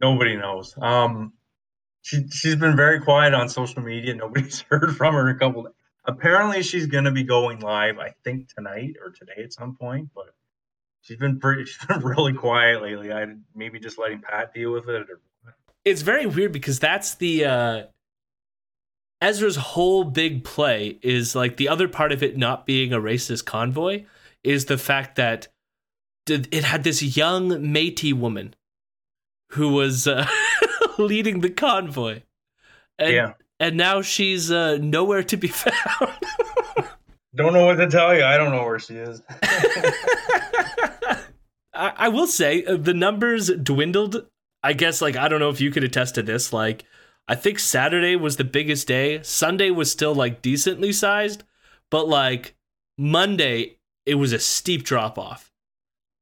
Nobody 0.00 0.36
knows. 0.36 0.72
Um, 0.80 1.32
she 2.06 2.24
she's 2.30 2.54
been 2.54 2.76
very 2.76 3.00
quiet 3.00 3.34
on 3.34 3.48
social 3.48 3.82
media. 3.82 4.14
Nobody's 4.14 4.60
heard 4.70 4.96
from 4.96 5.14
her 5.14 5.28
in 5.28 5.34
a 5.34 5.38
couple. 5.38 5.64
Days. 5.64 5.72
Apparently, 6.04 6.62
she's 6.62 6.86
going 6.86 7.02
to 7.02 7.10
be 7.10 7.24
going 7.24 7.58
live. 7.58 7.98
I 7.98 8.14
think 8.22 8.48
tonight 8.54 8.94
or 9.04 9.10
today 9.10 9.42
at 9.42 9.52
some 9.52 9.74
point. 9.74 10.10
But 10.14 10.32
she's 11.00 11.16
been 11.16 11.40
pretty. 11.40 11.64
She's 11.66 11.84
been 11.84 11.98
really 12.00 12.32
quiet 12.32 12.80
lately. 12.80 13.12
I 13.12 13.26
maybe 13.56 13.80
just 13.80 13.98
letting 13.98 14.20
Pat 14.20 14.54
deal 14.54 14.72
with 14.72 14.88
it. 14.88 15.10
Or, 15.10 15.20
it's 15.84 16.02
very 16.02 16.26
weird 16.26 16.52
because 16.52 16.78
that's 16.78 17.16
the 17.16 17.44
uh 17.44 17.82
Ezra's 19.20 19.56
whole 19.56 20.04
big 20.04 20.44
play 20.44 21.00
is 21.02 21.34
like 21.34 21.56
the 21.56 21.68
other 21.68 21.88
part 21.88 22.12
of 22.12 22.22
it 22.22 22.36
not 22.36 22.66
being 22.66 22.92
a 22.92 23.00
racist 23.00 23.46
convoy 23.46 24.04
is 24.44 24.66
the 24.66 24.78
fact 24.78 25.16
that 25.16 25.48
it 26.28 26.62
had 26.62 26.84
this 26.84 27.16
young 27.16 27.50
Métis 27.50 28.12
woman 28.12 28.54
who 29.50 29.70
was 29.70 30.06
uh, 30.06 30.26
leading 31.02 31.40
the 31.40 31.50
convoy, 31.50 32.22
and 32.98 33.12
Yeah. 33.12 33.32
and 33.60 33.76
now 33.76 34.02
she's 34.02 34.50
uh, 34.50 34.78
nowhere 34.80 35.22
to 35.24 35.36
be 35.36 35.48
found. 35.64 35.74
don't 37.34 37.52
know 37.52 37.66
what 37.66 37.76
to 37.76 37.88
tell 37.88 38.14
you. 38.16 38.24
I 38.24 38.36
don't 38.36 38.50
know 38.52 38.64
where 38.64 38.78
she 38.78 38.94
is. 38.94 39.20
I, 41.74 41.92
I 41.96 42.08
will 42.08 42.26
say 42.26 42.64
uh, 42.64 42.76
the 42.76 42.94
numbers 42.94 43.48
dwindled. 43.50 44.26
I 44.62 44.72
guess 44.72 45.00
like 45.02 45.16
I 45.16 45.28
don't 45.28 45.40
know 45.40 45.50
if 45.50 45.60
you 45.60 45.70
could 45.70 45.84
attest 45.84 46.14
to 46.16 46.22
this. 46.22 46.52
Like 46.52 46.84
I 47.28 47.34
think 47.34 47.58
Saturday 47.58 48.16
was 48.16 48.36
the 48.36 48.44
biggest 48.44 48.88
day. 48.88 49.22
Sunday 49.22 49.70
was 49.70 49.90
still 49.90 50.14
like 50.14 50.42
decently 50.42 50.92
sized, 50.92 51.44
but 51.90 52.08
like 52.08 52.54
Monday 52.98 53.76
it 54.06 54.14
was 54.14 54.32
a 54.32 54.38
steep 54.38 54.84
drop 54.84 55.18
off. 55.18 55.45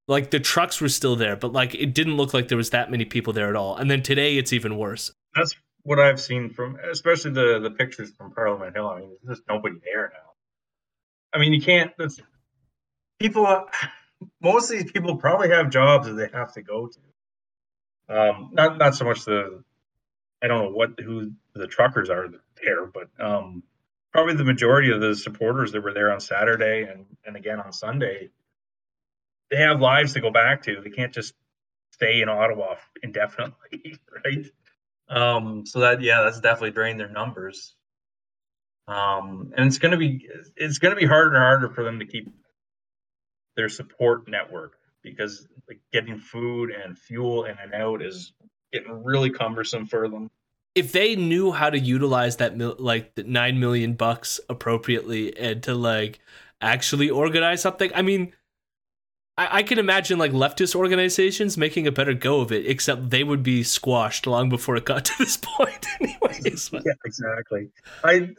Like 0.07 0.31
the 0.31 0.41
trucks 0.41 0.81
were 0.81 0.89
still 0.89 1.17
there, 1.17 1.37
but 1.37 1.53
like 1.53 1.75
it 1.75 1.95
didn't 1.95 2.17
look 2.17 2.35
like 2.35 2.49
there 2.49 2.59
was 2.59 2.71
that 2.71 2.91
many 2.91 3.05
people 3.05 3.33
there 3.33 3.49
at 3.49 3.57
all. 3.57 3.77
And 3.77 3.91
then 3.91 4.03
today 4.03 4.37
it's 4.37 4.53
even 4.53 4.77
worse. 4.77 5.13
That's 5.35 5.55
what 5.83 5.99
I've 5.99 6.21
seen 6.21 6.51
from, 6.51 6.79
especially 6.91 7.33
the 7.33 7.61
the 7.61 7.71
pictures 7.71 8.13
from 8.17 8.33
Parliament 8.33 8.75
Hill. 8.75 8.89
I 8.89 9.01
mean, 9.01 9.17
there's 9.23 9.39
just 9.39 9.49
nobody 9.49 9.77
there 9.83 10.13
now. 10.13 10.33
I 11.33 11.39
mean, 11.39 11.53
you 11.53 11.61
can't. 11.61 11.93
That's 11.99 12.21
people. 13.19 13.67
Most 14.41 14.71
of 14.71 14.79
these 14.79 14.91
people 14.91 15.17
probably 15.17 15.51
have 15.51 15.71
jobs 15.71 16.07
that 16.07 16.15
they 16.15 16.29
have 16.33 16.53
to 16.55 16.63
go 16.63 16.89
to. 16.89 16.99
Um, 18.17 18.51
not 18.53 18.79
not 18.79 18.95
so 18.95 19.05
much 19.05 19.25
the. 19.25 19.63
I 20.43 20.49
don't 20.49 20.65
know 20.65 20.71
what 20.71 21.01
who 21.01 21.33
the 21.55 21.67
truckers 21.67 22.11
are 22.11 22.29
there, 22.63 22.87
but 22.87 23.09
um, 23.19 23.63
probably 24.13 24.35
the 24.35 24.45
majority 24.45 24.91
of 24.91 25.01
the 25.01 25.15
supporters 25.15 25.73
that 25.73 25.83
were 25.83 25.95
there 25.95 26.13
on 26.13 26.21
Saturday 26.21 26.83
and 26.83 27.07
and 27.25 27.37
again 27.37 27.61
on 27.61 27.73
Sunday. 27.73 28.31
They 29.55 29.61
have 29.61 29.81
lives 29.81 30.15
to 30.15 30.21
go 30.21 30.33
back 30.33 30.63
to. 30.65 30.81
They 30.83 30.91
can't 30.91 31.13
just 31.13 31.33
stay 31.93 32.23
in 32.23 32.29
Ottawa 32.29 32.75
indefinitely, 33.05 34.01
right? 34.25 34.47
Um, 35.09 35.65
so 35.65 35.79
that 35.81 36.03
yeah, 36.03 36.23
that's 36.23 36.41
definitely 36.41 36.73
drained 36.73 36.99
their 36.99 37.09
numbers. 37.09 37.77
Um, 38.89 39.53
and 39.57 39.69
it's 39.69 39.79
gonna 39.79 39.97
be 39.97 40.29
it's 40.57 40.79
gonna 40.79 40.97
be 40.97 41.07
harder 41.07 41.35
and 41.35 41.39
harder 41.39 41.69
for 41.69 41.85
them 41.85 42.01
to 42.01 42.05
keep 42.05 42.29
their 43.57 43.69
support 43.69 44.27
network 44.27 44.73
because 45.03 45.47
like 45.69 45.79
getting 45.93 46.19
food 46.19 46.73
and 46.73 46.99
fuel 46.99 47.45
in 47.45 47.57
and 47.63 47.75
out 47.75 48.03
is 48.03 48.33
getting 48.73 49.05
really 49.05 49.31
cumbersome 49.31 49.87
for 49.87 50.09
them. 50.09 50.33
If 50.75 50.91
they 50.91 51.15
knew 51.15 51.53
how 51.53 51.71
to 51.71 51.79
utilize 51.79 52.39
that 52.39 52.57
mil- 52.57 52.75
like 52.81 53.15
the 53.15 53.23
9 53.23 53.61
million 53.61 53.93
bucks 53.93 54.41
appropriately 54.49 55.37
and 55.39 55.63
to 55.63 55.77
like 55.77 56.19
actually 56.61 57.09
organize 57.09 57.63
something, 57.63 57.93
I 57.95 58.03
mean 58.03 58.33
I, 59.37 59.59
I 59.59 59.63
can 59.63 59.79
imagine 59.79 60.19
like 60.19 60.33
leftist 60.33 60.75
organizations 60.75 61.57
making 61.57 61.87
a 61.87 61.93
better 61.93 62.15
go 62.15 62.41
of 62.41 62.53
it, 62.53 62.67
except 62.67 63.11
they 63.11 63.25
would 63.25 63.43
be 63.43 63.63
squashed 63.63 64.27
long 64.27 64.49
before 64.49 64.77
it 64.77 64.85
got 64.85 65.05
to 65.07 65.13
this 65.19 65.37
point, 65.43 65.87
anyways. 66.01 66.71
Yeah, 66.73 66.93
exactly. 67.05 67.71
I 68.03 68.31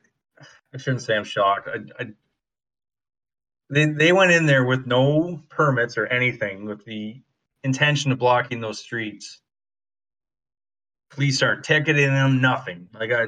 I 0.74 0.78
shouldn't 0.78 1.02
say 1.02 1.16
I'm 1.16 1.24
shocked. 1.24 1.68
I, 1.68 2.04
I 2.04 2.08
they 3.70 3.86
they 3.86 4.12
went 4.14 4.32
in 4.32 4.46
there 4.46 4.64
with 4.64 4.86
no 4.86 5.42
permits 5.50 5.98
or 5.98 6.06
anything, 6.08 6.66
with 6.66 6.86
the 6.86 7.22
intention 7.64 8.12
of 8.12 8.20
blocking 8.20 8.62
those 8.62 8.80
streets. 8.80 9.42
Police 11.10 11.42
aren't 11.42 11.64
ticketing 11.64 12.08
them, 12.08 12.42
nothing. 12.42 12.90
Like 12.94 13.12
I, 13.12 13.28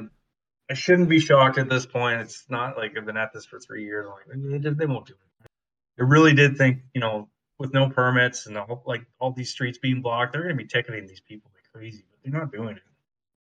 I 0.70 0.74
shouldn't 0.74 1.08
be 1.08 1.20
shocked 1.20 1.58
at 1.58 1.68
this 1.68 1.86
point. 1.86 2.20
It's 2.20 2.44
not 2.48 2.76
like 2.76 2.96
I've 2.96 3.06
been 3.06 3.16
at 3.16 3.32
this 3.32 3.44
for 3.46 3.58
three 3.58 3.84
years. 3.84 4.06
I'm 4.06 4.50
like 4.50 4.62
they, 4.62 4.70
they 4.70 4.86
won't 4.86 5.06
do 5.06 5.14
it. 5.14 5.50
They 5.96 6.04
really 6.04 6.34
did 6.34 6.56
think, 6.56 6.82
you 6.94 7.00
know, 7.00 7.28
with 7.58 7.72
no 7.72 7.88
permits 7.88 8.46
and 8.46 8.56
all, 8.56 8.82
like 8.86 9.04
all 9.18 9.32
these 9.32 9.50
streets 9.50 9.78
being 9.78 10.00
blocked, 10.00 10.32
they're 10.32 10.42
going 10.42 10.56
to 10.56 10.62
be 10.62 10.68
ticketing 10.68 11.06
these 11.06 11.20
people 11.20 11.50
like 11.54 11.64
crazy, 11.72 12.04
but 12.10 12.18
they're 12.22 12.40
not 12.40 12.52
doing 12.52 12.76
it. 12.76 12.82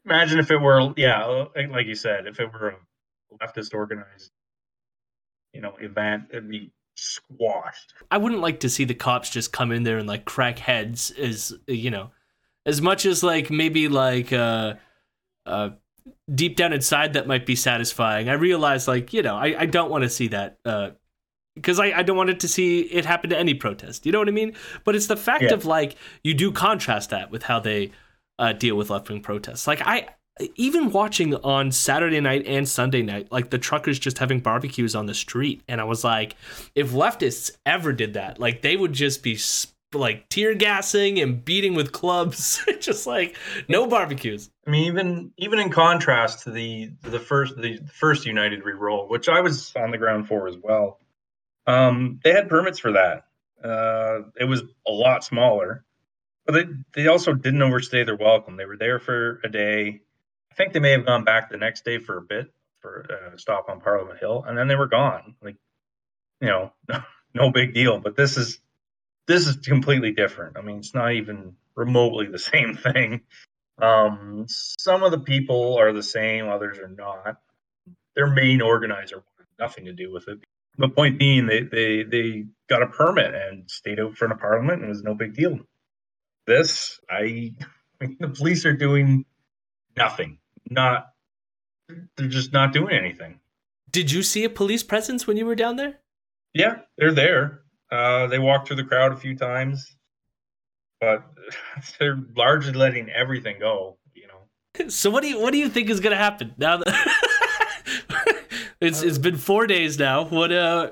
Imagine 0.05 0.39
if 0.39 0.51
it 0.51 0.57
were, 0.57 0.93
yeah, 0.97 1.45
like 1.69 1.87
you 1.87 1.95
said, 1.95 2.27
if 2.27 2.39
it 2.39 2.51
were 2.51 2.75
a 3.31 3.45
leftist 3.45 3.73
organized, 3.73 4.31
you 5.53 5.61
know, 5.61 5.75
event, 5.79 6.25
it'd 6.31 6.49
be 6.49 6.71
squashed. 6.95 7.93
I 8.11 8.17
wouldn't 8.17 8.41
like 8.41 8.59
to 8.61 8.69
see 8.69 8.85
the 8.85 8.93
cops 8.93 9.29
just 9.29 9.51
come 9.51 9.71
in 9.71 9.83
there 9.83 9.97
and 9.97 10.07
like 10.07 10.25
crack 10.25 10.59
heads 10.59 11.11
as 11.11 11.53
you 11.67 11.89
know, 11.89 12.11
as 12.65 12.81
much 12.81 13.05
as 13.05 13.23
like 13.23 13.49
maybe 13.49 13.87
like 13.87 14.31
uh 14.33 14.75
uh 15.45 15.69
deep 16.33 16.57
down 16.57 16.73
inside 16.73 17.13
that 17.13 17.27
might 17.27 17.45
be 17.45 17.55
satisfying. 17.55 18.29
I 18.29 18.33
realize 18.33 18.87
like, 18.87 19.13
you 19.13 19.21
know, 19.21 19.35
I, 19.35 19.61
I 19.61 19.65
don't 19.65 19.89
want 19.89 20.03
to 20.03 20.09
see 20.09 20.27
that 20.29 20.59
uh 20.65 20.91
because 21.55 21.79
I, 21.79 21.91
I 21.91 22.03
don't 22.03 22.17
want 22.17 22.29
it 22.29 22.39
to 22.41 22.47
see 22.47 22.81
it 22.81 23.05
happen 23.05 23.29
to 23.29 23.37
any 23.37 23.53
protest. 23.53 24.05
You 24.05 24.11
know 24.11 24.19
what 24.19 24.27
I 24.27 24.31
mean? 24.31 24.53
But 24.83 24.95
it's 24.95 25.07
the 25.07 25.17
fact 25.17 25.43
Yeah. 25.43 25.53
of 25.53 25.65
like 25.65 25.95
you 26.23 26.33
do 26.33 26.51
contrast 26.51 27.09
that 27.11 27.31
with 27.31 27.43
how 27.43 27.59
they 27.59 27.91
uh, 28.39 28.53
deal 28.53 28.75
with 28.75 28.89
left 28.89 29.09
wing 29.09 29.21
protests. 29.21 29.67
Like 29.67 29.81
I 29.81 30.07
even 30.55 30.91
watching 30.91 31.35
on 31.35 31.71
Saturday 31.71 32.19
night 32.19 32.43
and 32.47 32.67
Sunday 32.67 33.03
night, 33.03 33.31
like 33.31 33.51
the 33.51 33.59
truckers 33.59 33.99
just 33.99 34.17
having 34.17 34.39
barbecues 34.39 34.95
on 34.95 35.05
the 35.05 35.13
street, 35.13 35.61
and 35.67 35.79
I 35.79 35.83
was 35.83 36.03
like, 36.03 36.35
if 36.73 36.91
leftists 36.91 37.51
ever 37.67 37.93
did 37.93 38.13
that, 38.15 38.39
like 38.39 38.61
they 38.63 38.75
would 38.75 38.93
just 38.93 39.21
be 39.21 39.35
sp- 39.37 39.69
like 39.93 40.27
tear 40.29 40.55
gassing 40.55 41.19
and 41.19 41.45
beating 41.45 41.75
with 41.75 41.91
clubs, 41.91 42.65
just 42.79 43.05
like 43.05 43.37
no 43.67 43.85
barbecues. 43.85 44.49
I 44.65 44.71
mean, 44.71 44.85
even 44.85 45.31
even 45.37 45.59
in 45.59 45.69
contrast 45.69 46.45
to 46.45 46.49
the 46.51 46.89
the 47.03 47.19
first 47.19 47.55
the 47.57 47.77
first 47.93 48.25
United 48.25 48.65
We 48.65 48.71
Roll, 48.71 49.07
which 49.07 49.29
I 49.29 49.39
was 49.41 49.71
on 49.75 49.91
the 49.91 49.99
ground 49.99 50.27
for 50.27 50.47
as 50.47 50.55
well, 50.63 50.99
um, 51.67 52.19
they 52.23 52.31
had 52.31 52.49
permits 52.49 52.79
for 52.79 52.93
that. 52.93 53.25
Uh, 53.63 54.29
it 54.39 54.45
was 54.45 54.61
a 54.87 54.91
lot 54.91 55.23
smaller, 55.23 55.85
but 56.45 56.53
they 56.53 56.65
they 56.93 57.07
also 57.07 57.33
didn't 57.33 57.61
overstay 57.61 58.03
their 58.03 58.17
welcome. 58.17 58.57
They 58.57 58.65
were 58.65 58.77
there 58.77 58.99
for 58.99 59.39
a 59.43 59.49
day. 59.49 60.01
I 60.51 60.55
think 60.55 60.73
they 60.73 60.79
may 60.79 60.91
have 60.91 61.05
gone 61.05 61.23
back 61.23 61.49
the 61.49 61.57
next 61.57 61.85
day 61.85 61.99
for 61.99 62.17
a 62.17 62.21
bit 62.21 62.53
for 62.81 63.31
a 63.33 63.39
stop 63.39 63.69
on 63.69 63.79
Parliament 63.79 64.19
Hill, 64.19 64.43
and 64.45 64.57
then 64.57 64.67
they 64.67 64.75
were 64.75 64.87
gone. 64.87 65.35
Like, 65.41 65.55
you 66.41 66.47
know, 66.47 66.73
no 67.33 67.51
big 67.51 67.73
deal. 67.73 67.99
But 67.99 68.17
this 68.17 68.37
is 68.37 68.59
this 69.27 69.47
is 69.47 69.55
completely 69.57 70.11
different. 70.11 70.57
I 70.57 70.61
mean, 70.61 70.77
it's 70.77 70.93
not 70.93 71.13
even 71.13 71.55
remotely 71.75 72.27
the 72.27 72.39
same 72.53 72.75
thing. 72.75 73.21
Um, 73.81 74.45
some 74.49 75.03
of 75.03 75.11
the 75.11 75.19
people 75.19 75.77
are 75.79 75.93
the 75.93 76.03
same, 76.03 76.47
others 76.47 76.77
are 76.77 76.87
not. 76.87 77.37
Their 78.15 78.27
main 78.27 78.61
organizer 78.61 79.15
wanted 79.15 79.49
nothing 79.59 79.85
to 79.85 79.93
do 79.93 80.11
with 80.11 80.27
it. 80.27 80.39
But 80.77 80.95
point 80.95 81.19
being, 81.19 81.45
they 81.45 81.61
they 81.61 82.03
they 82.03 82.45
got 82.67 82.81
a 82.81 82.87
permit 82.87 83.33
and 83.35 83.69
stayed 83.69 83.99
out 83.99 84.09
in 84.09 84.15
front 84.15 84.33
of 84.33 84.39
Parliament, 84.39 84.79
and 84.79 84.85
it 84.85 84.89
was 84.89 85.03
no 85.03 85.13
big 85.13 85.35
deal. 85.35 85.59
This, 86.47 86.99
I, 87.09 87.53
the 88.19 88.29
police 88.29 88.65
are 88.65 88.73
doing 88.73 89.25
nothing. 89.95 90.39
Not, 90.69 91.07
they're 92.17 92.27
just 92.27 92.53
not 92.53 92.73
doing 92.73 92.95
anything. 92.95 93.39
Did 93.91 94.11
you 94.11 94.23
see 94.23 94.43
a 94.43 94.49
police 94.49 94.81
presence 94.81 95.27
when 95.27 95.37
you 95.37 95.45
were 95.45 95.55
down 95.55 95.75
there? 95.75 95.99
Yeah, 96.53 96.79
they're 96.97 97.13
there. 97.13 97.61
Uh, 97.91 98.27
they 98.27 98.39
walked 98.39 98.67
through 98.67 98.77
the 98.77 98.83
crowd 98.83 99.11
a 99.11 99.17
few 99.17 99.37
times, 99.37 99.95
but 100.99 101.23
they're 101.99 102.19
largely 102.35 102.73
letting 102.73 103.09
everything 103.09 103.57
go. 103.59 103.97
You 104.15 104.27
know. 104.27 104.89
So 104.89 105.11
what 105.11 105.21
do 105.21 105.29
you 105.29 105.39
what 105.39 105.51
do 105.51 105.59
you 105.59 105.69
think 105.69 105.91
is 105.91 105.99
gonna 105.99 106.15
happen 106.15 106.55
now 106.57 106.77
that 106.77 107.32
it's 108.83 109.01
it's 109.01 109.17
been 109.17 109.37
four 109.37 109.67
days 109.67 109.97
now? 109.97 110.25
What 110.25 110.51
uh 110.51 110.91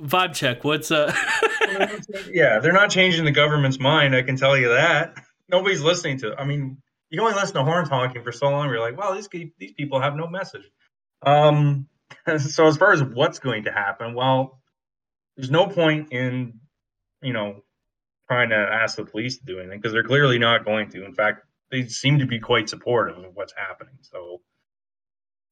vibe 0.00 0.34
check? 0.34 0.64
What's 0.64 0.90
uh 0.90 1.14
yeah, 2.30 2.60
they're 2.60 2.72
not 2.72 2.90
changing 2.90 3.24
the 3.24 3.32
government's 3.32 3.78
mind. 3.78 4.14
I 4.14 4.22
can 4.22 4.36
tell 4.36 4.56
you 4.56 4.68
that. 4.68 5.14
Nobody's 5.48 5.82
listening 5.82 6.18
to. 6.18 6.34
I 6.38 6.44
mean, 6.44 6.78
you 7.10 7.20
only 7.20 7.34
listen 7.34 7.54
to 7.54 7.64
horns 7.64 7.88
honking 7.88 8.22
for 8.22 8.32
so 8.32 8.48
long. 8.48 8.68
You're 8.68 8.80
like, 8.80 8.96
well, 8.96 9.14
these 9.14 9.28
these 9.58 9.72
people 9.72 10.00
have 10.00 10.16
no 10.16 10.26
message. 10.26 10.70
Um, 11.22 11.88
so 12.38 12.66
as 12.66 12.76
far 12.76 12.92
as 12.92 13.02
what's 13.02 13.38
going 13.38 13.64
to 13.64 13.72
happen, 13.72 14.14
well, 14.14 14.60
there's 15.36 15.50
no 15.50 15.66
point 15.66 16.12
in 16.12 16.60
you 17.22 17.32
know 17.32 17.62
trying 18.28 18.50
to 18.50 18.56
ask 18.56 18.96
the 18.96 19.04
police 19.04 19.38
to 19.38 19.44
do 19.44 19.58
anything 19.58 19.78
because 19.78 19.92
they're 19.92 20.04
clearly 20.04 20.38
not 20.38 20.64
going 20.64 20.88
to. 20.90 21.04
In 21.04 21.14
fact, 21.14 21.44
they 21.70 21.86
seem 21.86 22.18
to 22.20 22.26
be 22.26 22.38
quite 22.38 22.68
supportive 22.68 23.18
of 23.18 23.34
what's 23.34 23.52
happening. 23.56 23.94
So 24.00 24.40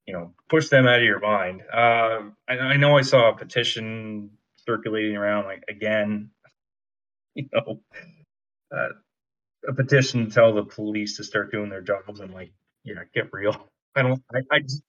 you 0.06 0.14
know, 0.14 0.34
push 0.48 0.68
them 0.68 0.86
out 0.86 0.98
of 0.98 1.04
your 1.04 1.20
mind. 1.20 1.62
Uh, 1.72 2.30
I, 2.48 2.58
I 2.58 2.76
know 2.76 2.96
I 2.96 3.02
saw 3.02 3.30
a 3.30 3.36
petition 3.36 4.30
circulating 4.66 5.16
around 5.16 5.44
like 5.44 5.64
again 5.68 6.30
you 7.34 7.48
know 7.52 7.80
uh, 8.74 8.88
a 9.68 9.74
petition 9.74 10.26
to 10.26 10.30
tell 10.32 10.54
the 10.54 10.64
police 10.64 11.16
to 11.16 11.24
start 11.24 11.52
doing 11.52 11.70
their 11.70 11.80
jobs 11.80 12.20
i'm 12.20 12.32
like 12.32 12.52
yeah 12.84 12.94
get 13.14 13.32
real. 13.32 13.56
I 13.94 14.02
don't 14.02 14.22
i, 14.34 14.38
I 14.50 14.60
just 14.60 14.82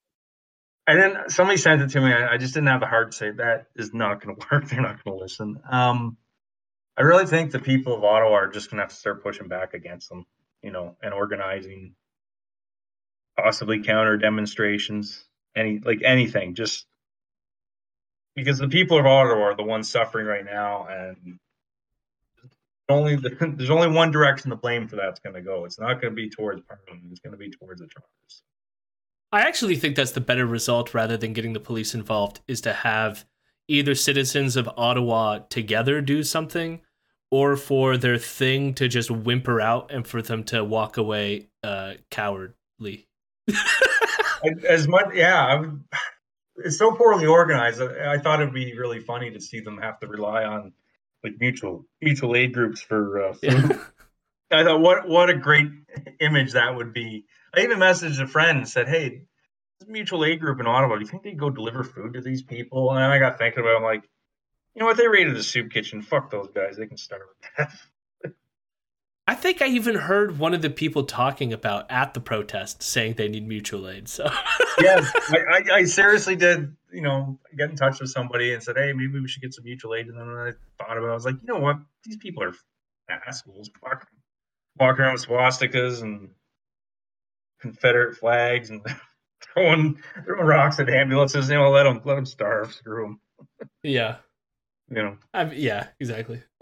and 0.85 0.99
then 0.99 1.29
somebody 1.29 1.57
sent 1.57 1.81
it 1.81 1.91
to 1.91 2.01
me. 2.01 2.11
I, 2.11 2.33
I 2.33 2.37
just 2.37 2.53
didn't 2.53 2.67
have 2.67 2.81
the 2.81 2.87
heart 2.87 3.11
to 3.11 3.17
say 3.17 3.31
that 3.31 3.67
is 3.75 3.93
not 3.93 4.21
going 4.21 4.35
to 4.39 4.47
work. 4.51 4.67
They're 4.67 4.81
not 4.81 5.03
going 5.03 5.17
to 5.17 5.23
listen. 5.23 5.61
Um 5.69 6.17
i 6.97 7.01
really 7.01 7.25
think 7.25 7.51
the 7.51 7.59
people 7.59 7.95
of 7.95 8.03
ottawa 8.03 8.33
are 8.33 8.49
just 8.49 8.69
going 8.69 8.77
to 8.77 8.83
have 8.83 8.89
to 8.91 8.95
start 8.95 9.23
pushing 9.23 9.47
back 9.47 9.73
against 9.73 10.09
them 10.09 10.25
you 10.61 10.71
know 10.71 10.95
and 11.01 11.13
organizing 11.13 11.95
possibly 13.37 13.81
counter 13.81 14.17
demonstrations 14.17 15.25
any 15.55 15.79
like 15.79 16.01
anything 16.03 16.55
just 16.55 16.85
because 18.35 18.57
the 18.57 18.67
people 18.67 18.97
of 18.97 19.05
Ottawa 19.05 19.41
are 19.41 19.55
the 19.55 19.63
ones 19.63 19.89
suffering 19.89 20.25
right 20.25 20.45
now, 20.45 20.87
and 20.89 21.39
only 22.89 23.15
the, 23.15 23.29
there's 23.57 23.69
only 23.69 23.87
one 23.87 24.11
direction 24.11 24.49
the 24.49 24.55
blame 24.55 24.87
for 24.87 24.95
that's 24.95 25.19
going 25.19 25.35
to 25.35 25.41
go. 25.41 25.65
It's 25.65 25.79
not 25.79 26.01
going 26.01 26.11
to 26.11 26.15
be 26.15 26.29
towards 26.29 26.61
Parliament. 26.61 27.11
It's 27.11 27.19
going 27.19 27.31
to 27.31 27.37
be 27.37 27.49
towards 27.49 27.81
the 27.81 27.87
truckers. 27.87 28.43
I 29.31 29.41
actually 29.41 29.77
think 29.77 29.95
that's 29.95 30.11
the 30.11 30.21
better 30.21 30.45
result 30.45 30.93
rather 30.93 31.17
than 31.17 31.33
getting 31.33 31.53
the 31.53 31.59
police 31.59 31.95
involved 31.95 32.41
is 32.47 32.61
to 32.61 32.73
have 32.73 33.25
either 33.67 33.95
citizens 33.95 34.55
of 34.55 34.69
Ottawa 34.77 35.39
together 35.49 36.01
do 36.01 36.21
something 36.21 36.81
or 37.31 37.55
for 37.55 37.97
their 37.97 38.19
thing 38.19 38.75
to 38.75 38.87
just 38.87 39.09
whimper 39.09 39.59
out 39.59 39.91
and 39.91 40.05
for 40.05 40.21
them 40.21 40.43
to 40.43 40.63
walk 40.63 40.97
away 40.97 41.47
uh 41.63 41.93
cowardly. 42.11 43.07
As 44.67 44.87
much, 44.87 45.13
yeah, 45.13 45.45
I 45.45 45.55
would, 45.55 45.83
it's 46.57 46.77
so 46.77 46.93
poorly 46.93 47.25
organized. 47.25 47.81
I, 47.81 48.13
I 48.13 48.17
thought 48.17 48.41
it'd 48.41 48.53
be 48.53 48.77
really 48.77 48.99
funny 48.99 49.31
to 49.31 49.39
see 49.39 49.59
them 49.59 49.77
have 49.77 49.99
to 49.99 50.07
rely 50.07 50.43
on 50.43 50.73
like 51.23 51.33
mutual 51.39 51.85
mutual 52.01 52.35
aid 52.35 52.53
groups 52.53 52.81
for 52.81 53.29
uh, 53.29 53.33
food. 53.33 53.79
I 54.51 54.63
thought, 54.63 54.81
what 54.81 55.07
what 55.07 55.29
a 55.29 55.35
great 55.35 55.67
image 56.19 56.53
that 56.53 56.75
would 56.75 56.93
be. 56.93 57.25
I 57.55 57.61
even 57.61 57.79
messaged 57.79 58.21
a 58.21 58.27
friend 58.27 58.59
and 58.59 58.67
said, 58.67 58.87
"Hey, 58.87 59.23
this 59.79 59.89
mutual 59.89 60.25
aid 60.25 60.39
group 60.39 60.59
in 60.59 60.67
Ottawa. 60.67 60.95
Do 60.95 61.01
you 61.01 61.07
think 61.07 61.23
they'd 61.23 61.39
go 61.39 61.49
deliver 61.49 61.83
food 61.83 62.13
to 62.13 62.21
these 62.21 62.43
people?" 62.43 62.91
And 62.91 62.99
I 62.99 63.19
got 63.19 63.37
thinking 63.37 63.61
about, 63.61 63.73
it, 63.73 63.77
I'm 63.77 63.83
like, 63.83 64.03
you 64.75 64.79
know 64.79 64.85
what? 64.85 64.97
They 64.97 65.07
raided 65.07 65.35
the 65.35 65.43
soup 65.43 65.71
kitchen. 65.71 66.01
Fuck 66.01 66.29
those 66.29 66.49
guys. 66.53 66.77
They 66.77 66.87
can 66.87 66.97
starve 66.97 67.21
to 67.41 67.49
death. 67.57 67.87
I 69.25 69.35
think 69.35 69.61
I 69.61 69.67
even 69.67 69.95
heard 69.95 70.37
one 70.37 70.53
of 70.53 70.61
the 70.61 70.69
people 70.69 71.05
talking 71.05 71.53
about 71.53 71.89
at 71.89 72.13
the 72.13 72.19
protest 72.19 72.83
saying 72.83 73.13
they 73.13 73.29
need 73.29 73.47
mutual 73.47 73.87
aid. 73.87 74.09
So 74.09 74.25
yes, 74.81 75.11
I, 75.29 75.37
I, 75.37 75.75
I 75.75 75.83
seriously 75.85 76.35
did. 76.35 76.75
You 76.91 77.01
know, 77.01 77.39
get 77.57 77.69
in 77.69 77.75
touch 77.75 77.99
with 78.01 78.09
somebody 78.09 78.53
and 78.53 78.61
said, 78.61 78.75
"Hey, 78.77 78.91
maybe 78.93 79.19
we 79.19 79.27
should 79.27 79.41
get 79.41 79.53
some 79.53 79.63
mutual 79.63 79.95
aid." 79.95 80.07
And 80.07 80.17
then 80.17 80.27
I 80.27 80.51
thought 80.77 80.97
about, 80.97 81.07
it. 81.07 81.11
I 81.11 81.13
was 81.13 81.25
like, 81.25 81.41
you 81.41 81.47
know 81.47 81.59
what? 81.59 81.77
These 82.03 82.17
people 82.17 82.43
are 82.43 82.53
assholes. 83.09 83.69
Fuck, 83.81 84.07
walking 84.77 85.03
around 85.05 85.13
with 85.13 85.25
swastikas 85.25 86.01
and 86.01 86.29
Confederate 87.61 88.17
flags 88.17 88.69
and 88.69 88.85
throwing 89.41 89.99
throwing 90.25 90.45
rocks 90.45 90.79
at 90.79 90.89
ambulances. 90.89 91.49
You 91.49 91.55
know, 91.55 91.71
let 91.71 91.83
them 91.83 92.01
let 92.03 92.15
them 92.15 92.25
starve. 92.25 92.73
Screw 92.73 93.17
them. 93.59 93.69
yeah, 93.83 94.17
You 94.89 95.01
know. 95.01 95.17
I, 95.33 95.49
yeah, 95.51 95.87
exactly. 95.99 96.43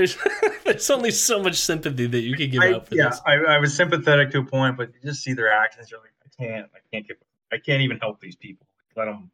there's 0.00 0.16
there's 0.64 0.90
only 0.90 1.10
so 1.10 1.42
much 1.42 1.56
sympathy 1.56 2.06
that 2.06 2.20
you 2.20 2.36
can 2.36 2.50
give 2.50 2.62
I, 2.62 2.72
out 2.72 2.88
for 2.88 2.94
yeah, 2.94 3.10
this. 3.10 3.20
I, 3.26 3.34
I 3.34 3.58
was 3.58 3.74
sympathetic 3.76 4.30
to 4.30 4.38
a 4.38 4.44
point, 4.44 4.76
but 4.76 4.88
you 4.94 5.10
just 5.10 5.22
see 5.22 5.34
their 5.34 5.52
actions. 5.52 5.90
You're 5.90 6.00
like, 6.00 6.12
I 6.24 6.42
can't, 6.42 6.66
I 6.74 6.78
can't 6.92 7.06
get, 7.06 7.22
I 7.52 7.58
can't 7.58 7.82
even 7.82 7.98
help 7.98 8.20
these 8.20 8.36
people. 8.36 8.66
Let 8.96 9.04
them. 9.04 9.30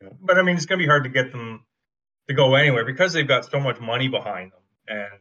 You 0.00 0.08
know. 0.08 0.16
But 0.20 0.38
I 0.38 0.42
mean, 0.42 0.56
it's 0.56 0.66
gonna 0.66 0.78
be 0.78 0.86
hard 0.86 1.04
to 1.04 1.10
get 1.10 1.32
them 1.32 1.64
to 2.28 2.34
go 2.34 2.54
anywhere 2.54 2.84
because 2.84 3.12
they've 3.12 3.28
got 3.28 3.50
so 3.50 3.60
much 3.60 3.78
money 3.78 4.08
behind 4.08 4.52
them, 4.52 4.60
and 4.88 5.20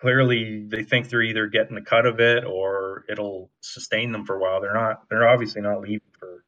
clearly 0.00 0.64
they 0.66 0.82
think 0.82 1.08
they're 1.08 1.22
either 1.22 1.46
getting 1.46 1.76
a 1.76 1.82
cut 1.82 2.06
of 2.06 2.18
it 2.18 2.44
or 2.44 3.04
it'll 3.08 3.50
sustain 3.60 4.10
them 4.10 4.26
for 4.26 4.36
a 4.36 4.40
while. 4.40 4.60
They're 4.60 4.74
not. 4.74 5.08
They're 5.08 5.28
obviously 5.28 5.62
not 5.62 5.80
leaving 5.80 6.00
for 6.18 6.44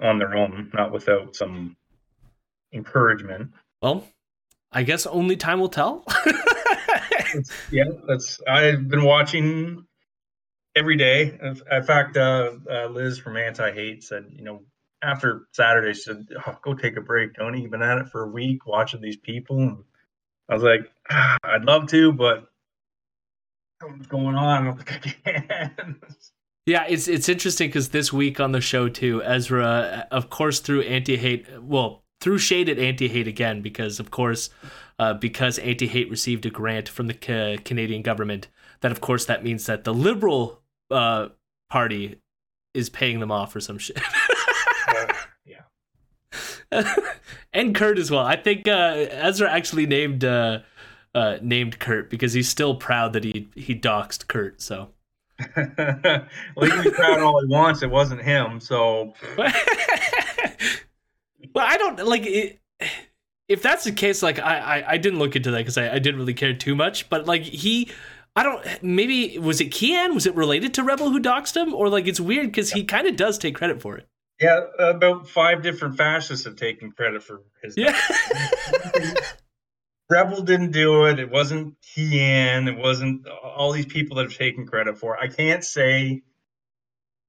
on 0.00 0.18
their 0.18 0.36
own, 0.36 0.70
not 0.74 0.92
without 0.92 1.36
some 1.36 1.76
encouragement. 2.72 3.52
Well, 3.80 4.04
I 4.72 4.82
guess 4.82 5.06
only 5.06 5.36
time 5.36 5.60
will 5.60 5.68
tell. 5.68 6.04
yeah, 7.70 7.84
that's. 8.06 8.40
I've 8.46 8.88
been 8.88 9.04
watching 9.04 9.84
every 10.76 10.96
day. 10.96 11.38
In 11.42 11.82
fact, 11.84 12.16
uh, 12.16 12.52
uh, 12.70 12.86
Liz 12.88 13.18
from 13.18 13.36
Anti 13.36 13.72
Hate 13.72 14.04
said, 14.04 14.26
you 14.30 14.44
know, 14.44 14.62
after 15.02 15.46
Saturday 15.52 15.94
she 15.94 16.02
said, 16.02 16.28
oh, 16.46 16.58
"Go 16.62 16.74
take 16.74 16.96
a 16.96 17.00
break, 17.00 17.34
Tony. 17.34 17.62
You've 17.62 17.70
been 17.70 17.82
at 17.82 17.98
it 17.98 18.08
for 18.08 18.24
a 18.24 18.28
week, 18.28 18.66
watching 18.66 19.00
these 19.00 19.16
people." 19.16 19.58
And 19.58 19.84
I 20.48 20.54
was 20.54 20.62
like, 20.62 20.90
ah, 21.10 21.36
"I'd 21.44 21.64
love 21.64 21.88
to, 21.88 22.12
but 22.12 22.44
what's 23.80 24.06
going 24.06 24.34
on? 24.34 24.62
I 24.62 24.64
don't 24.66 24.76
think 24.76 24.92
I 25.26 25.40
can." 25.48 26.00
Yeah, 26.66 26.84
it's 26.86 27.08
it's 27.08 27.30
interesting 27.30 27.70
because 27.70 27.88
this 27.88 28.12
week 28.12 28.40
on 28.40 28.52
the 28.52 28.60
show 28.60 28.90
too, 28.90 29.22
Ezra, 29.24 30.06
of 30.10 30.28
course, 30.28 30.60
through 30.60 30.82
anti 30.82 31.16
hate, 31.16 31.46
well, 31.62 32.04
through 32.20 32.38
shade 32.38 32.68
at 32.68 32.78
anti 32.78 33.08
hate 33.08 33.28
again, 33.28 33.62
because 33.62 34.00
of 34.00 34.10
course, 34.10 34.50
uh, 34.98 35.14
because 35.14 35.58
anti 35.58 35.86
hate 35.86 36.10
received 36.10 36.46
a 36.46 36.50
grant 36.50 36.88
from 36.88 37.06
the 37.06 37.14
ca- 37.14 37.58
Canadian 37.64 38.02
government, 38.02 38.48
that 38.80 38.92
of 38.92 39.00
course 39.00 39.24
that 39.26 39.44
means 39.44 39.66
that 39.66 39.84
the 39.84 39.94
Liberal 39.94 40.60
uh, 40.90 41.28
Party 41.70 42.20
is 42.74 42.88
paying 42.88 43.20
them 43.20 43.30
off 43.30 43.52
for 43.52 43.60
some 43.60 43.78
shit. 43.78 44.00
yeah. 45.44 46.94
and 47.52 47.74
Kurt 47.74 47.98
as 47.98 48.10
well. 48.10 48.24
I 48.24 48.36
think 48.36 48.68
uh, 48.68 49.06
Ezra 49.10 49.50
actually 49.50 49.86
named 49.86 50.24
uh, 50.24 50.60
uh, 51.14 51.38
named 51.42 51.78
Kurt 51.78 52.10
because 52.10 52.32
he's 52.32 52.48
still 52.48 52.74
proud 52.74 53.12
that 53.12 53.24
he 53.24 53.48
he 53.54 53.74
doxed 53.74 54.28
Kurt. 54.28 54.60
So. 54.60 54.90
well, 55.56 56.26
he 56.62 56.68
can 56.68 56.82
be 56.82 56.90
proud 56.90 57.20
all 57.20 57.40
he 57.40 57.46
wants. 57.46 57.82
It 57.82 57.90
wasn't 57.90 58.22
him, 58.22 58.58
so. 58.58 59.14
well, 61.54 61.66
I 61.66 61.76
don't 61.76 62.04
like 62.06 62.26
it. 62.26 62.60
If 63.48 63.62
that's 63.62 63.84
the 63.84 63.92
case, 63.92 64.22
like 64.22 64.38
I, 64.38 64.58
I, 64.58 64.92
I 64.92 64.96
didn't 64.98 65.18
look 65.20 65.34
into 65.34 65.50
that 65.52 65.56
because 65.56 65.78
I, 65.78 65.94
I 65.94 65.98
didn't 65.98 66.20
really 66.20 66.34
care 66.34 66.52
too 66.52 66.76
much. 66.76 67.08
But 67.08 67.24
like 67.24 67.44
he, 67.44 67.90
I 68.36 68.42
don't. 68.42 68.82
Maybe 68.82 69.38
was 69.38 69.62
it 69.62 69.70
Keean? 69.70 70.12
Was 70.12 70.26
it 70.26 70.34
related 70.34 70.74
to 70.74 70.82
Rebel 70.82 71.08
who 71.08 71.18
doxed 71.18 71.56
him, 71.56 71.72
or 71.72 71.88
like 71.88 72.06
it's 72.06 72.20
weird 72.20 72.48
because 72.48 72.72
he 72.72 72.84
kind 72.84 73.06
of 73.06 73.16
does 73.16 73.38
take 73.38 73.54
credit 73.54 73.80
for 73.80 73.96
it. 73.96 74.06
Yeah, 74.38 74.60
about 74.78 75.30
five 75.30 75.62
different 75.62 75.96
fascists 75.96 76.44
have 76.44 76.56
taken 76.56 76.92
credit 76.92 77.22
for 77.22 77.40
his. 77.62 77.74
Yeah. 77.74 77.98
Rebel 80.10 80.42
didn't 80.42 80.70
do 80.70 81.06
it. 81.06 81.18
It 81.18 81.30
wasn't 81.30 81.74
Keean. 81.82 82.68
It 82.68 82.78
wasn't 82.78 83.26
all 83.28 83.72
these 83.72 83.86
people 83.86 84.16
that 84.16 84.24
have 84.24 84.36
taken 84.36 84.66
credit 84.66 84.98
for 84.98 85.14
it. 85.14 85.20
I 85.22 85.28
can't 85.28 85.64
say 85.64 86.22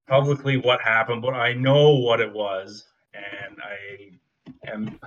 publicly 0.08 0.56
what 0.56 0.80
happened, 0.80 1.22
but 1.22 1.34
I 1.34 1.52
know 1.52 1.96
what 1.96 2.20
it 2.20 2.32
was, 2.32 2.86
and 3.14 3.56
I 3.62 4.70
am 4.70 4.98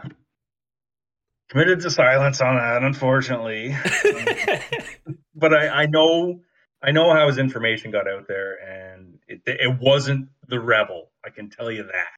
committed 1.50 1.82
to 1.82 1.92
silence 1.92 2.42
on 2.42 2.58
that, 2.58 2.84
unfortunately. 2.84 3.76
but 5.36 5.54
I, 5.54 5.84
I 5.84 5.86
know 5.86 6.42
I 6.84 6.92
know 6.92 7.14
how 7.14 7.28
his 7.28 7.38
information 7.38 7.92
got 7.92 8.08
out 8.08 8.28
there, 8.28 8.58
and 8.58 9.20
it, 9.28 9.42
it 9.46 9.80
wasn't 9.80 10.28
the 10.48 10.60
rebel. 10.60 11.12
I 11.26 11.30
can 11.30 11.50
tell 11.50 11.72
you 11.72 11.84
that. 11.84 12.18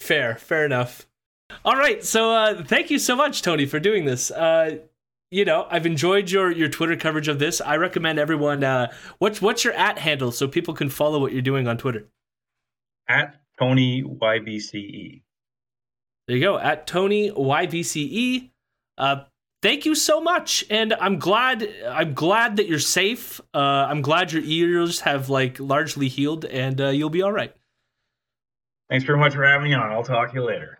Fair, 0.00 0.36
fair 0.36 0.64
enough. 0.64 1.06
All 1.64 1.76
right, 1.76 2.02
so 2.02 2.32
uh, 2.32 2.64
thank 2.64 2.90
you 2.90 2.98
so 2.98 3.14
much, 3.14 3.42
Tony, 3.42 3.66
for 3.66 3.78
doing 3.78 4.04
this. 4.04 4.30
Uh, 4.30 4.78
you 5.30 5.44
know, 5.44 5.66
I've 5.70 5.86
enjoyed 5.86 6.30
your 6.30 6.50
your 6.50 6.68
Twitter 6.68 6.96
coverage 6.96 7.28
of 7.28 7.38
this. 7.38 7.60
I 7.60 7.76
recommend 7.76 8.18
everyone. 8.18 8.64
Uh, 8.64 8.92
what's 9.18 9.42
what's 9.42 9.64
your 9.64 9.74
at 9.74 9.98
handle 9.98 10.32
so 10.32 10.48
people 10.48 10.74
can 10.74 10.88
follow 10.88 11.20
what 11.20 11.32
you're 11.32 11.42
doing 11.42 11.68
on 11.68 11.76
Twitter? 11.76 12.06
At 13.08 13.36
Tony 13.58 14.02
YBCE. 14.02 15.22
There 16.26 16.36
you 16.36 16.42
go. 16.42 16.58
At 16.58 16.86
Tony 16.86 17.30
YVCE. 17.30 18.50
Uh, 18.98 19.24
thank 19.62 19.86
you 19.86 19.94
so 19.94 20.20
much, 20.20 20.64
and 20.70 20.94
I'm 20.94 21.18
glad. 21.18 21.68
I'm 21.88 22.14
glad 22.14 22.56
that 22.56 22.66
you're 22.68 22.78
safe. 22.78 23.40
Uh, 23.54 23.58
I'm 23.58 24.02
glad 24.02 24.32
your 24.32 24.42
ears 24.42 25.00
have 25.00 25.28
like 25.28 25.60
largely 25.60 26.08
healed, 26.08 26.44
and 26.44 26.80
uh, 26.80 26.88
you'll 26.88 27.10
be 27.10 27.22
all 27.22 27.32
right. 27.32 27.54
Thanks 28.88 29.04
very 29.04 29.18
much 29.18 29.34
for 29.34 29.44
having 29.44 29.68
me 29.70 29.74
on. 29.74 29.90
I'll 29.92 30.04
talk 30.04 30.30
to 30.30 30.34
you 30.34 30.44
later. 30.44 30.78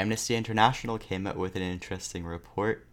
Amnesty 0.00 0.34
International 0.34 0.96
came 0.96 1.26
out 1.26 1.36
with 1.36 1.56
an 1.56 1.62
interesting 1.62 2.24
report. 2.24 2.86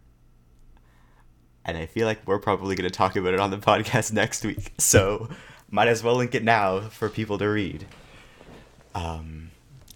And 1.64 1.78
I 1.78 1.86
feel 1.86 2.06
like 2.06 2.20
we're 2.26 2.38
probably 2.38 2.76
going 2.76 2.88
to 2.88 2.94
talk 2.94 3.16
about 3.16 3.32
it 3.32 3.40
on 3.40 3.50
the 3.50 3.56
podcast 3.70 4.12
next 4.12 4.44
week. 4.44 4.74
So 4.78 5.30
might 5.70 5.88
as 5.88 6.02
well 6.02 6.16
link 6.16 6.34
it 6.34 6.44
now 6.44 6.80
for 6.80 7.08
people 7.08 7.38
to 7.38 7.48
read. 7.48 7.86
Um, 8.94 9.52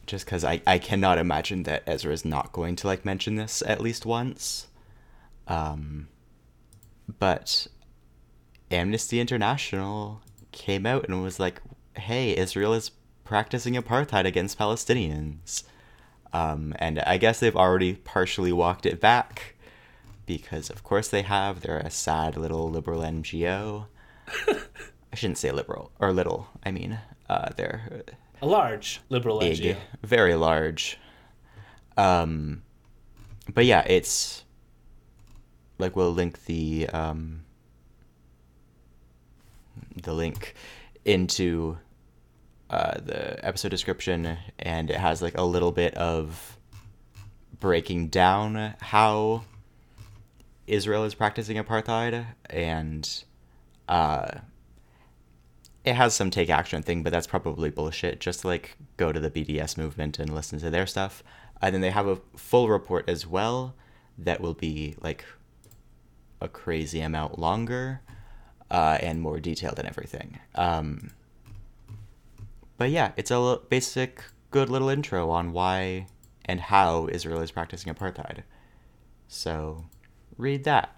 just 0.06 0.24
because 0.24 0.43
I, 0.43 0.62
I 0.66 0.78
cannot 0.78 1.18
imagine 1.18 1.64
that 1.64 1.82
Ezra 1.86 2.14
is 2.14 2.24
not 2.24 2.51
going 2.52 2.76
to 2.76 2.86
like 2.86 3.05
mention 3.05 3.34
this 3.34 3.62
at 3.66 3.82
least 3.82 4.06
once. 4.06 4.68
Um, 5.48 6.09
but 7.18 7.66
Amnesty 8.70 9.20
International 9.20 10.22
came 10.51 10.86
out 10.86 11.06
and 11.06 11.22
was 11.22 11.39
like, 11.39 11.60
hey, 11.94 12.34
Israel 12.34 12.72
is 12.72 12.90
practicing 13.22 13.74
apartheid 13.74 14.24
against 14.24 14.59
Palestinians. 14.59 15.64
Um, 16.32 16.74
and 16.78 17.00
I 17.00 17.18
guess 17.18 17.40
they've 17.40 17.56
already 17.56 17.94
partially 17.94 18.52
walked 18.52 18.86
it 18.86 19.00
back 19.00 19.54
because, 20.26 20.70
of 20.70 20.82
course, 20.82 21.09
they 21.09 21.22
have. 21.22 21.60
They're 21.60 21.78
a 21.78 21.90
sad 21.90 22.36
little 22.36 22.70
liberal 22.70 23.02
NGO. 23.02 23.86
I 24.48 25.16
shouldn't 25.16 25.38
say 25.38 25.50
liberal 25.50 25.92
or 25.98 26.12
little. 26.12 26.48
I 26.64 26.70
mean, 26.70 26.98
uh, 27.28 27.50
they're 27.56 28.02
a 28.40 28.46
large 28.46 29.00
liberal 29.09 29.40
big, 29.40 29.59
NGO. 29.59 29.76
very 30.02 30.34
large. 30.34 30.98
Um, 31.96 32.62
but 33.52 33.66
yeah, 33.66 33.84
it's 33.86 34.44
like 35.78 35.96
we'll 35.96 36.12
link 36.12 36.44
the 36.46 36.88
um, 36.88 37.42
the 40.02 40.14
link 40.14 40.54
into 41.04 41.76
uh, 42.72 42.98
the 43.04 43.46
episode 43.46 43.68
description, 43.68 44.38
and 44.58 44.90
it 44.90 44.96
has 44.96 45.20
like 45.20 45.36
a 45.36 45.42
little 45.42 45.72
bit 45.72 45.94
of 45.94 46.56
breaking 47.60 48.08
down 48.08 48.74
how 48.80 49.44
Israel 50.66 51.04
is 51.04 51.14
practicing 51.14 51.58
apartheid, 51.58 52.24
and 52.48 53.24
uh, 53.88 54.38
it 55.84 55.92
has 55.92 56.14
some 56.14 56.30
take 56.30 56.48
action 56.48 56.82
thing, 56.82 57.02
but 57.02 57.12
that's 57.12 57.26
probably 57.26 57.68
bullshit. 57.68 58.20
Just 58.20 58.42
like 58.42 58.78
go 58.96 59.12
to 59.12 59.20
the 59.20 59.30
BDS 59.30 59.76
movement 59.76 60.18
and 60.18 60.34
listen 60.34 60.58
to 60.60 60.70
their 60.70 60.86
stuff, 60.86 61.22
and 61.60 61.74
then 61.74 61.82
they 61.82 61.90
have 61.90 62.06
a 62.06 62.16
full 62.36 62.70
report 62.70 63.06
as 63.06 63.26
well 63.26 63.74
that 64.16 64.40
will 64.40 64.54
be 64.54 64.94
like 65.02 65.26
a 66.40 66.48
crazy 66.48 67.02
amount 67.02 67.38
longer 67.38 68.00
uh, 68.70 68.96
and 69.02 69.20
more 69.20 69.38
detailed 69.40 69.78
and 69.78 69.86
everything. 69.86 70.38
Um, 70.54 71.10
but 72.76 72.90
yeah, 72.90 73.12
it's 73.16 73.30
a 73.30 73.60
basic, 73.68 74.22
good 74.50 74.68
little 74.68 74.88
intro 74.88 75.30
on 75.30 75.52
why 75.52 76.06
and 76.44 76.60
how 76.60 77.08
Israel 77.10 77.40
is 77.40 77.50
practicing 77.50 77.92
apartheid. 77.92 78.42
So, 79.28 79.84
read 80.36 80.64
that. 80.64 80.96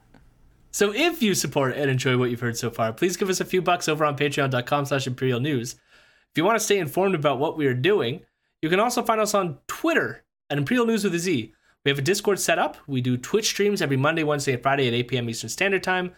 So 0.74 0.92
if 0.92 1.22
you 1.22 1.34
support 1.34 1.76
and 1.76 1.88
enjoy 1.88 2.18
what 2.18 2.30
you've 2.30 2.40
heard 2.40 2.56
so 2.56 2.68
far, 2.68 2.92
please 2.92 3.16
give 3.16 3.28
us 3.28 3.40
a 3.40 3.44
few 3.44 3.62
bucks 3.62 3.88
over 3.88 4.04
on 4.04 4.16
patreon.com 4.16 4.86
slash 4.86 5.06
imperial 5.06 5.38
news. 5.38 5.74
If 5.74 6.38
you 6.38 6.44
want 6.44 6.58
to 6.58 6.64
stay 6.64 6.78
informed 6.78 7.14
about 7.14 7.38
what 7.38 7.56
we 7.56 7.66
are 7.66 7.74
doing, 7.74 8.22
you 8.60 8.68
can 8.68 8.80
also 8.80 9.04
find 9.04 9.20
us 9.20 9.34
on 9.34 9.58
Twitter 9.68 10.24
at 10.50 10.58
Imperial 10.58 10.84
News 10.84 11.04
with 11.04 11.14
a 11.14 11.20
Z. 11.20 11.54
We 11.84 11.90
have 11.90 11.98
a 12.00 12.02
Discord 12.02 12.40
set 12.40 12.58
up. 12.58 12.76
We 12.88 13.00
do 13.00 13.16
Twitch 13.16 13.46
streams 13.46 13.82
every 13.82 13.96
Monday, 13.96 14.24
Wednesday, 14.24 14.54
and 14.54 14.62
Friday 14.64 14.88
at 14.88 14.94
8 14.94 15.08
p.m. 15.08 15.30
Eastern 15.30 15.50
Standard 15.50 15.84
Time. 15.84 16.12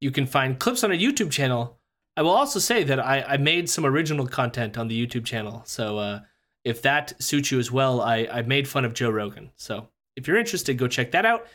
You 0.00 0.10
can 0.10 0.26
find 0.26 0.58
clips 0.58 0.82
on 0.82 0.90
our 0.90 0.96
YouTube 0.96 1.30
channel. 1.30 1.78
I 2.16 2.22
will 2.22 2.30
also 2.30 2.58
say 2.58 2.82
that 2.84 2.98
I, 2.98 3.22
I 3.22 3.36
made 3.36 3.68
some 3.68 3.84
original 3.84 4.26
content 4.26 4.78
on 4.78 4.88
the 4.88 5.06
YouTube 5.06 5.24
channel. 5.24 5.62
So 5.66 5.98
uh, 5.98 6.20
if 6.64 6.80
that 6.82 7.20
suits 7.22 7.50
you 7.50 7.58
as 7.58 7.70
well, 7.70 8.00
I, 8.00 8.26
I 8.30 8.42
made 8.42 8.66
fun 8.66 8.84
of 8.84 8.94
Joe 8.94 9.10
Rogan. 9.10 9.50
So 9.56 9.88
if 10.16 10.26
you're 10.26 10.38
interested, 10.38 10.78
go 10.78 10.88
check 10.88 11.10
that 11.12 11.26
out. 11.26 11.46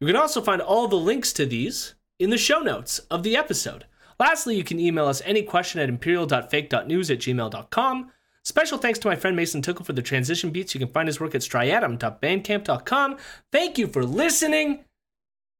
You 0.00 0.06
can 0.06 0.16
also 0.16 0.40
find 0.40 0.62
all 0.62 0.88
the 0.88 0.96
links 0.96 1.32
to 1.34 1.46
these 1.46 1.94
in 2.18 2.30
the 2.30 2.38
show 2.38 2.60
notes 2.60 3.00
of 3.10 3.22
the 3.22 3.36
episode. 3.36 3.86
Lastly, 4.18 4.56
you 4.56 4.64
can 4.64 4.78
email 4.78 5.06
us 5.06 5.22
any 5.24 5.42
question 5.42 5.80
at 5.80 5.88
imperial.fake.news 5.88 7.10
at 7.10 7.18
gmail.com. 7.18 8.12
Special 8.44 8.78
thanks 8.78 8.98
to 9.00 9.08
my 9.08 9.16
friend 9.16 9.36
Mason 9.36 9.62
Tuckle 9.62 9.84
for 9.84 9.92
the 9.92 10.02
transition 10.02 10.50
beats. 10.50 10.74
You 10.74 10.80
can 10.80 10.88
find 10.88 11.08
his 11.08 11.20
work 11.20 11.34
at 11.34 11.42
striatum.bandcamp.com. 11.42 13.16
Thank 13.50 13.78
you 13.78 13.86
for 13.86 14.04
listening. 14.04 14.84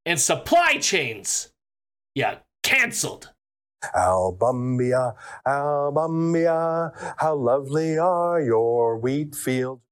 And 0.04 0.20
supply 0.20 0.78
chains. 0.78 1.52
Yeah, 2.14 2.38
canceled. 2.62 3.30
Albumbia, 3.94 5.14
Albumbia, 5.46 7.14
how 7.18 7.34
lovely 7.34 7.98
are 7.98 8.40
your 8.40 8.96
wheat 8.98 9.34
fields. 9.34 9.82